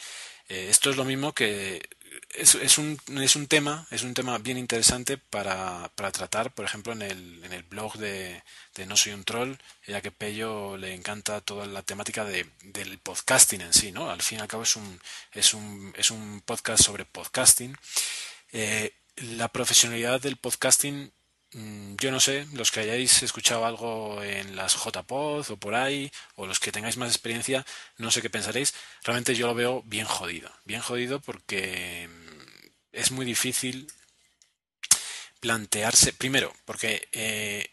esto 0.49 0.91
es 0.91 0.97
lo 0.97 1.05
mismo 1.05 1.35
que 1.35 1.87
es, 2.35 2.55
es, 2.55 2.79
un, 2.79 2.99
es 3.21 3.37
un 3.37 3.47
tema, 3.47 3.87
es 3.91 4.03
un 4.03 4.15
tema 4.15 4.39
bien 4.39 4.59
interesante 4.59 5.19
para, 5.19 5.91
para 5.95 6.13
tratar, 6.13 6.55
por 6.55 6.65
ejemplo, 6.65 6.93
en 6.93 7.03
el, 7.03 7.45
en 7.45 7.53
el 7.53 7.63
blog 7.63 7.97
de, 7.97 8.43
de, 8.75 8.87
No 8.87 8.97
Soy 8.97 9.13
un 9.13 9.25
Troll, 9.25 9.57
ya 9.87 10.01
que 10.01 10.11
Pello 10.11 10.77
le 10.77 10.95
encanta 10.95 11.41
toda 11.41 11.67
la 11.67 11.83
temática 11.83 12.25
de, 12.25 12.47
del 12.63 12.99
podcasting 12.99 13.63
en 13.63 13.73
sí, 13.73 13.93
¿no? 13.93 14.11
Al 14.11 14.23
fin 14.23 14.39
y 14.39 14.43
al 14.43 14.49
cabo 14.49 14.65
es 14.65 14.77
un, 14.77 15.01
es 15.33 15.55
un, 15.55 15.95
es 15.97 16.11
un 16.11 16.43
podcast 16.45 16.83
sobre 16.83 17.05
podcasting. 17.05 17.77
Eh, 18.53 18.95
la 19.17 19.49
profesionalidad 19.49 20.21
del 20.21 20.37
podcasting 20.37 21.13
yo 21.53 22.11
no 22.11 22.21
sé, 22.21 22.47
los 22.53 22.71
que 22.71 22.81
hayáis 22.81 23.23
escuchado 23.23 23.65
algo 23.65 24.23
en 24.23 24.55
las 24.55 24.75
JPod 24.75 25.51
o 25.51 25.57
por 25.57 25.75
ahí, 25.75 26.11
o 26.37 26.47
los 26.47 26.61
que 26.61 26.73
tengáis 26.73 26.97
más 26.99 27.11
experiencia, 27.11 27.65
no 27.97 28.11
sé 28.11 28.21
qué 28.21 28.31
pensaréis. 28.31 28.75
Realmente 29.03 29.35
yo 29.35 29.47
lo 29.47 29.55
veo 29.55 29.83
bien 29.87 30.07
jodido. 30.07 30.51
Bien 30.65 30.81
jodido 30.81 31.21
porque 31.21 32.09
mm, 32.09 32.67
es 32.93 33.11
muy 33.11 33.25
difícil 33.25 33.91
plantearse. 35.41 36.13
Primero, 36.13 36.53
porque 36.65 37.09
eh, 37.13 37.71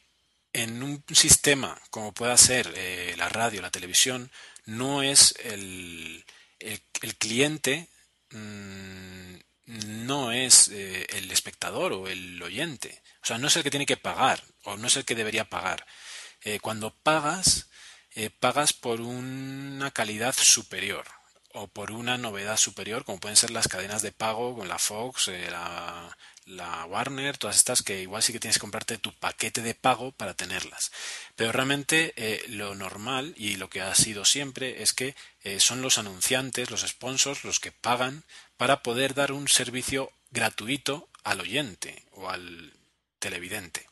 en 0.54 0.82
un 0.82 1.04
sistema 1.14 1.80
como 1.90 2.14
pueda 2.14 2.38
ser 2.38 2.72
eh, 2.76 3.16
la 3.18 3.30
radio, 3.30 3.62
la 3.62 3.72
televisión, 3.72 4.32
no 4.66 5.04
es 5.04 5.36
el, 5.44 6.26
el, 6.60 7.16
cliente. 7.18 7.90
Mm, 8.32 9.36
no 9.67 10.32
es 10.32 10.67
eh, 10.67 11.08
el 11.10 11.32
espectador 11.32 11.93
o 11.93 12.08
el 12.08 12.41
oyente. 12.41 13.01
O 13.23 13.25
sea, 13.25 13.38
no 13.38 13.47
es 13.47 13.56
el 13.56 13.63
que 13.63 13.71
tiene 13.71 13.86
que 13.86 13.97
pagar 13.97 14.43
o 14.63 14.78
no 14.78 14.88
es 14.88 14.95
el 14.95 15.06
que 15.06 15.15
debería 15.15 15.49
pagar. 15.49 15.86
Eh, 16.41 16.60
cuando 16.60 16.93
pagas, 16.93 17.69
eh, 18.12 18.30
pagas 18.30 18.73
por 18.73 19.01
una 19.01 19.91
calidad 19.91 20.36
superior 20.38 21.06
o 21.54 21.67
por 21.67 21.91
una 21.91 22.17
novedad 22.17 22.58
superior, 22.58 23.06
como 23.06 23.19
pueden 23.19 23.38
ser 23.38 23.49
las 23.49 23.67
cadenas 23.67 24.01
de 24.01 24.12
pago 24.12 24.56
con 24.56 24.67
la 24.67 24.78
Fox, 24.78 25.30
la, 25.49 26.15
la 26.45 26.86
Warner, 26.86 27.38
todas 27.38 27.56
estas 27.56 27.82
que 27.82 28.01
igual 28.01 28.21
sí 28.21 28.34
que 28.34 28.41
tienes 28.41 28.58
que 28.58 28.62
comprarte 28.62 28.97
tu 28.97 29.13
paquete 29.13 29.62
de 29.62 29.73
pago 29.73 30.12
para 30.12 30.34
tenerlas. 30.34 30.91
Pero 31.38 31.54
realmente 31.54 32.13
lo 32.49 32.75
normal 32.75 33.34
y 33.38 33.56
lo 33.56 33.69
que 33.69 33.82
ha 33.82 33.95
sido 33.95 34.25
siempre 34.25 34.84
es 34.84 34.91
que 34.91 35.15
son 35.60 35.82
los 35.82 35.97
anunciantes, 35.97 36.71
los 36.71 36.82
sponsors, 36.82 37.45
los 37.45 37.62
que 37.62 37.71
pagan 37.71 38.25
para 38.58 38.84
poder 38.84 39.13
dar 39.13 39.32
un 39.32 39.48
servicio 39.48 40.12
gratuito 40.32 41.10
al 41.24 41.41
oyente 41.41 42.04
o 42.12 42.30
al 42.30 42.74
televidente. 43.20 43.88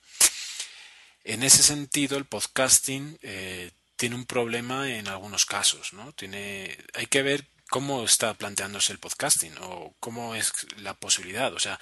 En 1.23 1.43
ese 1.43 1.63
sentido, 1.63 2.17
el 2.17 2.25
podcasting 2.25 3.17
eh, 3.21 3.71
tiene 3.95 4.15
un 4.15 4.25
problema 4.25 4.89
en 4.89 5.07
algunos 5.07 5.45
casos, 5.45 5.93
¿no? 5.93 6.11
Tiene, 6.13 6.77
hay 6.93 7.07
que 7.07 7.23
ver 7.23 7.47
cómo 7.69 8.03
está 8.03 8.33
planteándose 8.33 8.91
el 8.91 8.99
podcasting 8.99 9.55
o 9.61 9.95
cómo 9.99 10.35
es 10.35 10.51
la 10.77 10.93
posibilidad. 10.93 11.53
O 11.53 11.59
sea, 11.59 11.79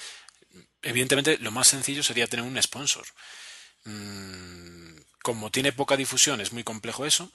evidentemente 0.81 1.37
lo 1.39 1.51
más 1.51 1.67
sencillo 1.67 2.03
sería 2.03 2.27
tener 2.27 2.45
un 2.45 2.61
sponsor. 2.61 3.05
Mm, 3.85 4.97
como 5.23 5.51
tiene 5.51 5.71
poca 5.71 5.97
difusión, 5.97 6.39
es 6.39 6.53
muy 6.53 6.63
complejo 6.63 7.05
eso. 7.05 7.31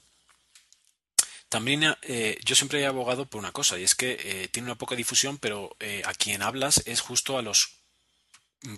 También 1.48 1.96
eh, 2.02 2.38
yo 2.44 2.56
siempre 2.56 2.80
he 2.80 2.86
abogado 2.86 3.26
por 3.26 3.38
una 3.38 3.52
cosa, 3.52 3.78
y 3.78 3.84
es 3.84 3.94
que 3.94 4.18
eh, 4.20 4.48
tiene 4.48 4.66
una 4.66 4.78
poca 4.78 4.96
difusión, 4.96 5.38
pero 5.38 5.76
eh, 5.80 6.02
a 6.04 6.12
quien 6.14 6.42
hablas 6.42 6.82
es 6.86 7.00
justo 7.00 7.38
a 7.38 7.42
los 7.42 7.70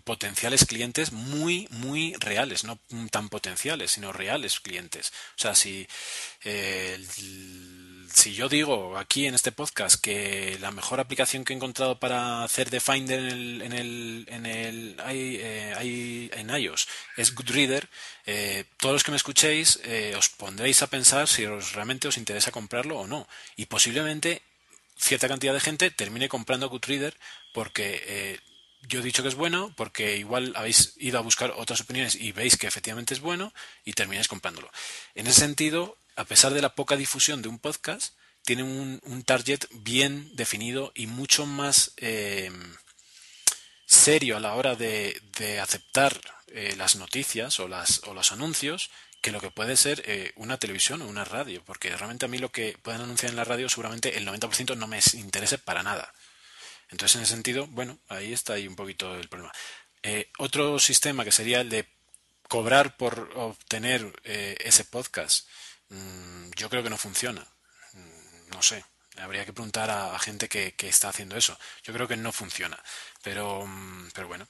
potenciales 0.05 0.67
clientes 0.67 1.13
muy, 1.13 1.67
muy 1.71 2.15
reales, 2.19 2.65
no 2.65 2.79
tan 3.11 3.29
potenciales, 3.31 3.93
sino 3.93 4.13
reales 4.13 4.61
clientes. 4.61 5.13
O 5.37 5.41
sea, 5.41 5.55
si 5.55 5.87
si 8.13 8.35
yo 8.35 8.49
digo 8.49 8.97
aquí 8.97 9.27
en 9.27 9.35
este 9.35 9.53
podcast 9.53 10.01
que 10.01 10.59
la 10.61 10.71
mejor 10.71 11.01
aplicación 11.01 11.45
que 11.45 11.53
he 11.53 11.57
encontrado 11.57 11.99
para 11.99 12.43
hacer 12.43 12.71
de 12.71 12.81
Finder 12.81 13.21
en 13.21 13.27
el, 13.27 13.63
en 13.63 13.73
el, 13.73 14.28
en 14.39 14.47
el 14.47 14.97
eh, 15.09 16.45
iOS 16.59 16.89
es 17.17 17.35
Goodreader, 17.35 17.89
eh, 18.27 18.65
todos 18.79 18.95
los 18.95 19.05
que 19.05 19.11
me 19.11 19.17
escuchéis 19.17 19.81
eh, 19.85 20.15
os 20.17 20.29
pondréis 20.29 20.83
a 20.83 20.87
pensar 20.87 21.29
si 21.29 21.45
os, 21.47 21.73
realmente 21.73 22.09
os 22.09 22.17
interesa 22.17 22.51
comprarlo 22.51 22.99
o 22.99 23.07
no. 23.07 23.29
Y 23.57 23.67
posiblemente 23.67 24.43
cierta 24.97 25.29
cantidad 25.29 25.55
de 25.55 25.61
gente 25.61 25.91
termine 25.91 26.29
comprando 26.29 26.69
Goodreader 26.69 27.17
porque 27.53 28.41
yo 28.83 29.01
he 29.01 29.03
dicho 29.03 29.23
que 29.23 29.29
es 29.29 29.35
bueno 29.35 29.73
porque 29.77 30.17
igual 30.17 30.53
habéis 30.57 30.95
ido 30.99 31.19
a 31.19 31.23
buscar 31.23 31.53
otras 31.57 31.81
opiniones 31.81 32.15
y 32.15 32.33
veis 32.33 32.57
que 32.57 32.67
efectivamente 32.67 33.15
es 33.15 33.21
bueno 33.21 33.53
y 33.85 33.93
termináis 33.93 34.29
comprándolo. 34.29 34.71
En 35.15 35.27
ese 35.27 35.41
sentido, 35.41 35.99
a 36.17 36.25
pesar 36.25 36.53
de 36.53 36.63
la 36.63 36.75
poca 36.75 36.97
difusión 36.97 37.43
de 37.43 37.49
un 37.49 37.59
podcast, 37.59 38.15
tiene 38.45 38.63
un, 38.63 39.23
target 39.25 39.67
bien 39.73 40.35
definido 40.35 40.93
y 40.95 41.07
mucho 41.07 41.45
más 41.45 41.93
eh, 41.99 42.51
serio 43.89 44.37
a 44.37 44.41
la 44.41 44.55
hora 44.55 44.77
de, 44.77 45.19
aceptar 45.63 46.21
eh, 46.49 46.75
las 46.77 46.97
noticias 46.97 47.59
o, 47.59 47.69
las, 47.69 48.03
o 48.05 48.13
los 48.13 48.33
anuncios 48.33 48.91
que 49.23 49.33
lo 49.33 49.41
que 49.41 49.51
puede 49.51 49.77
ser 49.77 50.03
eh, 50.07 50.33
una 50.37 50.59
televisión 50.59 51.03
o 51.03 51.09
una 51.09 51.25
radio, 51.25 51.65
porque 51.65 51.97
realmente 51.97 52.27
a 52.27 52.29
mí 52.29 52.39
lo 52.39 52.53
que 52.53 52.77
pueden 52.83 53.01
anunciar 53.01 53.31
en 53.31 53.37
la 53.37 53.45
radio 53.45 53.69
seguramente 53.69 54.17
el 54.17 54.29
90% 54.29 54.77
no 54.77 54.87
me 54.87 55.01
interese 55.15 55.59
para 55.59 55.83
nada. 55.83 56.13
Entonces, 56.91 57.17
en 57.17 57.23
ese 57.23 57.35
sentido, 57.35 57.67
bueno, 57.67 57.99
ahí 58.09 58.33
está 58.33 58.55
ahí 58.55 58.69
un 58.69 58.77
poquito 58.77 59.17
el 59.17 59.29
problema. 59.29 59.53
Eh, 60.03 60.31
otro 60.39 60.79
sistema 60.79 61.25
que 61.25 61.33
sería 61.33 61.61
el 61.63 61.71
de 61.71 61.89
cobrar 62.49 62.97
por 62.97 63.31
obtener 63.35 64.21
ese 64.25 64.85
podcast, 64.85 65.49
mm, 65.89 66.51
yo 66.57 66.71
creo 66.71 66.83
que 66.83 66.91
no 66.91 66.97
funciona. 66.97 67.47
Mm, 67.93 68.51
no 68.51 68.63
sé, 68.63 68.85
habría 69.17 69.45
que 69.45 69.53
preguntar 69.53 69.91
a, 69.91 70.19
gente 70.19 70.49
que, 70.49 70.75
que, 70.75 70.89
está 70.89 71.09
haciendo 71.09 71.37
eso. 71.37 71.59
Yo 71.83 71.93
creo 71.93 72.09
que 72.09 72.17
no 72.17 72.33
funciona. 72.33 72.79
Pero, 73.23 73.67
mm, 73.67 74.11
pero 74.15 74.29
bueno, 74.29 74.47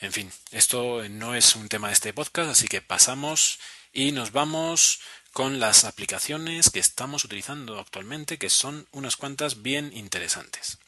en 0.00 0.12
fin, 0.12 0.32
esto 0.50 1.08
no 1.08 1.34
es 1.34 1.56
un 1.56 1.68
tema 1.68 1.88
de 1.88 1.94
este 1.94 2.12
podcast, 2.12 2.50
así 2.50 2.68
que 2.68 2.82
pasamos 2.82 3.58
y 3.92 4.12
nos 4.12 4.32
vamos 4.32 5.00
con 5.32 5.60
las 5.60 5.84
aplicaciones 5.84 6.70
que 6.70 6.80
estamos 6.80 7.24
utilizando 7.24 7.78
actualmente, 7.78 8.38
que 8.38 8.50
son 8.50 8.86
unas 8.92 9.16
cuantas 9.16 9.62
bien 9.62 9.92
interesantes. 9.94 10.78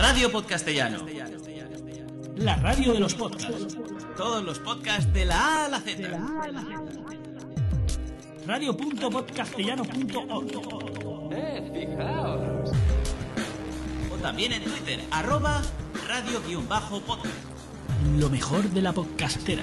Radio 0.00 0.32
Podcastellano. 0.32 1.06
La 2.36 2.56
radio 2.56 2.94
de 2.94 3.00
los 3.00 3.14
podcasts. 3.14 3.76
Todos 4.16 4.42
los 4.42 4.58
podcasts 4.58 5.12
de 5.12 5.26
la 5.26 5.38
A 5.38 5.66
a 5.66 5.68
la 5.68 5.80
Z. 5.80 6.18
Radio.podcastellano.org. 8.46 11.30
Eh, 11.32 11.70
fijaos. 11.74 12.70
O 14.10 14.16
también 14.22 14.54
en 14.54 14.64
Twitter, 14.64 15.00
arroba 15.10 15.60
radio-podcast. 16.08 17.26
Lo 18.18 18.30
mejor 18.30 18.70
de 18.70 18.80
la 18.80 18.94
podcastera. 18.94 19.62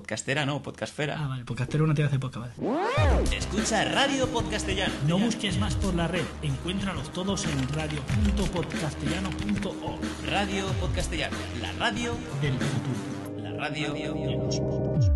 Podcastera 0.00 0.46
no, 0.46 0.62
podcastfera. 0.62 1.16
Ah, 1.18 1.26
vale, 1.28 1.44
podcastero 1.44 1.86
no 1.86 1.92
te 1.94 2.02
hace 2.02 2.18
podcast, 2.18 2.56
vale. 2.56 3.36
Escucha 3.36 3.84
Radio 3.84 4.26
Podcastellano. 4.28 4.94
No 5.06 5.18
busques 5.18 5.58
más 5.58 5.74
por 5.74 5.94
la 5.94 6.08
red, 6.08 6.24
encuéntralos 6.40 7.12
todos 7.12 7.44
en 7.44 7.68
radio.podcastellano.org. 7.68 10.00
Radio 10.26 10.66
Podcastellano, 10.80 11.36
la 11.60 11.70
radio 11.72 12.16
Del 12.40 12.54
futuro. 12.54 13.42
la 13.42 13.50
radio 13.52 13.92
De 13.92 14.36
los 14.38 14.58
podcasts. 14.58 15.10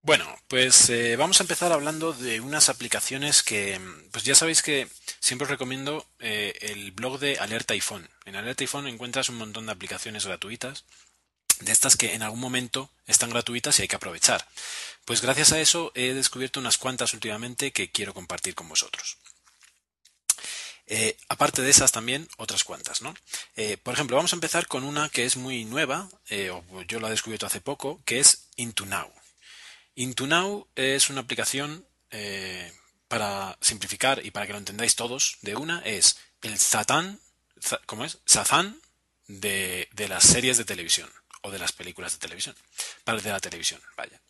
Bueno, 0.00 0.24
pues 0.48 0.88
eh, 0.88 1.16
vamos 1.16 1.38
a 1.38 1.42
empezar 1.44 1.70
hablando 1.70 2.14
de 2.14 2.40
unas 2.40 2.70
aplicaciones 2.70 3.42
que, 3.42 3.78
pues 4.10 4.24
ya 4.24 4.34
sabéis 4.34 4.62
que 4.62 4.88
siempre 5.20 5.44
os 5.44 5.50
recomiendo 5.50 6.06
eh, 6.18 6.54
el 6.62 6.92
blog 6.92 7.18
de 7.20 7.36
Alerta 7.38 7.74
iPhone. 7.74 8.08
En 8.24 8.36
Alerta 8.36 8.64
iPhone 8.64 8.86
encuentras 8.88 9.28
un 9.28 9.36
montón 9.36 9.66
de 9.66 9.72
aplicaciones 9.72 10.24
gratuitas, 10.24 10.86
de 11.64 11.72
estas 11.72 11.96
que 11.96 12.14
en 12.14 12.22
algún 12.22 12.40
momento 12.40 12.90
están 13.06 13.30
gratuitas 13.30 13.78
y 13.78 13.82
hay 13.82 13.88
que 13.88 13.96
aprovechar. 13.96 14.46
Pues 15.04 15.20
gracias 15.20 15.52
a 15.52 15.60
eso 15.60 15.92
he 15.94 16.14
descubierto 16.14 16.60
unas 16.60 16.78
cuantas 16.78 17.14
últimamente 17.14 17.72
que 17.72 17.90
quiero 17.90 18.14
compartir 18.14 18.54
con 18.54 18.68
vosotros. 18.68 19.18
Eh, 20.86 21.16
aparte 21.28 21.62
de 21.62 21.70
esas 21.70 21.92
también 21.92 22.28
otras 22.36 22.64
cuantas, 22.64 23.02
¿no? 23.02 23.14
Eh, 23.56 23.76
por 23.78 23.94
ejemplo, 23.94 24.16
vamos 24.16 24.32
a 24.32 24.36
empezar 24.36 24.66
con 24.66 24.84
una 24.84 25.08
que 25.08 25.24
es 25.24 25.36
muy 25.36 25.64
nueva, 25.64 26.08
eh, 26.28 26.50
o 26.50 26.64
yo 26.82 27.00
la 27.00 27.08
he 27.08 27.12
descubierto 27.12 27.46
hace 27.46 27.60
poco, 27.60 28.02
que 28.04 28.18
es 28.20 28.48
Into 28.56 28.84
Now. 28.84 29.10
Into 29.94 30.26
Now 30.26 30.68
es 30.74 31.08
una 31.10 31.20
aplicación 31.20 31.86
para 33.08 33.56
simplificar 33.62 34.24
y 34.24 34.30
para 34.32 34.46
que 34.46 34.52
lo 34.52 34.58
entendáis 34.58 34.96
todos 34.96 35.38
de 35.40 35.56
una, 35.56 35.80
es 35.80 36.18
el 36.42 36.58
Zatan, 36.58 37.20
za- 37.58 37.80
¿cómo 37.86 38.04
es? 38.04 38.18
Zazán 38.28 38.78
de, 39.28 39.88
de 39.92 40.08
las 40.08 40.24
series 40.24 40.58
de 40.58 40.66
televisión 40.66 41.10
o 41.42 41.50
de 41.50 41.58
las 41.58 41.72
películas 41.72 42.12
de 42.12 42.18
televisión, 42.18 42.56
para 43.04 43.20
de 43.20 43.30
la 43.30 43.40
televisión, 43.40 43.80
vaya. 43.96 44.20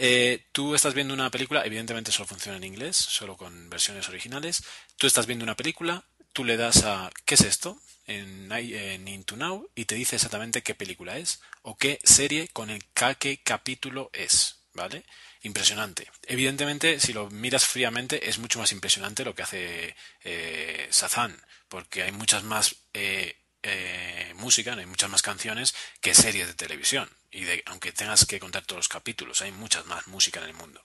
Eh, 0.00 0.46
tú 0.52 0.76
estás 0.76 0.94
viendo 0.94 1.12
una 1.12 1.28
película, 1.28 1.66
evidentemente 1.66 2.12
solo 2.12 2.28
funciona 2.28 2.56
en 2.56 2.64
inglés, 2.64 2.96
solo 2.96 3.36
con 3.36 3.68
versiones 3.68 4.08
originales. 4.08 4.62
Tú 4.96 5.08
estás 5.08 5.26
viendo 5.26 5.42
una 5.42 5.56
película, 5.56 6.04
tú 6.32 6.44
le 6.44 6.56
das 6.56 6.84
a 6.84 7.10
¿qué 7.24 7.34
es 7.34 7.40
esto? 7.40 7.80
En, 8.06 8.50
en 8.52 9.08
Into 9.08 9.36
Now 9.36 9.68
y 9.74 9.84
te 9.86 9.96
dice 9.96 10.16
exactamente 10.16 10.62
qué 10.62 10.74
película 10.74 11.18
es 11.18 11.40
o 11.62 11.76
qué 11.76 11.98
serie 12.04 12.48
con 12.48 12.70
el 12.70 12.82
qué 13.18 13.40
capítulo 13.42 14.08
es, 14.12 14.60
¿vale? 14.72 15.04
Impresionante. 15.42 16.08
Evidentemente, 16.26 17.00
si 17.00 17.12
lo 17.12 17.28
miras 17.28 17.66
fríamente, 17.66 18.28
es 18.30 18.38
mucho 18.38 18.60
más 18.60 18.70
impresionante 18.70 19.24
lo 19.24 19.34
que 19.34 19.42
hace 19.42 19.96
eh, 20.22 20.88
Shazam, 20.92 21.36
porque 21.68 22.04
hay 22.04 22.12
muchas 22.12 22.44
más 22.44 22.76
eh, 22.94 23.36
eh, 23.68 24.32
música, 24.36 24.74
hay 24.74 24.86
muchas 24.86 25.10
más 25.10 25.22
canciones 25.22 25.74
que 26.00 26.14
series 26.14 26.46
de 26.46 26.54
televisión. 26.54 27.08
Y 27.30 27.42
de, 27.42 27.62
aunque 27.66 27.92
tengas 27.92 28.24
que 28.24 28.40
contar 28.40 28.64
todos 28.64 28.78
los 28.78 28.88
capítulos, 28.88 29.42
hay 29.42 29.52
muchas 29.52 29.84
más 29.84 30.06
música 30.06 30.40
en 30.40 30.46
el 30.46 30.54
mundo. 30.54 30.82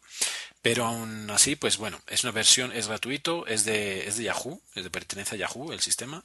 Pero 0.61 0.86
aún 0.86 1.29
así, 1.29 1.55
pues 1.55 1.77
bueno, 1.77 2.01
es 2.07 2.23
una 2.23 2.31
versión, 2.31 2.73
es 2.73 2.88
gratuito, 2.88 3.47
es 3.47 3.63
de, 3.63 4.07
es 4.07 4.17
de 4.17 4.23
Yahoo, 4.25 4.61
es 4.75 4.84
de 4.84 4.89
pertenece 4.89 5.36
a 5.36 5.38
Yahoo 5.38 5.71
el 5.71 5.79
sistema, 5.79 6.23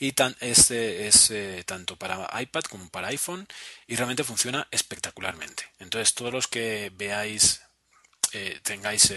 y 0.00 0.12
tan, 0.12 0.36
es, 0.40 0.70
es 0.72 1.30
eh, 1.30 1.62
tanto 1.64 1.96
para 1.96 2.28
iPad 2.40 2.62
como 2.62 2.88
para 2.90 3.08
iPhone, 3.08 3.46
y 3.86 3.94
realmente 3.94 4.24
funciona 4.24 4.66
espectacularmente. 4.72 5.64
Entonces, 5.78 6.14
todos 6.14 6.32
los 6.32 6.48
que 6.48 6.90
veáis, 6.94 7.62
eh, 8.32 8.60
tengáis 8.64 9.12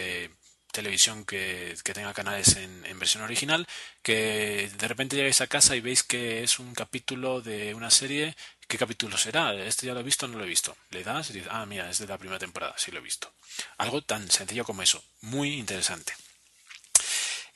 televisión 0.75 1.25
que, 1.25 1.75
tenga 1.93 2.13
canales 2.13 2.57
en, 2.57 2.85
en 2.85 2.99
versión 2.99 3.23
original, 3.23 3.65
que 4.03 4.69
de 4.77 4.87
repente 4.87 5.15
llegáis 5.15 5.41
a 5.41 5.47
casa 5.47 5.75
y 5.75 5.81
veis 5.81 6.03
que 6.03 6.43
es 6.43 6.59
un 6.59 6.75
capítulo 6.75 7.41
de 7.41 7.73
una 7.73 7.89
serie, 7.89 8.35
¿qué 8.67 8.77
capítulo 8.77 9.17
será? 9.17 9.53
¿Este 9.53 9.87
ya 9.87 9.93
lo 9.93 10.01
he 10.01 10.03
visto 10.11 10.25
o 10.25 10.29
no 10.29 10.37
lo 10.37 10.43
he 10.43 10.47
visto? 10.47 10.75
Le 10.91 11.03
das 11.03 11.29
y 11.29 11.33
dices, 11.33 11.49
ah, 11.51 11.65
mira, 11.65 11.89
es 11.89 11.99
de 11.99 12.07
la 12.07 12.17
primera 12.17 12.39
temporada, 12.39 12.75
sí 12.77 12.91
lo 12.91 12.99
he 12.99 13.01
visto. 13.01 13.31
Algo 13.77 14.01
tan 14.01 14.29
sencillo 14.29 14.65
como 14.65 14.81
eso, 14.81 15.03
muy 15.21 15.53
interesante. 15.53 16.13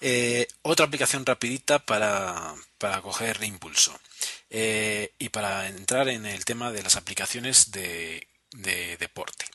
Eh, 0.01 0.47
otra 0.61 0.85
aplicación 0.85 1.25
rapidita 1.25 1.79
para, 1.79 2.55
para 2.77 3.01
coger 3.01 3.43
impulso. 3.43 3.99
Eh, 4.49 5.13
y 5.19 5.29
para 5.29 5.67
entrar 5.67 6.07
en 6.09 6.25
el 6.25 6.45
tema 6.45 6.71
de 6.71 6.83
las 6.83 6.95
aplicaciones 6.95 7.71
de, 7.71 8.27
de 8.51 8.97
deporte. 8.97 9.45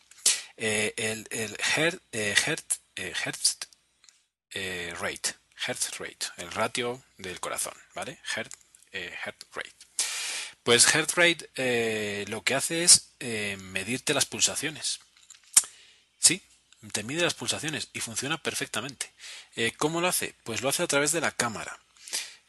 Eh, 0.57 0.95
el 0.97 1.27
eh, 1.31 2.35
Hertz, 2.45 2.81
eh, 4.51 4.95
Rate. 4.99 5.35
Heart 5.57 5.99
Rate, 5.99 6.27
el 6.37 6.51
ratio 6.51 7.03
del 7.17 7.41
corazón, 7.41 7.73
¿vale? 7.95 8.19
Heart 8.35 8.53
Rate. 8.93 9.73
Pues 10.63 10.87
Heart 10.87 11.13
Rate 11.17 12.27
lo 12.29 12.43
que 12.43 12.55
hace 12.55 12.85
es 12.85 13.13
medirte 13.59 14.13
las 14.13 14.27
pulsaciones. 14.27 15.01
Sí, 16.19 16.43
te 16.93 17.03
mide 17.03 17.23
las 17.23 17.33
pulsaciones 17.33 17.89
y 17.95 18.01
funciona 18.01 18.43
perfectamente. 18.43 19.15
¿Cómo 19.79 20.03
lo 20.03 20.09
hace? 20.09 20.35
Pues 20.43 20.61
lo 20.61 20.69
hace 20.69 20.83
a 20.83 20.87
través 20.87 21.13
de 21.13 21.23
la 21.23 21.33
cámara. 21.33 21.79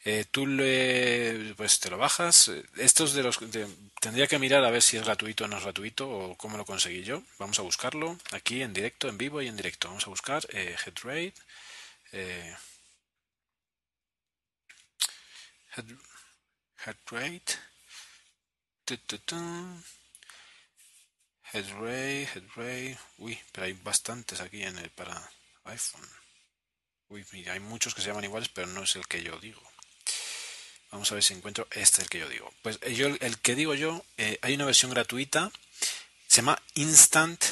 Eh, 0.08 0.24
tú 0.30 0.46
le, 0.46 1.54
pues 1.56 1.80
te 1.80 1.90
lo 1.90 1.98
bajas. 1.98 2.50
Estos 2.76 3.12
de 3.14 3.22
los 3.24 3.36
de- 3.50 3.66
tendría 4.00 4.26
que 4.28 4.38
mirar 4.38 4.62
a 4.64 4.70
ver 4.70 4.82
si 4.82 4.96
es 4.96 5.04
gratuito 5.04 5.44
o 5.44 5.48
no 5.48 5.56
es 5.58 5.64
gratuito 5.64 6.08
o 6.08 6.36
cómo 6.36 6.56
lo 6.56 6.64
conseguí 6.64 7.02
yo. 7.02 7.22
Vamos 7.38 7.58
a 7.58 7.62
buscarlo 7.62 8.16
aquí 8.32 8.62
en 8.62 8.72
directo, 8.72 9.08
en 9.08 9.18
vivo 9.18 9.42
y 9.42 9.48
en 9.48 9.56
directo. 9.56 9.88
Vamos 9.88 10.06
a 10.06 10.10
buscar 10.10 10.42
eh, 10.52 10.76
head 10.84 10.94
rate. 11.02 11.34
eh, 12.12 12.54
head, 15.76 15.86
head 16.86 16.96
rate. 17.12 17.58
Tu, 18.86 18.96
tu, 19.06 19.18
tu. 19.18 19.36
Head 21.50 21.68
rate, 21.80 22.28
head 22.34 22.44
rate. 22.56 22.98
Uy, 23.16 23.38
pero 23.50 23.64
hay 23.66 23.72
bastantes 23.72 24.42
aquí 24.42 24.62
en 24.62 24.76
el 24.76 24.90
para 24.90 25.30
iPhone. 25.64 26.06
Uy, 27.08 27.26
mira, 27.32 27.54
hay 27.54 27.58
muchos 27.60 27.94
que 27.96 28.00
se 28.00 28.06
llaman 28.08 28.22
iguales, 28.24 28.48
pero 28.48 28.68
no 28.68 28.84
es 28.84 28.94
el 28.94 29.08
que 29.08 29.22
yo 29.24 29.40
digo. 29.40 29.60
Vamos 30.96 31.12
a 31.12 31.16
ver 31.16 31.24
si 31.24 31.34
encuentro 31.34 31.68
este 31.72 32.00
el 32.00 32.08
que 32.08 32.20
yo 32.20 32.28
digo. 32.30 32.50
Pues 32.62 32.78
eh, 32.80 32.94
yo 32.94 33.08
el 33.08 33.38
que 33.40 33.54
digo 33.54 33.74
yo, 33.74 34.02
eh, 34.16 34.38
hay 34.40 34.54
una 34.54 34.64
versión 34.64 34.90
gratuita, 34.90 35.52
se 36.26 36.36
llama 36.38 36.62
Instant 36.72 37.44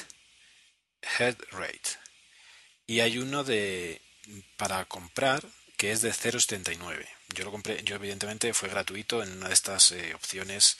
Head 1.19 1.37
Rate. 1.51 1.91
Y 2.87 3.01
hay 3.01 3.19
uno 3.19 3.45
de 3.45 4.01
para 4.57 4.87
comprar 4.87 5.45
que 5.77 5.93
es 5.93 6.01
de 6.01 6.11
0.79. 6.11 7.07
Yo 7.35 7.45
lo 7.45 7.51
compré, 7.51 7.85
yo 7.85 7.97
evidentemente 7.97 8.55
fue 8.55 8.71
gratuito 8.71 9.23
en 9.23 9.31
una 9.31 9.49
de 9.49 9.55
estas 9.55 9.93
eh, 9.93 10.15
opciones, 10.15 10.79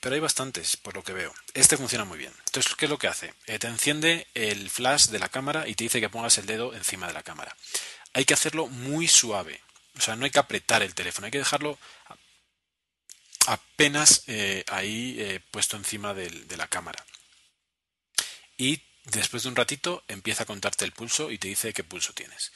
pero 0.00 0.14
hay 0.14 0.20
bastantes 0.20 0.78
por 0.78 0.94
lo 0.94 1.02
que 1.02 1.12
veo. 1.12 1.34
Este 1.52 1.76
funciona 1.76 2.06
muy 2.06 2.16
bien. 2.16 2.32
Entonces, 2.46 2.74
¿qué 2.76 2.86
es 2.86 2.90
lo 2.90 2.98
que 2.98 3.08
hace? 3.08 3.34
Te 3.44 3.66
enciende 3.66 4.26
el 4.32 4.70
flash 4.70 5.08
de 5.08 5.18
la 5.18 5.28
cámara 5.28 5.68
y 5.68 5.74
te 5.74 5.84
dice 5.84 6.00
que 6.00 6.08
pongas 6.08 6.38
el 6.38 6.46
dedo 6.46 6.72
encima 6.74 7.08
de 7.08 7.12
la 7.12 7.22
cámara. 7.22 7.54
Hay 8.14 8.24
que 8.24 8.34
hacerlo 8.34 8.68
muy 8.68 9.06
suave. 9.06 9.60
O 9.98 10.00
sea, 10.00 10.16
no 10.16 10.24
hay 10.24 10.30
que 10.30 10.38
apretar 10.38 10.82
el 10.82 10.94
teléfono, 10.94 11.26
hay 11.26 11.30
que 11.32 11.38
dejarlo 11.38 11.78
apenas 13.46 14.22
eh, 14.26 14.64
ahí 14.68 15.16
eh, 15.18 15.40
puesto 15.50 15.76
encima 15.76 16.14
de 16.14 16.56
la 16.56 16.68
cámara. 16.68 17.04
Y 18.56 18.82
después 19.04 19.42
de 19.42 19.48
un 19.48 19.56
ratito 19.56 20.04
empieza 20.08 20.42
a 20.42 20.46
contarte 20.46 20.84
el 20.84 20.92
pulso 20.92 21.30
y 21.30 21.38
te 21.38 21.48
dice 21.48 21.72
qué 21.72 21.84
pulso 21.84 22.12
tienes. 22.12 22.52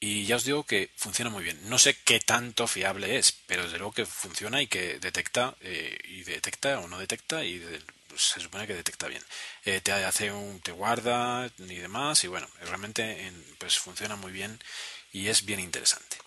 Y 0.00 0.26
ya 0.26 0.36
os 0.36 0.44
digo 0.44 0.64
que 0.64 0.90
funciona 0.96 1.30
muy 1.30 1.44
bien. 1.44 1.58
No 1.70 1.78
sé 1.78 1.96
qué 2.04 2.20
tanto 2.20 2.66
fiable 2.66 3.18
es, 3.18 3.32
pero 3.46 3.64
desde 3.64 3.78
luego 3.78 3.92
que 3.94 4.06
funciona 4.06 4.62
y 4.62 4.66
que 4.68 4.98
detecta 4.98 5.56
eh, 5.60 5.98
y 6.04 6.24
detecta 6.24 6.80
o 6.80 6.88
no 6.88 6.98
detecta 6.98 7.44
y 7.44 7.60
pues, 8.08 8.22
se 8.22 8.40
supone 8.40 8.66
que 8.66 8.74
detecta 8.74 9.08
bien. 9.08 9.24
Te 9.82 9.92
hace 9.92 10.32
un, 10.32 10.60
te 10.60 10.72
guarda 10.72 11.50
y 11.58 11.76
demás 11.76 12.24
y 12.24 12.28
bueno, 12.28 12.48
realmente 12.62 13.26
en- 13.26 13.44
pues 13.58 13.78
funciona 13.78 14.16
muy 14.16 14.32
bien 14.32 14.60
y 15.12 15.28
es 15.28 15.44
bien 15.46 15.60
interesante. 15.60 16.18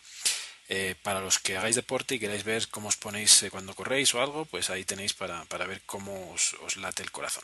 Eh, 0.72 0.94
para 1.02 1.20
los 1.20 1.40
que 1.40 1.58
hagáis 1.58 1.76
deporte 1.76 2.14
y 2.14 2.20
queráis 2.20 2.44
ver 2.44 2.68
cómo 2.68 2.90
os 2.90 2.96
ponéis 2.96 3.42
eh, 3.42 3.50
cuando 3.50 3.74
corréis 3.74 4.14
o 4.14 4.22
algo, 4.22 4.46
pues 4.46 4.70
ahí 4.70 4.86
tenéis 4.86 5.14
para, 5.16 5.44
para 5.46 5.66
ver 5.66 5.82
cómo 5.88 6.32
os, 6.32 6.78
late 6.78 7.02
el 7.02 7.10
corazón. 7.12 7.44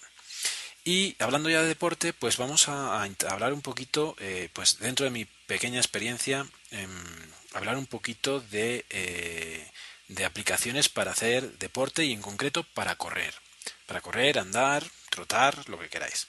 Y 0.84 1.16
hablando 1.18 1.50
ya 1.50 1.64
de 1.64 1.68
deporte, 1.68 2.14
pues 2.14 2.38
vamos 2.38 2.70
a, 2.70 3.02
hablar 3.28 3.54
un 3.54 3.64
poquito, 3.64 4.16
eh, 4.20 4.50
pues 4.54 4.78
dentro 4.78 5.06
de 5.06 5.10
mi 5.10 5.26
pequeña 5.48 5.80
experiencia, 5.80 6.46
em, 6.70 6.92
hablar 7.54 7.78
un 7.78 7.88
poquito 7.88 8.42
de, 8.42 8.86
de 10.08 10.26
aplicaciones 10.26 10.90
para 10.90 11.12
hacer 11.12 11.58
deporte 11.58 12.06
y 12.06 12.14
en 12.14 12.22
concreto 12.22 12.64
para 12.76 12.96
correr. 12.96 13.34
Para 13.88 14.02
correr, 14.02 14.38
andar, 14.38 14.84
trotar, 15.10 15.68
lo 15.68 15.80
que 15.80 15.90
queráis. 15.90 16.28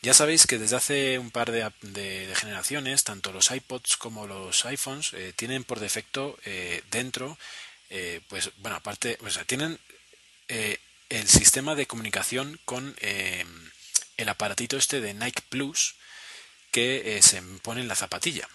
Ya 0.00 0.14
sabéis 0.14 0.46
que 0.46 0.58
desde 0.58 0.76
hace 0.76 1.18
un 1.18 1.30
par 1.32 1.50
de, 1.50 2.32
generaciones, 2.36 3.02
tanto 3.02 3.32
los 3.32 3.50
iPods 3.50 3.96
como 3.96 4.26
los 4.26 4.64
iPhones 4.64 5.12
eh, 5.12 5.32
tienen 5.34 5.64
por 5.64 5.80
defecto 5.80 6.38
eh, 6.44 6.82
dentro, 6.90 7.36
eh, 7.90 8.20
pues 8.28 8.52
bueno, 8.58 8.76
aparte, 8.76 9.18
o 9.22 9.30
sea, 9.30 9.44
tienen 9.44 9.78
el 10.48 11.28
sistema 11.28 11.74
de 11.74 11.86
comunicación 11.86 12.58
con 12.64 12.94
eh, 13.00 13.44
el 14.16 14.28
aparatito 14.28 14.76
este 14.76 15.00
de 15.00 15.14
Nike 15.14 15.42
Plus 15.48 15.96
que 16.70 17.18
se 17.22 17.42
pone 17.62 17.80
en 17.80 17.88
la 17.88 17.94
zapatilla. 17.94 18.48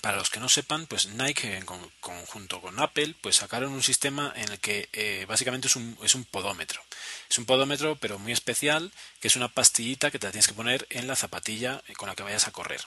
Para 0.00 0.16
los 0.16 0.30
que 0.30 0.40
no 0.40 0.48
sepan, 0.48 0.86
pues 0.86 1.06
Nike 1.08 1.56
en 1.56 1.66
con- 1.66 1.90
conjunto 2.00 2.60
con 2.60 2.80
Apple 2.80 3.14
pues 3.20 3.36
sacaron 3.36 3.72
un 3.72 3.82
sistema 3.82 4.32
en 4.36 4.50
el 4.50 4.58
que 4.58 4.88
eh, 4.92 5.26
básicamente 5.28 5.68
es 5.68 5.76
un, 5.76 5.96
es 6.02 6.14
un 6.14 6.24
podómetro. 6.24 6.82
Es 7.28 7.38
un 7.38 7.44
podómetro 7.46 7.96
pero 7.96 8.18
muy 8.18 8.32
especial 8.32 8.90
que 9.20 9.28
es 9.28 9.36
una 9.36 9.48
pastillita 9.48 10.10
que 10.10 10.18
te 10.18 10.26
la 10.26 10.32
tienes 10.32 10.48
que 10.48 10.54
poner 10.54 10.86
en 10.90 11.06
la 11.06 11.14
zapatilla 11.16 11.82
eh, 11.88 11.92
con 11.94 12.08
la 12.08 12.14
que 12.16 12.22
vayas 12.22 12.48
a 12.48 12.52
correr. 12.52 12.80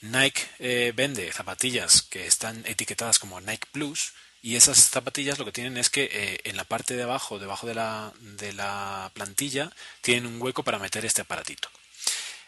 Nike 0.00 0.42
eh, 0.58 0.92
vende 0.94 1.32
zapatillas 1.32 2.02
que 2.02 2.26
están 2.26 2.64
etiquetadas 2.66 3.18
como 3.20 3.40
Nike 3.40 3.68
Plus 3.70 4.12
y 4.42 4.56
esas 4.56 4.78
zapatillas 4.90 5.38
lo 5.38 5.44
que 5.44 5.52
tienen 5.52 5.76
es 5.76 5.88
que 5.90 6.40
en 6.42 6.56
la 6.56 6.64
parte 6.64 6.96
de 6.96 7.04
abajo, 7.04 7.38
debajo 7.38 7.68
de 7.68 7.76
la, 7.76 8.12
de 8.18 8.52
la 8.52 9.12
plantilla, 9.14 9.70
tienen 10.00 10.26
un 10.26 10.42
hueco 10.42 10.64
para 10.64 10.80
meter 10.80 11.04
este 11.04 11.20
aparatito. 11.22 11.70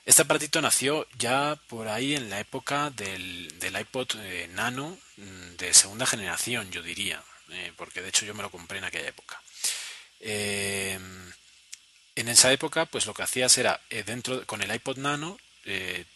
Este 0.04 0.20
aparatito 0.20 0.60
nació 0.60 1.06
ya 1.18 1.58
por 1.66 1.88
ahí 1.88 2.14
en 2.14 2.28
la 2.28 2.38
época 2.38 2.90
del, 2.90 3.58
del 3.58 3.80
iPod 3.80 4.08
eh, 4.18 4.48
Nano 4.52 4.98
mm, 5.16 5.56
de 5.56 5.72
segunda 5.72 6.04
generación, 6.04 6.70
yo 6.70 6.82
diría, 6.82 7.22
eh, 7.50 7.72
porque 7.76 8.02
de 8.02 8.10
hecho 8.10 8.26
yo 8.26 8.34
me 8.34 8.42
lo 8.42 8.50
compré 8.50 8.78
en 8.78 8.84
aquella 8.84 9.08
época. 9.08 9.40
Eh, 10.20 10.98
en 12.16 12.28
esa 12.28 12.52
época, 12.52 12.84
pues 12.86 13.06
lo 13.06 13.14
que 13.14 13.22
hacías 13.22 13.56
era, 13.56 13.80
dentro 14.06 14.46
con 14.46 14.62
el 14.62 14.72
iPod 14.72 14.98
Nano, 14.98 15.38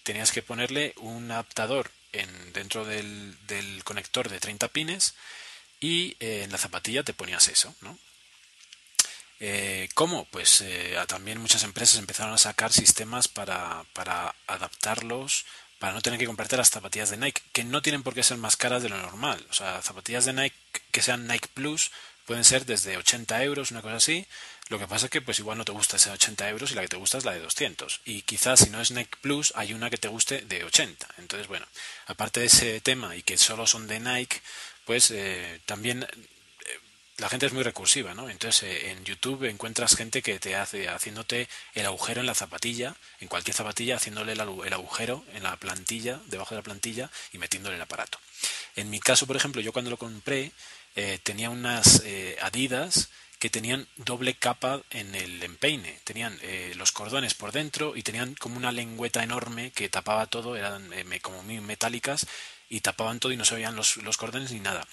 tenías 0.03 0.31
que 0.31 0.43
ponerle 0.43 0.93
un 0.99 1.31
adaptador 1.31 1.91
en, 2.13 2.53
dentro 2.53 2.85
del, 2.85 3.37
del 3.47 3.83
conector 3.83 4.29
de 4.29 4.39
30 4.39 4.69
pines 4.69 5.15
y 5.81 6.17
en 6.21 6.53
la 6.53 6.59
zapatilla 6.59 7.03
te 7.03 7.15
ponías 7.15 7.49
eso, 7.49 7.75
¿no? 7.81 7.99
Eh, 9.41 9.89
¿Cómo? 9.95 10.27
Pues 10.27 10.61
eh, 10.63 10.97
también 11.07 11.41
muchas 11.41 11.63
empresas 11.63 11.99
empezaron 11.99 12.35
a 12.35 12.39
sacar 12.39 12.73
sistemas 12.73 13.29
para, 13.29 13.85
para 13.93 14.35
adaptarlos, 14.47 15.47
para 15.79 15.93
no 15.93 16.01
tener 16.01 16.19
que 16.19 16.27
comprarte 16.27 16.57
las 16.57 16.71
zapatillas 16.71 17.11
de 17.11 17.19
Nike, 17.19 17.43
que 17.53 17.65
no 17.65 17.83
tienen 17.83 18.03
por 18.03 18.15
qué 18.15 18.23
ser 18.23 18.37
más 18.39 18.57
caras 18.57 18.83
de 18.83 18.89
lo 18.89 18.97
normal. 18.97 19.45
O 19.51 19.53
sea, 19.53 19.81
zapatillas 19.83 20.25
de 20.25 20.33
Nike 20.33 20.57
que 20.91 21.03
sean 21.03 21.27
Nike 21.27 21.49
Plus 21.55 21.93
pueden 22.27 22.45
ser 22.45 22.67
desde 22.67 22.97
80 22.97 23.43
euros, 23.45 23.71
una 23.71 23.83
cosa 23.83 23.97
así. 23.97 24.27
Lo 24.69 24.79
que 24.79 24.87
pasa 24.87 25.07
es 25.07 25.11
que 25.11 25.23
pues 25.23 25.39
igual 25.39 25.57
no 25.57 25.65
te 25.65 25.73
gusta 25.73 25.97
esa 25.97 26.11
de 26.11 26.17
80 26.17 26.49
euros 26.51 26.71
y 26.71 26.75
la 26.75 26.83
que 26.83 26.89
te 26.89 26.97
gusta 26.97 27.17
es 27.17 27.25
la 27.25 27.33
de 27.33 27.41
200. 27.41 28.03
Y 28.05 28.23
quizás 28.23 28.61
si 28.61 28.71
no 28.71 28.81
es 28.81 28.91
Nike 28.91 29.17
Plus 29.23 29.53
hay 29.57 29.73
una 29.73 29.89
que 29.89 29.97
te 29.97 30.09
guste 30.09 30.43
de 30.43 30.65
80. 30.65 31.09
Entonces, 31.19 31.47
bueno, 31.47 31.67
aparte 32.07 32.41
de 32.41 32.47
ese 32.47 32.81
tema 32.81 33.17
y 33.17 33.23
que 33.23 33.39
solo 33.39 33.67
son 33.67 33.87
de 33.87 34.01
Nike, 34.01 34.41
pues 34.85 35.11
eh, 35.11 35.61
también 35.65 36.07
la 37.19 37.29
gente 37.29 37.47
es 37.47 37.53
muy 37.53 37.63
recursiva, 37.63 38.15
¿no? 38.15 38.31
Entonces 38.31 38.63
eh, 38.63 38.91
en 38.91 39.05
YouTube 39.05 39.45
encuentras 39.45 39.97
gente 39.97 40.23
que 40.23 40.39
te 40.41 40.57
hace 40.57 40.89
haciéndote 40.89 41.49
el 41.75 41.87
agujero 41.87 42.21
en 42.21 42.27
la 42.27 42.35
zapatilla, 42.35 42.97
en 43.21 43.29
cualquier 43.29 43.55
zapatilla, 43.55 43.97
haciéndole 43.97 44.33
el, 44.33 44.41
el 44.41 44.73
agujero 44.73 45.25
en 45.35 45.43
la 45.43 45.57
plantilla, 45.57 46.21
debajo 46.27 46.55
de 46.55 46.61
la 46.61 46.65
plantilla 46.65 47.11
y 47.33 47.39
metiéndole 47.39 47.77
el 47.77 47.83
aparato. 47.83 48.19
En 48.77 48.91
mi 48.91 49.01
caso, 49.01 49.27
por 49.27 49.37
ejemplo, 49.37 49.61
yo 49.61 49.73
cuando 49.73 49.91
lo 49.91 49.97
compré 49.97 50.53
eh, 50.97 51.19
tenía 51.23 51.51
unas 51.51 52.03
eh, 52.05 52.37
Adidas 52.41 53.11
que 53.39 53.51
tenían 53.51 53.87
doble 53.97 54.35
capa 54.35 54.83
en 54.91 55.15
el 55.15 55.43
empeine. 55.43 56.01
Tenían 56.05 56.37
eh, 56.43 56.73
los 56.77 56.93
cordones 56.93 57.35
por 57.35 57.53
dentro 57.53 57.97
y 57.97 58.03
tenían 58.03 58.35
como 58.35 58.57
una 58.57 58.73
lengüeta 58.73 59.23
enorme 59.23 59.71
que 59.71 59.89
tapaba 59.89 60.27
todo, 60.27 60.57
eran 60.57 60.93
eh, 60.93 61.21
como 61.21 61.43
muy 61.43 61.61
metálicas 61.61 62.27
y 62.69 62.81
tapaban 62.81 63.21
todo 63.21 63.33
y 63.33 63.37
no 63.37 63.45
se 63.45 63.55
veían 63.55 63.77
los, 63.77 63.97
los 63.99 64.17
cordones 64.17 64.51
ni 64.51 64.61
nada. 64.61 64.87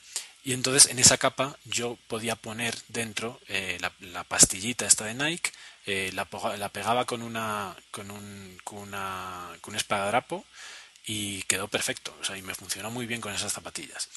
Y 0.46 0.54
entonces 0.54 0.92
en 0.92 1.00
esa 1.00 1.18
capa 1.18 1.58
yo 1.66 1.98
podía 2.08 2.36
poner 2.36 2.78
dentro 2.88 3.42
eh, 3.48 3.80
la, 3.80 4.24
pastillita 4.24 4.86
esta 4.86 5.06
de 5.06 5.16
Nike, 5.16 5.52
eh, 5.88 6.12
la, 6.14 6.26
pegaba 6.70 7.06
con 7.06 7.24
una 7.24 7.76
con 7.90 8.12
un, 8.12 8.56
con 8.64 8.78
un 8.78 10.46
y 11.08 11.42
quedó 11.44 11.68
perfecto. 11.68 12.16
O 12.22 12.24
sea, 12.24 12.38
y 12.38 12.44
me 12.44 12.54
funcionó 12.56 12.92
muy 12.92 13.08
bien 13.08 13.22
con 13.22 13.34
esas 13.34 13.54
zapatillas. 13.54 14.08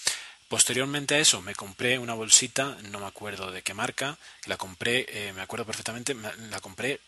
Posteriormente 0.48 1.14
a 1.14 1.18
eso 1.18 1.40
me 1.42 1.54
compré 1.54 1.98
una 1.98 2.14
bolsita, 2.14 2.76
no 2.90 3.00
me 3.00 3.06
acuerdo 3.06 3.50
de 3.50 3.62
qué 3.62 3.72
marca, 3.74 4.18
la 4.46 4.56
compré, 4.58 5.06
eh, 5.08 5.32
me 5.32 5.42
acuerdo 5.42 5.64
perfectamente, 5.66 6.14
me- 6.14 6.34
la 6.50 6.60
compré 6.60 7.00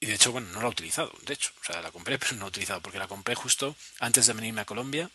y 0.00 0.06
de 0.06 0.14
hecho, 0.14 0.30
bueno, 0.32 0.48
no 0.52 0.60
la 0.60 0.66
he 0.66 0.70
utilizado, 0.70 1.10
de 1.22 1.34
hecho, 1.34 1.50
o 1.62 1.64
sea, 1.64 1.80
la 1.80 1.90
compré 1.90 2.18
pero 2.18 2.32
no 2.32 2.40
la 2.40 2.44
he 2.46 2.48
utilizado 2.48 2.80
porque 2.82 2.98
la 2.98 3.08
compré 3.08 3.34
justo 3.34 3.74
antes 4.00 4.26
de 4.26 4.34
venirme 4.34 4.60
a 4.60 4.66
Colombia 4.66 5.10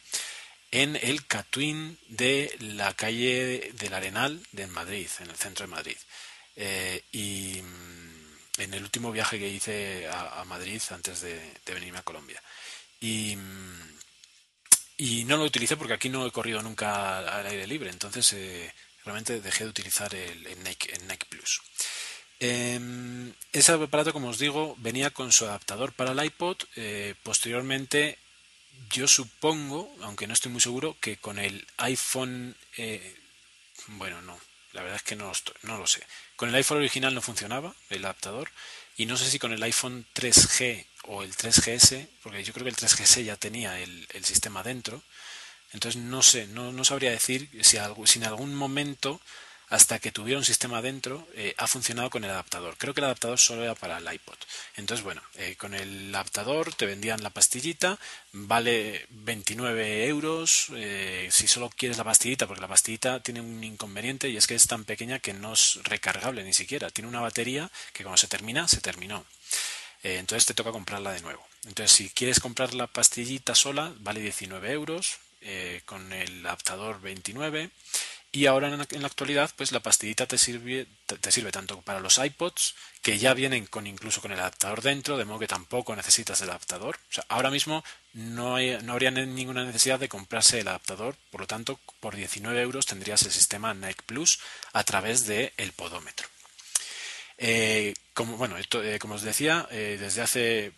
en 0.71 0.95
el 0.95 1.25
Catwin 1.27 1.97
de 2.07 2.55
la 2.59 2.93
calle 2.93 3.71
del 3.73 3.93
Arenal 3.93 4.41
de 4.53 4.67
Madrid, 4.67 5.07
en 5.19 5.29
el 5.29 5.35
centro 5.35 5.65
de 5.65 5.71
Madrid. 5.71 5.97
Eh, 6.55 7.03
y 7.11 7.61
mm, 7.61 8.61
en 8.61 8.73
el 8.73 8.83
último 8.83 9.11
viaje 9.11 9.37
que 9.37 9.49
hice 9.49 10.07
a, 10.09 10.43
Madrid 10.45 10.81
antes 10.91 11.21
de, 11.21 11.39
venirme 11.65 11.99
a 11.99 12.03
Colombia. 12.03 12.41
Y, 13.01 13.35
mm, 13.35 13.97
y 14.97 15.25
no 15.25 15.37
lo 15.37 15.43
utilicé 15.43 15.77
porque 15.77 15.93
aquí 15.93 16.09
no 16.09 16.25
he 16.25 16.31
corrido 16.31 16.61
nunca 16.61 17.17
al 17.17 17.47
aire 17.47 17.67
libre, 17.67 17.89
entonces 17.89 18.33
eh, 18.33 18.73
realmente 19.03 19.41
dejé 19.41 19.65
de 19.65 19.69
utilizar 19.71 20.13
el, 20.15 20.45
el 20.47 20.63
Nike, 20.63 21.25
Plus. 21.29 21.61
Eh, 22.39 22.79
ese 23.51 23.71
aparato, 23.71 24.13
como 24.13 24.29
os 24.29 24.39
digo, 24.39 24.75
venía 24.79 25.11
con 25.11 25.31
su 25.31 25.45
adaptador 25.45 25.93
para 25.93 26.11
el 26.11 26.23
iPod. 26.23 26.57
eh, 26.75 27.15
posteriormente, 27.23 28.17
yo 28.89 29.07
supongo, 29.07 29.93
aunque 30.01 30.27
no 30.27 30.33
estoy 30.33 30.51
muy 30.51 30.61
seguro, 30.61 30.97
que 30.99 31.17
con 31.17 31.39
el 31.39 31.67
iPhone... 31.77 32.55
eh, 32.77 33.15
bueno, 33.87 34.21
no, 34.21 34.39
la 34.73 34.81
verdad 34.81 34.97
es 34.97 35.03
que 35.03 35.15
no 35.15 35.25
lo, 35.25 35.31
estoy- 35.31 35.55
no 35.63 35.77
lo 35.77 35.87
sé. 35.87 36.05
Con 36.35 36.49
el 36.49 36.55
iPhone 36.55 36.77
original 36.79 37.13
no 37.13 37.21
funcionaba 37.21 37.75
el 37.89 38.05
adaptador. 38.05 38.49
Y 38.97 39.05
no 39.05 39.17
sé 39.17 39.29
si 39.29 39.39
con 39.39 39.53
el 39.53 39.63
iPhone 39.63 40.05
3G 40.13 40.85
o 41.03 41.23
el 41.23 41.35
3GS, 41.35 42.07
porque 42.23 42.43
yo 42.43 42.53
creo 42.53 42.65
que 42.65 42.69
el 42.69 42.75
3GS 42.75 43.23
ya 43.23 43.35
tenía 43.37 43.79
el, 43.79 44.07
sistema 44.23 44.63
dentro. 44.63 45.01
Entonces 45.73 46.01
no 46.01 46.21
sé, 46.21 46.47
no, 46.47 46.71
no 46.73 46.83
sabría 46.85 47.11
decir 47.11 47.49
si, 47.63 47.77
si 48.05 48.19
en 48.19 48.25
algún 48.25 48.53
momento, 48.55 49.21
hasta 49.71 49.99
que 49.99 50.11
tuviera 50.11 50.37
un 50.37 50.43
sistema 50.43 50.81
dentro, 50.81 51.25
eh, 51.33 51.55
ha 51.57 51.65
funcionado 51.65 52.09
con 52.09 52.25
el 52.25 52.29
adaptador. 52.29 52.75
Creo 52.77 52.93
que 52.93 52.99
el 52.99 53.05
adaptador 53.05 53.39
solo 53.39 53.63
era 53.63 53.73
para 53.73 53.99
el 53.99 54.13
iPod. 54.13 54.35
Entonces, 54.75 55.01
bueno, 55.01 55.21
eh, 55.35 55.55
con 55.55 55.73
el 55.73 56.13
adaptador 56.13 56.75
te 56.75 56.85
vendían 56.85 57.23
la 57.23 57.29
pastillita, 57.29 57.97
vale 58.33 59.05
29 59.09 60.07
euros. 60.07 60.67
eh, 60.75 61.29
si 61.31 61.47
solo 61.47 61.69
quieres 61.69 61.97
la 61.97 62.03
pastillita, 62.03 62.47
porque 62.47 62.61
la 62.61 62.67
pastillita 62.67 63.21
tiene 63.23 63.39
un 63.39 63.63
inconveniente 63.63 64.27
y 64.27 64.35
es 64.35 64.45
que 64.45 64.55
es 64.55 64.67
tan 64.67 64.83
pequeña 64.83 65.19
que 65.19 65.33
no 65.33 65.53
es 65.53 65.79
recargable 65.83 66.43
ni 66.43 66.53
siquiera. 66.53 66.89
Tiene 66.89 67.07
una 67.07 67.21
batería 67.21 67.71
que 67.93 68.03
cuando 68.03 68.17
se 68.17 68.27
termina, 68.27 68.67
se 68.67 68.81
terminó. 68.81 69.25
Entonces 70.03 70.45
te 70.47 70.53
toca 70.53 70.71
comprarla 70.71 71.13
de 71.13 71.21
nuevo. 71.21 71.45
Entonces, 71.65 71.91
si 71.95 72.09
quieres 72.09 72.39
comprar 72.39 72.73
la 72.73 72.87
pastillita 72.87 73.55
sola, 73.55 73.93
vale 73.99 74.19
19 74.19 74.71
euros, 74.71 75.19
con 75.85 76.11
el 76.13 76.45
adaptador 76.45 76.99
29. 77.01 77.69
Y 78.33 78.45
ahora 78.45 78.69
en 78.69 78.77
la, 78.77 79.07
actualidad, 79.07 79.51
pues 79.57 79.73
la 79.73 79.81
pastillita 79.81 80.25
te 80.25 80.37
sirve, 80.37 80.87
te, 81.05 81.31
sirve 81.31 81.51
tanto 81.51 81.81
para 81.81 81.99
los 81.99 82.17
iPods, 82.17 82.75
que 83.01 83.17
ya 83.17 83.33
vienen 83.33 83.65
con 83.65 83.87
incluso 83.87 84.21
con 84.21 84.31
el 84.31 84.39
adaptador 84.39 84.81
dentro, 84.81 85.17
de 85.17 85.25
modo 85.25 85.39
que 85.39 85.47
tampoco 85.47 85.93
necesitas 85.97 86.39
el 86.41 86.49
adaptador. 86.49 86.97
Ahora 87.27 87.51
mismo 87.51 87.83
no, 88.13 88.57
no 88.57 88.93
habría 88.93 89.11
ninguna 89.11 89.65
necesidad 89.65 89.99
de 89.99 90.07
comprarse 90.07 90.61
el 90.61 90.69
adaptador, 90.69 91.17
por 91.29 91.41
lo 91.41 91.47
tanto, 91.47 91.77
por 91.99 92.15
19 92.15 92.61
euros 92.61 92.85
tendrías 92.85 93.21
el 93.23 93.31
sistema 93.31 93.73
Nike 93.73 94.03
Plus 94.05 94.39
a 94.71 94.85
través 94.85 95.25
del 95.27 95.51
el 95.57 95.73
podómetro. 95.73 96.29
Eh, 97.37 97.95
como, 98.13 98.37
bueno, 98.37 98.55
eh, 98.57 98.99
como 98.99 99.15
os 99.15 99.23
decía, 99.23 99.67
eh, 99.71 99.97
desde 99.99 100.21
hace 100.21 100.71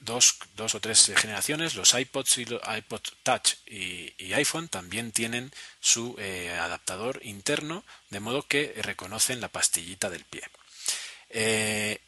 dos, 0.00 0.38
dos, 0.56 0.74
o 0.74 0.80
tres 0.80 1.12
generaciones, 1.16 1.74
los 1.74 1.94
iPods 1.94 2.38
y 2.38 2.44
los 2.44 2.62
iPod 2.66 3.00
Touch 3.22 3.54
y, 3.66 4.32
iPhone 4.32 4.68
también 4.68 5.12
tienen 5.12 5.52
su 5.80 6.14
eh, 6.18 6.50
adaptador 6.60 7.20
interno, 7.22 7.84
de 8.10 8.20
modo 8.20 8.42
que 8.42 8.74
reconocen 8.82 9.40
la 9.40 9.48
pastillita 9.48 10.10
del 10.10 10.24
pie. 10.24 10.42
Eh, 11.30 12.00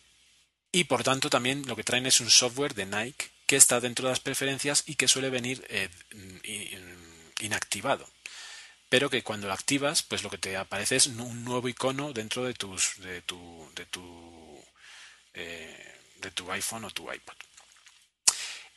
y 0.72 0.84
por 0.84 1.02
tanto 1.02 1.30
también 1.30 1.66
lo 1.66 1.76
que 1.76 1.84
traen 1.84 2.06
es 2.06 2.20
un 2.20 2.30
software 2.30 2.74
de 2.74 2.86
Nike 2.86 3.30
que 3.46 3.56
está 3.56 3.80
dentro 3.80 4.06
de 4.06 4.12
las 4.12 4.20
preferencias 4.20 4.84
y 4.86 4.96
que 4.96 5.08
suele 5.08 5.30
venir 5.30 5.64
eh, 5.70 5.88
inactivado. 7.40 8.06
Pero 8.90 9.08
que 9.10 9.22
cuando 9.22 9.48
lo 9.48 9.54
activas, 9.54 10.02
pues 10.02 10.22
lo 10.22 10.30
que 10.30 10.38
te 10.38 10.56
aparece 10.56 10.96
es 10.96 11.06
un 11.06 11.44
nuevo 11.44 11.68
icono 11.68 12.12
dentro 12.12 12.44
de 12.44 12.54
tus 12.54 12.98
de 12.98 13.22
tu 13.22 13.70
de 13.74 13.86
tu, 13.86 14.64
de 15.34 16.30
tu 16.34 16.50
iPhone 16.52 16.84
o 16.84 16.90
tu 16.90 17.10
iPod. 17.10 17.47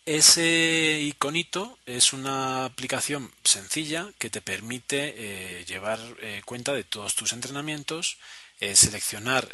Ese 0.05 0.99
iconito 0.99 1.77
es 1.85 2.11
una 2.11 2.65
aplicación 2.65 3.31
sencilla 3.43 4.09
que 4.17 4.31
te 4.31 4.41
permite 4.41 5.13
eh, 5.15 5.65
llevar 5.65 5.99
eh, 6.21 6.41
cuenta 6.43 6.73
de 6.73 6.83
todos 6.83 7.13
tus 7.13 7.33
entrenamientos, 7.33 8.17
eh, 8.59 8.75
seleccionar, 8.75 9.47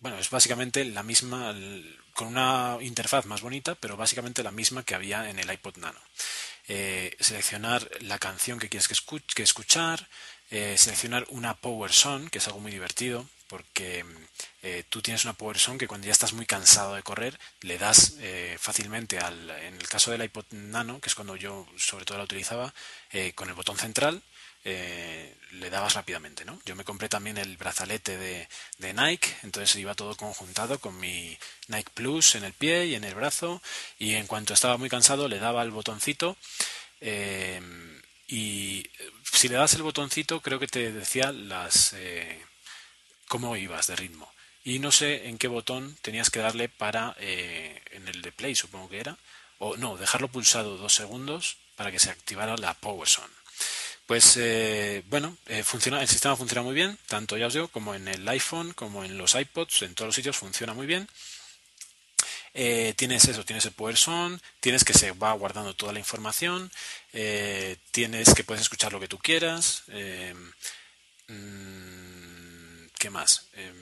bueno, 0.00 0.18
es 0.18 0.30
básicamente 0.30 0.84
la 0.86 1.02
misma, 1.02 1.54
con 2.14 2.28
una 2.28 2.78
interfaz 2.80 3.26
más 3.26 3.42
bonita, 3.42 3.74
pero 3.74 3.96
básicamente 3.96 4.42
la 4.42 4.50
misma 4.50 4.84
que 4.84 4.94
había 4.94 5.28
en 5.28 5.38
el 5.38 5.50
iPod 5.50 5.76
Nano. 5.78 6.00
seleccionar 7.20 7.90
la 8.00 8.18
canción 8.18 8.58
que 8.58 8.68
quieres 8.68 8.88
que, 8.88 8.96
que 9.34 9.42
escuchar, 9.42 10.08
seleccionar 10.50 11.26
una 11.30 11.54
Power 11.54 11.92
Song, 11.92 12.28
que 12.30 12.38
es 12.38 12.46
algo 12.46 12.60
muy 12.60 12.72
divertido, 12.72 13.26
porque 13.48 14.04
eh, 14.62 14.84
tú 14.88 15.02
tienes 15.02 15.24
una 15.24 15.34
Power 15.34 15.58
Song 15.58 15.78
que 15.78 15.88
cuando 15.88 16.06
ya 16.06 16.12
estás 16.12 16.32
muy 16.32 16.46
cansado 16.46 16.94
de 16.94 17.02
correr, 17.02 17.38
le 17.60 17.78
das 17.78 18.14
eh, 18.20 18.56
fácilmente 18.58 19.18
al, 19.18 19.50
en 19.50 19.74
el 19.74 19.88
caso 19.88 20.10
del 20.10 20.24
iPod 20.24 20.46
Nano, 20.50 21.00
que 21.00 21.08
es 21.08 21.14
cuando 21.14 21.36
yo 21.36 21.66
sobre 21.76 22.04
todo 22.04 22.18
la 22.18 22.24
utilizaba, 22.24 22.74
eh, 23.12 23.32
con 23.34 23.48
el 23.48 23.54
botón 23.54 23.78
central, 23.78 24.22
eh, 24.64 25.36
le 25.52 25.70
dabas 25.70 25.94
rápidamente, 25.94 26.44
¿no? 26.44 26.60
Yo 26.64 26.74
me 26.74 26.84
compré 26.84 27.08
también 27.08 27.38
el 27.38 27.56
brazalete 27.56 28.18
de, 28.18 28.48
de, 28.78 28.94
Nike, 28.94 29.28
entonces 29.44 29.76
iba 29.76 29.94
todo 29.94 30.16
conjuntado 30.16 30.80
con 30.80 30.98
mi 30.98 31.38
Nike 31.68 31.90
Plus 31.94 32.34
en 32.34 32.44
el 32.44 32.52
pie 32.52 32.86
y 32.86 32.96
en 32.96 33.04
el 33.04 33.14
brazo, 33.14 33.62
y 33.98 34.14
en 34.14 34.26
cuanto 34.26 34.54
estaba 34.54 34.76
muy 34.76 34.88
cansado 34.88 35.28
le 35.28 35.38
daba 35.38 35.62
el 35.62 35.70
botoncito, 35.70 36.36
y 38.28 38.90
si 39.22 39.48
le 39.48 39.56
das 39.56 39.74
el 39.74 39.82
botoncito 39.82 40.40
creo 40.40 40.58
que 40.58 40.66
te 40.66 40.92
decía 40.92 41.30
las 41.32 41.92
eh, 41.92 42.44
cómo 43.28 43.56
ibas 43.56 43.86
de 43.86 43.96
ritmo. 43.96 44.30
Y 44.64 44.80
no 44.80 44.90
sé 44.90 45.28
en 45.28 45.38
qué 45.38 45.46
botón 45.46 45.96
tenías 46.02 46.28
que 46.28 46.40
darle 46.40 46.68
para, 46.68 47.14
eh, 47.20 47.80
en 47.92 48.08
el 48.08 48.20
de 48.20 48.32
play 48.32 48.56
supongo 48.56 48.88
que 48.88 48.98
era, 48.98 49.16
o 49.58 49.76
no, 49.76 49.96
dejarlo 49.96 50.26
pulsado 50.26 50.76
dos 50.76 50.92
segundos 50.92 51.58
para 51.76 51.92
que 51.92 52.00
se 52.00 52.10
activara 52.10 52.56
la 52.56 52.74
Power 52.74 53.08
Zone. 53.08 53.32
Pues 54.06 54.36
eh, 54.36 55.04
bueno, 55.08 55.36
eh, 55.46 55.62
funciona, 55.62 56.00
el 56.00 56.08
sistema 56.08 56.36
funciona 56.36 56.62
muy 56.62 56.74
bien, 56.74 56.98
tanto 57.06 57.36
ya 57.36 57.46
os 57.46 57.54
digo, 57.54 57.68
como 57.68 57.94
en 57.94 58.08
el 58.08 58.28
iPhone, 58.28 58.72
como 58.72 59.04
en 59.04 59.18
los 59.18 59.36
iPods, 59.36 59.82
en 59.82 59.94
todos 59.94 60.08
los 60.08 60.16
sitios 60.16 60.36
funciona 60.36 60.74
muy 60.74 60.86
bien. 60.86 61.08
Tienes 62.96 63.28
eso, 63.28 63.44
tienes 63.44 63.66
el 63.66 63.72
Power 63.72 63.98
Zone, 63.98 64.38
tienes 64.60 64.82
que 64.82 64.94
se 64.94 65.12
va 65.12 65.32
guardando 65.34 65.74
toda 65.76 65.92
la 65.92 65.98
información, 65.98 66.72
tienes 67.90 68.34
que 68.34 68.44
puedes 68.44 68.62
escuchar 68.62 68.92
lo 68.92 69.00
que 69.00 69.08
tú 69.08 69.18
quieras. 69.18 69.82
Mmm, 71.28 72.05
¿Qué 72.98 73.10
más? 73.10 73.48
Eh, 73.54 73.72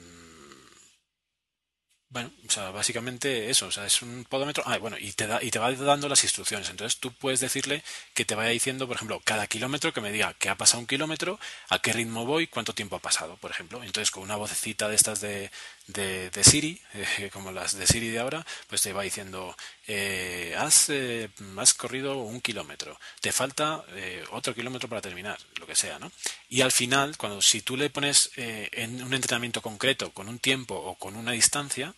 bueno, 2.15 2.31
o 2.47 2.49
sea, 2.49 2.71
básicamente 2.71 3.49
eso, 3.49 3.67
o 3.67 3.71
sea, 3.71 3.85
es 3.85 4.01
un 4.01 4.23
podómetro. 4.23 4.63
Ah, 4.65 4.77
bueno, 4.77 4.95
y 4.97 5.11
te 5.11 5.27
da, 5.27 5.43
y 5.43 5.51
te 5.51 5.59
va 5.59 5.71
dando 5.73 6.07
las 6.07 6.23
instrucciones. 6.23 6.69
Entonces 6.69 6.97
tú 6.99 7.11
puedes 7.11 7.41
decirle 7.41 7.83
que 8.13 8.23
te 8.23 8.35
vaya 8.35 8.51
diciendo, 8.51 8.87
por 8.87 8.95
ejemplo, 8.95 9.19
cada 9.25 9.47
kilómetro 9.47 9.91
que 9.91 9.99
me 9.99 10.13
diga 10.13 10.33
que 10.35 10.47
ha 10.49 10.55
pasado 10.55 10.79
un 10.79 10.87
kilómetro, 10.87 11.39
a 11.67 11.79
qué 11.79 11.91
ritmo 11.91 12.25
voy, 12.25 12.47
cuánto 12.47 12.73
tiempo 12.73 12.95
ha 12.95 12.99
pasado, 12.99 13.35
por 13.37 13.51
ejemplo. 13.51 13.83
Entonces, 13.83 14.11
con 14.11 14.23
una 14.23 14.37
vocecita 14.37 14.87
de 14.87 14.95
estas 14.95 15.19
de, 15.19 15.51
de, 15.87 16.43
Siri, 16.43 16.81
eh, 16.93 17.29
como 17.31 17.51
las 17.51 17.77
de 17.77 17.87
Siri 17.87 18.09
de 18.09 18.19
ahora, 18.19 18.45
pues 18.67 18.81
te 18.81 18.93
va 18.93 19.03
diciendo, 19.03 19.55
eh, 19.87 20.55
has, 20.57 20.89
eh, 20.89 21.29
has 21.57 21.73
corrido 21.73 22.17
un 22.17 22.41
kilómetro, 22.41 22.99
te 23.21 23.31
falta 23.31 23.83
otro 24.31 24.53
kilómetro 24.55 24.89
para 24.89 25.01
terminar, 25.01 25.39
lo 25.59 25.67
que 25.67 25.75
sea, 25.75 25.99
¿no? 25.99 26.11
Y 26.49 26.61
al 26.61 26.71
final, 26.71 27.17
cuando 27.17 27.41
si 27.41 27.61
tú 27.61 27.77
le 27.77 27.89
pones 27.89 28.31
en 28.35 29.03
un 29.03 29.13
entrenamiento 29.13 29.61
concreto, 29.61 30.11
con 30.11 30.29
un 30.29 30.39
tiempo 30.39 30.75
o 30.75 30.95
con 30.95 31.15
una 31.15 31.31
distancia, 31.31 31.93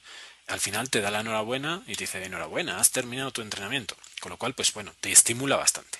al 0.47 0.59
final 0.59 0.89
te 0.89 1.01
da 1.01 1.11
la 1.11 1.21
enhorabuena 1.21 1.83
y 1.87 1.95
te 1.95 2.03
dice 2.03 2.23
enhorabuena, 2.23 2.79
has 2.79 2.91
terminado 2.91 3.31
tu 3.31 3.41
entrenamiento. 3.41 3.97
Con 4.21 4.31
lo 4.31 4.37
cual, 4.37 4.53
pues 4.53 4.73
bueno, 4.73 4.93
te 5.01 5.11
estimula 5.11 5.57
bastante. 5.57 5.99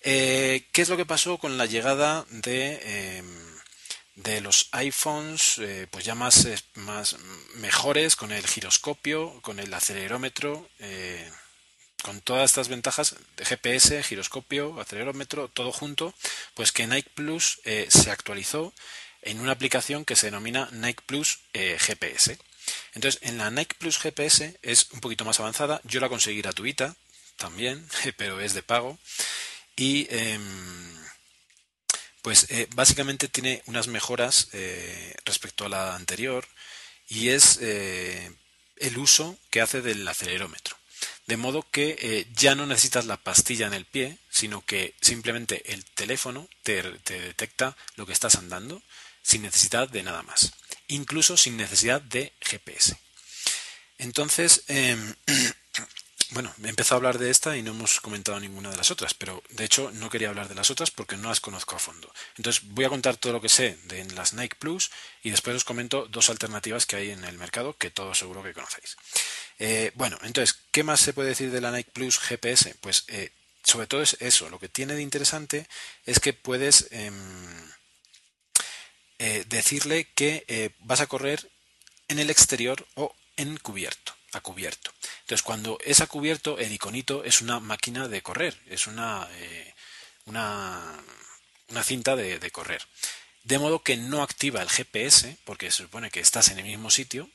¿Qué 0.00 0.64
es 0.72 0.88
lo 0.88 0.96
que 0.96 1.04
pasó 1.04 1.38
con 1.38 1.58
la 1.58 1.66
llegada 1.66 2.24
de, 2.30 2.80
eh, 2.82 3.22
de 4.18 4.40
los 4.40 4.68
iPhones 4.72 5.58
eh, 5.58 5.86
pues 5.90 6.04
ya 6.04 6.14
más, 6.14 6.44
eh, 6.44 6.58
más 6.74 7.16
mejores, 7.54 8.16
con 8.16 8.32
el 8.32 8.46
giroscopio, 8.46 9.40
con 9.42 9.60
el 9.60 9.72
acelerómetro, 9.72 10.68
eh, 10.80 11.30
con 12.02 12.20
todas 12.20 12.50
estas 12.50 12.68
ventajas 12.68 13.16
GPS, 13.36 14.02
giroscopio, 14.02 14.80
acelerómetro, 14.80 15.48
todo 15.48 15.72
junto, 15.72 16.14
pues 16.54 16.72
que 16.72 16.86
Nike 16.86 17.10
Plus 17.14 17.60
se 17.88 18.10
actualizó 18.10 18.72
en 19.22 19.40
una 19.40 19.52
aplicación 19.52 20.04
que 20.04 20.14
se 20.14 20.26
denomina 20.26 20.68
Nike 20.70 21.02
Plus 21.06 21.40
GPS. 21.52 22.38
Entonces, 22.94 23.20
en 23.24 23.36
la 23.38 23.50
Nike 23.50 23.74
Plus 23.76 23.98
GPS 23.98 24.56
es 24.62 24.90
un 24.92 25.00
poquito 25.00 25.24
más 25.24 25.40
avanzada. 25.40 25.80
Yo 25.82 25.98
la 25.98 26.08
conseguí 26.08 26.40
gratuita 26.40 26.94
también, 27.36 27.84
pero 28.16 28.40
es 28.40 28.54
de 28.54 28.62
pago. 28.62 28.96
Y 29.74 30.06
eh, 30.10 30.38
pues 32.22 32.46
eh, 32.50 32.68
básicamente 32.74 33.28
tiene 33.28 33.62
unas 33.66 33.88
mejoras 33.88 34.48
eh, 34.52 35.14
respecto 35.24 35.64
a 35.64 35.68
la 35.68 35.94
anterior 35.94 36.46
y 37.08 37.28
es 37.28 37.58
eh, 37.60 38.32
el 38.76 38.98
uso 38.98 39.38
que 39.50 39.60
hace 39.60 39.80
del 39.80 40.06
acelerómetro. 40.06 40.76
De 41.26 41.36
modo 41.36 41.64
que 41.70 42.26
ya 42.34 42.54
no 42.54 42.66
necesitas 42.66 43.04
la 43.04 43.18
pastilla 43.18 43.66
en 43.66 43.74
el 43.74 43.84
pie, 43.84 44.16
sino 44.30 44.64
que 44.64 44.94
simplemente 45.02 45.72
el 45.72 45.84
teléfono 45.84 46.48
te, 46.62 46.82
te 47.00 47.20
detecta 47.20 47.76
lo 47.96 48.06
que 48.06 48.14
estás 48.14 48.36
andando 48.36 48.82
sin 49.22 49.42
necesidad 49.42 49.88
de 49.90 50.02
nada 50.02 50.22
más 50.22 50.52
incluso 50.88 51.36
sin 51.36 51.56
necesidad 51.56 52.00
de 52.02 52.32
GPS. 52.40 52.96
Entonces, 53.98 54.64
eh, 54.68 54.96
bueno, 56.30 56.54
he 56.62 56.68
empezado 56.68 56.96
a 56.96 56.98
hablar 56.98 57.18
de 57.18 57.30
esta 57.30 57.56
y 57.56 57.62
no 57.62 57.70
hemos 57.70 58.00
comentado 58.00 58.38
ninguna 58.38 58.70
de 58.70 58.76
las 58.76 58.90
otras, 58.90 59.14
pero 59.14 59.42
de 59.50 59.64
hecho 59.64 59.90
no 59.92 60.10
quería 60.10 60.28
hablar 60.28 60.48
de 60.48 60.54
las 60.54 60.70
otras 60.70 60.90
porque 60.90 61.16
no 61.16 61.28
las 61.28 61.40
conozco 61.40 61.76
a 61.76 61.78
fondo. 61.78 62.12
Entonces 62.36 62.62
voy 62.66 62.84
a 62.84 62.90
contar 62.90 63.16
todo 63.16 63.32
lo 63.32 63.40
que 63.40 63.48
sé 63.48 63.78
de 63.84 64.04
las 64.12 64.34
Nike 64.34 64.56
Plus 64.58 64.90
y 65.22 65.30
después 65.30 65.56
os 65.56 65.64
comento 65.64 66.06
dos 66.06 66.28
alternativas 66.28 66.84
que 66.84 66.96
hay 66.96 67.10
en 67.10 67.24
el 67.24 67.38
mercado 67.38 67.76
que 67.76 67.90
todos 67.90 68.18
seguro 68.18 68.42
que 68.42 68.52
conocéis. 68.52 68.96
Eh, 69.58 69.90
bueno, 69.94 70.18
entonces, 70.22 70.58
¿qué 70.70 70.82
más 70.82 71.00
se 71.00 71.14
puede 71.14 71.30
decir 71.30 71.50
de 71.50 71.60
la 71.60 71.70
Nike 71.70 71.90
Plus 71.92 72.18
GPS? 72.18 72.74
Pues 72.80 73.04
eh, 73.08 73.32
sobre 73.64 73.86
todo 73.86 74.02
es 74.02 74.16
eso, 74.20 74.50
lo 74.50 74.58
que 74.58 74.68
tiene 74.68 74.94
de 74.94 75.02
interesante 75.02 75.66
es 76.04 76.20
que 76.20 76.32
puedes... 76.32 76.88
Eh, 76.90 77.10
eh, 79.20 79.44
decirle 79.48 80.06
que 80.14 80.72
vas 80.78 81.00
a 81.00 81.08
correr 81.08 81.50
en 82.06 82.20
el 82.20 82.30
exterior 82.30 82.86
o 82.94 83.14
en 83.36 83.56
cubierto, 83.56 84.14
a 84.32 84.40
cubierto. 84.40 84.92
Entonces, 85.20 85.42
cuando 85.42 85.78
es 85.84 86.00
a 86.00 86.06
cubierto, 86.06 86.58
el 86.58 86.72
iconito 86.72 87.24
es 87.24 87.40
una 87.40 87.60
máquina 87.60 88.08
de 88.08 88.22
correr, 88.22 88.60
es 88.66 88.86
una, 88.86 89.28
eh, 89.38 89.74
una, 90.26 91.02
cinta 91.82 92.16
de, 92.16 92.50
correr. 92.50 92.82
De 93.44 93.58
modo 93.58 93.82
que 93.82 93.96
no 93.96 94.22
activa 94.22 94.62
el 94.62 94.68
GPS, 94.68 95.36
porque 95.44 95.70
se 95.70 95.84
supone 95.84 96.10
que 96.10 96.20
estás 96.20 96.50
en 96.50 96.58
el 96.58 96.64
mismo 96.64 96.90
sitio, 96.90 97.30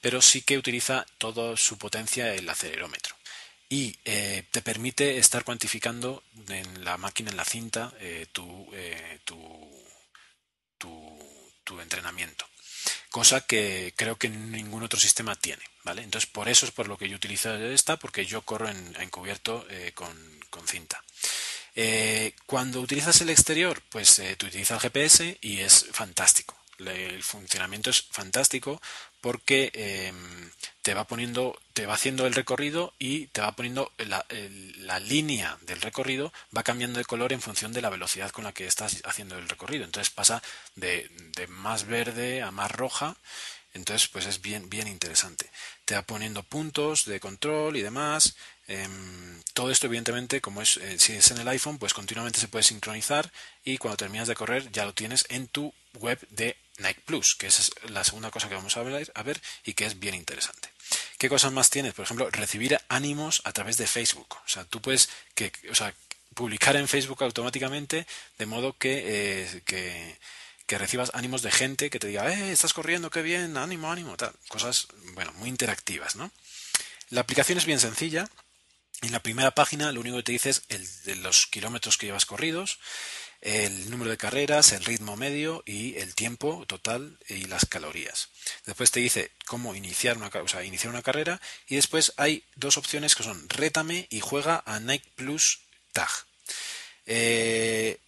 pero 0.00 0.20
sí 0.20 0.42
que 0.42 0.58
utiliza 0.58 1.06
toda 1.18 1.56
su 1.56 1.78
potencia 1.78 2.34
el 2.34 2.48
acelerómetro. 2.48 3.14
Y 3.68 3.96
eh, 4.04 4.44
te 4.50 4.60
permite 4.60 5.18
estar 5.18 5.44
cuantificando 5.44 6.22
en 6.48 6.84
la 6.84 6.98
máquina, 6.98 7.30
en 7.30 7.36
la 7.36 7.44
cinta, 7.44 7.92
eh, 8.00 8.26
tu 8.32 8.68
tu, 10.82 11.18
tu, 11.64 11.80
entrenamiento. 11.80 12.44
Cosa 13.12 13.42
que 13.42 13.92
creo 13.94 14.16
que 14.16 14.30
ningún 14.30 14.82
otro 14.82 14.98
sistema 14.98 15.36
tiene, 15.36 15.62
¿vale? 15.84 16.02
Entonces, 16.02 16.28
por 16.28 16.48
eso 16.48 16.64
es 16.64 16.72
por 16.72 16.88
lo 16.88 16.96
que 16.96 17.10
yo 17.10 17.16
utilizo 17.16 17.54
esta, 17.54 17.98
porque 17.98 18.24
yo 18.24 18.40
corro 18.40 18.70
en, 18.70 18.96
encubierto 19.00 19.66
eh, 19.68 19.92
con, 19.94 20.10
cinta. 20.66 21.04
Eh, 21.74 22.34
cuando 22.46 22.80
utilizas 22.80 23.20
el 23.20 23.28
exterior, 23.28 23.82
pues 23.90 24.18
eh, 24.18 24.34
tú 24.36 24.46
utilizas 24.46 24.76
el 24.76 24.90
GPS 24.90 25.38
y 25.42 25.60
es 25.60 25.86
fantástico. 25.92 26.56
El 26.78 27.22
funcionamiento 27.22 27.90
es 27.90 28.00
fantástico 28.10 28.80
porque 29.22 29.70
em, 29.72 30.50
te 30.82 30.92
va 30.92 31.04
poniendo, 31.04 31.58
te 31.72 31.86
va 31.86 31.94
haciendo 31.94 32.26
el 32.26 32.34
recorrido 32.34 32.92
y 32.98 33.28
te 33.28 33.40
va 33.40 33.52
poniendo 33.52 33.92
la, 33.98 34.26
línea 34.98 35.56
del 35.62 35.80
recorrido 35.80 36.32
va 36.54 36.62
cambiando 36.62 36.98
de 36.98 37.04
color 37.04 37.32
en 37.32 37.40
función 37.40 37.72
de 37.72 37.80
la 37.80 37.88
velocidad 37.88 38.30
con 38.30 38.44
la 38.44 38.52
que 38.52 38.66
estás 38.66 39.00
haciendo 39.04 39.38
el 39.38 39.48
recorrido. 39.48 39.84
Entonces 39.84 40.12
pasa 40.12 40.42
de, 40.74 41.10
de 41.36 41.46
más 41.46 41.86
verde 41.86 42.42
a 42.42 42.50
más 42.50 42.70
roja. 42.70 43.16
Entonces, 43.74 44.08
pues 44.08 44.26
es 44.26 44.42
bien, 44.42 44.68
bien 44.68 44.86
interesante. 44.86 45.50
Te 45.86 45.94
va 45.94 46.02
poniendo 46.02 46.42
puntos 46.42 47.06
de 47.06 47.20
control 47.20 47.76
y 47.76 47.82
demás. 47.82 48.36
Em, 48.68 49.42
todo 49.54 49.70
esto, 49.70 49.86
evidentemente, 49.86 50.40
como 50.40 50.60
es, 50.62 50.76
eh, 50.76 50.98
si 50.98 51.14
es 51.14 51.30
en 51.30 51.38
el 51.38 51.48
iPhone, 51.48 51.78
pues 51.78 51.94
continuamente 51.94 52.38
se 52.38 52.48
puede 52.48 52.64
sincronizar 52.64 53.32
y 53.64 53.78
cuando 53.78 53.96
terminas 53.96 54.28
de 54.28 54.34
correr 54.34 54.70
ya 54.72 54.84
lo 54.84 54.92
tienes 54.92 55.24
en 55.30 55.48
tu 55.48 55.72
web 55.94 56.18
de 56.30 56.56
Nike 56.82 57.02
Plus, 57.04 57.34
que 57.34 57.46
es 57.46 57.72
la 57.88 58.04
segunda 58.04 58.30
cosa 58.30 58.48
que 58.48 58.54
vamos 58.54 58.76
a 58.76 58.82
ver, 58.82 59.10
a 59.14 59.22
ver 59.22 59.40
y 59.64 59.74
que 59.74 59.86
es 59.86 59.98
bien 59.98 60.14
interesante. 60.14 60.68
¿Qué 61.18 61.28
cosas 61.28 61.52
más 61.52 61.70
tienes? 61.70 61.94
Por 61.94 62.04
ejemplo, 62.04 62.28
recibir 62.30 62.78
ánimos 62.88 63.42
a 63.44 63.52
través 63.52 63.76
de 63.76 63.86
Facebook. 63.86 64.36
O 64.44 64.48
sea, 64.48 64.64
tú 64.64 64.80
puedes 64.80 65.08
que, 65.34 65.52
publicar 66.34 66.76
en 66.76 66.88
Facebook 66.88 67.22
automáticamente 67.22 68.06
de 68.38 68.46
modo 68.46 68.76
que, 68.76 69.02
eh, 69.04 69.62
que, 69.64 70.18
recibas 70.78 71.10
ánimos 71.12 71.42
de 71.42 71.50
gente 71.50 71.90
que 71.90 71.98
te 71.98 72.06
diga, 72.06 72.32
eh, 72.32 72.50
estás 72.50 72.72
corriendo, 72.72 73.10
qué 73.10 73.20
bien, 73.20 73.58
ánimo, 73.58 73.92
ánimo. 73.92 74.16
Cosas, 74.48 74.88
bueno, 75.12 75.30
muy 75.34 75.50
interactivas. 75.50 76.16
La 77.10 77.20
aplicación 77.20 77.58
es 77.58 77.66
bien 77.66 77.78
sencilla. 77.78 78.26
En 79.02 79.12
la 79.12 79.20
primera 79.20 79.50
página 79.50 79.92
lo 79.92 80.00
único 80.00 80.16
que 80.16 80.22
te 80.22 80.32
dice 80.32 80.48
es 80.48 80.62
el 80.70 81.02
de 81.02 81.16
los 81.16 81.46
kilómetros 81.46 81.98
que 81.98 82.06
llevas 82.06 82.24
corridos, 82.24 82.78
el 83.42 83.90
número 83.90 84.10
de 84.10 84.16
carreras, 84.16 84.72
el 84.72 84.84
ritmo 84.84 85.16
medio 85.16 85.62
y 85.66 85.96
el 85.96 86.14
tiempo 86.14 86.64
total 86.66 87.18
y 87.28 87.44
las 87.46 87.66
calorías. 87.66 88.28
Después 88.66 88.92
te 88.92 89.00
dice 89.00 89.32
cómo 89.46 89.74
iniciar 89.74 90.16
una, 90.16 90.30
carrera 91.02 91.40
y 91.68 91.74
después 91.74 92.12
hay 92.16 92.44
dos 92.54 92.76
opciones 92.76 93.14
que 93.16 93.24
son 93.24 93.48
rétame 93.48 94.06
y 94.10 94.20
juega 94.20 94.62
a 94.64 94.78
Nike 94.78 95.08
Plus 95.16 95.60
Tag. 95.92 96.08
Eh, 97.06 97.98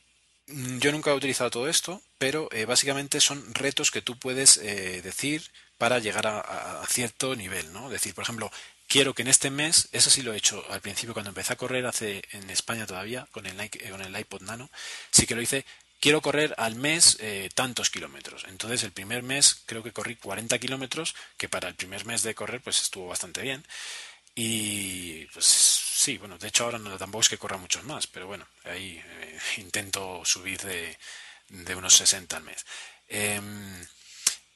yo 0.47 0.93
nunca 0.93 1.11
he 1.11 1.15
utilizado 1.15 1.51
todo 1.51 1.69
esto, 1.69 2.01
pero 2.19 2.49
eh, 2.53 2.65
básicamente 2.65 3.21
son 3.21 3.55
retos 3.55 3.91
que 3.91 4.03
tú 4.03 4.17
puedes 4.19 4.59
eh, 4.59 5.03
decir 5.03 5.51
para 5.79 5.99
llegar 5.99 6.29
a- 6.29 6.81
a 6.83 6.87
cierto 6.87 7.35
nivel, 7.35 7.73
¿no? 7.73 7.91
Decir, 7.91 8.15
por 8.15 8.23
ejemplo, 8.23 8.53
quiero 8.89 9.15
que 9.15 9.23
en 9.23 9.29
este 9.29 9.51
mes, 9.51 9.89
eso 9.93 10.11
sí 10.11 10.23
lo 10.23 10.33
he 10.33 10.37
hecho 10.37 10.65
al 10.71 10.81
principio 10.81 11.15
cuando 11.15 11.31
empecé 11.31 11.53
a 11.53 11.57
correr 11.57 11.87
hace 11.87 12.23
en 12.33 12.51
España 12.51 12.87
todavía 12.87 13.27
con 13.33 13.47
el 13.47 13.57
Nike- 13.57 13.87
eh, 13.87 13.91
con 13.91 14.03
el 14.03 14.17
iPod 14.19 14.43
Nano, 14.43 14.71
sí 15.11 15.27
que 15.27 15.35
lo 15.35 15.43
hice. 15.43 15.65
Quiero 16.01 16.21
correr 16.21 16.55
al 16.59 16.75
mes 16.77 17.17
eh, 17.21 17.49
tantos 17.55 17.89
kilómetros. 17.91 18.45
Entonces 18.49 18.83
el 18.83 18.93
primer 18.93 19.23
mes 19.23 19.63
creo 19.67 19.83
que 19.83 19.93
corrí 19.93 20.17
40 20.17 20.59
kilómetros, 20.59 21.15
que 21.39 21.49
para 21.49 21.69
el 21.69 21.75
primer 21.77 22.05
mes 22.05 22.23
de 22.23 22.35
correr 22.35 22.61
pues 22.61 22.81
estuvo 22.83 23.09
bastante 23.09 23.41
bien. 23.43 23.65
Y 24.35 25.27
pues 25.27 25.47
sí, 25.47 26.19
bueno, 26.19 26.39
de 26.39 26.49
hecho 26.49 26.65
ahora 26.65 26.79
no, 26.79 26.97
tampoco 26.99 27.23
es 27.23 27.29
que 27.29 27.39
corra 27.39 27.57
muchos 27.57 27.85
más, 27.85 28.07
pero 28.07 28.27
bueno, 28.27 28.47
ahí 28.65 29.01
eh, 29.05 29.39
intento 29.59 30.23
subir 30.25 30.61
de, 30.63 30.99
de 31.49 31.75
unos 31.77 31.95
60 31.97 32.37
al 32.39 32.43
mes. 32.45 32.65
Em, 33.09 33.87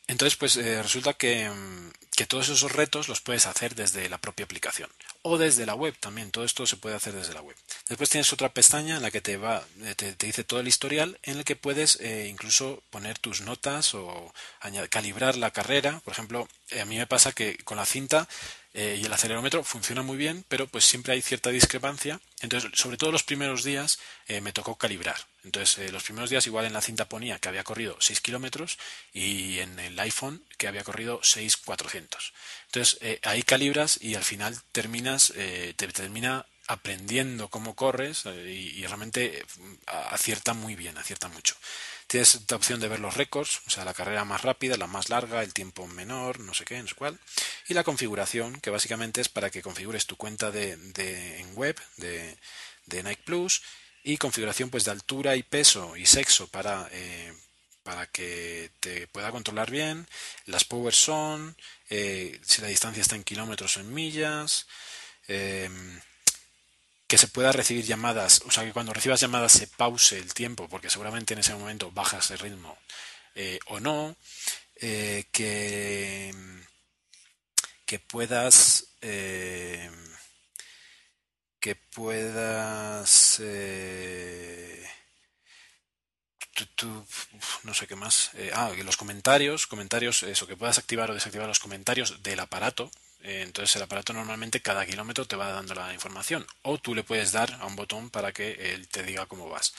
entonces, 0.06 0.36
pues 0.36 0.56
resulta 0.56 1.14
que, 1.14 1.48
mm, 1.50 1.90
que 2.18 2.26
todos 2.26 2.48
esos 2.48 2.72
retos 2.72 3.06
los 3.06 3.20
puedes 3.20 3.46
hacer 3.46 3.76
desde 3.76 4.08
la 4.08 4.18
propia 4.18 4.42
aplicación 4.42 4.90
o 5.22 5.38
desde 5.38 5.66
la 5.66 5.76
web 5.76 5.94
también. 6.00 6.32
Todo 6.32 6.44
esto 6.44 6.66
se 6.66 6.76
puede 6.76 6.96
hacer 6.96 7.14
desde 7.14 7.32
la 7.32 7.42
web. 7.42 7.54
Después 7.88 8.10
tienes 8.10 8.32
otra 8.32 8.52
pestaña 8.52 8.96
en 8.96 9.02
la 9.02 9.12
que 9.12 9.20
te 9.20 9.36
va, 9.36 9.62
eh, 9.84 9.94
te, 9.94 10.14
te 10.14 10.26
dice 10.26 10.42
todo 10.42 10.58
el 10.58 10.66
historial, 10.66 11.16
en 11.22 11.38
el 11.38 11.44
que 11.44 11.54
puedes 11.54 12.00
eh, 12.00 12.26
incluso 12.28 12.82
poner 12.90 13.20
tus 13.20 13.42
notas 13.42 13.94
o 13.94 14.34
calibrar 14.90 15.36
la 15.36 15.52
carrera. 15.52 16.00
Por 16.00 16.12
ejemplo, 16.12 16.48
eh, 16.70 16.80
a 16.80 16.84
mí 16.86 16.98
me 16.98 17.06
pasa 17.06 17.30
que 17.30 17.56
con 17.58 17.76
la 17.76 17.86
cinta 17.86 18.28
y 18.74 19.04
el 19.04 19.12
acelerómetro 19.12 19.64
funciona 19.64 20.02
muy 20.02 20.16
bien, 20.16 20.44
pero 20.46 20.68
pues 20.68 20.84
siempre 20.84 21.12
hay 21.12 21.20
cierta 21.20 21.50
discrepancia. 21.50 22.20
Entonces, 22.42 22.70
sobre 22.74 22.96
todo 22.96 23.10
los 23.10 23.24
primeros 23.24 23.64
días 23.64 23.98
me 24.28 24.52
tocó 24.52 24.76
calibrar. 24.76 25.16
Entonces, 25.48 25.78
eh, 25.78 25.90
los 25.90 26.02
primeros 26.02 26.28
días 26.28 26.46
igual 26.46 26.66
en 26.66 26.74
la 26.74 26.82
cinta 26.82 27.08
ponía 27.08 27.38
que 27.38 27.48
había 27.48 27.64
corrido 27.64 27.96
6 28.00 28.20
kilómetros 28.20 28.78
y 29.14 29.60
en 29.60 29.78
el 29.78 29.98
iPhone 29.98 30.44
que 30.58 30.68
había 30.68 30.84
corrido 30.84 31.20
6,400. 31.22 32.34
Entonces, 32.66 32.98
eh, 33.00 33.18
ahí 33.22 33.42
calibras 33.42 33.98
y 34.02 34.14
al 34.14 34.24
final 34.24 34.58
terminas, 34.72 35.32
eh, 35.36 35.72
te 35.76 35.88
termina 35.88 36.46
aprendiendo 36.68 37.48
cómo 37.48 37.74
corres 37.74 38.26
eh, 38.26 38.72
y, 38.76 38.86
realmente 38.86 39.40
eh, 39.40 39.44
acierta 39.86 40.52
muy 40.52 40.76
bien, 40.76 40.96
acierta 40.98 41.28
mucho. 41.28 41.56
Tienes 42.06 42.40
la 42.48 42.56
opción 42.56 42.78
de 42.78 42.88
ver 42.88 43.00
los 43.00 43.16
récords, 43.16 43.62
o 43.66 43.70
sea, 43.70 43.84
la 43.84 43.94
carrera 43.94 44.24
más 44.24 44.42
rápida, 44.42 44.76
la 44.76 44.86
más 44.86 45.08
larga, 45.08 45.42
el 45.42 45.54
tiempo 45.54 45.86
menor, 45.86 46.40
no 46.40 46.54
sé 46.54 46.64
qué, 46.64 46.80
no 46.80 46.86
sé 46.86 46.94
cuál. 46.94 47.18
Y 47.68 47.74
la 47.74 47.84
configuración, 47.84 48.60
que 48.60 48.70
básicamente 48.70 49.20
es 49.22 49.28
para 49.28 49.50
que 49.50 49.62
configures 49.62 50.06
tu 50.06 50.16
cuenta 50.16 50.50
de, 50.50 50.72
en 51.40 51.54
web 51.54 51.76
de 51.96 53.02
Nike 53.02 53.22
Plus 53.24 53.62
y 54.08 54.16
configuración 54.16 54.70
pues 54.70 54.84
de 54.86 54.90
altura 54.90 55.36
y 55.36 55.42
peso 55.42 55.94
y 55.94 56.06
sexo 56.06 56.48
para, 56.48 56.88
eh, 56.92 57.30
para 57.82 58.06
que 58.06 58.70
te 58.80 59.06
pueda 59.08 59.30
controlar 59.30 59.70
bien. 59.70 60.08
Las 60.46 60.64
power 60.64 60.94
son, 60.94 61.54
eh, 61.90 62.40
si 62.42 62.62
la 62.62 62.68
distancia 62.68 63.02
está 63.02 63.16
en 63.16 63.24
kilómetros 63.24 63.76
o 63.76 63.80
en 63.80 63.92
millas. 63.92 64.66
em, 65.28 66.00
que 67.06 67.18
se 67.18 67.28
pueda 67.28 67.52
recibir 67.52 67.84
llamadas, 67.84 68.42
o 68.46 68.50
sea, 68.50 68.64
que 68.64 68.72
cuando 68.72 68.92
recibas 68.94 69.20
llamadas 69.20 69.52
se 69.52 69.66
pause 69.66 70.18
el 70.18 70.32
tiempo, 70.34 70.68
porque 70.68 70.90
seguramente 70.90 71.34
en 71.34 71.40
ese 71.40 71.54
momento 71.54 71.90
bajas 71.90 72.30
el 72.30 72.38
ritmo 72.38 72.78
eh, 73.34 73.58
o 73.66 73.80
no, 73.80 74.16
que, 75.32 76.34
que 77.86 77.98
puedas 77.98 78.88
que 81.68 81.74
puedas 81.74 83.42
eh, 83.44 84.88
no 87.62 87.74
sé 87.74 87.86
qué 87.86 87.94
más 87.94 88.30
eh, 88.34 88.50
ah 88.54 88.72
los 88.82 88.96
comentarios 88.96 89.66
comentarios 89.66 90.22
eso 90.22 90.46
que 90.46 90.56
puedas 90.56 90.78
activar 90.78 91.10
o 91.10 91.14
desactivar 91.14 91.46
los 91.46 91.58
comentarios 91.58 92.22
del 92.22 92.40
aparato. 92.40 92.90
Eh, 93.20 93.42
entonces 93.42 93.76
el 93.76 93.82
aparato 93.82 94.14
normalmente 94.14 94.62
cada 94.62 94.86
kilómetro 94.86 95.26
te 95.26 95.36
va 95.36 95.52
dando 95.52 95.74
la 95.74 95.92
información. 95.92 96.46
O 96.62 96.78
tú 96.78 96.94
le 96.94 97.04
puedes 97.04 97.32
dar 97.32 97.52
a 97.60 97.66
un 97.66 97.76
botón 97.76 98.08
para 98.08 98.32
que 98.32 98.72
él 98.72 98.88
te 98.88 99.02
diga 99.02 99.26
cómo 99.26 99.50
vas. 99.50 99.74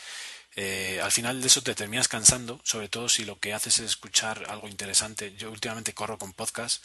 Al 1.01 1.11
final 1.11 1.41
de 1.41 1.47
eso 1.47 1.63
te 1.63 1.73
terminas 1.73 2.09
cansando, 2.09 2.59
sobre 2.63 2.89
todo 2.89 3.07
si 3.07 3.23
lo 3.23 3.39
que 3.39 3.53
haces 3.53 3.79
es 3.79 3.85
escuchar 3.85 4.45
algo 4.49 4.67
interesante. 4.67 5.33
Yo 5.37 5.49
últimamente 5.49 5.93
corro 5.93 6.17
con 6.17 6.33
podcast 6.33 6.83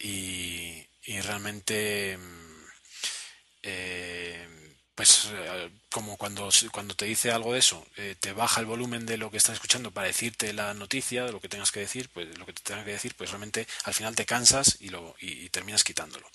y, 0.00 0.86
y 1.04 1.20
realmente, 1.20 2.16
mm, 2.16 2.61
eh, 3.62 4.48
pues 4.94 5.28
eh, 5.32 5.70
como 5.90 6.16
cuando, 6.16 6.48
cuando 6.70 6.94
te 6.94 7.06
dice 7.06 7.30
algo 7.30 7.52
de 7.52 7.58
eso, 7.58 7.86
eh, 7.96 8.16
te 8.18 8.32
baja 8.32 8.60
el 8.60 8.66
volumen 8.66 9.06
de 9.06 9.16
lo 9.16 9.30
que 9.30 9.36
estás 9.36 9.54
escuchando 9.54 9.90
para 9.90 10.06
decirte 10.06 10.52
la 10.52 10.74
noticia, 10.74 11.24
de 11.24 11.32
lo 11.32 11.40
que 11.40 11.48
tengas 11.48 11.72
que 11.72 11.80
decir, 11.80 12.08
pues 12.12 12.36
lo 12.38 12.46
que 12.46 12.52
te 12.52 12.62
tenga 12.62 12.84
que 12.84 12.92
decir, 12.92 13.14
pues 13.16 13.30
realmente 13.30 13.66
al 13.84 13.94
final 13.94 14.14
te 14.14 14.26
cansas 14.26 14.78
y, 14.80 14.88
lo, 14.88 15.14
y, 15.20 15.44
y 15.44 15.48
terminas 15.48 15.84
quitándolo. 15.84 16.28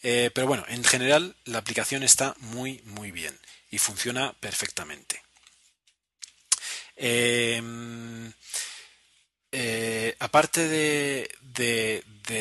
Pero 0.00 0.48
bueno, 0.48 0.64
en 0.66 0.82
general 0.82 1.36
la 1.44 1.58
aplicación 1.58 2.02
está 2.02 2.34
muy, 2.38 2.82
muy 2.84 3.12
bien 3.12 3.38
y 3.70 3.78
funciona 3.78 4.32
perfectamente. 4.40 5.22
Eh, 6.96 7.60
eh, 9.54 10.16
aparte 10.18 10.66
de, 10.66 11.28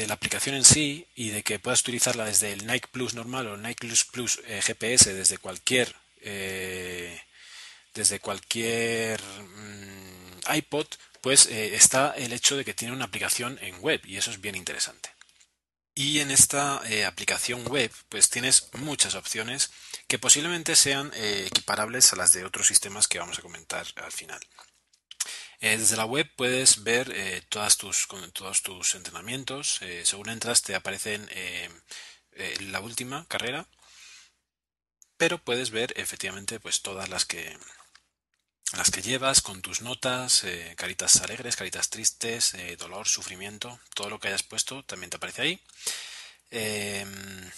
la 0.08 0.14
aplicación 0.14 0.56
en 0.56 0.64
sí 0.64 1.06
y 1.16 1.32
de 1.32 1.44
que 1.44 1.60
puedas 1.60 1.82
utilizarla 1.82 2.24
desde 2.24 2.54
el 2.54 2.66
Nike 2.66 2.88
Plus 2.90 3.14
normal 3.14 3.48
o 3.48 3.56
el 3.56 3.62
Nike 3.62 3.86
Plus 3.86 4.06
Plus 4.06 4.42
eh, 4.48 4.62
GPS 4.62 5.14
desde 5.14 5.38
cualquier 5.38 5.94
eh, 6.22 7.22
mm, 7.94 10.56
iPod, 10.56 10.88
pues 11.20 11.48
está 11.48 12.14
el 12.16 12.32
hecho 12.32 12.56
de 12.56 12.64
que 12.64 12.74
tiene 12.74 12.94
una 12.94 13.06
aplicación 13.06 13.60
en 13.62 13.78
web 13.82 14.00
y 14.06 14.16
eso 14.16 14.32
es 14.32 14.40
bien 14.40 14.56
interesante. 14.56 15.10
Y 15.94 16.20
en 16.20 16.32
esta 16.32 16.82
aplicación 17.06 17.68
web, 17.68 17.92
pues 18.08 18.30
tienes 18.30 18.70
muchas 18.76 19.16
opciones 19.16 19.72
que 20.08 20.18
posiblemente 20.18 20.78
sean 20.78 21.12
equiparables 21.14 22.14
a 22.14 22.16
las 22.16 22.32
de 22.32 22.46
otros 22.46 22.68
sistemas 22.68 23.08
que 23.08 23.20
vamos 23.20 23.38
a 23.38 23.42
comentar 23.42 23.86
al 23.98 24.12
final. 24.12 24.40
Eh, 25.62 25.78
desde 25.78 25.96
la 25.96 26.04
web 26.06 26.30
puedes 26.36 26.84
ver 26.84 27.10
eh, 27.16 27.42
todas 27.48 27.78
tus, 27.78 28.06
todos 28.34 28.64
tus 28.64 28.96
entrenamientos. 28.96 29.82
eh, 29.82 30.02
según 30.06 30.30
entras 30.30 30.62
te 30.62 30.76
aparecen 30.76 31.30
la 32.72 32.80
última 32.82 33.26
carrera, 33.28 33.68
pero 35.16 35.38
puedes 35.42 35.72
ver 35.72 35.94
efectivamente 35.96 36.60
pues 36.60 36.82
todas 36.82 37.08
las 37.08 37.26
que 37.26 37.58
las 38.78 38.90
que 38.92 39.02
llevas 39.02 39.42
con 39.42 39.62
tus 39.62 39.82
notas, 39.82 40.46
caritas 40.78 41.22
alegres, 41.22 41.56
caritas 41.58 41.90
tristes, 41.90 42.54
dolor, 42.78 43.08
sufrimiento, 43.08 43.80
todo 43.96 44.10
lo 44.10 44.20
que 44.20 44.30
hayas 44.30 44.44
puesto 44.44 44.84
también 44.86 45.10
te 45.10 45.18
aparece 45.18 45.42
ahí. 45.42 45.62
Em, 46.52 47.52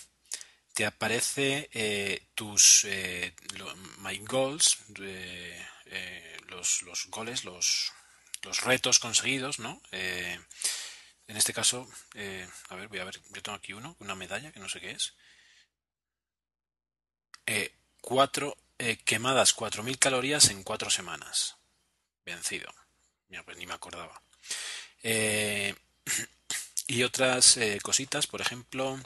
te 0.74 0.86
aparece 0.86 1.70
tus 2.36 2.88
lo- 3.58 3.76
my 4.00 4.18
goals, 4.20 4.78
eh, 5.96 6.38
los, 6.48 6.82
los 6.82 7.06
goles, 7.08 7.44
los, 7.44 7.94
los 8.42 8.62
retos 8.62 9.00
conseguidos, 9.00 9.60
¿no? 9.60 9.82
Eh, 9.92 10.40
en 11.28 11.38
este 11.38 11.54
caso, 11.54 11.88
eh, 12.16 12.48
a 12.70 12.76
ver, 12.76 12.88
voy 12.88 13.00
a 13.00 13.06
ver, 13.06 13.22
yo 13.30 13.44
tengo 13.44 13.58
aquí 13.58 13.74
uno, 13.74 13.96
una 14.00 14.16
medalla 14.16 14.52
que 14.52 14.60
no 14.60 14.68
sé 14.70 14.82
qué 14.82 14.92
es. 14.92 15.14
Cuatro, 18.02 18.58
quemadas 19.06 19.56
4.000 19.56 19.98
calorías 19.98 20.50
en 20.50 20.64
cuatro 20.64 20.90
semanas. 20.90 21.56
Vencido. 22.26 22.74
Mira, 23.30 23.44
pues 23.44 23.58
ni 23.58 23.66
me 23.66 23.74
acordaba. 23.74 24.22
Y 26.86 27.04
otras 27.04 27.58
cositas, 27.82 28.28
por 28.28 28.42
ejemplo, 28.42 29.00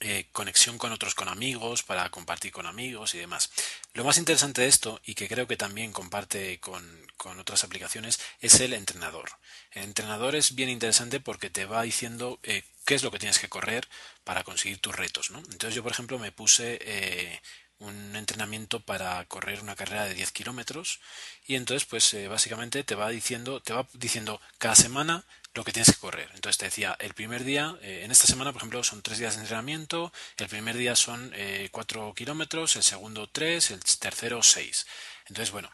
eh, 0.00 0.26
conexión 0.32 0.76
con 0.76 0.92
otros, 0.92 1.14
con 1.14 1.28
amigos, 1.28 1.82
para 1.82 2.10
compartir 2.10 2.52
con 2.52 2.66
amigos 2.66 3.14
y 3.14 3.18
demás. 3.18 3.50
Lo 3.94 4.04
más 4.04 4.18
interesante 4.18 4.60
de 4.60 4.68
esto, 4.68 5.00
y 5.04 5.14
que 5.14 5.26
creo 5.26 5.46
que 5.46 5.56
también 5.56 5.92
comparte 5.92 6.60
con, 6.60 6.84
con 7.16 7.40
otras 7.40 7.64
aplicaciones, 7.64 8.20
es 8.40 8.60
el 8.60 8.74
entrenador. 8.74 9.30
El 9.72 9.84
entrenador 9.84 10.34
es 10.34 10.54
bien 10.54 10.68
interesante 10.68 11.18
porque 11.18 11.48
te 11.48 11.64
va 11.64 11.82
diciendo 11.82 12.38
eh, 12.42 12.62
qué 12.84 12.94
es 12.94 13.02
lo 13.02 13.10
que 13.10 13.18
tienes 13.18 13.38
que 13.38 13.48
correr 13.48 13.88
para 14.22 14.44
conseguir 14.44 14.78
tus 14.78 14.94
retos, 14.94 15.30
¿no? 15.30 15.38
Entonces 15.38 15.74
yo, 15.74 15.82
por 15.82 15.92
ejemplo, 15.92 16.18
me 16.18 16.30
puse 16.30 16.78
eh, 16.82 17.40
un 17.78 18.16
entrenamiento 18.16 18.80
para 18.80 19.24
correr 19.24 19.60
una 19.60 19.76
carrera 19.76 20.04
de 20.04 20.14
10 20.14 20.30
kilómetros 20.32 21.00
y 21.46 21.54
entonces 21.56 21.86
pues 21.86 22.16
básicamente 22.28 22.84
te 22.84 22.94
va 22.94 23.10
diciendo 23.10 23.60
te 23.60 23.74
va 23.74 23.86
diciendo 23.92 24.40
cada 24.56 24.74
semana 24.74 25.26
lo 25.56 25.64
que 25.64 25.72
tienes 25.72 25.92
que 25.92 26.00
correr 26.00 26.30
entonces 26.34 26.58
te 26.58 26.66
decía 26.66 26.96
el 27.00 27.14
primer 27.14 27.42
día 27.42 27.76
eh, 27.82 28.02
en 28.04 28.10
esta 28.10 28.26
semana 28.26 28.52
por 28.52 28.60
ejemplo 28.60 28.84
son 28.84 29.02
tres 29.02 29.18
días 29.18 29.34
de 29.34 29.40
entrenamiento 29.40 30.12
el 30.36 30.48
primer 30.48 30.76
día 30.76 30.94
son 30.94 31.32
eh, 31.34 31.68
4 31.72 32.14
kilómetros 32.14 32.76
el 32.76 32.82
segundo 32.82 33.28
3 33.28 33.70
el 33.70 33.80
tercero 33.98 34.42
6 34.42 34.86
entonces 35.28 35.50
bueno 35.50 35.70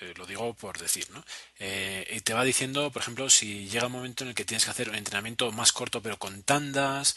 eh, 0.00 0.12
lo 0.16 0.26
digo 0.26 0.54
por 0.54 0.76
decir, 0.78 1.08
¿no? 1.10 1.24
Eh, 1.60 2.04
y 2.16 2.20
te 2.20 2.34
va 2.34 2.42
diciendo, 2.42 2.90
por 2.90 3.00
ejemplo, 3.02 3.30
si 3.30 3.68
llega 3.68 3.86
un 3.86 3.92
momento 3.92 4.24
en 4.24 4.30
el 4.30 4.34
que 4.34 4.44
tienes 4.44 4.64
que 4.64 4.72
hacer 4.72 4.88
un 4.90 4.96
entrenamiento 4.96 5.52
más 5.52 5.70
corto 5.72 6.02
pero 6.02 6.18
con 6.18 6.42
tandas, 6.42 7.16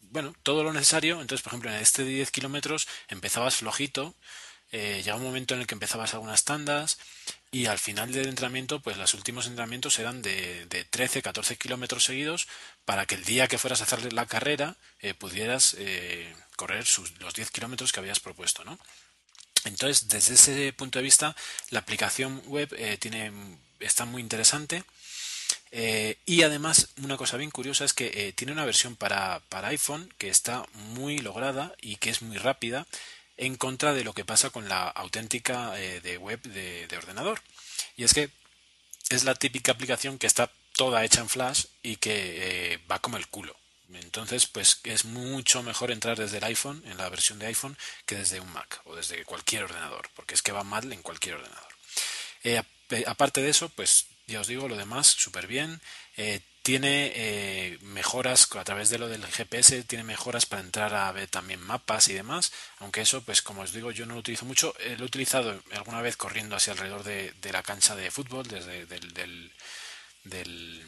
bueno, 0.00 0.32
todo 0.42 0.62
lo 0.62 0.72
necesario. 0.72 1.20
Entonces, 1.20 1.42
por 1.42 1.50
ejemplo, 1.50 1.70
en 1.70 1.76
este 1.76 2.04
de 2.04 2.10
10 2.10 2.30
kilómetros 2.30 2.88
empezabas 3.08 3.56
flojito, 3.56 4.14
eh, 4.76 5.02
llega 5.04 5.14
un 5.14 5.22
momento 5.22 5.54
en 5.54 5.60
el 5.60 5.68
que 5.68 5.76
empezabas 5.76 6.14
algunas 6.14 6.42
tandas 6.42 6.98
y 7.52 7.66
al 7.66 7.78
final 7.78 8.10
del 8.10 8.26
entrenamiento, 8.26 8.80
pues 8.80 8.96
los 8.96 9.14
últimos 9.14 9.46
entrenamientos 9.46 10.00
eran 10.00 10.20
de, 10.20 10.66
de 10.66 10.84
13, 10.84 11.22
14 11.22 11.56
kilómetros 11.56 12.04
seguidos 12.04 12.48
para 12.84 13.06
que 13.06 13.14
el 13.14 13.24
día 13.24 13.46
que 13.46 13.56
fueras 13.56 13.80
a 13.80 13.84
hacer 13.84 14.12
la 14.12 14.26
carrera 14.26 14.76
eh, 14.98 15.14
pudieras 15.14 15.76
eh, 15.78 16.34
correr 16.56 16.84
los 17.20 17.34
10 17.34 17.52
kilómetros 17.52 17.92
que 17.92 18.00
habías 18.00 18.18
propuesto, 18.18 18.64
¿no? 18.64 18.76
Entonces, 19.64 20.08
desde 20.08 20.34
ese 20.34 20.72
punto 20.72 20.98
de 20.98 21.04
vista, 21.04 21.36
la 21.70 21.78
aplicación 21.78 22.42
web 22.46 22.74
eh, 22.76 22.96
tiene, 22.98 23.30
está 23.78 24.06
muy 24.06 24.22
interesante. 24.22 24.82
Y 26.26 26.42
además, 26.42 26.88
una 27.02 27.16
cosa 27.16 27.36
bien 27.36 27.50
curiosa 27.50 27.84
es 27.84 27.92
que 27.92 28.32
tiene 28.36 28.52
una 28.52 28.64
versión 28.64 28.94
para, 28.94 29.40
para 29.48 29.68
iPhone 29.68 30.12
que 30.18 30.28
está 30.28 30.64
muy 30.72 31.18
lograda 31.18 31.74
y 31.80 31.96
que 31.96 32.10
es 32.10 32.22
muy 32.22 32.38
rápida 32.38 32.86
en 33.36 33.56
contra 33.56 33.92
de 33.92 34.04
lo 34.04 34.12
que 34.12 34.24
pasa 34.24 34.50
con 34.50 34.68
la 34.68 34.88
auténtica 34.88 35.72
eh, 35.80 36.18
web 36.18 36.40
de, 36.42 36.86
de 36.86 36.96
ordenador. 36.96 37.40
Y 37.96 38.04
es 38.04 38.14
que 38.14 38.30
es 39.10 39.24
la 39.24 39.34
típica 39.34 39.72
aplicación 39.72 40.18
que 40.18 40.26
está 40.26 40.50
toda 40.76 41.04
hecha 41.04 41.20
en 41.20 41.28
Flash 41.28 41.66
y 41.82 41.96
que 41.96 42.72
eh, 42.74 42.80
va 42.90 42.98
como 42.98 43.16
el 43.16 43.28
culo. 43.28 43.56
Entonces, 43.92 44.46
pues 44.46 44.80
es 44.84 45.04
mucho 45.04 45.62
mejor 45.62 45.90
entrar 45.92 46.18
desde 46.18 46.38
el 46.38 46.44
iPhone, 46.44 46.82
en 46.86 46.96
la 46.96 47.08
versión 47.08 47.38
de 47.38 47.46
iPhone, 47.46 47.76
que 48.06 48.16
desde 48.16 48.40
un 48.40 48.50
Mac 48.52 48.80
o 48.86 48.96
desde 48.96 49.24
cualquier 49.24 49.64
ordenador, 49.64 50.08
porque 50.16 50.34
es 50.34 50.42
que 50.42 50.52
va 50.52 50.64
mal 50.64 50.92
en 50.92 51.02
cualquier 51.02 51.36
ordenador. 51.36 51.72
Eh, 52.42 52.58
ap- 52.58 52.66
aparte 53.06 53.42
de 53.42 53.50
eso, 53.50 53.68
pues 53.68 54.06
ya 54.26 54.40
os 54.40 54.46
digo, 54.48 54.68
lo 54.68 54.76
demás 54.76 55.06
súper 55.06 55.46
bien. 55.46 55.80
Tiene 56.64 57.12
eh, 57.14 57.78
mejoras 57.82 58.48
a 58.56 58.64
través 58.64 58.88
de 58.88 58.96
lo 58.96 59.06
del 59.06 59.26
GPS, 59.26 59.84
tiene 59.84 60.02
mejoras 60.02 60.46
para 60.46 60.62
entrar 60.62 60.94
a 60.94 61.12
ver 61.12 61.28
también 61.28 61.60
mapas 61.60 62.08
y 62.08 62.14
demás. 62.14 62.52
Aunque 62.78 63.02
eso, 63.02 63.22
pues 63.22 63.42
como 63.42 63.60
os 63.60 63.74
digo, 63.74 63.90
yo 63.90 64.06
no 64.06 64.14
lo 64.14 64.20
utilizo 64.20 64.46
mucho. 64.46 64.74
Eh, 64.80 64.96
lo 64.96 65.04
he 65.04 65.06
utilizado 65.06 65.62
alguna 65.72 66.00
vez 66.00 66.16
corriendo 66.16 66.56
hacia 66.56 66.72
alrededor 66.72 67.04
de, 67.04 67.34
la 67.52 67.62
cancha 67.62 67.94
de 67.94 68.10
fútbol, 68.10 68.48
desde 68.48 68.86
del, 68.86 69.52
del, 70.24 70.82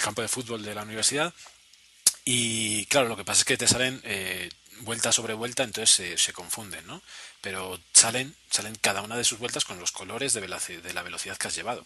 campo 0.00 0.22
de 0.22 0.28
fútbol 0.28 0.62
de 0.62 0.76
la 0.76 0.84
universidad. 0.84 1.34
Y 2.24 2.86
claro, 2.86 3.08
lo 3.08 3.16
que 3.16 3.24
pasa 3.24 3.40
es 3.40 3.44
que 3.44 3.56
te 3.56 3.66
salen 3.66 4.00
eh, 4.04 4.48
vuelta 4.82 5.10
sobre 5.10 5.34
vuelta, 5.34 5.64
entonces 5.64 6.22
se, 6.22 6.32
confunden, 6.32 6.86
¿no? 6.86 7.02
Pero 7.40 7.80
salen, 7.92 8.36
salen 8.52 8.76
cada 8.76 9.02
una 9.02 9.16
de 9.16 9.24
sus 9.24 9.40
vueltas 9.40 9.64
con 9.64 9.80
los 9.80 9.90
colores 9.90 10.32
de 10.32 10.46
la 10.46 11.02
velocidad 11.02 11.36
que 11.38 11.48
has 11.48 11.56
llevado. 11.56 11.84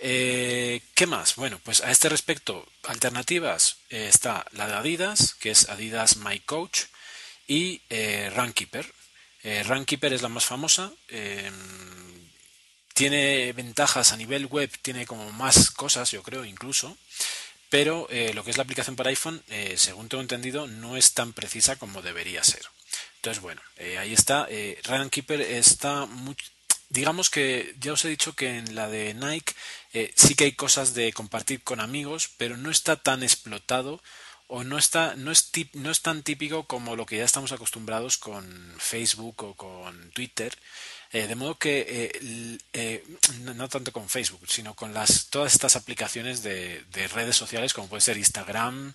Eh, 0.00 0.82
¿Qué 0.94 1.06
más? 1.06 1.36
Bueno, 1.36 1.60
pues 1.62 1.80
a 1.82 1.90
este 1.90 2.08
respecto, 2.08 2.66
alternativas 2.84 3.76
eh, 3.90 4.08
está 4.08 4.46
la 4.52 4.66
de 4.66 4.74
Adidas, 4.74 5.34
que 5.34 5.50
es 5.50 5.68
Adidas 5.68 6.16
My 6.16 6.40
Coach, 6.40 6.82
y 7.46 7.82
eh, 7.90 8.30
Runkeeper. 8.34 8.92
Eh, 9.42 9.62
Runkeeper 9.64 10.12
es 10.12 10.22
la 10.22 10.28
más 10.28 10.44
famosa. 10.44 10.92
eh, 11.08 11.50
tiene 12.94 13.52
ventajas 13.54 14.12
a 14.12 14.16
nivel 14.16 14.46
web, 14.46 14.70
tiene 14.82 15.06
como 15.06 15.32
más 15.32 15.70
cosas, 15.70 16.10
yo 16.10 16.22
creo, 16.22 16.44
incluso. 16.44 16.96
Pero 17.70 18.06
lo 18.34 18.44
que 18.44 18.50
es 18.50 18.58
la 18.58 18.64
aplicación 18.64 18.96
para 18.96 19.08
iPhone, 19.08 19.42
según 19.76 20.10
tengo 20.10 20.20
entendido, 20.20 20.66
no 20.66 20.98
es 20.98 21.14
tan 21.14 21.32
precisa 21.32 21.76
como 21.76 22.02
debería 22.02 22.44
ser. 22.44 22.60
Entonces, 23.16 23.42
bueno, 23.42 23.62
ahí 23.98 24.12
está. 24.12 24.46
Runkeeper 24.84 25.40
está 25.40 26.04
muy, 26.04 26.36
digamos 26.92 27.30
que 27.30 27.74
ya 27.80 27.92
os 27.92 28.04
he 28.04 28.08
dicho 28.08 28.34
que 28.34 28.58
en 28.58 28.74
la 28.74 28.86
de 28.88 29.14
Nike 29.14 29.54
eh, 29.92 30.12
sí 30.16 30.34
que 30.34 30.44
hay 30.44 30.52
cosas 30.52 30.94
de 30.94 31.12
compartir 31.12 31.62
con 31.62 31.80
amigos, 31.80 32.30
pero 32.36 32.56
no 32.56 32.70
está 32.70 32.96
tan 32.96 33.22
explotado 33.22 34.02
o 34.46 34.64
no 34.64 34.76
está 34.76 35.14
no 35.16 35.30
es 35.32 35.50
tip- 35.52 35.74
no 35.74 35.90
es 35.90 36.02
tan 36.02 36.22
típico 36.22 36.64
como 36.66 36.94
lo 36.96 37.06
que 37.06 37.16
ya 37.16 37.24
estamos 37.24 37.52
acostumbrados 37.52 38.18
con 38.18 38.44
Facebook 38.78 39.42
o 39.42 39.54
con 39.56 40.10
Twitter. 40.12 40.56
Eh, 41.14 41.26
de 41.26 41.34
modo 41.34 41.58
que 41.58 42.10
eh, 42.72 43.04
no, 43.40 43.68
tanto 43.68 43.92
con 43.92 44.08
Facebook, 44.08 44.40
sino 44.48 44.74
con 44.74 44.94
las 44.94 45.28
todas 45.28 45.52
estas 45.54 45.76
aplicaciones 45.76 46.42
de, 46.42 46.84
de 46.92 47.08
redes 47.08 47.36
sociales 47.36 47.74
como 47.74 47.88
puede 47.88 48.00
ser 48.00 48.16
Instagram 48.16 48.94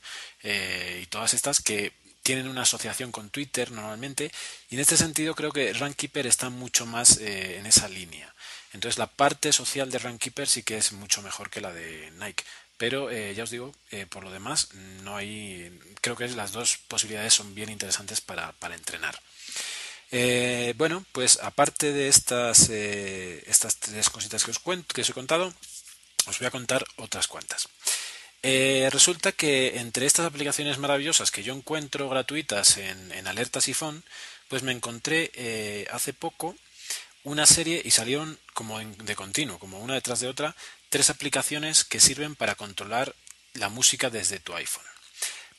y 1.02 1.06
todas 1.08 1.34
estas 1.34 1.62
que 1.62 1.94
tienen 2.24 2.48
una 2.48 2.64
asociación 2.64 3.12
con 3.12 3.30
Twitter 3.30 3.72
normalmente 3.72 4.32
y 4.70 4.76
en 4.76 4.82
este 4.82 4.98
sentido 4.98 5.36
creo 5.36 5.52
que 5.52 5.74
Runkeeper 5.74 6.28
está 6.28 6.50
mucho 6.50 6.86
más 6.86 7.18
eh, 7.18 7.58
en 7.58 7.66
esa 7.66 7.88
línea. 7.88 8.34
Entonces 8.74 8.98
la 8.98 9.08
parte 9.08 9.54
social 9.54 9.90
de 9.90 10.00
Runkeeper 10.00 10.48
sí 10.48 10.64
que 10.64 10.78
es 10.78 10.92
mucho 10.92 11.22
mejor 11.22 11.50
que 11.50 11.62
la 11.62 11.74
de 11.74 12.12
Nike. 12.20 12.44
Pero 12.78 13.10
eh, 13.10 13.34
ya 13.34 13.44
os 13.44 13.50
digo, 13.50 13.74
eh, 13.90 14.06
por 14.06 14.24
lo 14.24 14.30
demás, 14.30 14.74
no 15.02 15.16
hay. 15.16 15.80
Creo 16.02 16.16
que 16.16 16.28
las 16.28 16.52
dos 16.52 16.78
posibilidades 16.88 17.34
son 17.34 17.56
bien 17.56 17.70
interesantes 17.70 18.22
para, 18.22 18.54
entrenar. 18.72 19.20
Bueno, 20.76 21.04
pues 21.12 21.40
aparte 21.42 21.92
de 21.92 22.08
estas, 22.08 22.70
estas 22.70 23.78
tres 23.78 24.12
cositas 24.12 24.44
que 24.44 24.52
os 24.52 24.60
cuento, 24.60 24.94
que 24.94 25.02
os 25.02 25.10
he 25.10 25.14
contado, 25.14 25.52
os 26.28 26.38
voy 26.38 26.48
a 26.48 26.52
contar 26.52 26.86
otras 26.98 27.28
cuantas. 27.28 27.68
Eh, 28.50 28.88
resulta 28.94 29.34
que 29.34 29.78
entre 29.78 30.06
estas 30.06 30.26
aplicaciones 30.26 30.78
maravillosas 30.78 31.32
que 31.32 31.44
yo 31.44 31.54
encuentro 31.54 32.08
gratuitas 32.08 32.78
en, 32.78 33.12
en 33.12 33.28
Alertas 33.28 33.68
y 33.68 33.74
Phone, 33.74 34.06
pues 34.48 34.64
me 34.64 34.72
encontré 34.72 35.32
eh, 35.34 35.86
hace 35.92 36.14
poco 36.14 36.56
una 37.26 37.46
serie 37.46 37.82
y 37.84 37.92
salieron 37.92 38.40
como 38.54 38.80
de 38.80 39.16
continuo, 39.18 39.60
como 39.60 39.82
una 39.82 39.96
detrás 39.96 40.22
de 40.22 40.30
otra, 40.30 40.56
tres 40.88 41.10
aplicaciones 41.10 41.84
que 41.84 42.00
sirven 42.00 42.38
para 42.38 42.56
controlar 42.56 43.14
la 43.54 43.68
música 43.68 44.10
desde 44.10 44.40
tu 44.40 44.56
iPhone. 44.56 44.86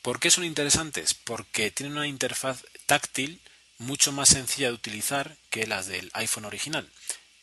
¿Por 0.00 0.18
qué 0.18 0.30
son 0.30 0.44
interesantes? 0.44 1.12
Porque 1.12 1.70
tienen 1.70 1.94
una 1.98 2.06
interfaz 2.06 2.62
táctil 2.86 3.38
mucho 3.76 4.12
más 4.12 4.30
sencilla 4.30 4.68
de 4.68 4.74
utilizar 4.74 5.36
que 5.50 5.66
las 5.66 5.88
del 5.88 6.10
iPhone 6.14 6.46
original. 6.46 6.88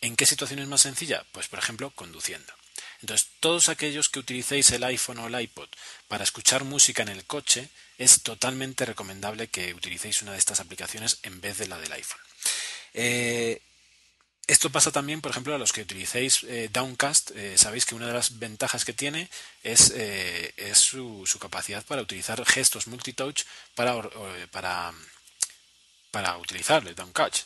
¿En 0.01 0.15
qué 0.15 0.25
situación 0.25 0.57
es 0.57 0.67
más 0.67 0.81
sencilla? 0.81 1.23
Pues 1.33 1.47
por 1.49 1.59
ejemplo 1.59 1.91
conduciendo. 1.91 2.51
Entonces, 3.05 3.27
todos 3.39 3.69
aquellos 3.69 4.09
que 4.09 4.17
utilicéis 4.17 4.71
el 4.71 4.83
iPhone 4.83 5.19
o 5.19 5.27
el 5.27 5.39
iPod 5.39 5.69
para 6.07 6.23
escuchar 6.23 6.63
música 6.63 7.03
en 7.03 7.09
el 7.09 7.23
coche, 7.25 7.69
es 7.99 8.23
totalmente 8.23 8.83
recomendable 8.83 9.47
que 9.47 9.75
utilicéis 9.75 10.23
una 10.23 10.31
de 10.31 10.39
estas 10.39 10.59
aplicaciones 10.59 11.19
en 11.21 11.39
vez 11.39 11.59
de 11.59 11.67
la 11.67 11.77
del 11.77 11.91
iPhone. 11.91 12.19
Eh, 12.95 13.61
esto 14.47 14.71
pasa 14.71 14.91
también, 14.91 15.21
por 15.21 15.29
ejemplo, 15.29 15.53
a 15.53 15.59
los 15.59 15.71
que 15.71 15.81
utilicéis 15.81 16.45
eh, 16.45 16.67
Downcast. 16.73 17.29
eh, 17.35 17.59
sabéis 17.59 17.85
que 17.85 17.93
una 17.93 18.07
de 18.07 18.13
las 18.13 18.39
ventajas 18.39 18.85
que 18.85 18.93
tiene 18.93 19.29
es, 19.61 19.93
su, 20.73 21.37
capacidad 21.39 21.85
para 21.85 22.01
utilizar 22.01 22.43
gestos 22.43 22.87
multitouch 22.87 23.43
para, 23.75 24.01
para, 26.09 26.37
utilizarle 26.39 26.95
Downcast. 26.95 27.45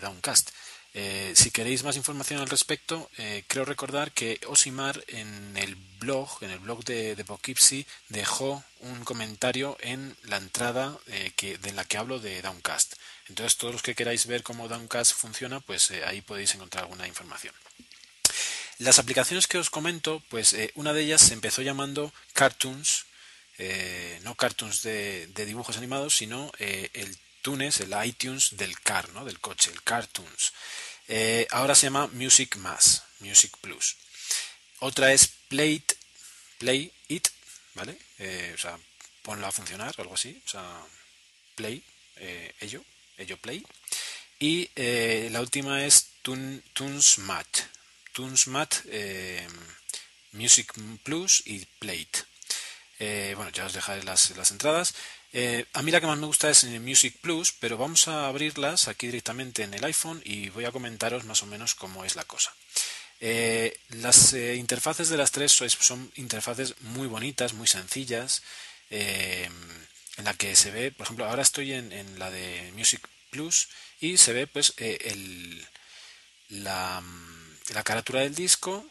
Downcast. 0.00 0.50
Eh, 0.94 1.32
si 1.34 1.50
queréis 1.50 1.84
más 1.84 1.96
información 1.96 2.40
al 2.40 2.50
respecto, 2.50 3.10
eh, 3.16 3.44
creo 3.46 3.64
recordar 3.64 4.12
que 4.12 4.38
Osimar 4.46 5.02
en 5.08 5.56
el 5.56 5.74
blog, 5.98 6.28
en 6.42 6.50
el 6.50 6.58
blog 6.58 6.84
de, 6.84 7.16
de 7.16 7.24
Poughkeepsie, 7.24 7.86
dejó 8.10 8.62
un 8.80 9.02
comentario 9.04 9.78
en 9.80 10.14
la 10.24 10.36
entrada 10.36 10.98
eh, 11.06 11.32
que, 11.34 11.56
de 11.56 11.72
la 11.72 11.86
que 11.86 11.96
hablo 11.96 12.18
de 12.18 12.42
Downcast. 12.42 12.94
Entonces, 13.28 13.56
todos 13.56 13.72
los 13.72 13.82
que 13.82 13.94
queráis 13.94 14.26
ver 14.26 14.42
cómo 14.42 14.68
Downcast 14.68 15.14
funciona, 15.14 15.60
pues 15.60 15.90
ahí 16.06 16.20
podéis 16.20 16.54
encontrar 16.54 16.84
alguna 16.84 17.08
información. 17.08 17.54
Las 18.78 18.98
aplicaciones 18.98 19.46
que 19.46 19.58
os 19.58 19.70
comento, 19.70 20.22
pues 20.28 20.56
una 20.74 20.92
de 20.92 21.02
ellas 21.02 21.22
se 21.22 21.34
empezó 21.34 21.62
llamando 21.62 22.12
Cartoons, 22.32 23.06
no 24.22 24.34
cartoons 24.34 24.82
de, 24.82 25.28
de, 25.28 25.46
dibujos 25.46 25.76
animados, 25.76 26.16
sino 26.16 26.50
el 26.58 27.16
Tunes, 27.42 27.80
el 27.80 27.92
iTunes 28.06 28.56
del 28.56 28.80
car, 28.80 29.10
¿no? 29.10 29.24
del 29.24 29.40
coche, 29.40 29.70
el 29.70 29.82
Cartoons. 29.82 30.52
Eh, 31.08 31.46
ahora 31.50 31.74
se 31.74 31.86
llama 31.86 32.06
Music 32.12 32.56
Más, 32.56 33.02
Music 33.18 33.52
Plus. 33.60 33.96
Otra 34.78 35.12
es 35.12 35.28
Play 35.48 35.74
It, 35.74 35.92
Play 36.58 36.92
It, 37.08 37.28
¿vale? 37.74 37.98
Eh, 38.18 38.52
o 38.54 38.58
sea, 38.58 38.78
ponla 39.22 39.48
a 39.48 39.52
funcionar 39.52 39.94
algo 39.98 40.14
así. 40.14 40.40
O 40.46 40.48
sea, 40.48 40.80
Play, 41.56 41.84
eh, 42.16 42.54
ello, 42.60 42.84
ello 43.18 43.36
Play. 43.36 43.66
Y 44.38 44.70
la 45.30 45.40
última 45.40 45.84
es 45.84 46.08
Tun, 46.22 46.64
TunesMat, 46.72 47.46
TunesMat, 48.12 48.74
Music 50.32 50.72
Plus 51.04 51.42
y 51.46 51.64
Play 51.78 52.00
It. 52.00 52.16
bueno, 53.36 53.50
ya 53.50 53.66
os 53.66 53.72
dejaré 53.72 54.02
las, 54.02 54.30
las 54.30 54.50
entradas. 54.50 54.94
Eh, 55.34 55.64
a 55.72 55.82
mí 55.82 55.90
la 55.90 56.00
que 56.00 56.06
más 56.06 56.18
me 56.18 56.26
gusta 56.26 56.50
es 56.50 56.64
Music 56.64 57.16
Plus, 57.20 57.52
pero 57.52 57.78
vamos 57.78 58.06
a 58.06 58.28
abrirlas 58.28 58.88
aquí 58.88 59.06
directamente 59.06 59.62
en 59.62 59.72
el 59.72 59.84
iPhone 59.84 60.20
y 60.24 60.50
voy 60.50 60.66
a 60.66 60.72
comentaros 60.72 61.24
más 61.24 61.42
o 61.42 61.46
menos 61.46 61.74
cómo 61.74 62.04
es 62.04 62.16
la 62.16 62.24
cosa. 62.24 62.54
Eh, 63.20 63.78
las 63.90 64.34
eh, 64.34 64.56
interfaces 64.56 65.08
de 65.08 65.16
las 65.16 65.32
tres 65.32 65.52
son, 65.52 66.12
interfaces 66.16 66.74
muy 66.80 67.06
bonitas, 67.06 67.54
muy 67.54 67.66
sencillas, 67.66 68.42
en 68.90 70.24
la 70.24 70.34
que 70.34 70.54
se 70.54 70.70
ve, 70.70 70.92
por 70.92 71.04
ejemplo, 71.06 71.24
ahora 71.24 71.40
estoy 71.40 71.72
en, 71.72 72.18
la 72.18 72.30
de 72.30 72.70
Music 72.76 73.00
Plus 73.30 73.68
y 74.00 74.18
se 74.18 74.34
ve 74.34 74.46
pues 74.46 74.74
el, 74.76 75.66
la, 76.50 77.02
la 77.72 77.82
carátula 77.84 78.20
del 78.20 78.34
disco, 78.34 78.84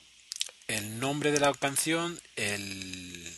el 0.68 1.00
nombre 1.00 1.32
de 1.32 1.40
la 1.40 1.54
canción, 1.54 2.20
el 2.36 3.32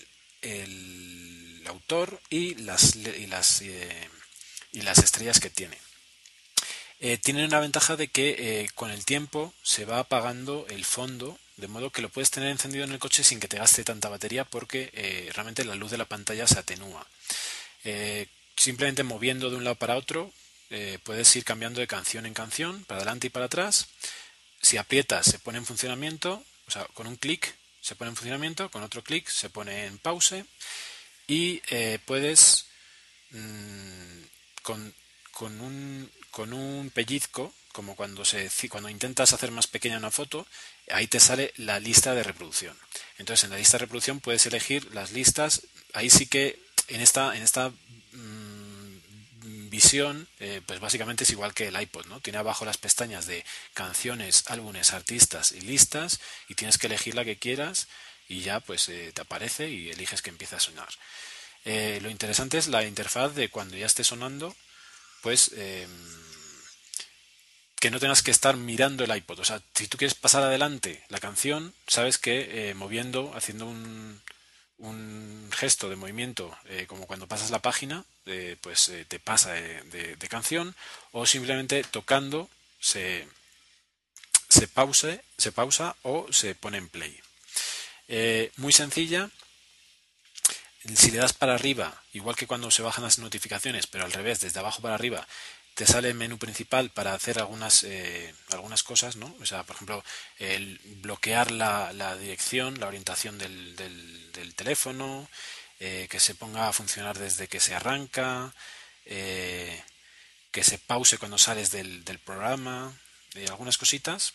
el 1.64 1.70
autor 1.70 2.20
y 2.30 2.56
las, 2.56 2.96
y 2.96 3.28
las, 3.28 3.62
eh, 3.62 4.10
y 4.74 4.82
las 4.82 5.00
estrellas 5.00 5.40
que 5.40 5.50
tiene. 5.50 5.78
Eh, 7.00 7.18
tiene 7.18 7.46
una 7.46 7.60
ventaja 7.60 7.96
de 7.96 8.08
que 8.08 8.36
eh, 8.38 8.70
con 8.76 8.92
el 8.92 9.06
tiempo 9.06 9.54
se 9.64 9.86
va 9.86 10.00
apagando 10.00 10.66
el 10.70 10.86
fondo, 10.86 11.40
de 11.58 11.68
modo 11.68 11.90
que 11.90 12.02
lo 12.02 12.10
puedes 12.10 12.32
tener 12.32 12.50
encendido 12.50 12.84
en 12.84 12.92
el 12.92 13.00
coche 13.00 13.24
sin 13.24 13.40
que 13.40 13.48
te 13.48 13.58
gaste 13.58 13.84
tanta 13.84 14.10
batería 14.10 14.44
porque 14.44 15.30
realmente 15.34 15.64
la 15.66 15.76
luz 15.76 15.92
de 15.92 15.98
la 15.98 16.06
pantalla 16.06 16.48
se 16.48 16.60
atenúa. 16.60 17.06
simplemente 18.56 19.04
moviendo 19.04 19.50
de 19.50 19.58
un 19.58 19.64
lado 19.64 19.76
para 19.76 19.96
otro 19.96 20.32
puedes 21.04 21.36
ir 21.36 21.44
cambiando 21.44 21.80
de 21.80 21.88
canción 21.88 22.26
en 22.26 22.34
canción, 22.34 22.84
para 22.86 23.02
adelante 23.02 23.28
y 23.28 23.30
para 23.30 23.46
atrás. 23.46 23.88
Si 24.62 24.78
aprietas 24.78 25.28
se 25.28 25.38
pone 25.38 25.60
en 25.60 25.66
funcionamiento, 25.66 26.44
o 26.68 26.72
sea, 26.72 26.86
con 26.96 27.06
un 27.06 27.18
clic 27.18 27.54
se 27.82 27.96
pone 27.96 28.10
en 28.10 28.16
funcionamiento, 28.16 28.72
con 28.72 28.82
otro 28.82 29.04
clic 29.04 29.28
se 29.28 29.50
pone 29.52 29.86
en 29.86 30.00
pause 30.00 30.46
y 31.28 31.62
eh, 31.70 32.00
puedes 32.06 32.68
mm, 33.32 34.24
con, 34.62 34.94
con, 35.32 35.62
un, 35.62 36.12
con 36.32 36.54
un 36.54 36.90
pellizco, 36.90 37.54
como 37.72 37.96
cuando, 37.96 38.24
se, 38.26 38.50
cuando 38.70 38.90
intentas 38.90 39.34
hacer 39.34 39.52
más 39.52 39.68
pequeña 39.68 39.98
una 39.98 40.12
foto, 40.12 40.46
ahí 40.92 41.08
te 41.08 41.20
sale 41.20 41.54
la 41.58 41.80
lista 41.80 42.14
de 42.14 42.24
reproducción. 42.24 42.78
Entonces 43.18 43.46
en 43.46 43.52
la 43.52 43.58
lista 43.58 43.78
de 43.78 43.86
reproducción 43.86 44.20
puedes 44.20 44.46
elegir 44.46 44.94
las 44.94 45.12
listas, 45.12 45.64
ahí 45.94 46.10
sí 46.10 46.28
que 46.28 46.60
en 46.88 47.02
esta, 47.02 47.36
en 47.36 47.44
esta 47.44 47.70
mm, 47.70 48.74
visión, 49.70 50.28
eh, 50.40 50.62
pues 50.66 50.80
básicamente 50.80 51.24
es 51.24 51.32
igual 51.32 51.54
que 51.54 51.68
el 51.70 51.82
iPod, 51.82 52.06
¿no? 52.06 52.20
Tiene 52.20 52.38
abajo 52.38 52.64
las 52.64 52.78
pestañas 52.78 53.26
de 53.26 53.44
canciones, 53.74 54.44
álbumes, 54.48 54.94
artistas 54.94 55.52
y 55.52 55.62
listas 55.62 56.20
y 56.48 56.54
tienes 56.54 56.78
que 56.78 56.88
elegir 56.88 57.16
la 57.16 57.26
que 57.26 57.38
quieras 57.38 57.88
y 58.34 58.42
ya 58.42 58.60
pues 58.60 58.90
eh, 58.90 59.12
te 59.14 59.22
aparece 59.22 59.70
y 59.70 59.92
eliges 59.92 60.22
que 60.22 60.32
empieza 60.32 60.58
a 60.58 60.60
sonar. 60.60 60.90
Eh, 61.66 62.00
lo 62.02 62.10
interesante 62.10 62.58
es 62.58 62.68
la 62.68 62.84
interfaz 62.84 63.36
de 63.36 63.50
cuando 63.50 63.78
ya 63.78 63.86
esté 63.86 64.04
sonando, 64.04 64.56
pues 65.22 65.52
em, 65.56 65.90
que 67.80 67.92
no 67.92 68.00
tengas 68.00 68.24
que 68.24 68.32
estar 68.32 68.58
mirando 68.58 69.04
el 69.04 69.16
iPod. 69.16 69.40
O 69.40 69.46
sea, 69.46 69.62
si 69.76 69.88
tú 69.88 69.98
quieres 69.98 70.16
pasar 70.16 70.44
adelante 70.44 71.04
la 71.10 71.20
canción, 71.20 71.74
sabes 71.88 72.18
que 72.18 72.70
eh, 72.70 72.74
moviendo, 72.74 73.32
haciendo 73.36 73.68
un, 73.68 74.22
un, 74.80 75.50
gesto 75.54 75.90
de 75.90 75.96
movimiento, 75.96 76.58
como 76.88 77.06
cuando 77.06 77.28
pasas 77.28 77.52
la 77.52 77.62
página, 77.62 78.06
pues 78.62 78.92
te 79.08 79.20
pasa 79.20 79.54
de, 79.54 80.16
de, 80.18 80.28
canción, 80.28 80.76
o 81.12 81.26
simplemente 81.28 81.84
tocando 81.84 82.50
se, 82.80 83.28
se, 84.50 84.68
pause, 84.68 85.22
se 85.38 85.52
pausa 85.52 85.96
o 86.02 86.26
se 86.34 86.56
pone 86.56 86.80
en 86.80 86.90
play. 86.90 87.23
Eh, 88.16 88.52
muy 88.58 88.72
sencilla. 88.72 89.32
Si 90.96 91.10
le 91.10 91.18
das 91.18 91.34
para 91.34 91.56
arriba, 91.56 92.04
igual 92.12 92.36
que 92.36 92.46
cuando 92.46 92.70
se 92.70 92.84
bajan 92.84 93.04
las 93.04 93.18
notificaciones, 93.18 93.88
pero 93.88 94.06
al 94.06 94.12
revés, 94.12 94.40
desde 94.40 94.60
abajo 94.60 94.84
para 94.84 94.94
arriba, 94.94 95.28
te 95.74 95.88
sale 95.88 96.10
el 96.10 96.14
menú 96.14 96.38
principal 96.38 96.92
para 96.92 97.16
hacer 97.16 97.40
algunas, 97.40 97.84
eh, 97.84 98.36
algunas 98.52 98.84
cosas, 98.84 99.16
¿no? 99.16 99.36
O 99.42 99.48
sea, 99.48 99.64
por 99.64 99.78
ejemplo, 99.78 100.04
el 100.38 100.80
bloquear 101.02 101.50
la, 101.50 101.92
la 101.94 102.16
dirección, 102.16 102.80
la 102.80 102.88
orientación 102.88 103.40
del, 103.40 103.76
del, 103.76 104.54
teléfono, 104.54 105.28
eh, 105.80 106.08
que 106.08 106.20
se 106.20 106.36
ponga 106.36 106.68
a 106.68 106.74
funcionar 106.74 107.18
desde 107.18 107.48
que 107.48 107.60
se 107.60 107.74
arranca, 107.74 108.54
que 109.06 110.64
se 110.64 110.78
pause 110.78 111.18
cuando 111.18 111.40
sales 111.40 111.72
del, 111.72 112.06
del 112.06 112.20
programa, 112.20 112.96
algunas 113.50 113.80
cositas. 113.80 114.34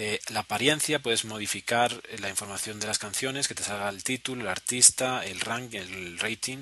Eh, 0.00 0.20
la 0.28 0.40
apariencia, 0.40 1.00
puedes 1.00 1.24
modificar 1.24 1.90
eh, 2.08 2.18
la 2.20 2.28
información 2.28 2.78
de 2.78 2.86
las 2.86 3.00
canciones, 3.00 3.48
que 3.48 3.56
te 3.56 3.64
salga 3.64 3.88
el 3.88 4.04
título, 4.04 4.42
el 4.42 4.48
artista, 4.48 5.24
el 5.24 5.40
rank, 5.40 5.74
el 5.74 6.20
rating, 6.20 6.58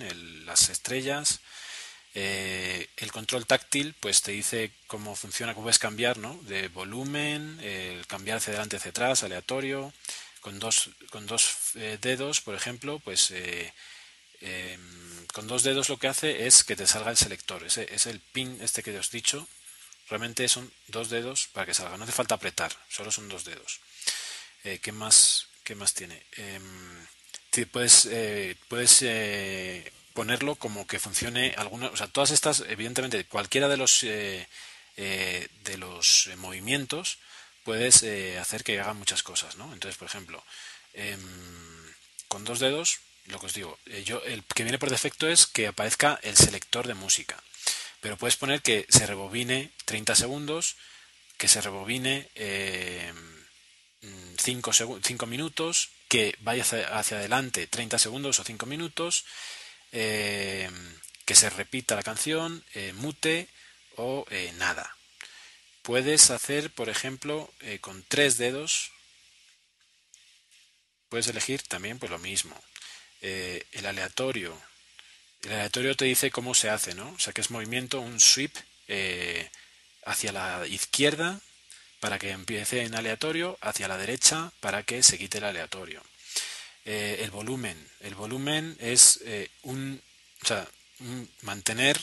las 0.46 0.70
estrellas. 0.70 1.40
Eh, 2.14 2.88
el 2.96 3.12
control 3.12 3.44
táctil, 3.44 3.94
pues 4.00 4.22
te 4.22 4.32
dice 4.32 4.70
cómo 4.86 5.14
funciona, 5.14 5.52
cómo 5.52 5.64
puedes 5.64 5.78
cambiar, 5.78 6.16
¿no? 6.16 6.40
De 6.44 6.68
volumen, 6.68 7.60
cambiar 8.08 8.38
hacia 8.38 8.52
adelante, 8.52 8.78
hacia 8.78 8.90
atrás, 8.92 9.22
aleatorio. 9.22 9.92
Con 10.40 10.58
dos, 10.58 10.88
con 11.10 11.26
dos 11.26 11.72
dedos, 12.00 12.40
por 12.40 12.54
ejemplo, 12.54 13.00
pues 13.00 13.34
em, 14.40 15.26
con 15.34 15.46
dos 15.46 15.62
dedos 15.62 15.90
lo 15.90 15.98
que 15.98 16.08
hace 16.08 16.46
es 16.46 16.64
que 16.64 16.76
te 16.76 16.86
salga 16.86 17.10
el 17.10 17.18
selector. 17.18 17.64
Ese 17.64 17.86
es 17.94 18.06
el 18.06 18.20
pin 18.20 18.58
este 18.62 18.82
que 18.82 18.96
os 18.98 19.12
he 19.12 19.18
dicho, 19.18 19.46
Realmente 20.08 20.48
son 20.48 20.72
dos 20.88 21.10
dedos 21.10 21.48
para 21.52 21.66
que 21.66 21.74
salga. 21.74 21.96
No 21.96 22.04
hace 22.04 22.12
falta 22.12 22.36
apretar, 22.36 22.72
solo 22.88 23.10
son 23.10 23.28
dos 23.28 23.44
dedos. 23.44 23.80
Eh, 24.64 24.78
¿qué, 24.80 24.92
más, 24.92 25.48
¿Qué 25.64 25.74
más 25.74 25.94
tiene? 25.94 26.22
Em, 26.32 27.06
puedes 27.72 28.06
eh, 28.10 28.54
puedes 28.68 29.00
eh, 29.02 29.92
ponerlo 30.12 30.56
como 30.56 30.86
que 30.86 30.98
funcione 30.98 31.54
alguna, 31.56 31.88
o 31.88 31.96
sea, 31.96 32.06
todas 32.06 32.30
estas, 32.30 32.60
evidentemente, 32.68 33.24
cualquiera 33.24 33.68
de 33.68 33.76
los 33.76 34.00
de 34.02 35.76
los 35.78 36.30
movimientos 36.38 37.18
puedes 37.64 38.02
hacer 38.40 38.64
que 38.64 38.80
haga 38.80 38.94
muchas 38.94 39.22
cosas, 39.22 39.56
¿no? 39.56 39.72
Entonces, 39.72 39.98
por 39.98 40.08
ejemplo, 40.08 40.42
em, 40.94 41.94
con 42.28 42.44
dos 42.44 42.60
dedos, 42.60 43.00
lo 43.26 43.38
que 43.40 43.46
os 43.46 43.54
digo, 43.54 43.78
yo 44.04 44.22
el 44.24 44.44
que 44.44 44.62
viene 44.64 44.78
por 44.78 44.90
defecto 44.90 45.28
es 45.28 45.46
que 45.46 45.66
aparezca 45.66 46.18
el 46.22 46.36
selector 46.36 46.86
de 46.86 46.94
música 46.94 47.42
pero 48.00 48.16
puedes 48.16 48.36
poner 48.36 48.62
que 48.62 48.86
se 48.88 49.06
rebobine 49.06 49.72
30 49.84 50.14
segundos, 50.14 50.76
que 51.36 51.48
se 51.48 51.60
rebobine 51.60 52.28
5 54.38 54.70
eh, 54.70 55.26
minutos, 55.26 55.90
que 56.08 56.36
vaya 56.40 56.62
hacia, 56.62 57.18
adelante 57.18 57.66
30 57.66 57.98
segundos 57.98 58.38
o 58.38 58.44
5 58.44 58.66
minutos, 58.66 59.24
eh, 59.92 60.70
que 61.24 61.34
se 61.34 61.50
repita 61.50 61.96
la 61.96 62.02
canción, 62.02 62.64
eh, 62.74 62.92
mute 62.94 63.48
o 63.96 64.26
nada. 64.56 64.96
Puedes 65.82 66.30
hacer, 66.30 66.70
por 66.70 66.88
ejemplo, 66.88 67.50
con 67.80 68.02
tres 68.02 68.36
dedos, 68.36 68.92
puedes 71.08 71.28
elegir 71.28 71.62
también 71.62 71.98
pues 71.98 72.10
lo 72.10 72.18
mismo. 72.18 72.60
el 73.20 73.86
aleatorio 73.86 74.60
el 75.46 75.52
aleatorio 75.52 75.96
te 75.96 76.04
dice 76.04 76.30
cómo 76.30 76.54
se 76.54 76.70
hace, 76.70 76.94
¿no? 76.94 77.10
O 77.10 77.18
sea, 77.18 77.32
que 77.32 77.40
es 77.40 77.50
movimiento, 77.50 78.00
un 78.00 78.20
sweep 78.20 78.52
eh, 78.88 79.48
hacia 80.04 80.32
la 80.32 80.66
izquierda 80.66 81.40
para 82.00 82.18
que 82.18 82.30
empiece 82.30 82.82
en 82.82 82.94
aleatorio, 82.94 83.56
hacia 83.60 83.88
la 83.88 83.96
derecha 83.96 84.52
para 84.60 84.82
que 84.82 85.02
se 85.02 85.18
quite 85.18 85.38
el 85.38 85.44
aleatorio. 85.44 86.02
Eh, 86.84 87.20
el 87.22 87.30
volumen. 87.30 87.76
El 88.00 88.14
volumen 88.14 88.76
es 88.80 89.20
eh, 89.24 89.48
un, 89.62 90.02
o 90.42 90.46
sea, 90.46 90.68
mantener, 91.42 92.00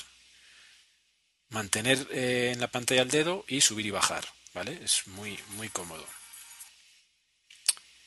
mantener 1.50 2.08
en 2.12 2.60
la 2.60 2.68
pantalla 2.68 3.02
el 3.02 3.12
dedo 3.12 3.44
y 3.48 3.62
subir 3.62 3.86
y 3.86 3.92
bajar. 3.92 4.26
¿vale? 4.54 4.80
Es 4.84 5.06
muy, 5.08 5.38
muy 5.50 5.70
cómodo. 5.70 6.06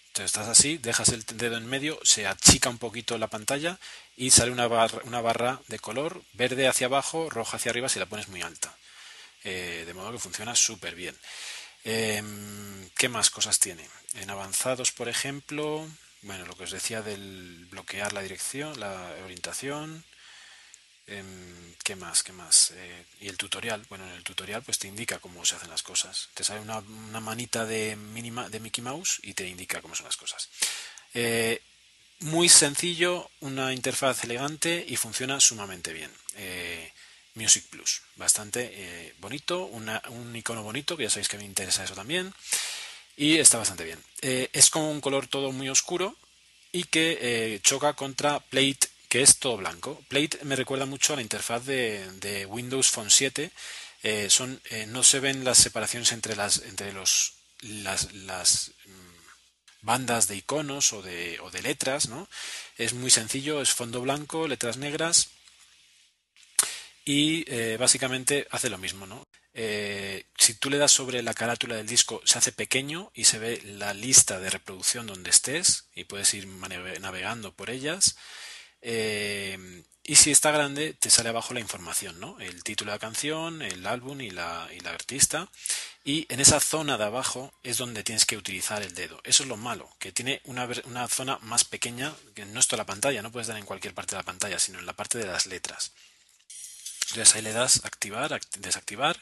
Entonces 0.09 0.27
estás 0.27 0.49
así, 0.49 0.79
dejas 0.79 1.11
el 1.11 1.25
dedo 1.27 1.59
en 1.59 1.67
medio, 1.67 2.01
se 2.03 2.27
achica 2.27 2.71
un 2.71 2.79
poquito 2.79 3.19
la 3.19 3.29
pantalla 3.29 3.79
y 4.17 4.31
sale 4.31 4.51
una 4.51 4.67
barra, 4.67 5.01
una 5.05 5.21
barra 5.21 5.61
de 5.69 5.79
color 5.79 6.23
verde 6.33 6.69
hacia 6.69 6.87
abajo, 6.87 7.29
roja 7.29 7.59
hacia 7.59 7.71
arriba 7.71 7.89
si 7.89 7.99
la 7.99 8.07
pones 8.07 8.29
muy 8.29 8.43
alta. 8.43 8.77
Eh, 9.45 9.85
de 9.87 9.95
modo 9.95 10.13
que 10.13 10.19
funciona 10.19 10.55
súper 10.57 10.95
bien. 10.95 11.17
Em, 11.85 12.91
¿Qué 12.97 13.09
más 13.09 13.31
cosas 13.31 13.61
tiene? 13.61 13.89
En 14.15 14.31
avanzados, 14.31 14.91
por 14.91 15.09
ejemplo, 15.09 15.87
bueno, 16.23 16.47
lo 16.47 16.57
que 16.57 16.65
os 16.65 16.73
decía 16.73 17.03
del 17.03 17.67
bloquear 17.71 18.13
la 18.13 18.23
dirección, 18.23 18.81
la 18.81 19.15
orientación. 19.23 20.05
Em, 21.07 21.75
¿Qué 21.85 21.95
más? 21.95 22.25
¿Qué 22.25 22.33
más? 22.33 22.73
Eh, 22.75 23.05
y 23.21 23.29
el 23.29 23.37
tutorial. 23.37 23.85
Bueno, 23.89 24.05
en 24.07 24.15
el 24.15 24.25
tutorial 24.25 24.63
pues 24.63 24.79
te 24.79 24.89
indica 24.89 25.21
cómo 25.21 25.45
se 25.45 25.55
hacen 25.55 25.71
las 25.71 25.83
cosas. 25.83 26.31
Te 26.35 26.43
sale 26.43 26.61
una, 26.61 26.81
manita 27.21 27.65
de, 27.65 27.95
mínima, 27.95 28.49
de 28.49 28.59
Mickey 28.61 28.83
Mouse 28.83 29.21
y 29.23 29.35
te 29.35 29.47
indica 29.47 29.81
cómo 29.83 29.95
son 29.95 30.07
las 30.07 30.17
cosas. 30.17 30.49
Eh, 31.15 31.63
muy 32.21 32.49
sencillo, 32.49 33.31
una 33.41 33.73
interfaz 33.73 34.25
elegante 34.25 34.85
y 34.87 34.97
funciona 34.97 35.41
sumamente 35.41 35.93
bien. 35.93 36.11
Eh, 36.37 36.93
Music 37.35 37.65
Plus, 37.69 38.01
bastante 38.17 39.15
bonito, 39.19 39.67
un 39.67 40.35
icono 40.35 40.63
bonito, 40.63 40.97
que 40.97 41.03
ya 41.03 41.11
sabéis 41.11 41.29
que 41.29 41.37
me 41.37 41.45
interesa 41.45 41.85
eso 41.85 41.95
también, 41.95 42.33
y 43.15 43.37
está 43.37 43.59
bastante 43.59 43.85
bien. 43.85 44.03
es 44.23 44.71
como 44.71 44.91
un 44.91 45.03
color 45.03 45.27
todo 45.27 45.53
muy 45.53 45.69
oscuro 45.69 46.17
y 46.73 46.85
que 46.85 47.61
choca 47.63 47.93
contra 47.93 48.41
Plate 48.41 48.89
que 49.09 49.23
es 49.23 49.39
todo 49.39 49.57
blanco. 49.57 50.03
Plate 50.09 50.41
me 50.45 50.57
recuerda 50.57 50.87
mucho 50.87 51.13
a 51.13 51.17
la 51.17 51.23
interfaz 51.23 51.65
de, 51.65 52.47
Windows 52.49 52.91
Phone 52.91 53.11
7. 53.11 53.51
Eh, 54.03 54.29
son, 54.31 54.61
eh, 54.71 54.87
no 54.87 55.03
se 55.03 55.21
ven 55.21 55.45
las 55.45 55.59
separaciones 55.59 56.13
entre 56.13 56.37
las, 56.37 56.59
entre 56.63 56.93
los, 56.93 57.35
las, 57.63 58.13
las 58.13 58.73
bandas 59.83 60.29
de 60.29 60.37
iconos 60.37 60.93
o 60.93 61.03
de, 61.03 61.39
o 61.41 61.51
de 61.51 61.63
letras, 61.63 62.09
¿no? 62.09 62.29
Es 62.77 62.93
muy 62.93 63.11
sencillo, 63.11 63.61
es 63.63 63.73
fondo 63.73 64.01
blanco, 64.01 64.49
letras 64.49 64.77
negras 64.77 65.31
y 67.05 67.45
eh, 67.49 67.77
básicamente 67.79 68.47
hace 68.51 68.71
lo 68.71 68.79
mismo, 68.79 69.07
¿no? 69.07 69.27
si 70.37 70.53
tú 70.53 70.69
le 70.69 70.77
das 70.77 70.93
sobre 70.93 71.23
la 71.23 71.33
carátula 71.33 71.77
del 71.77 71.87
disco 71.87 72.21
se 72.25 72.37
hace 72.37 72.53
pequeño 72.53 73.11
y 73.15 73.25
se 73.25 73.39
ve 73.39 73.63
la 73.65 73.95
lista 73.95 74.39
de 74.39 74.51
reproducción 74.51 75.07
donde 75.07 75.31
estés 75.31 75.87
y 75.95 76.05
puedes 76.05 76.35
ir 76.35 76.47
navegando 76.47 77.55
por 77.55 77.71
ellas. 77.71 78.17
Eh, 78.83 79.83
y 80.05 80.15
si 80.15 80.31
está 80.31 80.53
grande, 80.53 80.95
te 80.95 81.11
sale 81.11 81.31
abajo 81.31 81.53
la 81.53 81.59
información, 81.59 82.21
¿no? 82.21 82.39
El 82.39 82.63
título 82.63 82.93
de 82.93 82.97
la 82.97 83.01
canción, 83.01 83.61
el 83.61 83.85
álbum 83.87 84.21
y 84.21 84.31
la, 84.31 84.69
y 84.73 84.79
la 84.81 84.91
artista. 84.91 85.49
Y 86.07 86.25
en 86.29 86.39
esa 86.39 86.61
zona 86.61 86.97
de 86.97 87.03
abajo 87.03 87.53
es 87.65 87.79
donde 87.79 88.05
tienes 88.05 88.27
que 88.27 88.37
utilizar 88.37 88.81
el 88.81 88.95
dedo. 88.95 89.21
Eso 89.25 89.43
es 89.43 89.49
lo 89.49 89.57
malo, 89.57 89.93
que 89.99 90.13
tiene 90.13 90.41
una, 90.45 90.69
una 90.85 91.09
zona 91.09 91.37
más 91.43 91.65
pequeña, 91.65 92.15
que 92.33 92.47
no 92.47 92.61
es 92.61 92.69
toda 92.69 92.83
la 92.83 92.87
pantalla, 92.87 93.23
no 93.23 93.33
puedes 93.33 93.49
dar 93.49 93.57
en 93.57 93.67
cualquier 93.67 93.93
parte 93.93 94.13
de 94.15 94.21
la 94.21 94.25
pantalla, 94.25 94.61
sino 94.61 94.79
en 94.79 94.87
la 94.87 94.93
parte 94.93 95.19
de 95.19 95.27
las 95.27 95.47
letras. 95.47 95.91
Entonces 97.11 97.35
ahí 97.35 97.43
le 97.43 97.53
das 97.53 97.85
activar, 97.85 98.41
desactivar. 98.61 99.21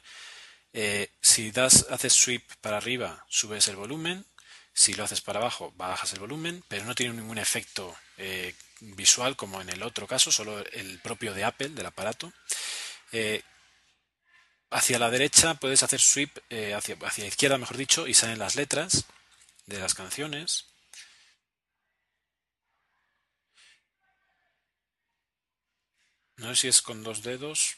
Eh, 0.74 1.10
si 1.22 1.52
das, 1.52 1.86
haces 1.88 2.12
sweep 2.12 2.44
para 2.60 2.76
arriba, 2.76 3.24
subes 3.30 3.66
el 3.68 3.76
volumen. 3.76 4.26
Si 4.74 4.92
lo 4.92 5.04
haces 5.04 5.22
para 5.22 5.40
abajo, 5.40 5.72
bajas 5.78 6.12
el 6.12 6.20
volumen, 6.20 6.62
pero 6.68 6.84
no 6.84 6.94
tiene 6.94 7.14
ningún 7.14 7.38
efecto 7.38 7.96
eh, 8.18 8.54
visual 8.80 9.36
como 9.36 9.62
en 9.62 9.70
el 9.70 9.82
otro 9.82 10.06
caso, 10.06 10.30
solo 10.30 10.62
el 10.72 10.98
propio 10.98 11.32
de 11.32 11.44
Apple, 11.44 11.70
del 11.70 11.86
aparato. 11.86 12.30
Eh, 13.12 13.42
hacia 14.74 14.98
la 14.98 15.08
derecha 15.08 15.54
puedes 15.54 15.84
hacer 15.84 16.00
sweep, 16.00 16.36
eh, 16.50 16.74
hacia, 16.74 16.96
hacia 17.02 17.24
la 17.24 17.28
izquierda 17.28 17.58
mejor 17.58 17.76
dicho, 17.76 18.08
y 18.08 18.14
salen 18.14 18.40
las 18.40 18.56
letras 18.56 19.04
de 19.66 19.78
las 19.78 19.94
canciones. 19.94 20.66
No 26.36 26.48
sé 26.48 26.62
si 26.62 26.68
es 26.68 26.82
con 26.82 27.04
dos 27.04 27.22
dedos. 27.22 27.76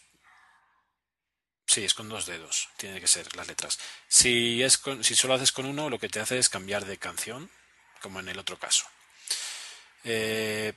Sí, 1.66 1.84
es 1.84 1.92
con 1.92 2.08
dos 2.08 2.24
dedos. 2.24 2.70
Tiene 2.78 3.00
que 3.00 3.06
ser 3.06 3.36
las 3.36 3.46
letras. 3.46 3.78
Si, 4.08 4.62
es 4.62 4.78
con, 4.78 5.04
si 5.04 5.14
solo 5.14 5.34
haces 5.34 5.52
con 5.52 5.66
uno, 5.66 5.90
lo 5.90 5.98
que 5.98 6.08
te 6.08 6.20
hace 6.20 6.38
es 6.38 6.48
cambiar 6.48 6.86
de 6.86 6.96
canción, 6.96 7.50
como 8.00 8.20
en 8.20 8.30
el 8.30 8.38
otro 8.38 8.58
caso. 8.58 8.86
Eh, 10.04 10.72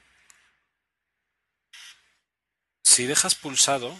si 2.84 3.06
dejas 3.06 3.36
pulsado, 3.36 3.98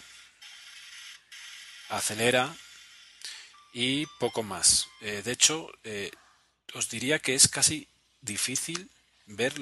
acelera 1.90 2.56
y 3.72 4.06
poco 4.18 4.42
más. 4.42 4.88
Eh, 5.00 5.22
de 5.24 5.32
hecho, 5.32 5.70
eh, 5.84 6.10
os 6.74 6.88
diría 6.88 7.18
que 7.18 7.34
es 7.34 7.48
casi 7.48 7.88
difícil 8.20 8.90
ver 9.26 9.52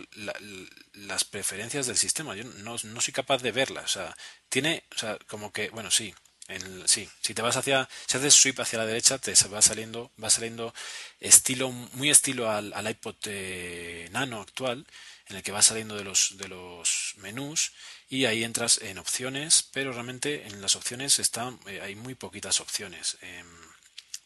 las 0.94 1.24
preferencias 1.24 1.86
del 1.86 1.96
sistema. 1.96 2.34
Yo 2.34 2.44
no, 2.44 2.78
soy 2.78 3.12
capaz 3.12 3.42
de 3.42 3.52
verlas. 3.52 3.84
O 3.84 3.88
sea, 3.88 4.16
tiene, 4.48 4.84
o 4.94 4.98
sea, 4.98 5.18
como 5.26 5.52
que, 5.52 5.68
bueno, 5.70 5.90
sí, 5.90 6.14
en, 6.48 6.88
sí, 6.88 7.08
si 7.20 7.34
te 7.34 7.42
vas 7.42 7.56
hacia, 7.56 7.88
si 8.06 8.16
haces 8.16 8.34
sweep 8.34 8.60
hacia 8.60 8.78
la 8.78 8.86
derecha, 8.86 9.18
te 9.18 9.34
va 9.48 9.60
saliendo, 9.60 10.10
va 10.22 10.30
saliendo 10.30 10.74
estilo, 11.20 11.70
muy 11.70 12.08
estilo 12.08 12.50
al, 12.50 12.72
iPod 12.88 13.16
eh, 13.26 14.08
Nano 14.12 14.40
actual, 14.40 14.86
en 15.26 15.36
el 15.36 15.42
que 15.42 15.52
va 15.52 15.60
saliendo 15.60 15.96
de 15.96 16.04
los, 16.04 16.38
de 16.38 16.48
los 16.48 17.12
menús 17.18 17.72
y 18.08 18.24
ahí 18.24 18.42
entras 18.44 18.78
en 18.78 18.98
opciones, 18.98 19.68
pero 19.72 19.92
realmente 19.92 20.46
en 20.46 20.62
las 20.62 20.76
opciones 20.76 21.18
están, 21.18 21.60
eh, 21.66 21.80
hay 21.82 21.94
muy 21.94 22.14
poquitas 22.14 22.60
opciones. 22.60 23.18
Em, 23.20 23.46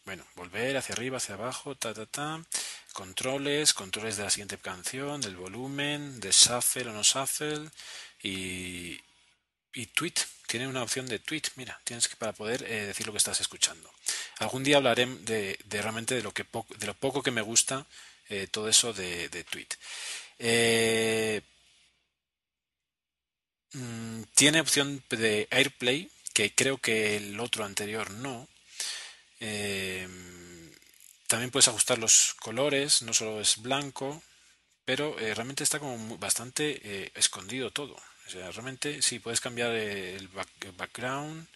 bueno, 0.05 0.25
volver 0.35 0.77
hacia 0.77 0.93
arriba, 0.93 1.17
hacia 1.17 1.35
abajo, 1.35 1.75
ta, 1.75 1.93
ta, 1.93 2.05
ta. 2.05 2.43
Controles, 2.93 3.73
controles 3.73 4.17
de 4.17 4.23
la 4.23 4.29
siguiente 4.29 4.57
canción, 4.57 5.21
del 5.21 5.35
volumen, 5.35 6.19
de 6.19 6.31
shuffle 6.31 6.89
o 6.89 6.93
no 6.93 7.03
shuffle 7.03 7.69
y, 8.21 8.99
y 9.73 9.85
tweet. 9.87 10.13
Tiene 10.47 10.67
una 10.67 10.83
opción 10.83 11.07
de 11.07 11.19
tweet, 11.19 11.43
mira, 11.55 11.79
tienes 11.83 12.07
que 12.07 12.15
para 12.15 12.33
poder 12.33 12.63
eh, 12.63 12.85
decir 12.85 13.05
lo 13.05 13.13
que 13.13 13.17
estás 13.17 13.41
escuchando. 13.41 13.91
Algún 14.39 14.63
día 14.63 14.77
hablaré 14.77 15.05
de, 15.05 15.57
realmente 15.69 16.15
de 16.15 16.21
lo, 16.21 16.33
que 16.33 16.45
de 16.77 16.87
lo 16.87 16.93
poco 16.93 17.23
que 17.23 17.31
me 17.31 17.41
gusta 17.41 17.85
eh, 18.29 18.47
todo 18.51 18.69
eso 18.69 18.93
de, 18.93 19.29
de 19.29 19.43
tweet. 19.43 19.69
Mm, 23.73 24.23
tiene 24.35 24.61
opción 24.61 25.03
de 25.09 25.47
AirPlay, 25.51 26.09
que 26.33 26.53
creo 26.53 26.77
que 26.77 27.17
el 27.17 27.39
otro 27.39 27.65
anterior 27.65 28.11
no. 28.11 28.47
Eh, 29.39 30.07
también 31.27 31.51
puedes 31.51 31.67
ajustar 31.67 31.97
los 31.99 32.35
colores, 32.35 33.01
no 33.01 33.13
solo 33.13 33.41
es 33.41 33.61
blanco, 33.61 34.23
pero 34.85 35.19
eh, 35.19 35.33
realmente 35.33 35.63
está 35.63 35.79
como 35.79 36.17
bastante 36.17 37.11
escondido 37.15 37.71
todo. 37.71 37.95
Realmente 38.31 39.01
sí, 39.01 39.19
puedes 39.19 39.41
cambiar 39.41 39.71
el, 39.71 40.29
background, 40.77 41.47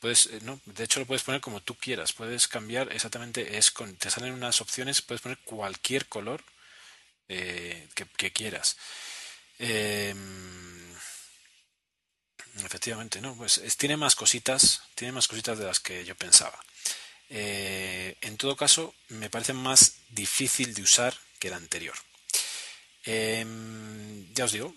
puedes, 0.00 0.42
no, 0.42 0.60
de 0.66 0.84
hecho 0.84 1.00
lo 1.00 1.06
puedes 1.06 1.22
poner 1.22 1.40
como 1.40 1.62
tú 1.62 1.74
quieras, 1.74 2.12
puedes 2.12 2.48
cambiar 2.48 2.92
exactamente, 2.92 3.56
es 3.56 3.70
con, 3.70 3.96
te 3.96 4.10
salen 4.10 4.34
unas 4.34 4.60
opciones, 4.60 5.00
puedes 5.02 5.22
poner 5.22 5.38
cualquier 5.38 6.06
color 6.06 6.44
eh, 7.28 7.88
que, 7.94 8.30
quieras. 8.32 8.76
Em, 9.58 10.94
efectivamente, 12.64 13.20
no, 13.20 13.34
pues 13.36 13.60
tiene 13.76 13.96
más 13.96 14.14
cositas, 14.14 14.82
tiene 14.94 15.12
más 15.12 15.28
cositas 15.28 15.58
de 15.58 15.64
las 15.64 15.80
que 15.80 16.04
yo 16.04 16.14
pensaba. 16.16 16.58
Eh, 17.30 18.16
en 18.20 18.36
todo 18.36 18.56
caso, 18.56 18.94
me 19.08 19.30
parece 19.30 19.52
más 19.54 19.96
difícil 20.10 20.74
de 20.74 20.82
usar 20.82 21.14
que 21.38 21.48
el 21.48 21.54
anterior. 21.54 21.96
Em, 23.04 24.32
ya 24.34 24.44
os 24.44 24.52
digo, 24.52 24.74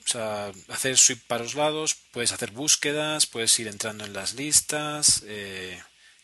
hacer 0.69 0.97
sweep 0.97 1.21
para 1.27 1.43
los 1.43 1.53
lados, 1.53 1.95
puedes 2.11 2.31
hacer 2.31 2.51
búsquedas, 2.51 3.27
puedes 3.27 3.57
ir 3.59 3.67
entrando 3.67 4.05
en 4.05 4.13
las 4.13 4.33
listas, 4.33 5.23
eh, 5.25 5.81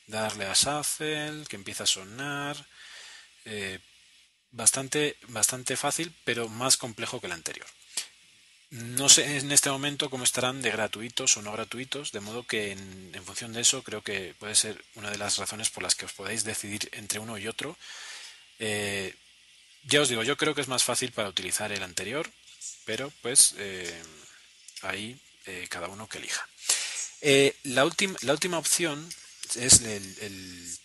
darle 0.07 0.45
a 0.45 0.53
shuffle, 0.53 1.45
que 1.47 1.57
empieza 1.57 1.83
a 1.83 1.87
sonar, 1.87 2.65
bastante, 4.51 5.17
bastante 5.27 5.75
fácil, 5.77 6.13
pero 6.23 6.47
más 6.49 6.77
complejo 6.77 7.19
que 7.19 7.27
el 7.27 7.33
anterior. 7.33 7.67
No 8.71 9.09
sé 9.09 9.37
en 9.37 9.51
este 9.51 9.69
momento 9.69 10.09
cómo 10.09 10.23
estarán 10.23 10.61
de 10.61 10.71
gratuitos 10.71 11.35
o 11.35 11.41
no 11.41 11.51
gratuitos, 11.51 12.13
de 12.13 12.21
modo 12.21 12.47
que 12.47 12.71
en, 12.71 13.25
función 13.25 13.51
de 13.51 13.59
eso 13.59 13.83
creo 13.83 14.01
que 14.01 14.33
puede 14.39 14.55
ser 14.55 14.81
una 14.95 15.11
de 15.11 15.17
las 15.17 15.37
razones 15.37 15.69
por 15.69 15.83
las 15.83 15.93
que 15.93 16.05
os 16.05 16.13
podáis 16.13 16.45
decidir 16.45 16.89
entre 16.93 17.19
uno 17.19 17.37
y 17.37 17.47
otro. 17.47 17.77
Eh, 18.59 19.13
ya 19.83 20.01
os 20.01 20.07
digo, 20.07 20.23
yo 20.23 20.37
creo 20.37 20.55
que 20.55 20.61
es 20.61 20.69
más 20.69 20.85
fácil 20.85 21.11
para 21.11 21.27
utilizar 21.27 21.73
el 21.73 21.83
anterior, 21.83 22.31
pero 22.85 23.11
pues 23.21 23.55
eh, 23.57 24.01
ahí 24.83 25.19
eh, 25.47 25.67
cada 25.69 25.89
uno 25.89 26.07
que 26.07 26.19
elija. 26.19 26.47
la, 27.63 27.83
última, 27.83 28.17
la 28.21 28.31
última 28.31 28.57
opción 28.57 29.05
es 29.55 29.81
el, 29.81 30.77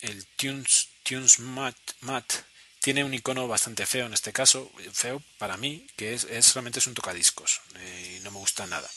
el, 0.00 0.26
Tunes, 0.36 0.88
Tunes 1.02 1.38
Mat 1.38 2.32
tiene 2.82 3.04
un 3.04 3.14
icono 3.14 3.46
bastante 3.46 3.86
feo 3.86 4.06
en 4.06 4.12
este 4.12 4.32
caso, 4.32 4.70
feo 4.92 5.22
para 5.38 5.56
mí, 5.56 5.86
que 5.96 6.14
es, 6.14 6.24
es 6.24 6.52
realmente 6.52 6.80
es 6.80 6.86
un 6.88 6.94
tocadiscos 6.94 7.60
eh, 7.76 8.16
y 8.18 8.20
no 8.24 8.32
me 8.32 8.38
gusta 8.38 8.66
nada. 8.66 8.90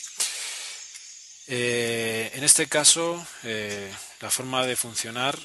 Eh, 1.47 2.31
en 2.33 2.43
este 2.43 2.67
caso, 2.67 3.25
eh, 3.43 3.93
la 4.21 4.31
forma 4.31 4.65
de 4.65 4.75
funcionar 4.75 5.37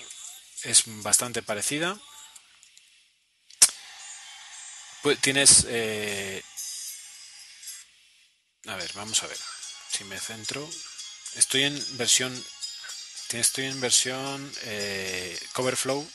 es 0.62 0.84
bastante 0.86 1.42
parecida. 1.42 1.98
Pues 5.02 5.18
tienes... 5.20 5.64
a 5.64 5.68
ver, 8.76 8.90
vamos 8.94 9.22
a 9.22 9.26
ver. 9.26 9.38
Si 9.92 10.04
me 10.04 10.18
centro... 10.18 10.68
Estoy 11.36 11.64
en 11.64 11.96
versión... 11.98 12.44
Estoy 13.32 13.66
en 13.66 13.80
versión 13.80 14.52
Coverflow 15.52 16.08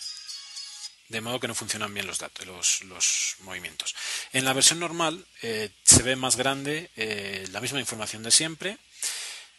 de 1.09 1.21
modo 1.21 1.39
que 1.39 1.47
no 1.47 1.55
funcionan 1.55 1.93
bien 1.93 2.07
los 2.07 2.17
datos, 2.19 2.45
los, 2.45 2.81
los 2.83 3.35
movimientos. 3.39 3.95
En 4.33 4.45
la 4.45 4.53
versión 4.53 4.79
normal 4.79 5.25
eh, 5.41 5.69
se 5.83 6.03
ve 6.03 6.15
más 6.15 6.35
grande 6.35 6.89
eh, 6.95 7.47
la 7.51 7.61
misma 7.61 7.79
información 7.79 8.23
de 8.23 8.31
siempre. 8.31 8.77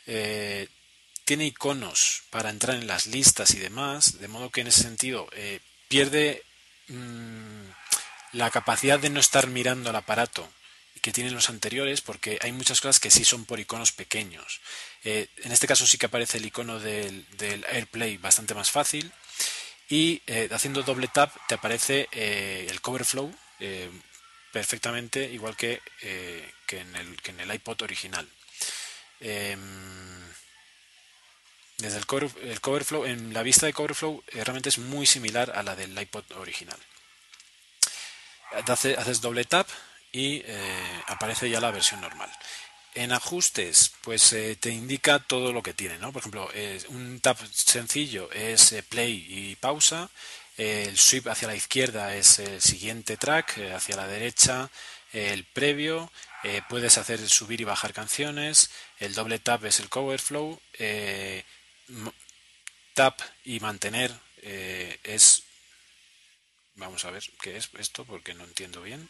eh, 0.07 0.69
tiene 1.25 1.47
iconos 1.47 2.23
para 2.31 2.51
entrar 2.51 2.77
en 2.77 2.87
las 2.87 3.07
listas 3.07 3.51
y 3.51 3.59
demás, 3.59 4.21
de 4.21 4.29
modo 4.29 4.51
que 4.51 4.61
en 4.61 4.69
ese 4.69 4.83
sentido 4.83 5.29
pierde 5.89 6.45
mm, 6.87 7.65
la 8.31 8.53
capacidad 8.53 9.01
de 9.01 9.11
no 9.11 9.19
estar 9.19 9.49
mirando 9.49 9.91
al 9.91 9.97
aparato 9.97 10.49
que 11.03 11.11
tienen 11.11 11.35
los 11.35 11.51
anteriores, 11.51 12.01
porque 12.01 12.39
hay 12.43 12.53
muchas 12.53 12.81
cosas 12.81 13.01
que 13.01 13.11
sí 13.11 13.25
son 13.25 13.45
por 13.45 13.59
iconos 13.59 13.91
pequeños. 13.91 14.61
En 15.03 15.51
este 15.51 15.67
caso 15.67 15.85
sí 15.85 15.99
que 15.99 16.07
aparece 16.07 16.39
el 16.39 16.47
icono 16.47 16.79
del, 16.79 17.27
del 17.37 17.65
AirPlay 17.65 18.19
bastante 18.19 18.55
más 18.55 18.71
fácil 18.71 19.13
y 19.89 20.23
eh, 20.27 20.49
haciendo 20.53 20.83
doble 20.83 21.09
tap 21.09 21.33
te 21.49 21.55
aparece 21.55 22.09
eh, 22.13 22.67
el 22.71 22.81
cover 22.81 23.05
flow 23.05 23.33
eh, 23.61 23.91
perfectamente 24.53 25.25
igual 25.33 25.57
que, 25.57 25.81
que, 26.67 26.81
en 26.81 26.97
el, 26.97 27.21
que 27.23 27.31
en 27.33 27.41
el 27.41 27.55
iPod 27.55 27.83
original. 27.83 28.29
Em, 29.21 29.61
desde 31.79 31.99
el 31.99 32.07
cover, 32.07 32.31
el 32.43 32.61
cover 32.61 32.85
flow, 32.85 33.05
en 33.05 33.35
la 33.35 33.43
vista 33.43 33.67
de 33.67 33.73
cover 33.75 33.95
flow 33.95 34.23
realmente 34.33 34.71
es 34.71 34.79
muy 34.79 35.07
similar 35.07 35.53
a 35.55 35.63
la 35.63 35.77
del 35.77 35.99
iPod 35.99 36.25
original. 36.37 36.79
Hace- 38.67 38.97
haces 38.97 39.21
doble 39.21 39.45
tap 39.45 39.69
y 40.13 40.43
aparece 41.07 41.51
ya 41.51 41.61
la 41.61 41.71
versión 41.71 42.01
normal. 42.01 42.31
En 42.97 43.13
ajustes, 43.13 43.93
pues 44.01 44.33
eh, 44.33 44.57
te 44.57 44.71
indica 44.71 45.19
todo 45.19 45.53
lo 45.53 45.63
que 45.63 45.75
tiene, 45.75 45.99
¿no? 45.99 46.13
Por 46.13 46.21
ejemplo, 46.21 46.49
eh, 46.55 46.81
un 46.89 47.21
tap 47.21 47.39
sencillo 47.53 48.33
es 48.33 48.73
eh, 48.73 48.83
play 48.83 49.27
y 49.29 49.57
pausa. 49.57 50.11
el 50.57 50.97
sweep 50.97 51.29
hacia 51.29 51.49
la 51.49 51.55
izquierda 51.55 52.17
es 52.17 52.39
el 52.39 52.63
siguiente 52.63 53.19
track, 53.19 53.59
hacia 53.75 53.97
la 53.97 54.07
derecha 54.07 54.71
el 55.13 55.45
previo. 55.45 56.11
puedes 56.71 56.97
hacer 56.99 57.21
subir 57.29 57.61
y 57.61 57.65
bajar 57.65 57.93
canciones. 57.93 58.71
El 58.99 59.15
doble 59.15 59.39
tap 59.41 59.65
es 59.67 59.81
el 59.81 59.89
cover 59.91 60.21
flow. 60.21 60.59
tap 62.95 63.21
y 63.45 63.61
mantener 63.61 64.13
es 64.43 65.43
Vamos 66.77 67.05
a 67.05 67.11
ver 67.11 67.25
qué 67.43 67.57
es 67.57 67.71
esto 67.79 68.05
porque 68.05 68.35
no 68.35 68.45
entiendo 68.45 68.83
bien. 68.83 69.09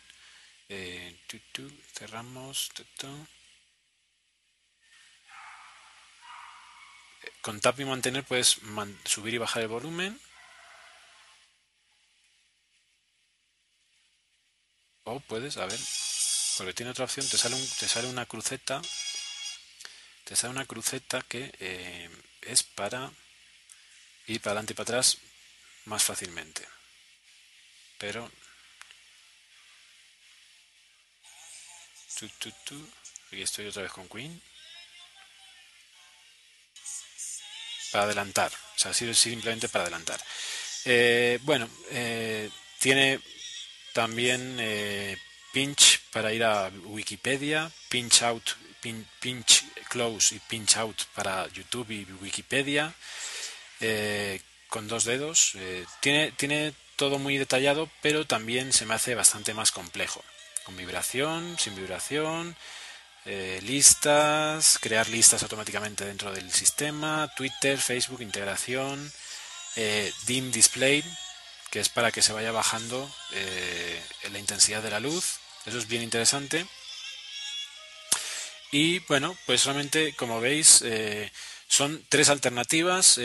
Cerramos 1.94 2.70
tu. 2.74 2.82
Eh, 3.06 3.26
Con 7.42 7.60
tap 7.60 7.78
y 7.80 7.84
mantener 7.84 8.24
puedes 8.24 8.62
man- 8.62 8.98
subir 9.04 9.34
y 9.34 9.38
bajar 9.38 9.62
el 9.62 9.68
volumen. 9.68 10.20
O 15.04 15.20
puedes, 15.20 15.56
a 15.56 15.64
ver, 15.66 15.80
porque 16.58 16.74
tiene 16.74 16.90
otra 16.90 17.04
opción, 17.06 17.26
te 17.28 17.38
sale, 17.38 17.54
un- 17.54 17.68
te 17.80 17.88
sale 17.88 18.08
una 18.08 18.26
cruceta. 18.26 18.82
Te 20.24 20.36
sale 20.36 20.50
una 20.52 20.66
cruceta 20.66 21.22
que 21.22 21.52
eh, 21.60 22.10
es 22.42 22.62
para 22.62 23.10
ir 24.26 24.40
para 24.40 24.52
adelante 24.52 24.72
y 24.72 24.76
para 24.76 24.84
atrás 24.84 25.18
más 25.86 26.02
fácilmente 26.02 26.66
pero 27.98 28.30
tu, 32.18 32.28
tu, 32.40 32.50
tu. 32.64 32.88
aquí 33.28 33.42
estoy 33.42 33.66
otra 33.66 33.82
vez 33.82 33.92
con 33.92 34.08
Queen 34.08 34.40
para 37.92 38.04
adelantar 38.04 38.50
o 38.52 38.78
sea 38.78 38.92
sirve 38.92 39.14
simplemente 39.14 39.68
para 39.68 39.84
adelantar 39.84 40.20
Eh, 40.88 41.38
bueno 41.42 41.68
eh, 41.90 42.48
tiene 42.78 43.18
también 43.92 44.56
eh, 44.60 45.16
pinch 45.52 46.00
para 46.12 46.32
ir 46.32 46.44
a 46.44 46.70
Wikipedia 46.84 47.70
pinch 47.88 48.22
out 48.22 48.50
pin- 48.82 49.06
pinch 49.20 49.64
close 49.88 50.34
y 50.34 50.38
pinch 50.38 50.76
out 50.76 50.96
para 51.14 51.48
YouTube 51.48 51.90
y 51.90 52.04
Wikipedia 52.22 52.94
eh, 53.80 54.40
con 54.68 54.88
dos 54.88 55.04
dedos. 55.04 55.52
eh, 55.56 55.84
tiene, 56.00 56.32
tiene 56.32 56.72
todo 56.96 57.18
muy 57.18 57.36
detallado, 57.38 57.90
pero 58.02 58.26
también 58.26 58.72
se 58.72 58.86
me 58.86 58.94
hace 58.94 59.14
bastante 59.14 59.54
más 59.54 59.70
complejo. 59.70 60.24
Con 60.64 60.76
vibración, 60.76 61.56
sin 61.58 61.76
vibración, 61.76 62.56
eh, 63.26 63.60
listas, 63.62 64.78
crear 64.80 65.08
listas 65.08 65.42
automáticamente 65.42 66.04
dentro 66.04 66.32
del 66.32 66.50
sistema, 66.52 67.30
Twitter, 67.36 67.78
Facebook, 67.78 68.22
integración, 68.22 69.12
eh, 69.76 70.12
dim 70.26 70.50
display, 70.52 71.04
que 71.70 71.80
es 71.80 71.88
para 71.88 72.12
que 72.12 72.22
se 72.22 72.32
vaya 72.32 72.52
bajando 72.52 73.10
eh, 73.32 74.02
la 74.32 74.38
intensidad 74.38 74.82
de 74.82 74.90
la 74.90 75.00
luz. 75.00 75.38
Eso 75.66 75.78
es 75.78 75.88
bien 75.88 76.02
interesante. 76.02 76.66
Y 78.72 78.98
bueno, 79.00 79.36
pues 79.46 79.64
realmente, 79.64 80.14
como 80.14 80.40
veis, 80.40 80.82
eh, 80.82 81.30
son 81.68 82.04
tres 82.08 82.28
alternativas. 82.28 83.18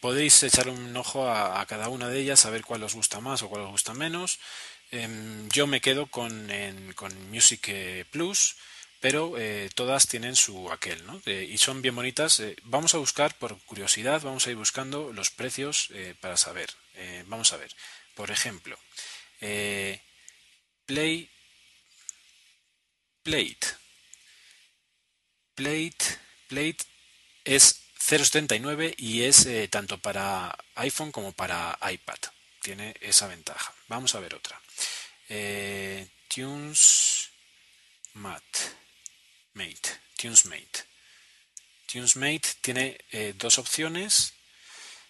podéis 0.00 0.42
echar 0.42 0.68
un 0.68 0.96
ojo 0.96 1.28
a, 1.28 1.64
cada 1.66 1.88
una 1.88 2.08
de 2.08 2.20
ellas, 2.20 2.46
a 2.46 2.50
ver 2.50 2.64
cuál 2.64 2.82
os 2.84 2.94
gusta 2.94 3.20
más 3.20 3.42
o 3.42 3.48
cuál 3.48 3.62
os 3.62 3.70
gusta 3.70 3.92
menos. 3.94 4.38
Em, 4.90 5.48
yo 5.50 5.66
me 5.66 5.80
quedo 5.80 6.06
con, 6.06 6.50
en- 6.50 6.92
con 6.94 7.12
Music 7.30 7.70
Plus, 8.10 8.56
pero 9.00 9.38
eh, 9.38 9.70
todas 9.74 10.06
tienen 10.06 10.36
su 10.36 10.70
aquel, 10.70 11.04
¿no? 11.06 11.20
Eh, 11.24 11.48
y 11.50 11.58
son 11.58 11.80
bien 11.82 11.96
bonitas. 11.96 12.38
Eh, 12.40 12.54
vamos 12.64 12.94
a 12.94 12.98
buscar, 12.98 13.34
por 13.38 13.58
curiosidad, 13.64 14.20
vamos 14.22 14.46
a 14.46 14.50
ir 14.50 14.56
buscando 14.56 15.12
los 15.12 15.30
precios 15.30 15.88
para 16.20 16.36
saber. 16.36 16.70
Vamos 17.26 17.52
a 17.54 17.56
ver, 17.56 17.74
por 18.14 18.30
ejemplo, 18.30 18.78
Play 20.86 21.30
Plate. 23.22 23.66
Plate, 25.54 26.18
Plate 26.48 26.84
es 27.44 27.80
0.79 27.98 28.94
y 28.98 29.22
es 29.22 29.48
tanto 29.70 29.98
para 29.98 30.56
iPhone 30.74 31.10
como 31.10 31.32
para 31.32 31.78
iPad. 31.90 32.18
Tiene 32.60 32.94
esa 33.00 33.28
ventaja. 33.28 33.72
Vamos 33.88 34.14
a 34.14 34.20
ver 34.20 34.34
otra. 34.34 34.60
Tunes 36.28 37.30
Mate. 38.14 38.79
Mate. 39.54 39.90
TunesMate. 40.16 40.84
TunesMate 41.90 42.48
tiene 42.60 42.98
eh, 43.12 43.34
dos 43.36 43.58
opciones. 43.58 44.34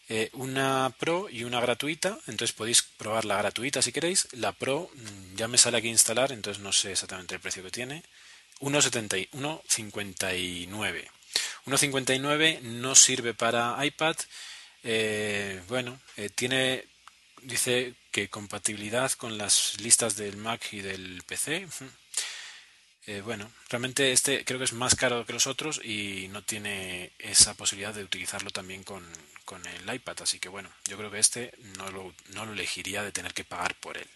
eh, 0.09 0.29
una 0.33 0.93
Pro 0.99 1.29
y 1.31 1.45
una 1.45 1.61
gratuita. 1.61 2.19
Entonces 2.27 2.53
podéis 2.55 2.83
probar 2.83 3.25
la 3.25 3.37
gratuita 3.39 3.81
si 3.83 3.93
queréis. 3.93 4.29
La 4.33 4.53
Pro 4.53 4.91
mm, 4.95 5.37
ya 5.37 5.47
me 5.49 5.57
sale 5.59 5.79
aquí 5.79 5.89
instalar, 5.89 6.33
entonces 6.33 6.61
no 6.63 6.73
sé 6.73 6.93
exactamente 6.93 7.35
el 7.37 7.41
precio 7.41 7.63
que 7.63 7.71
tiene. 7.71 8.03
1,70 8.61 9.19
y- 9.21 9.29
1,59. 9.37 11.09
1.59 11.67 12.61
no 12.63 12.95
sirve 12.95 13.35
para 13.35 13.85
iPad. 13.85 14.17
Eh, 14.83 15.63
bueno, 15.69 16.01
tiene, 16.35 16.85
dice 17.43 17.95
que 18.11 18.29
compatibilidad 18.29 19.13
con 19.13 19.39
las 19.39 19.81
listas 19.81 20.17
del 20.17 20.37
Mac 20.37 20.73
y 20.73 20.81
del 20.81 21.23
PC. 21.25 21.69
Eh, 23.07 23.23
bueno, 23.23 23.51
realmente 23.69 24.13
este 24.13 24.45
creo 24.45 24.59
que 24.59 24.65
es 24.65 24.73
más 24.73 24.95
caro 24.95 25.25
que 25.25 25.33
los 25.33 25.47
otros 25.47 25.81
y 25.83 26.29
no 26.29 26.43
tiene 26.45 27.13
esa 27.19 27.55
posibilidad 27.55 27.95
de 27.95 28.05
utilizarlo 28.05 28.51
también 28.51 28.85
con, 28.85 29.07
con 29.45 29.65
el 29.67 29.95
iPad. 29.95 30.23
Así 30.23 30.39
que 30.39 30.49
bueno, 30.49 30.71
yo 30.89 30.97
creo 30.97 31.11
que 31.11 31.19
este 31.19 31.53
no 31.79 31.91
lo, 31.91 32.15
no 32.29 32.47
lo 32.47 32.53
elegiría 32.53 33.03
de 33.03 33.13
tener 33.13 33.35
que 33.35 33.45
pagar 33.45 33.75
por 33.81 33.97
él. 33.97 34.09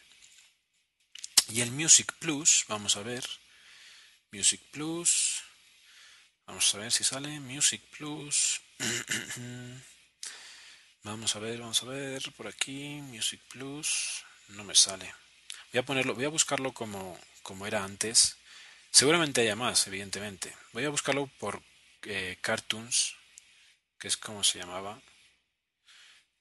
Y 1.49 1.61
el 1.61 1.71
Music 1.71 2.13
Plus, 2.19 2.65
vamos 2.69 2.97
a 2.97 3.03
ver. 3.03 3.25
Music 4.33 4.61
Plus. 4.71 5.43
Vamos 6.47 6.75
a 6.75 6.79
ver 6.79 6.93
si 6.93 7.05
sale 7.05 7.41
Music 7.41 7.83
Plus. 7.97 8.61
Vamos 11.05 11.37
a 11.37 11.39
ver, 11.39 11.61
vamos 11.61 11.83
a 11.83 11.87
ver 11.87 12.23
por 12.35 12.47
aquí 12.49 12.99
Music 13.03 13.39
Plus. 13.51 14.25
No 14.49 14.65
me 14.65 14.75
sale. 14.75 15.15
Voy 15.71 15.81
a 15.81 15.85
ponerlo, 15.85 16.15
voy 16.15 16.25
a 16.25 16.31
buscarlo 16.31 16.73
como, 16.73 17.21
como 17.43 17.67
era 17.67 17.85
antes. 17.85 18.39
Seguramente 18.95 19.41
haya 19.41 19.57
más, 19.57 19.89
evidentemente. 19.89 20.55
Voy 20.73 20.85
a 20.85 20.89
buscarlo 20.89 21.27
por 21.41 21.61
eh, 22.05 22.39
Cartoons, 22.41 23.17
que 23.99 24.07
es 24.07 24.17
como 24.17 24.45
se 24.45 24.61
llamaba. 24.61 25.03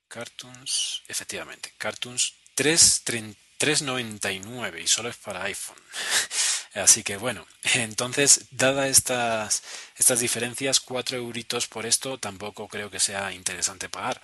Cartoons, 0.07 1.01
efectivamente, 1.07 1.73
Cartoons 1.79 2.35
3.30 2.55 3.35
3.99 3.57 4.83
y 4.83 4.87
solo 4.87 5.09
es 5.09 5.15
para 5.15 5.43
iPhone. 5.43 5.81
Así 6.75 7.01
que 7.01 7.17
bueno, 7.17 7.47
entonces, 7.73 8.45
dadas 8.51 8.87
estas, 8.89 9.63
estas 9.97 10.19
diferencias, 10.19 10.79
4 10.79 11.17
euritos 11.17 11.65
por 11.67 11.87
esto 11.87 12.19
tampoco 12.19 12.67
creo 12.67 12.91
que 12.91 12.99
sea 12.99 13.31
interesante 13.31 13.89
pagar. 13.89 14.21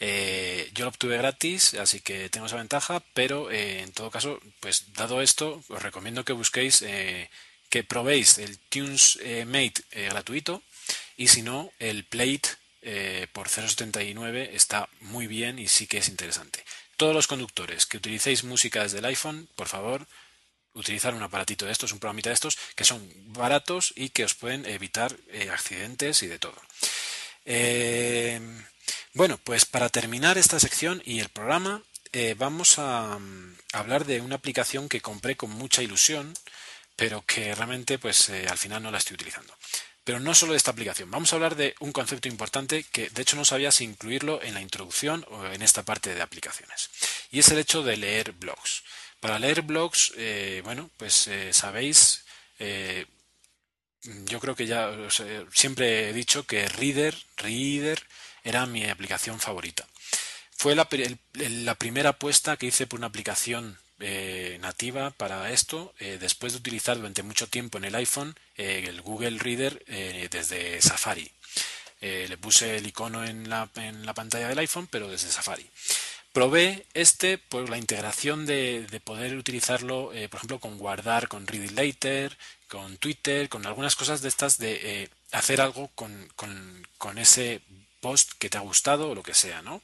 Eh, 0.00 0.70
yo 0.72 0.86
lo 0.86 0.90
obtuve 0.90 1.18
gratis, 1.18 1.74
así 1.74 2.00
que 2.00 2.30
tengo 2.30 2.46
esa 2.46 2.56
ventaja, 2.56 3.00
pero 3.12 3.50
eh, 3.50 3.82
en 3.82 3.92
todo 3.92 4.10
caso, 4.10 4.40
pues 4.58 4.92
dado 4.94 5.20
esto, 5.20 5.62
os 5.68 5.82
recomiendo 5.82 6.24
que 6.24 6.32
busquéis, 6.32 6.82
que 7.70 7.84
probéis 7.84 8.38
el 8.38 8.58
Tunes 8.58 9.18
Mate 9.46 9.82
gratuito 10.10 10.62
y 11.16 11.28
si 11.28 11.42
no, 11.42 11.72
el 11.78 12.04
Plate 12.04 12.50
por 13.32 13.48
0.79 13.48 14.50
está 14.52 14.88
muy 15.00 15.26
bien 15.26 15.58
y 15.58 15.68
sí 15.68 15.86
que 15.86 15.98
es 15.98 16.08
interesante. 16.08 16.64
Todos 16.96 17.14
los 17.14 17.26
conductores 17.26 17.86
que 17.86 17.96
utilicéis 17.96 18.44
música 18.44 18.82
desde 18.82 18.98
el 18.98 19.04
iPhone, 19.06 19.48
por 19.56 19.68
favor, 19.68 20.06
utilizar 20.74 21.14
un 21.14 21.22
aparatito 21.22 21.66
de 21.66 21.72
estos, 21.72 21.92
un 21.92 21.98
programita 21.98 22.30
de 22.30 22.34
estos, 22.34 22.58
que 22.74 22.84
son 22.84 23.10
baratos 23.32 23.92
y 23.96 24.10
que 24.10 24.24
os 24.24 24.34
pueden 24.34 24.66
evitar 24.66 25.16
eh, 25.28 25.50
accidentes 25.50 26.22
y 26.22 26.26
de 26.26 26.38
todo. 26.38 26.60
Eh, 27.44 28.40
bueno, 29.14 29.38
pues 29.42 29.64
para 29.64 29.88
terminar 29.88 30.38
esta 30.38 30.60
sección 30.60 31.02
y 31.04 31.20
el 31.20 31.28
programa, 31.28 31.82
eh, 32.12 32.34
vamos 32.38 32.78
a, 32.78 33.18
hablar 33.72 34.04
de 34.04 34.20
una 34.20 34.36
aplicación 34.36 34.88
que 34.88 35.00
compré 35.00 35.36
con 35.36 35.50
mucha 35.50 35.82
ilusión, 35.82 36.34
pero 37.00 37.24
que 37.24 37.54
realmente 37.54 37.98
pues 37.98 38.28
al 38.28 38.58
final 38.58 38.82
no 38.82 38.90
la 38.90 38.98
estoy 38.98 39.14
utilizando. 39.14 39.56
Pero 40.04 40.20
no 40.20 40.34
solo 40.34 40.52
de 40.52 40.58
esta 40.58 40.72
aplicación, 40.72 41.10
vamos 41.10 41.32
a 41.32 41.36
hablar 41.36 41.56
de 41.56 41.74
un 41.80 41.92
concepto 41.92 42.28
importante 42.28 42.84
que 42.84 43.08
de 43.08 43.22
hecho 43.22 43.36
no 43.36 43.46
sabía 43.46 43.72
si 43.72 43.84
incluirlo 43.84 44.42
en 44.42 44.52
la 44.52 44.60
introducción 44.60 45.24
o 45.30 45.46
en 45.46 45.62
esta 45.62 45.82
parte 45.82 46.14
de 46.14 46.20
aplicaciones. 46.20 46.90
Y 47.30 47.38
es 47.38 47.48
el 47.48 47.58
hecho 47.58 47.82
de 47.82 47.96
leer 47.96 48.32
blogs. 48.32 48.82
Para 49.18 49.38
leer 49.38 49.62
blogs, 49.62 50.12
eh, 50.18 50.60
bueno, 50.62 50.90
pues 50.98 51.26
eh, 51.28 51.54
sabéis, 51.54 52.26
eh, 52.58 53.06
yo 54.02 54.38
creo 54.38 54.54
que 54.54 54.66
ya 54.66 54.90
siempre 55.54 56.10
he 56.10 56.12
dicho 56.12 56.44
que 56.44 56.68
Reader, 56.68 57.16
Reader 57.38 58.06
era 58.44 58.66
mi 58.66 58.84
aplicación 58.84 59.40
favorita. 59.40 59.86
Fue 60.50 60.74
la, 60.74 60.86
la 61.32 61.74
primera 61.76 62.10
apuesta 62.10 62.58
que 62.58 62.66
hice 62.66 62.86
por 62.86 63.00
una 63.00 63.06
aplicación 63.06 63.78
nativa 64.60 65.10
para 65.10 65.50
esto, 65.50 65.94
después 65.98 66.52
de 66.52 66.58
utilizar 66.58 66.96
durante 66.96 67.22
mucho 67.22 67.46
tiempo 67.46 67.78
en 67.78 67.84
el 67.84 67.94
iPhone 67.94 68.34
el 68.56 69.00
Google 69.02 69.38
Reader 69.38 69.84
desde 70.30 70.80
Safari. 70.80 71.30
le 72.00 72.36
puse 72.38 72.76
el 72.76 72.86
icono 72.86 73.24
en 73.24 73.48
la, 73.50 73.68
en 73.76 74.06
la 74.06 74.14
pantalla 74.14 74.48
del 74.48 74.58
iPhone, 74.58 74.88
pero 74.90 75.08
desde 75.08 75.30
Safari. 75.30 75.68
Probé 76.32 76.86
este 76.94 77.38
por 77.38 77.68
la 77.68 77.76
integración 77.76 78.46
de, 78.46 79.00
poder 79.02 79.36
utilizarlo, 79.36 80.12
eh, 80.12 80.28
por 80.28 80.38
ejemplo, 80.38 80.60
con 80.60 80.78
guardar, 80.78 81.26
con 81.26 81.46
Read 81.46 81.70
Later, 81.70 82.36
con 82.68 82.98
Twitter, 82.98 83.48
con 83.48 83.66
algunas 83.66 83.96
cosas 83.96 84.22
de 84.22 84.28
estas 84.28 84.56
de 84.58 84.78
eh, 84.82 85.08
hacer 85.32 85.60
algo 85.60 85.90
con, 85.96 86.28
con, 86.36 87.18
ese 87.18 87.62
post 88.00 88.32
que 88.38 88.48
te 88.48 88.58
ha 88.58 88.60
gustado 88.60 89.10
o 89.10 89.14
lo 89.16 89.24
que 89.24 89.34
sea, 89.34 89.60
¿no? 89.62 89.82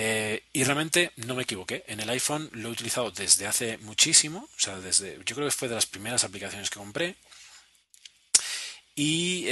Eh, 0.00 0.44
y 0.52 0.62
realmente 0.62 1.12
no 1.16 1.34
me 1.34 1.42
equivoqué. 1.42 1.84
En 1.88 1.98
el 2.00 2.08
iPhone 2.10 2.48
lo 2.52 2.68
he 2.68 2.72
utilizado 2.72 3.10
desde 3.10 3.46
hace 3.46 3.78
muchísimo, 3.78 4.48
o 4.56 4.60
sea, 4.60 4.78
desde, 4.78 5.18
yo 5.24 5.34
creo 5.34 5.48
que 5.48 5.56
fue 5.56 5.68
de 5.68 5.74
las 5.74 5.86
primeras 5.86 6.22
aplicaciones 6.24 6.70
que 6.70 6.78
compré. 6.78 7.16
Y 8.94 9.46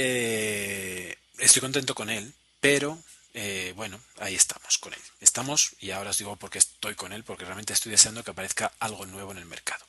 estoy 1.37 1.61
contento 1.61 1.95
con 1.95 2.09
él, 2.09 2.33
pero 2.59 3.01
eh, 3.39 3.73
bueno, 3.75 4.01
ahí 4.19 4.35
estamos 4.35 4.79
con 4.79 4.93
él. 4.93 4.99
Estamos, 5.21 5.75
y 5.79 5.91
ahora 5.91 6.09
os 6.09 6.17
digo 6.17 6.35
por 6.37 6.49
qué 6.49 6.57
estoy 6.57 6.95
con 6.95 7.13
él, 7.13 7.23
porque 7.23 7.45
realmente 7.45 7.73
estoy 7.73 7.91
deseando 7.91 8.23
que 8.23 8.31
aparezca 8.31 8.73
algo 8.79 9.05
nuevo 9.05 9.31
en 9.31 9.37
el 9.37 9.45
mercado. 9.45 9.85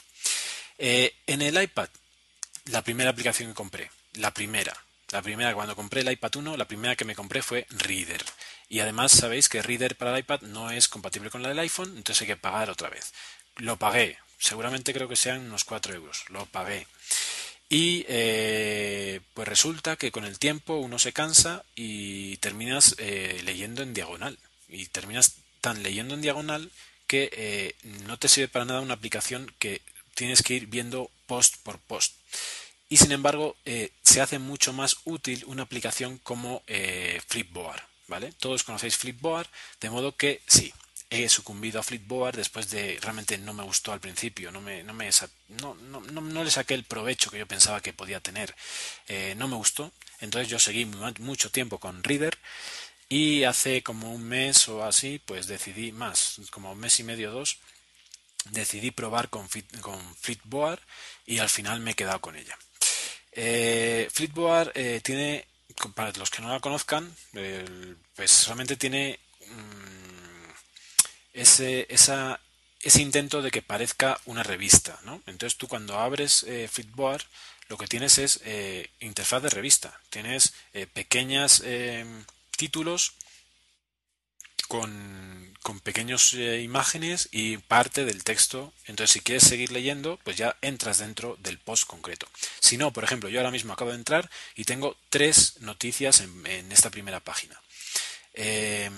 Eh, 0.76 1.14
en 1.26 1.40
el 1.40 1.60
iPad, 1.60 1.89
la 2.66 2.82
primera 2.82 3.10
aplicación 3.10 3.48
que 3.48 3.55
compré, 3.55 3.90
la 4.14 4.35
primera, 4.35 4.76
la 5.10 5.22
primera, 5.22 5.55
cuando 5.55 5.76
compré 5.76 6.02
el 6.02 6.12
iPad 6.12 6.36
1, 6.36 6.56
la 6.56 6.68
primera 6.68 6.97
que 6.97 7.05
me 7.05 7.14
compré 7.14 7.43
fue 7.43 7.66
Reader. 7.70 8.24
Y 8.68 8.80
además 8.80 9.12
sabéis 9.12 9.48
que 9.48 9.62
Reader 9.62 9.97
para 9.97 10.12
el 10.12 10.20
iPad 10.20 10.43
no 10.43 10.70
es 10.70 10.89
compatible 10.89 11.30
con 11.30 11.43
la 11.43 11.48
del 11.48 11.59
iPhone, 11.60 11.97
entonces 11.97 12.22
hay 12.22 12.26
que 12.28 12.36
pagar 12.36 12.70
otra 12.70 12.90
vez. 12.90 13.12
Lo 13.56 13.78
pagué, 13.78 14.18
seguramente 14.39 14.93
creo 14.93 15.09
que 15.09 15.16
sean 15.16 15.40
unos 15.40 15.64
4 15.64 15.94
euros, 15.94 16.24
lo 16.28 16.47
pagué. 16.47 16.86
Y 17.70 18.06
eh, 18.09 19.20
pues 19.35 19.47
resulta 19.47 19.97
que 19.97 20.10
con 20.10 20.24
el 20.24 20.39
tiempo 20.39 20.76
uno 20.76 20.98
se 20.98 21.12
cansa 21.12 21.64
y 21.74 22.39
terminas 22.39 22.94
eh, 22.98 23.40
leyendo 23.44 23.82
en 23.82 23.94
diagonal. 23.94 24.39
Y 24.68 24.86
terminas 24.86 25.36
tan 25.60 25.82
leyendo 25.82 26.14
en 26.14 26.22
diagonal 26.22 26.70
que 27.06 27.30
eh, 27.32 27.74
no 28.06 28.18
te 28.18 28.28
sirve 28.28 28.48
para 28.48 28.64
nada 28.64 28.80
una 28.80 28.94
aplicación 28.94 29.52
que 29.59 29.82
tienes 30.14 30.43
que 30.43 30.55
ir 30.55 30.66
viendo 30.66 31.10
post 31.26 31.56
por 31.62 31.78
post. 31.78 32.14
Y 32.89 32.97
sin 32.97 33.12
embargo, 33.12 33.56
se 34.02 34.20
hace 34.20 34.39
mucho 34.39 34.73
más 34.73 34.97
útil 35.05 35.44
una 35.47 35.65
aplicación 35.65 36.19
como 36.19 36.62
Flipboard. 37.27 37.82
¿vale? 38.09 38.32
Todos 38.32 38.65
conocéis 38.65 38.97
Flipboard, 38.97 39.47
de 39.81 39.90
modo 39.90 40.16
que 40.16 40.43
sí, 40.47 40.73
he 41.10 41.28
sucumbido 41.28 41.81
a 41.81 41.82
Flipboard 41.82 42.36
después 42.36 42.69
de 42.70 42.98
realmente 43.01 43.39
no 43.39 43.55
me 43.55 43.62
gustó 43.62 43.93
al 43.93 44.01
principio, 44.01 44.51
no, 44.51 44.60
me, 44.60 44.82
no, 44.82 44.93
me, 44.93 45.09
no, 45.60 45.74
no, 45.74 46.01
no 46.01 46.44
le 46.44 46.51
saqué 46.51 46.74
el 46.74 46.85
provecho 46.85 47.31
que 47.31 47.39
yo 47.39 47.47
pensaba 47.47 47.81
que 47.81 47.93
podía 47.93 48.20
tener, 48.20 48.55
eh, 49.06 49.35
no 49.36 49.48
me 49.48 49.56
gustó, 49.56 49.93
entonces 50.20 50.48
yo 50.48 50.59
seguí 50.59 50.85
mucho 51.20 51.51
tiempo 51.51 51.78
con 51.78 52.02
Reader 52.02 52.36
y 53.09 53.44
hace 53.44 53.82
como 53.82 54.12
un 54.12 54.24
mes 54.24 54.69
o 54.69 54.85
así, 54.85 55.20
pues 55.24 55.47
decidí 55.47 55.93
más, 55.93 56.40
como 56.51 56.73
un 56.73 56.78
mes 56.78 56.98
y 57.01 57.05
medio 57.05 57.31
dos, 57.31 57.59
decidí 58.51 58.90
probar 58.90 59.31
con, 59.31 59.48
con 59.81 60.16
Flipboard 60.16 60.81
y 61.27 61.39
al 61.39 61.48
final 61.48 61.81
me 61.81 61.93
he 61.93 61.94
quedado 61.94 62.20
con 62.20 62.36
ella. 62.36 62.59
Eh, 63.40 64.09
Flipboard 64.10 64.73
eh, 64.74 65.01
tiene, 65.02 65.47
para 65.94 66.10
los 66.12 66.31
que 66.31 66.43
no 66.43 66.48
la 66.48 66.59
conozcan, 66.59 67.15
pues 68.16 68.47
realmente 68.47 68.77
tiene 68.77 69.20
ese, 71.32 71.86
esa, 71.89 72.40
ese 72.82 73.01
intento 73.01 73.40
de 73.43 73.52
que 73.52 73.62
parezca 73.62 74.20
una 74.27 74.43
revista. 74.43 74.98
¿no? 75.05 75.23
Entonces 75.27 75.56
tú 75.56 75.69
cuando 75.69 75.98
abres 75.98 76.43
eh, 76.48 76.69
Flipboard 76.69 77.23
lo 77.69 77.77
que 77.77 77.86
tienes 77.86 78.19
es 78.19 78.40
eh, 78.44 78.90
interfaz 79.01 79.43
de 79.43 79.51
revista. 79.51 80.01
Tienes 80.10 80.55
eh, 80.73 80.86
pequeños 80.86 81.62
eh, 81.65 82.05
títulos 82.56 83.12
con, 84.69 85.49
pequeñas 85.82 86.32
imágenes 86.35 87.28
y 87.31 87.59
parte 87.59 88.05
del 88.05 88.24
texto. 88.24 88.73
Entonces 88.86 89.12
si 89.12 89.20
quieres 89.20 89.45
seguir 89.45 89.70
leyendo, 89.73 90.19
pues 90.24 90.36
ya 90.36 90.57
entras 90.62 90.99
dentro 90.99 91.36
del 91.40 91.59
post 91.59 91.86
concreto. 91.86 92.27
Si 92.61 92.77
no, 92.77 92.93
por 92.93 93.05
ejemplo, 93.05 93.28
yo 93.28 93.40
ahora 93.40 93.51
mismo 93.51 93.73
acabo 93.73 93.90
de 93.90 93.97
entrar 93.97 94.31
y 94.55 94.65
tengo 94.65 94.97
tres 95.11 95.57
noticias 95.61 96.20
en, 96.20 96.47
en 96.47 96.73
esta 96.73 96.90
primera 96.90 97.20
página. 97.20 97.61
Eh, 98.35 98.90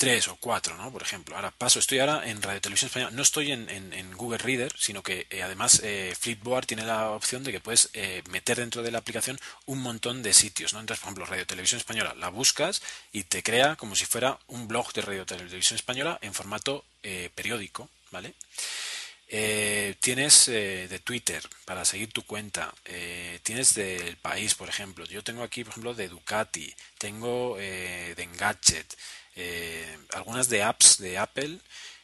tres 0.00 0.28
o 0.28 0.36
cuatro, 0.36 0.78
¿no? 0.78 0.90
Por 0.90 1.02
ejemplo. 1.02 1.36
Ahora 1.36 1.50
paso, 1.50 1.78
estoy 1.78 1.98
ahora 1.98 2.26
en 2.26 2.40
Radio 2.40 2.58
Televisión 2.62 2.86
Española. 2.86 3.14
No 3.14 3.20
estoy 3.20 3.52
en, 3.52 4.16
Google 4.16 4.38
Reader, 4.38 4.72
sino 4.78 5.02
que 5.02 5.26
eh, 5.28 5.42
además 5.42 5.82
eh, 5.84 6.16
Flipboard 6.18 6.64
tiene 6.64 6.86
la 6.86 7.10
opción 7.10 7.44
de 7.44 7.52
que 7.52 7.60
puedes 7.60 7.90
eh, 7.92 8.22
meter 8.30 8.56
dentro 8.56 8.82
de 8.82 8.92
la 8.92 8.96
aplicación 8.96 9.38
un 9.66 9.80
montón 9.80 10.22
de 10.22 10.32
sitios, 10.32 10.72
¿no? 10.72 10.80
Entonces, 10.80 11.00
por 11.00 11.08
ejemplo, 11.08 11.26
Radio 11.26 11.46
Televisión 11.46 11.80
Española 11.80 12.14
la 12.18 12.30
buscas 12.30 12.80
y 13.12 13.24
te 13.24 13.42
crea 13.42 13.76
como 13.76 13.94
si 13.94 14.06
fuera 14.06 14.38
un 14.46 14.68
blog 14.68 14.90
de 14.94 15.02
Radio 15.02 15.26
Televisión 15.26 15.76
Española 15.76 16.18
en 16.22 16.32
formato 16.32 16.82
periódico, 17.34 17.90
¿vale? 18.10 18.32
tienes 20.00 20.46
de 20.46 21.00
Twitter 21.04 21.42
para 21.64 21.84
seguir 21.84 22.12
tu 22.12 22.22
cuenta, 22.24 22.74
tienes 23.42 23.74
del 23.74 24.16
país, 24.16 24.54
por 24.54 24.68
ejemplo. 24.68 25.04
Yo 25.04 25.22
tengo 25.22 25.42
aquí, 25.42 25.62
por 25.62 25.70
ejemplo, 25.70 25.94
de 25.94 26.08
Ducati, 26.08 26.74
tengo 26.98 27.56
de 27.56 28.22
Engadget, 28.22 28.96
eh, 29.42 29.98
algunas 30.12 30.50
de 30.50 30.62
apps 30.62 30.98
de 30.98 31.16
Apple. 31.16 31.58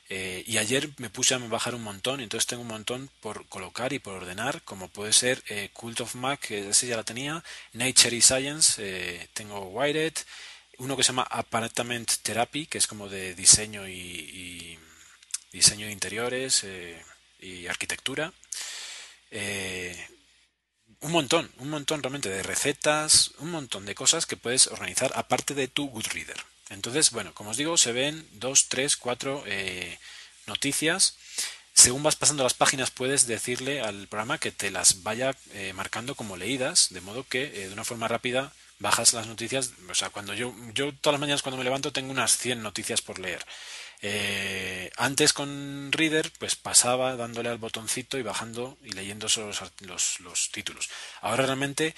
Eh, 0.08 0.44
y 0.46 0.58
ayer 0.58 0.88
me 0.98 1.10
puse 1.10 1.34
a 1.34 1.38
bajar 1.38 1.74
un 1.74 1.82
montón, 1.82 2.20
entonces 2.20 2.46
tengo 2.46 2.62
un 2.62 2.68
montón 2.68 3.10
por 3.20 3.46
colocar 3.48 3.92
y 3.92 3.98
por 3.98 4.14
ordenar, 4.14 4.62
como 4.62 4.88
puede 4.88 5.12
ser 5.12 5.42
eh, 5.48 5.70
Cult 5.72 6.00
of 6.00 6.14
Mac, 6.14 6.40
que 6.40 6.68
ese 6.68 6.86
ya 6.86 6.96
la 6.96 7.02
tenía, 7.02 7.42
Nature 7.72 8.16
y 8.16 8.22
Science, 8.22 9.28
tengo 9.34 9.68
Wired, 9.68 10.14
uno 10.78 10.96
que 10.96 11.02
se 11.02 11.08
llama 11.08 11.26
Apartment 11.28 12.10
Therapy, 12.22 12.66
que 12.66 12.78
es 12.78 12.86
como 12.86 13.08
de 13.08 13.34
diseño 13.34 13.88
y, 13.88 14.78
diseño 15.52 15.86
de 15.86 15.92
interiores 15.92 16.64
y 17.40 17.66
arquitectura. 17.66 18.32
un 21.00 21.12
montón, 21.12 21.50
un 21.58 21.68
montón 21.70 22.02
realmente 22.02 22.28
de 22.30 22.42
recetas, 22.42 23.32
un 23.38 23.50
montón 23.50 23.84
de 23.86 23.94
cosas 23.94 24.26
que 24.26 24.36
puedes 24.36 24.68
organizar 24.68 25.12
aparte 25.16 25.54
de 25.54 25.68
tu 25.68 25.88
Goodreader. 25.88 26.55
Entonces, 26.70 27.10
bueno, 27.10 27.32
como 27.34 27.50
os 27.50 27.56
digo, 27.56 27.76
se 27.76 27.92
ven 27.92 28.26
dos, 28.32 28.68
tres, 28.68 28.96
cuatro 28.96 29.42
eh, 29.46 29.98
noticias. 30.46 31.16
Según 31.72 32.02
vas 32.02 32.16
pasando 32.16 32.42
las 32.42 32.54
páginas, 32.54 32.90
puedes 32.90 33.26
decirle 33.26 33.80
al 33.80 34.08
programa 34.08 34.38
que 34.38 34.50
te 34.50 34.70
las 34.70 35.02
vaya 35.02 35.36
eh, 35.52 35.72
marcando 35.74 36.14
como 36.14 36.36
leídas, 36.36 36.88
de 36.90 37.00
modo 37.00 37.24
que 37.24 37.44
eh, 37.44 37.68
de 37.68 37.72
una 37.72 37.84
forma 37.84 38.08
rápida 38.08 38.52
bajas 38.78 39.12
las 39.12 39.26
noticias. 39.26 39.72
O 39.88 39.94
sea, 39.94 40.10
cuando 40.10 40.34
yo, 40.34 40.54
yo 40.74 40.92
todas 40.94 41.14
las 41.14 41.20
mañanas 41.20 41.42
cuando 41.42 41.58
me 41.58 41.64
levanto 41.64 41.92
tengo 41.92 42.10
unas 42.10 42.36
100 42.36 42.62
noticias 42.62 43.02
por 43.02 43.18
leer. 43.18 43.44
antes 44.96 45.32
con 45.32 45.90
Reader, 45.92 46.32
pues 46.38 46.56
pasaba 46.56 47.16
dándole 47.16 47.48
al 47.48 47.58
botoncito 47.58 48.18
y 48.18 48.22
bajando 48.22 48.76
y 48.82 48.90
leyendo 48.92 49.26
los, 49.36 49.62
los, 49.80 50.20
los 50.20 50.50
títulos. 50.50 50.88
Ahora 51.20 51.46
realmente 51.46 51.94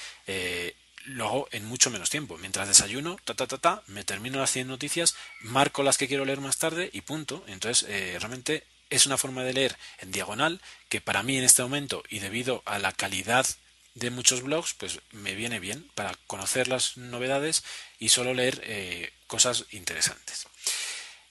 lo 1.08 1.26
hago 1.26 1.48
en 1.52 1.64
mucho 1.64 1.90
menos 1.90 2.10
tiempo. 2.10 2.38
Mientras 2.38 2.68
desayuno, 2.68 3.16
ta, 3.24 3.34
ta, 3.34 3.46
ta, 3.46 3.58
ta, 3.58 3.82
me 3.86 4.04
termino 4.04 4.38
las 4.38 4.52
100 4.52 4.68
noticias, 4.68 5.14
marco 5.40 5.82
las 5.82 5.98
que 5.98 6.08
quiero 6.08 6.24
leer 6.24 6.40
más 6.40 6.58
tarde 6.58 6.90
y 6.92 7.00
punto. 7.00 7.44
Entonces, 7.46 7.88
eh, 7.88 8.16
realmente 8.18 8.64
es 8.90 9.06
una 9.06 9.18
forma 9.18 9.42
de 9.42 9.52
leer 9.52 9.76
en 9.98 10.12
diagonal 10.12 10.60
que 10.88 11.00
para 11.00 11.22
mí 11.22 11.36
en 11.36 11.44
este 11.44 11.62
momento 11.62 12.02
y 12.08 12.20
debido 12.20 12.62
a 12.66 12.78
la 12.78 12.92
calidad 12.92 13.46
de 13.94 14.10
muchos 14.10 14.42
blogs, 14.42 14.74
pues 14.74 15.00
me 15.10 15.34
viene 15.34 15.60
bien 15.60 15.90
para 15.94 16.14
conocer 16.26 16.68
las 16.68 16.96
novedades 16.96 17.64
y 17.98 18.10
solo 18.10 18.32
leer 18.32 18.60
eh, 18.64 19.12
cosas 19.26 19.64
interesantes. 19.70 20.46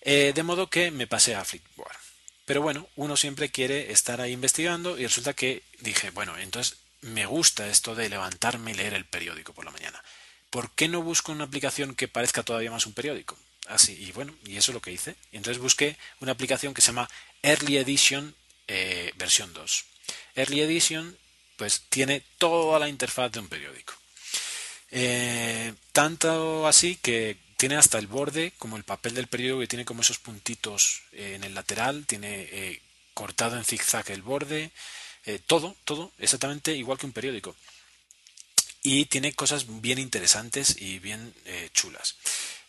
Eh, 0.02 0.34
de 0.36 0.44
modo 0.44 0.70
que 0.70 0.92
me 0.92 1.08
pasé 1.08 1.36
a 1.36 1.46
Flipboard. 1.46 1.98
Pero 2.46 2.62
bueno, 2.62 2.88
uno 2.96 3.18
siempre 3.18 3.52
quiere 3.52 3.92
estar 3.92 4.22
ahí 4.22 4.32
investigando 4.32 4.98
y 4.98 5.04
resulta 5.04 5.34
que 5.34 5.64
dije, 5.80 6.12
bueno, 6.12 6.38
entonces 6.38 6.78
me 7.02 7.26
gusta 7.26 7.68
esto 7.68 7.96
de 7.96 8.10
levantarme 8.10 8.72
y 8.72 8.76
leer 8.76 8.94
el 8.94 9.06
periódico 9.06 9.54
por 9.54 9.66
la 9.66 9.72
mañana. 9.72 10.04
¿Por 10.50 10.72
qué 10.72 10.88
no 10.88 11.02
busco 11.02 11.32
una 11.32 11.44
aplicación 11.44 11.96
que 11.96 12.08
parezca 12.08 12.44
todavía 12.44 12.72
más 12.72 12.86
un 12.86 12.94
periódico? 12.94 13.38
Así, 13.68 13.94
y 13.94 14.12
bueno, 14.14 14.34
y 14.46 14.58
eso 14.58 14.72
es 14.72 14.74
lo 14.74 14.82
que 14.82 14.92
hice. 14.92 15.16
Entonces 15.32 15.62
busqué 15.62 15.98
una 16.22 16.32
aplicación 16.32 16.74
que 16.74 16.82
se 16.82 16.88
llama 16.88 17.10
Early 17.44 17.78
Edition 17.78 18.34
eh, 18.68 19.14
versión 19.16 19.54
2. 19.54 19.86
Early 20.36 20.62
Edition, 20.62 21.18
pues 21.56 21.84
tiene 21.90 22.22
toda 22.38 22.80
la 22.80 22.90
interfaz 22.90 23.32
de 23.32 23.40
un 23.40 23.48
periódico. 23.48 23.94
Eh, 24.92 25.74
tanto 25.92 26.68
así 26.68 26.98
que 26.98 27.38
tiene 27.58 27.76
hasta 27.76 27.98
el 27.98 28.08
borde, 28.08 28.54
como 28.58 28.78
el 28.78 28.84
papel 28.84 29.16
del 29.16 29.28
periódico, 29.28 29.62
que 29.62 29.68
tiene 29.68 29.86
como 29.86 30.02
esos 30.02 30.20
puntitos 30.20 31.04
eh, 31.14 31.34
en 31.36 31.44
el 31.44 31.56
lateral, 31.56 32.06
tiene 32.06 32.82
cortado 33.14 33.58
en 33.58 33.66
zigzag 33.66 34.12
el 34.12 34.22
borde, 34.22 34.72
todo, 35.46 35.76
todo, 35.84 36.12
exactamente 36.20 36.74
igual 36.74 36.98
que 36.98 37.06
un 37.06 37.12
periódico. 37.12 37.56
Y 38.84 39.06
tiene 39.06 39.34
cosas 39.34 39.66
bien 39.82 40.00
interesantes 40.00 40.78
y 40.80 41.00
bien 41.00 41.34
chulas. 41.74 42.16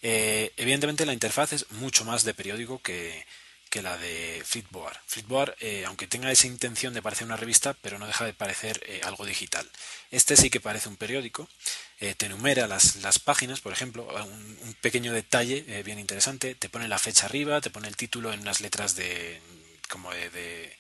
Eh, 0.03 0.53
evidentemente 0.57 1.07
la 1.07 1.13
interfaz 1.13 1.53
es 1.53 1.71
mucho 1.73 2.05
más 2.05 2.23
de 2.25 2.35
periódico 2.35 2.81
que, 2.81 3.25
que 3.69 3.83
la 3.83 3.97
de 3.97 4.43
Flipboard. 4.45 4.97
Flipboard, 5.07 5.57
eh, 5.61 5.85
aunque 5.87 6.07
tenga 6.07 6.31
esa 6.31 6.47
intención 6.47 6.95
de 6.95 7.03
parecer 7.03 7.27
una 7.27 7.37
revista, 7.37 7.75
pero 7.75 7.99
no 7.99 8.07
deja 8.07 8.25
de 8.25 8.33
parecer 8.33 8.81
eh, 8.87 9.01
algo 9.05 9.27
digital. 9.27 9.69
Este 10.11 10.37
sí 10.37 10.51
que 10.51 10.61
parece 10.61 10.89
un 10.89 10.97
periódico, 10.97 11.49
te 11.99 12.27
enumera 12.27 12.69
las, 12.69 12.97
las, 12.97 13.19
páginas, 13.19 13.61
por 13.61 13.73
ejemplo, 13.73 14.07
un, 14.25 14.77
pequeño 14.81 15.13
detalle 15.13 15.83
bien 15.83 15.99
interesante, 15.99 16.55
te 16.55 16.69
pone 16.69 16.87
la 16.87 16.99
fecha 16.99 17.27
arriba, 17.27 17.61
te 17.61 17.71
pone 17.71 17.89
el 17.89 17.97
título 17.97 18.33
en 18.33 18.41
unas 18.41 18.61
letras 18.61 18.95
de 18.95 19.41
como 19.89 20.13
de 20.13 20.77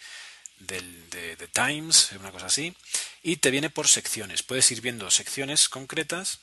del 0.60 1.10
de, 1.10 1.36
de, 1.36 1.48
Times, 1.48 2.12
una 2.18 2.32
cosa 2.32 2.47
así, 2.47 2.74
y 3.22 3.36
te 3.36 3.51
viene 3.51 3.70
por 3.70 3.89
secciones. 3.89 4.43
Puedes 4.43 4.70
ir 4.70 4.80
viendo 4.80 5.10
secciones 5.10 5.68
concretas 5.68 6.40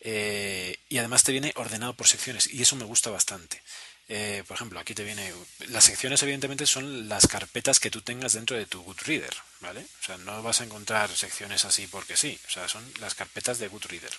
eh, 0.00 0.78
y 0.88 0.98
además 0.98 1.24
te 1.24 1.32
viene 1.32 1.52
ordenado 1.56 1.94
por 1.94 2.06
secciones 2.06 2.52
y 2.52 2.62
eso 2.62 2.76
me 2.76 2.84
gusta 2.84 3.10
bastante. 3.10 3.62
Eh, 4.08 4.44
por 4.46 4.56
ejemplo, 4.56 4.78
aquí 4.78 4.94
te 4.94 5.02
viene. 5.02 5.32
Las 5.68 5.84
secciones, 5.84 6.22
evidentemente, 6.22 6.66
son 6.66 7.08
las 7.08 7.26
carpetas 7.26 7.80
que 7.80 7.90
tú 7.90 8.02
tengas 8.02 8.34
dentro 8.34 8.56
de 8.56 8.66
tu 8.66 8.82
Goodreader, 8.82 9.34
¿vale? 9.60 9.84
O 10.00 10.04
sea, 10.04 10.16
no 10.18 10.42
vas 10.42 10.60
a 10.60 10.64
encontrar 10.64 11.10
secciones 11.10 11.64
así 11.64 11.86
porque 11.88 12.16
sí. 12.16 12.38
O 12.46 12.50
sea, 12.50 12.68
son 12.68 12.84
las 13.00 13.14
carpetas 13.14 13.58
de 13.58 13.68
Goodreader. 13.68 14.12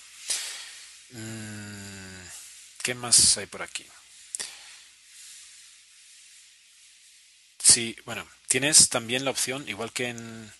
Mm, 1.11 2.27
¿Qué 2.83 2.93
más 2.95 3.37
hay 3.37 3.45
por 3.45 3.61
aquí? 3.61 3.85
Sí, 7.59 7.95
bueno, 8.05 8.27
tienes 8.47 8.89
también 8.89 9.25
la 9.25 9.31
opción, 9.31 9.67
igual 9.67 9.91
que 9.91 10.09
en, 10.09 10.51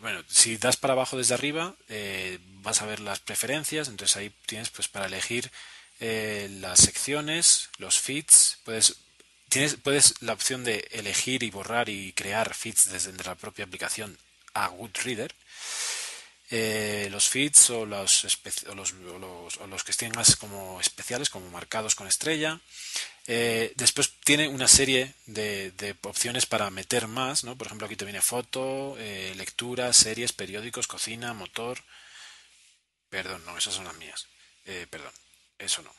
bueno, 0.00 0.22
si 0.28 0.56
das 0.58 0.76
para 0.76 0.92
abajo 0.92 1.16
desde 1.16 1.34
arriba, 1.34 1.74
eh, 1.88 2.38
vas 2.62 2.82
a 2.82 2.86
ver 2.86 3.00
las 3.00 3.20
preferencias, 3.20 3.88
entonces 3.88 4.16
ahí 4.16 4.32
tienes 4.46 4.70
pues 4.70 4.88
para 4.88 5.06
elegir 5.06 5.50
eh, 6.00 6.48
las 6.60 6.80
secciones, 6.80 7.70
los 7.78 7.98
feeds, 7.98 8.58
puedes 8.64 8.96
tienes 9.48 9.76
puedes 9.76 10.20
la 10.20 10.34
opción 10.34 10.62
de 10.62 10.86
elegir 10.92 11.42
y 11.42 11.50
borrar 11.50 11.88
y 11.88 12.12
crear 12.12 12.54
feeds 12.54 12.90
desde 12.90 13.12
la 13.24 13.34
propia 13.34 13.64
aplicación 13.64 14.18
a 14.54 14.68
Goodreader. 14.68 15.34
Eh, 16.50 17.08
los 17.10 17.28
feeds 17.28 17.68
o 17.70 17.84
los, 17.84 18.24
o 18.24 18.74
los, 18.74 18.94
los, 18.94 19.84
que 19.84 20.08
más 20.10 20.36
como 20.36 20.80
especiales, 20.80 21.28
como 21.28 21.50
marcados 21.50 21.94
con 21.94 22.06
estrella. 22.06 22.60
Eh, 23.30 23.74
después 23.76 24.14
tiene 24.24 24.48
una 24.48 24.68
serie 24.68 25.14
de, 25.26 25.94
opciones 26.02 26.46
para 26.46 26.70
meter 26.70 27.08
más, 27.08 27.44
¿no? 27.44 27.56
Por 27.56 27.66
ejemplo, 27.66 27.86
aquí 27.86 27.94
te 27.94 28.06
viene 28.06 28.22
foto, 28.22 28.96
eh, 28.98 29.34
lectura, 29.36 29.92
series, 29.92 30.32
periódicos, 30.32 30.86
cocina, 30.86 31.34
motor. 31.34 31.78
Perdón, 33.10 33.44
no, 33.44 33.58
esas 33.58 33.74
son 33.74 33.84
las 33.84 33.96
mías. 33.96 34.26
Eh, 34.64 34.86
perdón, 34.88 35.12
eso 35.58 35.82
no. 35.82 35.94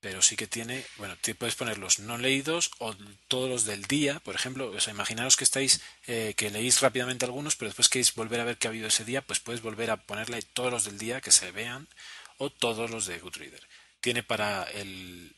Pero 0.00 0.20
sí 0.20 0.36
que 0.36 0.46
tiene, 0.46 0.84
bueno, 0.98 1.16
te 1.16 1.34
puedes 1.34 1.54
poner 1.54 1.78
los 1.78 2.00
no 2.00 2.18
leídos 2.18 2.70
o 2.78 2.94
todos 3.28 3.48
los 3.48 3.64
del 3.64 3.84
día, 3.84 4.20
por 4.20 4.34
ejemplo. 4.34 4.70
O 4.72 4.80
sea, 4.80 4.92
imaginaros 4.92 5.36
que 5.36 5.44
estáis, 5.44 5.80
que 6.04 6.50
leéis 6.52 6.80
rápidamente 6.82 7.24
algunos, 7.24 7.56
pero 7.56 7.70
después 7.70 7.88
queréis 7.88 8.14
volver 8.14 8.40
a 8.40 8.44
ver 8.44 8.58
qué 8.58 8.66
ha 8.66 8.70
habido 8.70 8.88
ese 8.88 9.04
día, 9.04 9.22
pues 9.22 9.40
puedes 9.40 9.62
volver 9.62 9.90
a 9.90 9.96
ponerle 9.96 10.42
todos 10.42 10.72
los 10.72 10.84
del 10.84 10.98
día 10.98 11.20
que 11.20 11.30
se 11.30 11.52
vean 11.52 11.88
o 12.36 12.50
todos 12.50 12.90
los 12.90 13.06
de 13.06 13.20
Goodreader 13.20 13.62
tiene 14.02 14.22
para 14.22 14.64
el, 14.64 15.34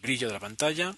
brillo 0.00 0.28
de 0.28 0.32
la 0.32 0.40
pantalla 0.40 0.94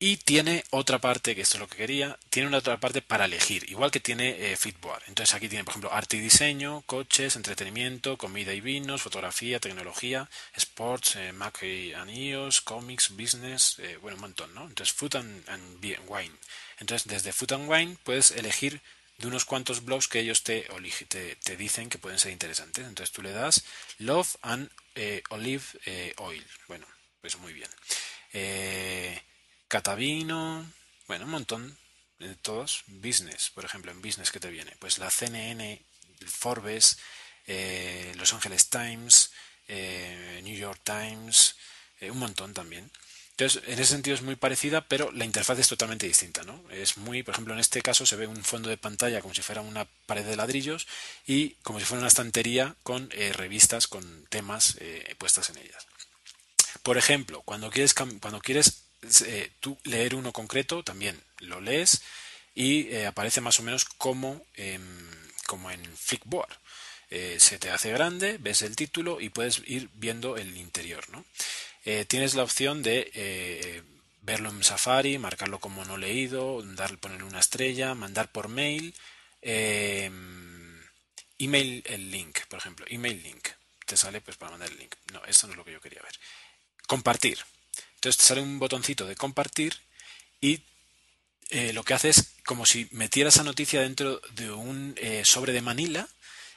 y 0.00 0.16
tiene 0.18 0.64
otra 0.70 1.00
parte, 1.00 1.34
que 1.34 1.42
esto 1.42 1.56
es 1.56 1.60
lo 1.60 1.68
que 1.68 1.76
quería, 1.76 2.18
tiene 2.30 2.46
una 2.48 2.58
otra 2.58 2.78
parte 2.78 3.02
para 3.02 3.24
elegir, 3.24 3.68
igual 3.68 3.90
que 3.90 3.98
tiene 3.98 4.52
eh, 4.52 4.56
Fitboard. 4.56 5.02
Entonces 5.08 5.34
aquí 5.34 5.48
tiene, 5.48 5.64
por 5.64 5.72
ejemplo, 5.72 5.92
arte 5.92 6.16
y 6.16 6.20
diseño, 6.20 6.82
coches, 6.86 7.34
entretenimiento, 7.34 8.16
comida 8.16 8.54
y 8.54 8.60
vinos, 8.60 9.02
fotografía, 9.02 9.58
tecnología, 9.58 10.30
sports, 10.54 11.16
eh, 11.16 11.32
Mac 11.32 11.62
y 11.62 11.92
iOS, 11.92 12.60
comics, 12.60 13.10
business, 13.10 13.80
eh, 13.80 13.98
bueno, 14.00 14.14
un 14.14 14.22
montón, 14.22 14.54
¿no? 14.54 14.68
Entonces 14.68 14.94
food 14.94 15.16
and, 15.16 15.44
wine. 16.06 16.34
Entonces 16.78 17.08
desde 17.08 17.32
food 17.32 17.54
and 17.54 17.68
wine 17.68 17.96
puedes 18.04 18.30
elegir 18.30 18.80
de 19.18 19.26
unos 19.26 19.44
cuantos 19.44 19.84
blogs 19.84 20.06
que 20.06 20.20
ellos 20.20 20.44
te, 20.44 20.68
te, 21.08 21.56
dicen 21.56 21.88
que 21.90 21.98
pueden 21.98 22.20
ser 22.20 22.32
interesantes. 22.32 22.86
Entonces 22.86 23.12
tú 23.12 23.20
le 23.20 23.32
das 23.32 23.64
Love 23.98 24.36
and 24.42 24.70
eh, 24.94 25.22
Olive 25.30 25.64
eh, 25.86 26.14
Oil. 26.18 26.46
Bueno, 26.68 26.86
pues 27.20 27.36
muy 27.38 27.52
bien. 27.52 27.68
Eh, 28.32 29.20
Catavino, 29.66 30.64
bueno, 31.08 31.24
un 31.24 31.32
montón 31.32 31.78
de 32.20 32.36
todos. 32.36 32.84
Business, 32.86 33.50
por 33.50 33.64
ejemplo, 33.64 33.90
en 33.90 34.00
Business 34.00 34.30
que 34.30 34.40
te 34.40 34.50
viene. 34.50 34.76
Pues 34.78 34.98
la 34.98 35.10
CNN, 35.10 35.82
Forbes, 36.26 36.98
Los 38.16 38.32
Angeles 38.32 38.70
Times, 38.70 39.32
New 39.68 40.56
York 40.56 40.80
Times, 40.84 41.56
un 42.02 42.18
montón 42.18 42.54
también. 42.54 42.90
Entonces, 43.38 43.62
en 43.68 43.74
ese 43.74 43.92
sentido 43.92 44.16
es 44.16 44.22
muy 44.22 44.34
parecida, 44.34 44.80
pero 44.80 45.12
la 45.12 45.24
interfaz 45.24 45.60
es 45.60 45.68
totalmente 45.68 46.08
distinta, 46.08 46.42
¿no? 46.42 46.60
Es 46.72 46.96
muy, 46.96 47.22
por 47.22 47.34
ejemplo, 47.34 47.54
en 47.54 47.60
este 47.60 47.82
caso 47.82 48.04
se 48.04 48.16
ve 48.16 48.26
un 48.26 48.42
fondo 48.42 48.68
de 48.68 48.76
pantalla 48.76 49.20
como 49.20 49.32
si 49.32 49.42
fuera 49.42 49.60
una 49.60 49.86
pared 50.06 50.24
de 50.24 50.34
ladrillos 50.34 50.88
y 51.24 51.50
como 51.62 51.78
si 51.78 51.84
fuera 51.84 52.00
una 52.00 52.08
estantería 52.08 52.74
con 52.82 53.08
eh, 53.12 53.32
revistas 53.32 53.86
con 53.86 54.26
temas 54.28 54.76
eh, 54.80 55.14
puestas 55.18 55.50
en 55.50 55.58
ellas. 55.58 55.86
Por 56.82 56.98
ejemplo, 56.98 57.42
cuando 57.42 57.70
quieres, 57.70 57.94
cuando 57.94 58.40
quieres 58.40 58.82
eh, 59.24 59.52
tú 59.60 59.78
leer 59.84 60.16
uno 60.16 60.32
concreto, 60.32 60.82
también 60.82 61.22
lo 61.38 61.60
lees 61.60 62.02
y 62.56 62.92
aparece 63.04 63.40
más 63.40 63.60
o 63.60 63.62
menos 63.62 63.84
como, 63.84 64.44
como 65.46 65.70
en 65.70 65.84
Flickboard. 65.96 66.58
se 67.08 67.58
te 67.60 67.70
hace 67.70 67.92
grande, 67.92 68.38
ves 68.40 68.62
el 68.62 68.74
título 68.74 69.20
y 69.20 69.28
puedes 69.28 69.62
ir 69.64 69.90
viendo 69.94 70.36
el 70.36 70.56
interior, 70.56 71.08
¿no? 71.10 71.24
Eh, 71.90 72.04
tienes 72.04 72.34
la 72.34 72.42
opción 72.42 72.82
de 72.82 73.10
eh, 73.14 73.82
verlo 74.20 74.50
en 74.50 74.62
Safari, 74.62 75.16
marcarlo 75.16 75.58
como 75.58 75.86
no 75.86 75.96
leído, 75.96 76.62
dar, 76.62 76.98
poner 76.98 77.24
una 77.24 77.40
estrella, 77.40 77.94
mandar 77.94 78.30
por 78.30 78.48
mail, 78.48 78.94
eh, 79.40 80.10
email 81.38 81.82
el 81.86 82.10
link, 82.10 82.40
por 82.50 82.58
ejemplo, 82.58 82.84
email 82.90 83.22
link. 83.22 83.48
Te 83.86 83.96
sale 83.96 84.20
pues 84.20 84.36
para 84.36 84.50
mandar 84.50 84.70
el 84.70 84.76
link. 84.76 84.96
No, 85.14 85.24
esto 85.24 85.46
no 85.46 85.54
es 85.54 85.56
lo 85.56 85.64
que 85.64 85.72
yo 85.72 85.80
quería 85.80 86.02
ver. 86.02 86.12
Compartir. 86.86 87.38
Entonces 87.94 88.18
te 88.18 88.24
sale 88.24 88.42
un 88.42 88.58
botoncito 88.58 89.06
de 89.06 89.16
compartir 89.16 89.74
y 90.42 90.60
lo 91.72 91.82
que 91.84 91.94
hace 91.94 92.10
es 92.10 92.34
como 92.44 92.66
si 92.66 92.86
metieras 92.90 93.36
esa 93.36 93.44
noticia 93.44 93.80
dentro 93.80 94.20
de 94.34 94.50
un 94.50 94.94
sobre 95.24 95.54
de 95.54 95.62
Manila 95.62 96.06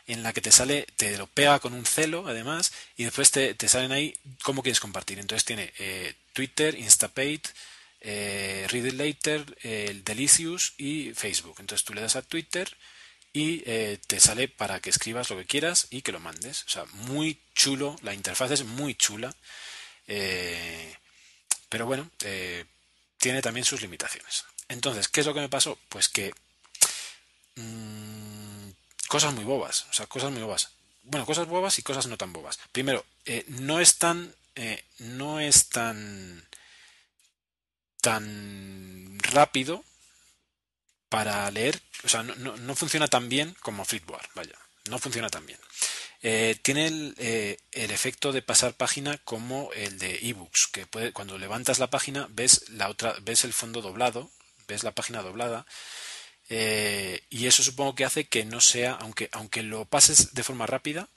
en 0.07 0.23
la 0.23 0.33
que 0.33 0.41
te 0.41 0.51
sale, 0.51 0.87
te 0.97 1.17
lo 1.17 1.27
pega 1.27 1.59
con 1.59 1.73
un 1.73 1.85
celo 1.85 2.27
además, 2.27 2.71
y 2.97 3.03
después 3.03 3.31
te, 3.31 3.55
salen 3.67 3.91
ahí 3.91 4.15
cómo 4.43 4.63
quieres 4.63 4.79
compartir. 4.79 5.19
Entonces 5.19 5.45
tiene 5.45 5.73
eh, 5.79 6.15
Twitter, 6.33 6.75
Instapate, 6.75 7.43
eh, 8.01 8.67
Read 8.69 8.85
It 8.85 8.93
Later, 8.93 9.57
el 9.61 10.03
Delicious 10.03 10.73
y 10.77 11.13
Facebook. 11.13 11.57
Entonces 11.59 11.85
tú 11.85 11.93
le 11.93 12.01
das 12.01 12.15
a 12.15 12.21
Twitter 12.21 12.75
y 13.33 13.63
eh, 13.65 13.99
te 14.07 14.19
sale 14.19 14.47
para 14.47 14.79
que 14.79 14.89
escribas 14.89 15.29
lo 15.29 15.37
que 15.37 15.45
quieras 15.45 15.87
y 15.89 16.01
que 16.01 16.11
lo 16.11 16.19
mandes. 16.19 16.63
O 16.63 16.69
sea, 16.69 16.85
muy 16.93 17.39
chulo, 17.53 17.95
la 18.01 18.13
interfaz 18.13 18.51
es 18.51 18.65
muy 18.65 18.95
chula, 18.95 19.35
pero 21.69 21.85
bueno, 21.85 22.09
tiene 23.17 23.41
también 23.41 23.65
sus 23.65 23.81
limitaciones. 23.81 24.45
Entonces, 24.67 25.07
¿qué 25.09 25.19
es 25.19 25.27
lo 25.27 25.33
que 25.33 25.41
me 25.41 25.49
pasó? 25.49 25.77
Pues 25.89 26.07
que 26.07 26.33
mm, 27.55 28.30
cosas 29.11 29.33
muy 29.33 29.43
bobas, 29.43 29.87
o 29.89 29.93
sea, 29.93 30.05
cosas 30.05 30.31
muy 30.31 30.41
bobas. 30.41 30.69
Bueno, 31.03 31.25
cosas 31.25 31.45
bobas 31.45 31.77
y 31.77 31.83
cosas 31.83 32.07
no 32.07 32.15
tan 32.15 32.31
bobas. 32.31 32.57
Primero, 32.71 33.03
eh, 33.25 33.43
no 33.49 33.81
es 33.81 33.97
tan, 33.97 34.33
eh, 34.55 34.85
no 34.99 35.41
es 35.41 35.67
tan, 35.67 36.47
tan 37.99 39.19
rápido 39.19 39.83
para 41.09 41.51
leer, 41.51 41.81
o 42.05 42.07
sea, 42.07 42.23
no, 42.23 42.35
no, 42.35 42.55
no 42.55 42.73
funciona 42.73 43.09
tan 43.09 43.27
bien 43.27 43.53
como 43.59 43.83
Flipboard, 43.83 44.29
vaya, 44.33 44.57
no 44.89 44.97
funciona 44.97 45.29
tan 45.29 45.45
bien. 45.45 45.59
Eh, 46.21 46.55
tiene 46.61 46.87
el, 46.87 47.13
eh, 47.17 47.57
el, 47.73 47.91
efecto 47.91 48.31
de 48.31 48.41
pasar 48.41 48.75
página 48.75 49.17
como 49.25 49.73
el 49.73 49.99
de 49.99 50.19
ebooks, 50.21 50.67
que 50.67 50.85
puede, 50.85 51.11
cuando 51.11 51.37
levantas 51.37 51.79
la 51.79 51.89
página 51.89 52.27
ves 52.29 52.69
la 52.69 52.87
otra, 52.87 53.17
ves 53.23 53.43
el 53.43 53.51
fondo 53.51 53.81
doblado, 53.81 54.31
ves 54.69 54.83
la 54.83 54.95
página 54.95 55.21
doblada, 55.21 55.65
eh, 56.53 57.23
y 57.29 57.47
eso 57.47 57.63
supongo 57.63 57.95
que 57.95 58.03
hace 58.03 58.25
que 58.25 58.43
no 58.43 58.59
sea, 58.59 58.91
aunque, 58.95 59.29
aunque 59.31 59.63
lo 59.63 59.85
pases 59.85 60.33
de 60.33 60.43
forma 60.43 60.67
rápida, 60.67 61.07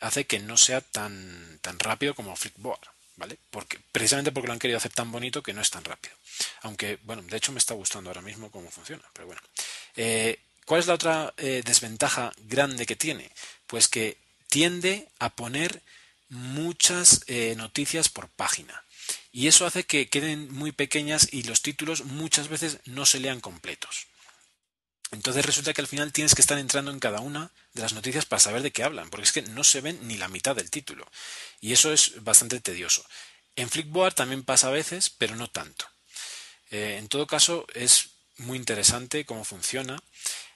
hace 0.00 0.24
que 0.24 0.38
no 0.38 0.56
sea 0.56 0.80
tan, 0.80 1.58
tan 1.62 1.80
rápido 1.80 2.14
como 2.14 2.36
Flickboard, 2.36 2.86
¿vale? 3.16 3.38
Porque, 3.50 3.80
precisamente 3.90 4.30
porque 4.30 4.46
lo 4.46 4.52
han 4.52 4.60
querido 4.60 4.76
hacer 4.76 4.92
tan 4.92 5.10
bonito 5.10 5.42
que 5.42 5.52
no 5.52 5.62
es 5.62 5.70
tan 5.70 5.82
rápido. 5.82 6.14
Aunque, 6.62 7.00
bueno, 7.02 7.22
de 7.22 7.36
hecho 7.36 7.50
me 7.50 7.58
está 7.58 7.74
gustando 7.74 8.08
ahora 8.08 8.22
mismo 8.22 8.52
cómo 8.52 8.70
funciona, 8.70 9.02
pero 9.12 9.26
bueno. 9.26 9.40
Eh, 9.96 10.38
¿Cuál 10.64 10.78
es 10.78 10.86
la 10.86 10.94
otra 10.94 11.34
eh, 11.38 11.62
desventaja 11.64 12.32
grande 12.44 12.86
que 12.86 12.94
tiene? 12.94 13.32
Pues 13.66 13.88
que 13.88 14.16
tiende 14.46 15.08
a 15.18 15.30
poner 15.30 15.82
muchas 16.28 17.24
noticias 17.56 18.08
por 18.08 18.28
página. 18.28 18.84
Y 19.32 19.48
eso 19.48 19.66
hace 19.66 19.84
que 19.84 20.08
queden 20.08 20.52
muy 20.54 20.70
pequeñas 20.70 21.30
y 21.32 21.42
los 21.42 21.62
títulos 21.62 22.04
muchas 22.04 22.46
veces 22.46 22.78
no 22.84 23.06
se 23.06 23.18
lean 23.18 23.40
completos. 23.40 24.06
Entonces 25.10 25.44
resulta 25.44 25.72
que 25.72 25.80
al 25.80 25.86
final 25.86 26.12
tienes 26.12 26.34
que 26.34 26.42
estar 26.42 26.58
entrando 26.58 26.90
en 26.90 27.00
cada 27.00 27.20
una 27.20 27.50
de 27.72 27.82
las 27.82 27.94
noticias 27.94 28.26
para 28.26 28.40
saber 28.40 28.62
de 28.62 28.72
qué 28.72 28.82
hablan, 28.82 29.08
porque 29.08 29.24
es 29.24 29.32
que 29.32 29.42
no 29.42 29.64
se 29.64 29.80
ven 29.80 29.98
ni 30.06 30.16
la 30.16 30.28
mitad 30.28 30.54
del 30.54 30.70
título. 30.70 31.06
Y 31.60 31.72
eso 31.72 31.92
es 31.92 32.22
bastante 32.22 32.60
tedioso. 32.60 33.04
En 33.56 33.70
Flickboard 33.70 34.14
también 34.14 34.44
pasa 34.44 34.68
a 34.68 34.72
veces, 34.72 35.10
pero 35.10 35.34
no 35.34 35.48
tanto. 35.48 35.86
Eh, 36.70 36.96
en 36.98 37.08
todo 37.08 37.26
caso, 37.26 37.66
es 37.74 38.10
muy 38.36 38.58
interesante 38.58 39.24
cómo 39.24 39.44
funciona. 39.44 39.98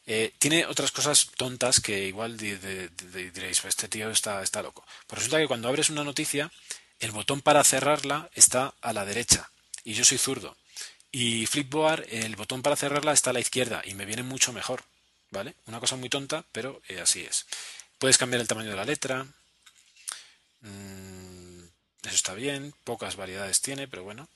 Eh, 0.07 0.33
tiene 0.39 0.67
otras 0.67 0.93
cosas 0.93 1.31
tontas 1.37 1.81
que 1.81 2.07
igual 2.07 2.37
diréis, 2.37 3.61
pues 3.61 3.65
este 3.65 3.89
tío 3.89 4.11
está, 4.11 4.43
está 4.43 4.63
loco. 4.63 4.85
Pues 5.07 5.19
resulta 5.19 5.39
que 5.39 5.49
cuando 5.49 5.69
abres 5.69 5.91
una 5.91 6.05
noticia, 6.05 6.51
el 7.01 7.13
botón 7.13 7.41
para 7.41 7.65
cerrarla 7.65 8.31
está 8.35 8.75
a 8.81 8.93
la 8.93 9.05
derecha. 9.05 9.51
Y 9.85 9.95
yo 9.95 10.05
soy 10.05 10.19
zurdo. 10.19 10.57
Y 11.15 11.45
Flipboard, 11.45 12.07
el 12.09 12.37
botón 12.37 12.63
para 12.63 12.75
cerrarla 12.75 13.13
está 13.13 13.31
a 13.31 13.33
la 13.35 13.41
izquierda 13.41 13.83
y 13.85 13.95
me 13.95 14.07
viene 14.07 14.23
mucho 14.23 14.55
mejor. 14.55 14.83
¿Vale? 15.31 15.55
Una 15.67 15.81
cosa 15.81 15.97
muy 15.97 16.09
tonta, 16.09 16.45
pero 16.53 16.83
eh, 16.89 17.01
así 17.01 17.21
es. 17.21 17.47
Puedes 17.99 18.19
cambiar 18.19 18.41
el 18.41 18.49
tamaño 18.49 18.71
de 18.71 18.77
la 18.77 18.85
letra. 18.85 19.27
Mm, 20.61 21.63
eso 22.03 22.15
está 22.15 22.35
bien. 22.35 22.75
Pocas 22.85 23.17
variedades 23.17 23.61
tiene, 23.61 23.89
pero 23.89 24.05
bueno. 24.05 24.29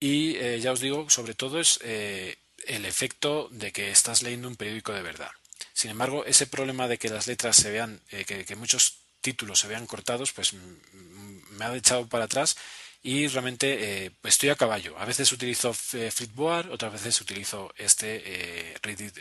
Y 0.00 0.36
eh, 0.36 0.60
ya 0.60 0.72
os 0.72 0.80
digo, 0.80 1.08
sobre 1.08 1.34
todo 1.34 1.60
es 1.60 1.78
eh, 1.82 2.36
el 2.66 2.84
efecto 2.84 3.48
de 3.52 3.72
que 3.72 3.90
estás 3.90 4.22
leyendo 4.22 4.48
un 4.48 4.56
periódico 4.56 4.92
de 4.92 5.02
verdad. 5.02 5.30
Sin 5.72 5.90
embargo, 5.90 6.24
ese 6.26 6.46
problema 6.46 6.88
de 6.88 6.98
que 6.98 7.08
las 7.08 7.26
letras 7.26 7.56
se 7.56 7.70
vean, 7.70 8.00
que, 8.08 8.44
que, 8.44 8.56
muchos 8.56 8.98
títulos 9.22 9.60
se 9.60 9.68
vean 9.68 9.86
cortados, 9.86 10.32
pues 10.32 10.52
me 10.52 11.64
ha 11.64 11.74
echado 11.74 12.06
para 12.08 12.24
atrás 12.24 12.56
y 13.02 13.26
realmente 13.26 14.04
eh, 14.06 14.12
estoy 14.22 14.50
a 14.50 14.56
caballo. 14.56 14.96
A 14.98 15.04
veces 15.04 15.32
utilizo 15.32 15.74
eh, 15.94 16.10
Flipboard, 16.10 16.70
otras 16.70 16.92
veces 16.92 17.20
utilizo 17.20 17.72
este 17.76 18.22
eh, 18.24 18.78
Reddit, 18.82 19.18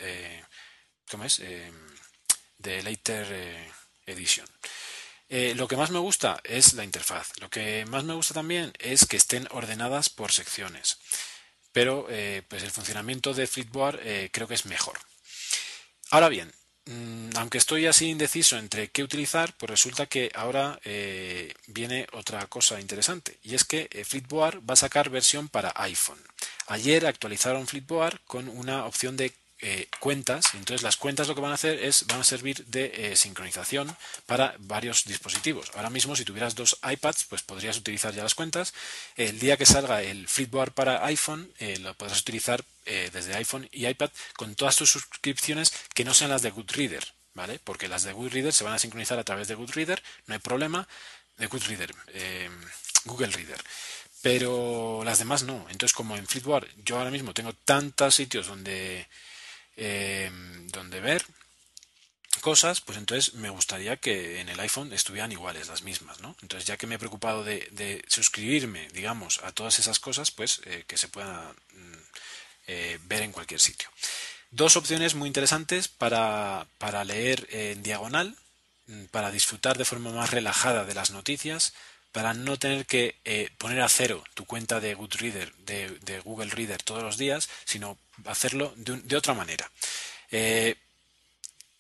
¿cómo 1.10 1.26
es? 1.26 1.42
de 2.58 2.84
Later 2.84 3.74
Edition. 4.06 4.48
lo 5.30 5.68
que 5.68 5.78
más 5.78 5.90
me 5.90 5.98
gusta 5.98 6.40
es 6.44 6.74
la 6.74 6.84
interfaz. 6.84 7.32
Lo 7.40 7.50
que 7.50 7.86
más 7.86 8.04
me 8.04 8.14
gusta 8.14 8.36
también 8.36 8.72
es 8.78 9.08
que 9.08 9.18
estén 9.18 9.48
ordenadas 9.52 10.10
por 10.10 10.32
secciones 10.32 11.00
pero 11.74 12.06
pues 12.50 12.64
el 12.64 12.72
funcionamiento 12.72 13.34
de 13.34 13.48
Flipboard 13.48 14.00
creo 14.32 14.48
que 14.48 14.56
es 14.56 14.66
mejor. 14.66 15.00
Ahora 16.10 16.28
bien, 16.28 16.52
aunque 17.36 17.58
estoy 17.58 17.86
así 17.86 18.10
indeciso 18.10 18.58
entre 18.58 18.90
qué 18.90 19.04
utilizar, 19.04 19.54
pues 19.58 19.70
resulta 19.70 20.08
que 20.08 20.32
ahora 20.34 20.80
eh, 20.84 21.54
viene 21.68 22.08
otra 22.14 22.46
cosa 22.48 22.80
interesante 22.80 23.38
y 23.44 23.56
es 23.56 23.64
que 23.64 23.88
eh, 23.92 24.04
Flipboard 24.04 24.62
va 24.68 24.74
a 24.74 24.78
sacar 24.78 25.10
versión 25.10 25.48
para 25.48 25.74
iPhone. 25.76 26.20
Ayer 26.68 27.06
actualizaron 27.06 27.68
Flipboard 27.68 28.20
con 28.26 28.48
una 28.48 28.86
opción 28.86 29.18
de 29.18 29.34
eh, 29.62 29.88
cuentas. 30.00 30.54
Entonces 30.54 30.82
las 30.82 30.98
cuentas 30.98 31.28
lo 31.28 31.36
que 31.36 31.42
van 31.42 31.52
a 31.52 31.56
hacer 31.56 31.84
es 31.84 32.08
van 32.08 32.22
a 32.22 32.24
servir 32.24 32.66
de 32.66 32.92
eh, 32.96 33.16
sincronización 33.16 33.96
para 34.26 34.56
varios 34.60 35.06
dispositivos. 35.06 35.72
Ahora 35.76 35.90
mismo 35.90 36.16
si 36.16 36.26
tuvieras 36.26 36.56
dos 36.56 36.80
iPads 36.84 37.26
pues 37.26 37.44
podrías 37.44 37.78
utilizar 37.78 38.14
ya 38.14 38.24
las 38.24 38.36
cuentas. 38.36 38.74
El 39.16 39.40
día 39.40 39.58
que 39.58 39.66
salga 39.66 40.02
el 40.02 40.28
Flipboard 40.28 40.72
para 40.72 41.06
iPhone 41.06 41.52
eh, 41.60 41.78
lo 41.80 41.94
podrás 41.94 42.22
utilizar 42.22 42.64
desde 42.84 43.36
iPhone 43.36 43.70
y 43.72 43.88
iPad 43.88 44.10
con 44.36 44.56
todas 44.56 44.76
tus 44.76 44.90
suscripciones 44.90 45.72
que 45.94 46.04
no 46.04 46.14
sean 46.14 46.32
las 46.32 46.42
de 46.42 46.50
Goodreader. 46.50 47.06
¿Vale? 47.34 47.60
Porque 47.64 47.88
las 47.88 48.04
de 48.04 48.12
Goodreader 48.12 48.52
se 48.52 48.66
van 48.66 48.74
a 48.74 48.80
sincronizar 48.80 49.18
a 49.18 49.24
través 49.24 49.48
de 49.48 49.56
Goodreader, 49.56 50.04
no 50.26 50.34
hay 50.34 50.40
problema. 50.40 50.88
De 51.38 51.48
Goodreader, 51.48 51.94
Google 53.06 53.28
Reader 53.28 53.62
pero 54.22 55.02
las 55.04 55.20
demás 55.20 55.44
no. 55.44 55.66
Entonces, 55.70 55.94
como 55.94 56.16
en 56.16 56.28
Flipboard 56.28 56.68
yo 56.84 56.98
ahora 56.98 57.12
mismo 57.12 57.34
tengo 57.34 57.54
tantos 57.54 58.16
sitios 58.16 58.48
donde 58.48 59.08
eh, 59.78 60.32
donde 60.72 61.00
ver 61.00 61.26
cosas, 62.42 62.82
pues 62.82 62.98
entonces 62.98 63.36
me 63.36 63.50
gustaría 63.50 63.98
que 63.98 64.40
en 64.40 64.50
el 64.50 64.60
iPhone 64.60 64.92
estuvieran 64.92 65.32
iguales, 65.32 65.68
las 65.68 65.84
mismas, 65.84 66.20
¿no? 66.20 66.36
Entonces, 66.42 66.68
ya 66.68 66.78
que 66.78 66.88
me 66.88 66.96
he 66.96 67.00
preocupado 67.00 67.44
de, 67.44 68.04
suscribirme, 68.08 68.88
digamos, 68.90 69.40
a 69.44 69.52
todas 69.52 69.80
esas 69.80 70.00
cosas, 70.00 70.32
pues 70.32 70.62
eh, 70.66 70.84
que 70.88 70.98
se 70.98 71.08
puedan 71.08 71.56
eh, 72.68 73.00
ver 73.04 73.22
en 73.22 73.32
cualquier 73.32 73.60
sitio. 73.60 73.90
Dos 74.50 74.76
opciones 74.76 75.16
muy 75.16 75.28
interesantes 75.28 75.88
para, 75.88 76.68
para 76.78 77.04
leer 77.04 77.48
en 77.52 77.84
diagonal, 77.84 78.36
mm, 78.88 79.06
para 79.06 79.32
disfrutar 79.32 79.78
de 79.78 79.86
forma 79.86 80.12
más 80.12 80.32
relajada 80.32 80.84
de 80.84 80.94
las 80.94 81.12
noticias, 81.12 81.74
para 82.12 82.34
no 82.34 82.58
tener 82.58 82.86
que 82.86 83.16
eh, 83.24 83.50
poner 83.58 83.82
a 83.82 83.90
cero 83.90 84.24
tu 84.34 84.46
cuenta 84.46 84.80
de 84.80 84.94
Goodreader, 84.94 85.54
de, 85.66 85.90
de, 86.02 86.20
Google 86.20 86.50
Reader 86.50 86.84
todos 86.84 87.04
los 87.04 87.18
días, 87.18 87.50
sino 87.66 87.98
hacerlo 88.26 88.74
de, 88.76 89.16
otra 89.16 89.34
manera. 89.34 89.72
Eh, 90.30 90.76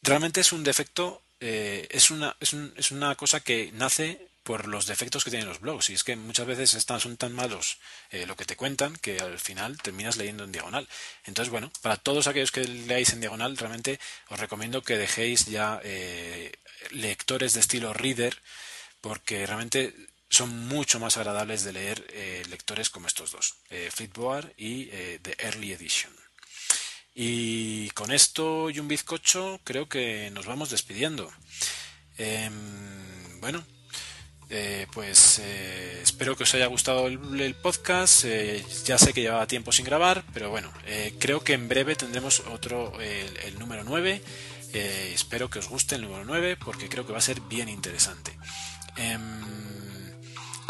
realmente 0.02 0.41
es 0.41 0.53
un 0.53 0.64
defecto, 0.64 1.22
eh, 1.40 1.88
es, 1.91 2.12
una, 2.12 2.36
es, 2.40 2.56
es, 2.76 2.91
una 2.91 3.16
cosa 3.16 3.41
que 3.41 3.72
nace 3.74 4.28
por 4.44 4.68
los 4.68 4.88
defectos 4.88 5.24
que 5.24 5.30
tienen 5.30 5.49
los 5.49 5.60
blogs. 5.60 5.90
Y 5.90 5.94
es 5.94 6.03
que 6.03 6.16
muchas 6.16 6.48
veces 6.48 6.74
están, 6.74 6.99
son 6.99 7.18
tan 7.18 7.32
malos 7.32 7.78
lo 8.26 8.36
que 8.36 8.45
te 8.45 8.56
cuentan 8.56 8.95
que 8.95 9.20
al 9.20 9.38
final 9.38 9.78
terminas 9.78 10.18
leyendo 10.18 10.45
en 10.45 10.52
diagonal. 10.52 10.88
Entonces, 11.26 11.52
bueno, 11.52 11.72
para 11.82 11.98
todos 11.98 12.26
aquellos 12.26 12.52
que 12.52 12.64
leáis 12.64 13.14
en 13.14 13.22
diagonal, 13.22 13.56
realmente 13.56 13.99
os 14.30 14.40
recomiendo 14.40 14.82
que 14.82 14.98
dejéis 14.98 15.45
ya 15.45 15.80
lectores 16.90 17.53
de 17.53 17.60
estilo 17.60 17.94
reader 17.94 18.36
porque 18.99 19.45
realmente 19.45 19.94
son 20.32 20.68
mucho 20.68 20.98
más 20.99 21.18
agradables 21.18 21.66
de 21.66 21.74
leer 21.74 22.08
eh, 22.14 22.44
lectores 22.49 22.90
como 22.90 23.08
estos 23.08 23.32
dos, 23.32 23.56
eh, 23.70 23.90
Flipboard 23.94 24.53
y 24.56 24.88
eh, 24.91 25.20
The 25.22 25.36
Early 25.38 25.74
Edition. 25.74 26.14
Y 27.14 27.90
con 27.90 28.14
esto 28.14 28.70
y 28.70 28.80
un 28.80 28.88
bizcocho 28.88 29.60
creo 29.66 29.90
que 29.90 30.32
nos 30.32 30.45
vamos 30.45 30.70
despidiendo. 30.70 31.30
Eh, 32.18 32.49
bueno, 33.41 33.64
pues 34.94 35.40
espero 35.40 36.36
que 36.36 36.44
os 36.44 36.53
haya 36.53 36.68
gustado 36.68 37.08
el, 37.08 37.56
podcast. 37.56 38.26
ya 38.86 38.98
sé 38.98 39.14
que 39.14 39.22
llevaba 39.22 39.48
tiempo 39.48 39.72
sin 39.72 39.86
grabar, 39.86 40.24
pero 40.34 40.49
bueno, 40.49 40.72
creo 41.20 41.41
que 41.41 41.53
en 41.53 41.70
breve 41.70 41.95
tendremos 41.95 42.41
otro, 42.52 42.99
el, 42.99 43.38
el 43.38 43.60
número 43.60 43.84
9. 43.86 44.22
espero 45.14 45.49
que 45.49 45.60
os 45.60 45.70
guste 45.70 45.95
el 45.95 46.02
número 46.02 46.26
9 46.26 46.58
porque 46.58 46.90
creo 46.90 47.06
que 47.06 47.14
va 47.14 47.20
a 47.20 47.22
ser 47.22 47.40
bien 47.41 47.70
interesante. 47.70 48.38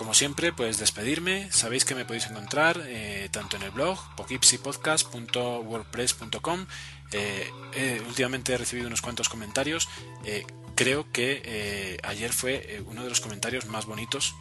Como 0.02 0.16
siempre, 0.16 0.52
pues 0.52 0.80
despedirme. 0.80 1.52
Sabéis 1.52 1.86
que 1.86 1.94
me 1.94 2.06
podéis 2.06 2.26
encontrar 2.26 2.82
eh, 2.88 3.30
tanto 3.32 3.58
en 3.58 3.62
el 3.62 3.70
blog 3.70 4.00
pokipsipodcast.wordpress.com. 4.16 6.66
Eh, 7.12 7.52
eh, 7.76 8.02
últimamente 8.08 8.52
he 8.52 8.58
recibido 8.58 8.88
unos 8.88 9.04
cuantos 9.04 9.30
comentarios. 9.30 9.88
Eh, 10.26 10.44
creo 10.74 11.12
que 11.12 12.00
ayer 12.02 12.34
fue 12.34 12.84
uno 12.88 13.04
de 13.04 13.10
los 13.10 13.22
comentarios 13.22 13.68
más 13.68 13.86
bonitos 13.86 14.34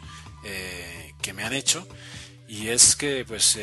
que 1.21 1.33
me 1.33 1.43
han 1.43 1.53
hecho. 1.53 1.87
Y 2.47 2.69
es 2.69 2.95
que, 2.95 3.23
pues, 3.23 3.59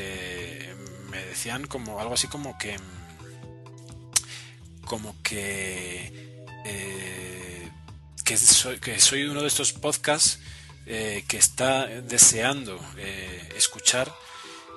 me 1.10 1.24
decían 1.24 1.66
como 1.66 1.98
algo 1.98 2.14
así 2.14 2.28
como 2.28 2.56
que. 2.58 2.76
Como 4.84 5.20
que. 5.24 6.46
que 8.24 8.36
soy, 8.36 8.78
que 8.78 9.00
soy 9.00 9.24
uno 9.24 9.42
de 9.42 9.48
estos 9.48 9.72
podcasts 9.72 10.38
eh, 10.90 11.22
que 11.28 11.36
está 11.36 11.86
deseando 11.86 12.80
eh, 12.96 13.52
escuchar, 13.54 14.10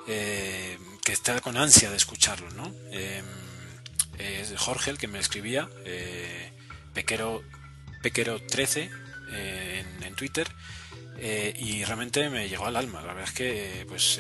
eh, 0.10 0.78
que 1.06 1.14
está 1.14 1.40
con 1.40 1.56
ansia 1.56 1.90
de 1.90 1.96
escucharlo, 1.96 2.52
¿no? 2.52 2.74
es 4.18 4.54
Jorge 4.58 4.92
el 4.92 4.98
que 4.98 5.08
me 5.08 5.20
escribía, 5.20 5.70
Pequero, 6.94 7.42
Pequero13 8.04 8.90
eh, 9.32 9.86
en, 9.86 10.04
en 10.04 10.16
Twitter, 10.16 10.48
y 11.18 11.84
realmente 11.86 12.30
me 12.30 12.50
llegó 12.50 12.66
al 12.66 12.76
alma. 12.76 13.02
La 13.02 13.14
verdad 13.14 13.30
es 13.30 13.36
que 13.36 13.86
pues 13.88 14.20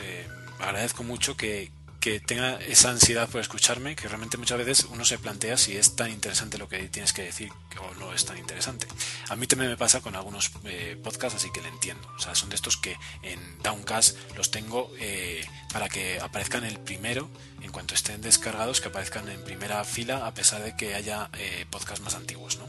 agradezco 0.60 1.04
mucho 1.04 1.36
que, 1.36 1.72
que 2.02 2.20
tenga 2.20 2.60
esa 2.62 2.90
ansiedad 2.90 3.30
por 3.30 3.40
escucharme, 3.40 3.96
que 3.96 4.08
realmente 4.08 4.36
muchas 4.38 4.58
veces 4.58 4.88
uno 4.90 5.06
se 5.06 5.20
plantea 5.20 5.56
si 5.56 5.78
es 5.78 5.96
tan 5.96 6.10
interesante 6.10 6.58
lo 6.58 6.68
que 6.68 6.80
tienes 6.90 7.14
que 7.14 7.22
decir 7.22 7.52
o 7.80 7.94
no 8.00 8.12
es 8.12 8.26
tan 8.26 8.38
interesante. 8.40 8.88
A 9.30 9.36
mí 9.36 9.46
también 9.46 9.70
me 9.70 9.78
pasa 9.78 10.02
con 10.02 10.16
algunos 10.16 10.52
eh, 10.66 11.00
podcasts, 11.02 11.38
así 11.38 11.52
que 11.52 11.62
le 11.62 11.70
entiendo. 11.70 12.06
O 12.18 12.20
sea, 12.20 12.34
son 12.34 12.50
de 12.50 12.56
estos 12.56 12.76
que 12.76 12.98
en 13.22 13.40
Downcast 13.62 14.18
los 14.36 14.50
tengo 14.50 14.92
eh, 15.00 15.46
para 15.72 15.90
que 15.90 16.20
aparezcan 16.20 16.66
el 16.66 16.80
primero, 16.80 17.30
en 17.62 17.72
cuanto 17.72 17.94
estén 17.94 18.20
descargados, 18.22 18.82
que 18.82 18.90
aparezcan 18.90 19.30
en 19.30 19.44
primera 19.44 19.84
fila, 19.84 20.26
a 20.26 20.34
pesar 20.34 20.64
de 20.64 20.76
que 20.76 20.96
haya 20.96 21.30
eh, 21.38 21.66
podcasts 21.70 22.04
más 22.04 22.16
antiguos. 22.16 22.58
¿no? 22.58 22.68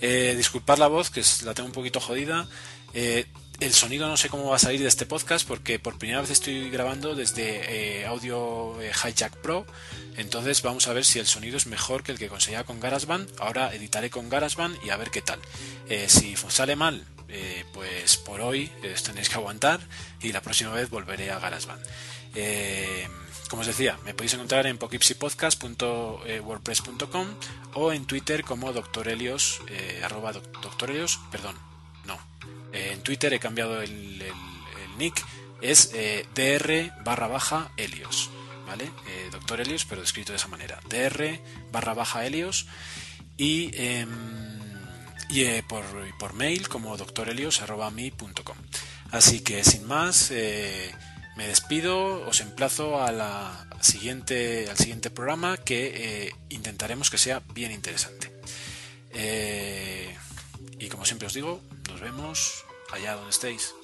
Eh, 0.00 0.34
disculpar 0.36 0.78
la 0.78 0.86
voz, 0.86 1.10
que 1.10 1.22
la 1.44 1.52
tengo 1.52 1.66
un 1.66 1.74
poquito 1.74 2.00
jodida. 2.00 2.48
El 3.60 3.72
sonido 3.72 4.08
no 4.08 4.16
sé 4.16 4.28
cómo 4.28 4.50
va 4.50 4.56
a 4.56 4.58
salir 4.58 4.80
de 4.80 4.88
este 4.88 5.06
podcast 5.06 5.46
porque 5.46 5.78
por 5.78 5.96
primera 5.98 6.20
vez 6.20 6.30
estoy 6.30 6.70
grabando 6.70 7.14
desde 7.14 8.00
eh, 8.00 8.06
Audio 8.06 8.80
eh, 8.82 8.90
Hijack 8.92 9.36
Pro. 9.36 9.64
Entonces 10.16 10.60
vamos 10.62 10.86
a 10.88 10.92
ver 10.92 11.04
si 11.04 11.18
el 11.18 11.26
sonido 11.26 11.56
es 11.56 11.66
mejor 11.66 12.02
que 12.02 12.12
el 12.12 12.18
que 12.18 12.28
conseguía 12.28 12.64
con 12.64 12.80
GarageBand. 12.80 13.30
Ahora 13.40 13.72
editaré 13.74 14.10
con 14.10 14.28
GarageBand 14.28 14.76
y 14.84 14.90
a 14.90 14.96
ver 14.96 15.10
qué 15.10 15.22
tal. 15.22 15.38
Eh, 15.88 16.06
si 16.08 16.36
sale 16.36 16.76
mal, 16.76 17.06
pues 17.72 18.16
por 18.18 18.40
hoy 18.40 18.70
eh, 18.82 18.94
tenéis 19.04 19.28
que 19.28 19.36
aguantar 19.36 19.80
y 20.20 20.32
la 20.32 20.40
próxima 20.42 20.70
vez 20.72 20.90
volveré 20.90 21.30
a 21.30 21.38
GarageBand. 21.38 21.82
Como 23.48 23.60
os 23.62 23.66
decía, 23.68 23.98
me 24.04 24.14
podéis 24.14 24.34
encontrar 24.34 24.66
en 24.66 24.78
pokipsipodcast.wordpress.com 24.78 27.26
o 27.74 27.92
en 27.92 28.04
Twitter 28.06 28.42
como 28.44 28.72
doctorelios, 28.72 29.60
arroba 30.02 30.32
doc- 30.32 30.60
doctorelios, 30.60 31.20
perdón. 31.30 31.56
En 32.74 33.02
Twitter 33.02 33.32
he 33.32 33.38
cambiado 33.38 33.80
el, 33.80 34.22
nick, 34.98 35.24
es 35.60 35.92
eh, 35.94 36.26
dr 36.34 37.04
barra 37.04 37.28
baja 37.28 37.70
helios, 37.76 38.30
¿vale? 38.66 38.84
Eh, 38.84 39.28
doctor 39.30 39.60
Helios, 39.60 39.84
pero 39.84 40.02
escrito 40.02 40.32
de 40.32 40.36
esa 40.36 40.48
manera. 40.48 40.80
dr 40.88 41.40
barra 41.70 41.94
baja 41.94 42.26
helios 42.26 42.66
y, 43.36 43.70
em, 43.74 44.08
y 45.30 45.42
eh, 45.42 45.64
por, 45.68 45.84
por 46.18 46.34
mail 46.34 46.68
como 46.68 46.96
doctorelios.mi.com. 46.96 48.56
Así 49.12 49.40
que 49.40 49.62
sin 49.62 49.86
más, 49.86 50.30
eh, 50.32 50.92
me 51.36 51.46
despido, 51.46 52.26
os 52.26 52.40
emplazo 52.40 53.00
a 53.00 53.66
siguiente, 53.80 54.68
al 54.68 54.76
siguiente 54.76 55.10
programa 55.10 55.56
que 55.56 56.32
intentaremos 56.48 57.10
que 57.10 57.18
sea 57.18 57.42
bien 57.54 57.70
interesante. 57.70 58.32
Y 60.84 60.88
como 60.88 61.04
siempre 61.06 61.26
os 61.26 61.34
digo, 61.34 61.60
nos 61.88 62.00
vemos 62.00 62.64
allá 62.92 63.14
donde 63.14 63.30
estéis. 63.30 63.74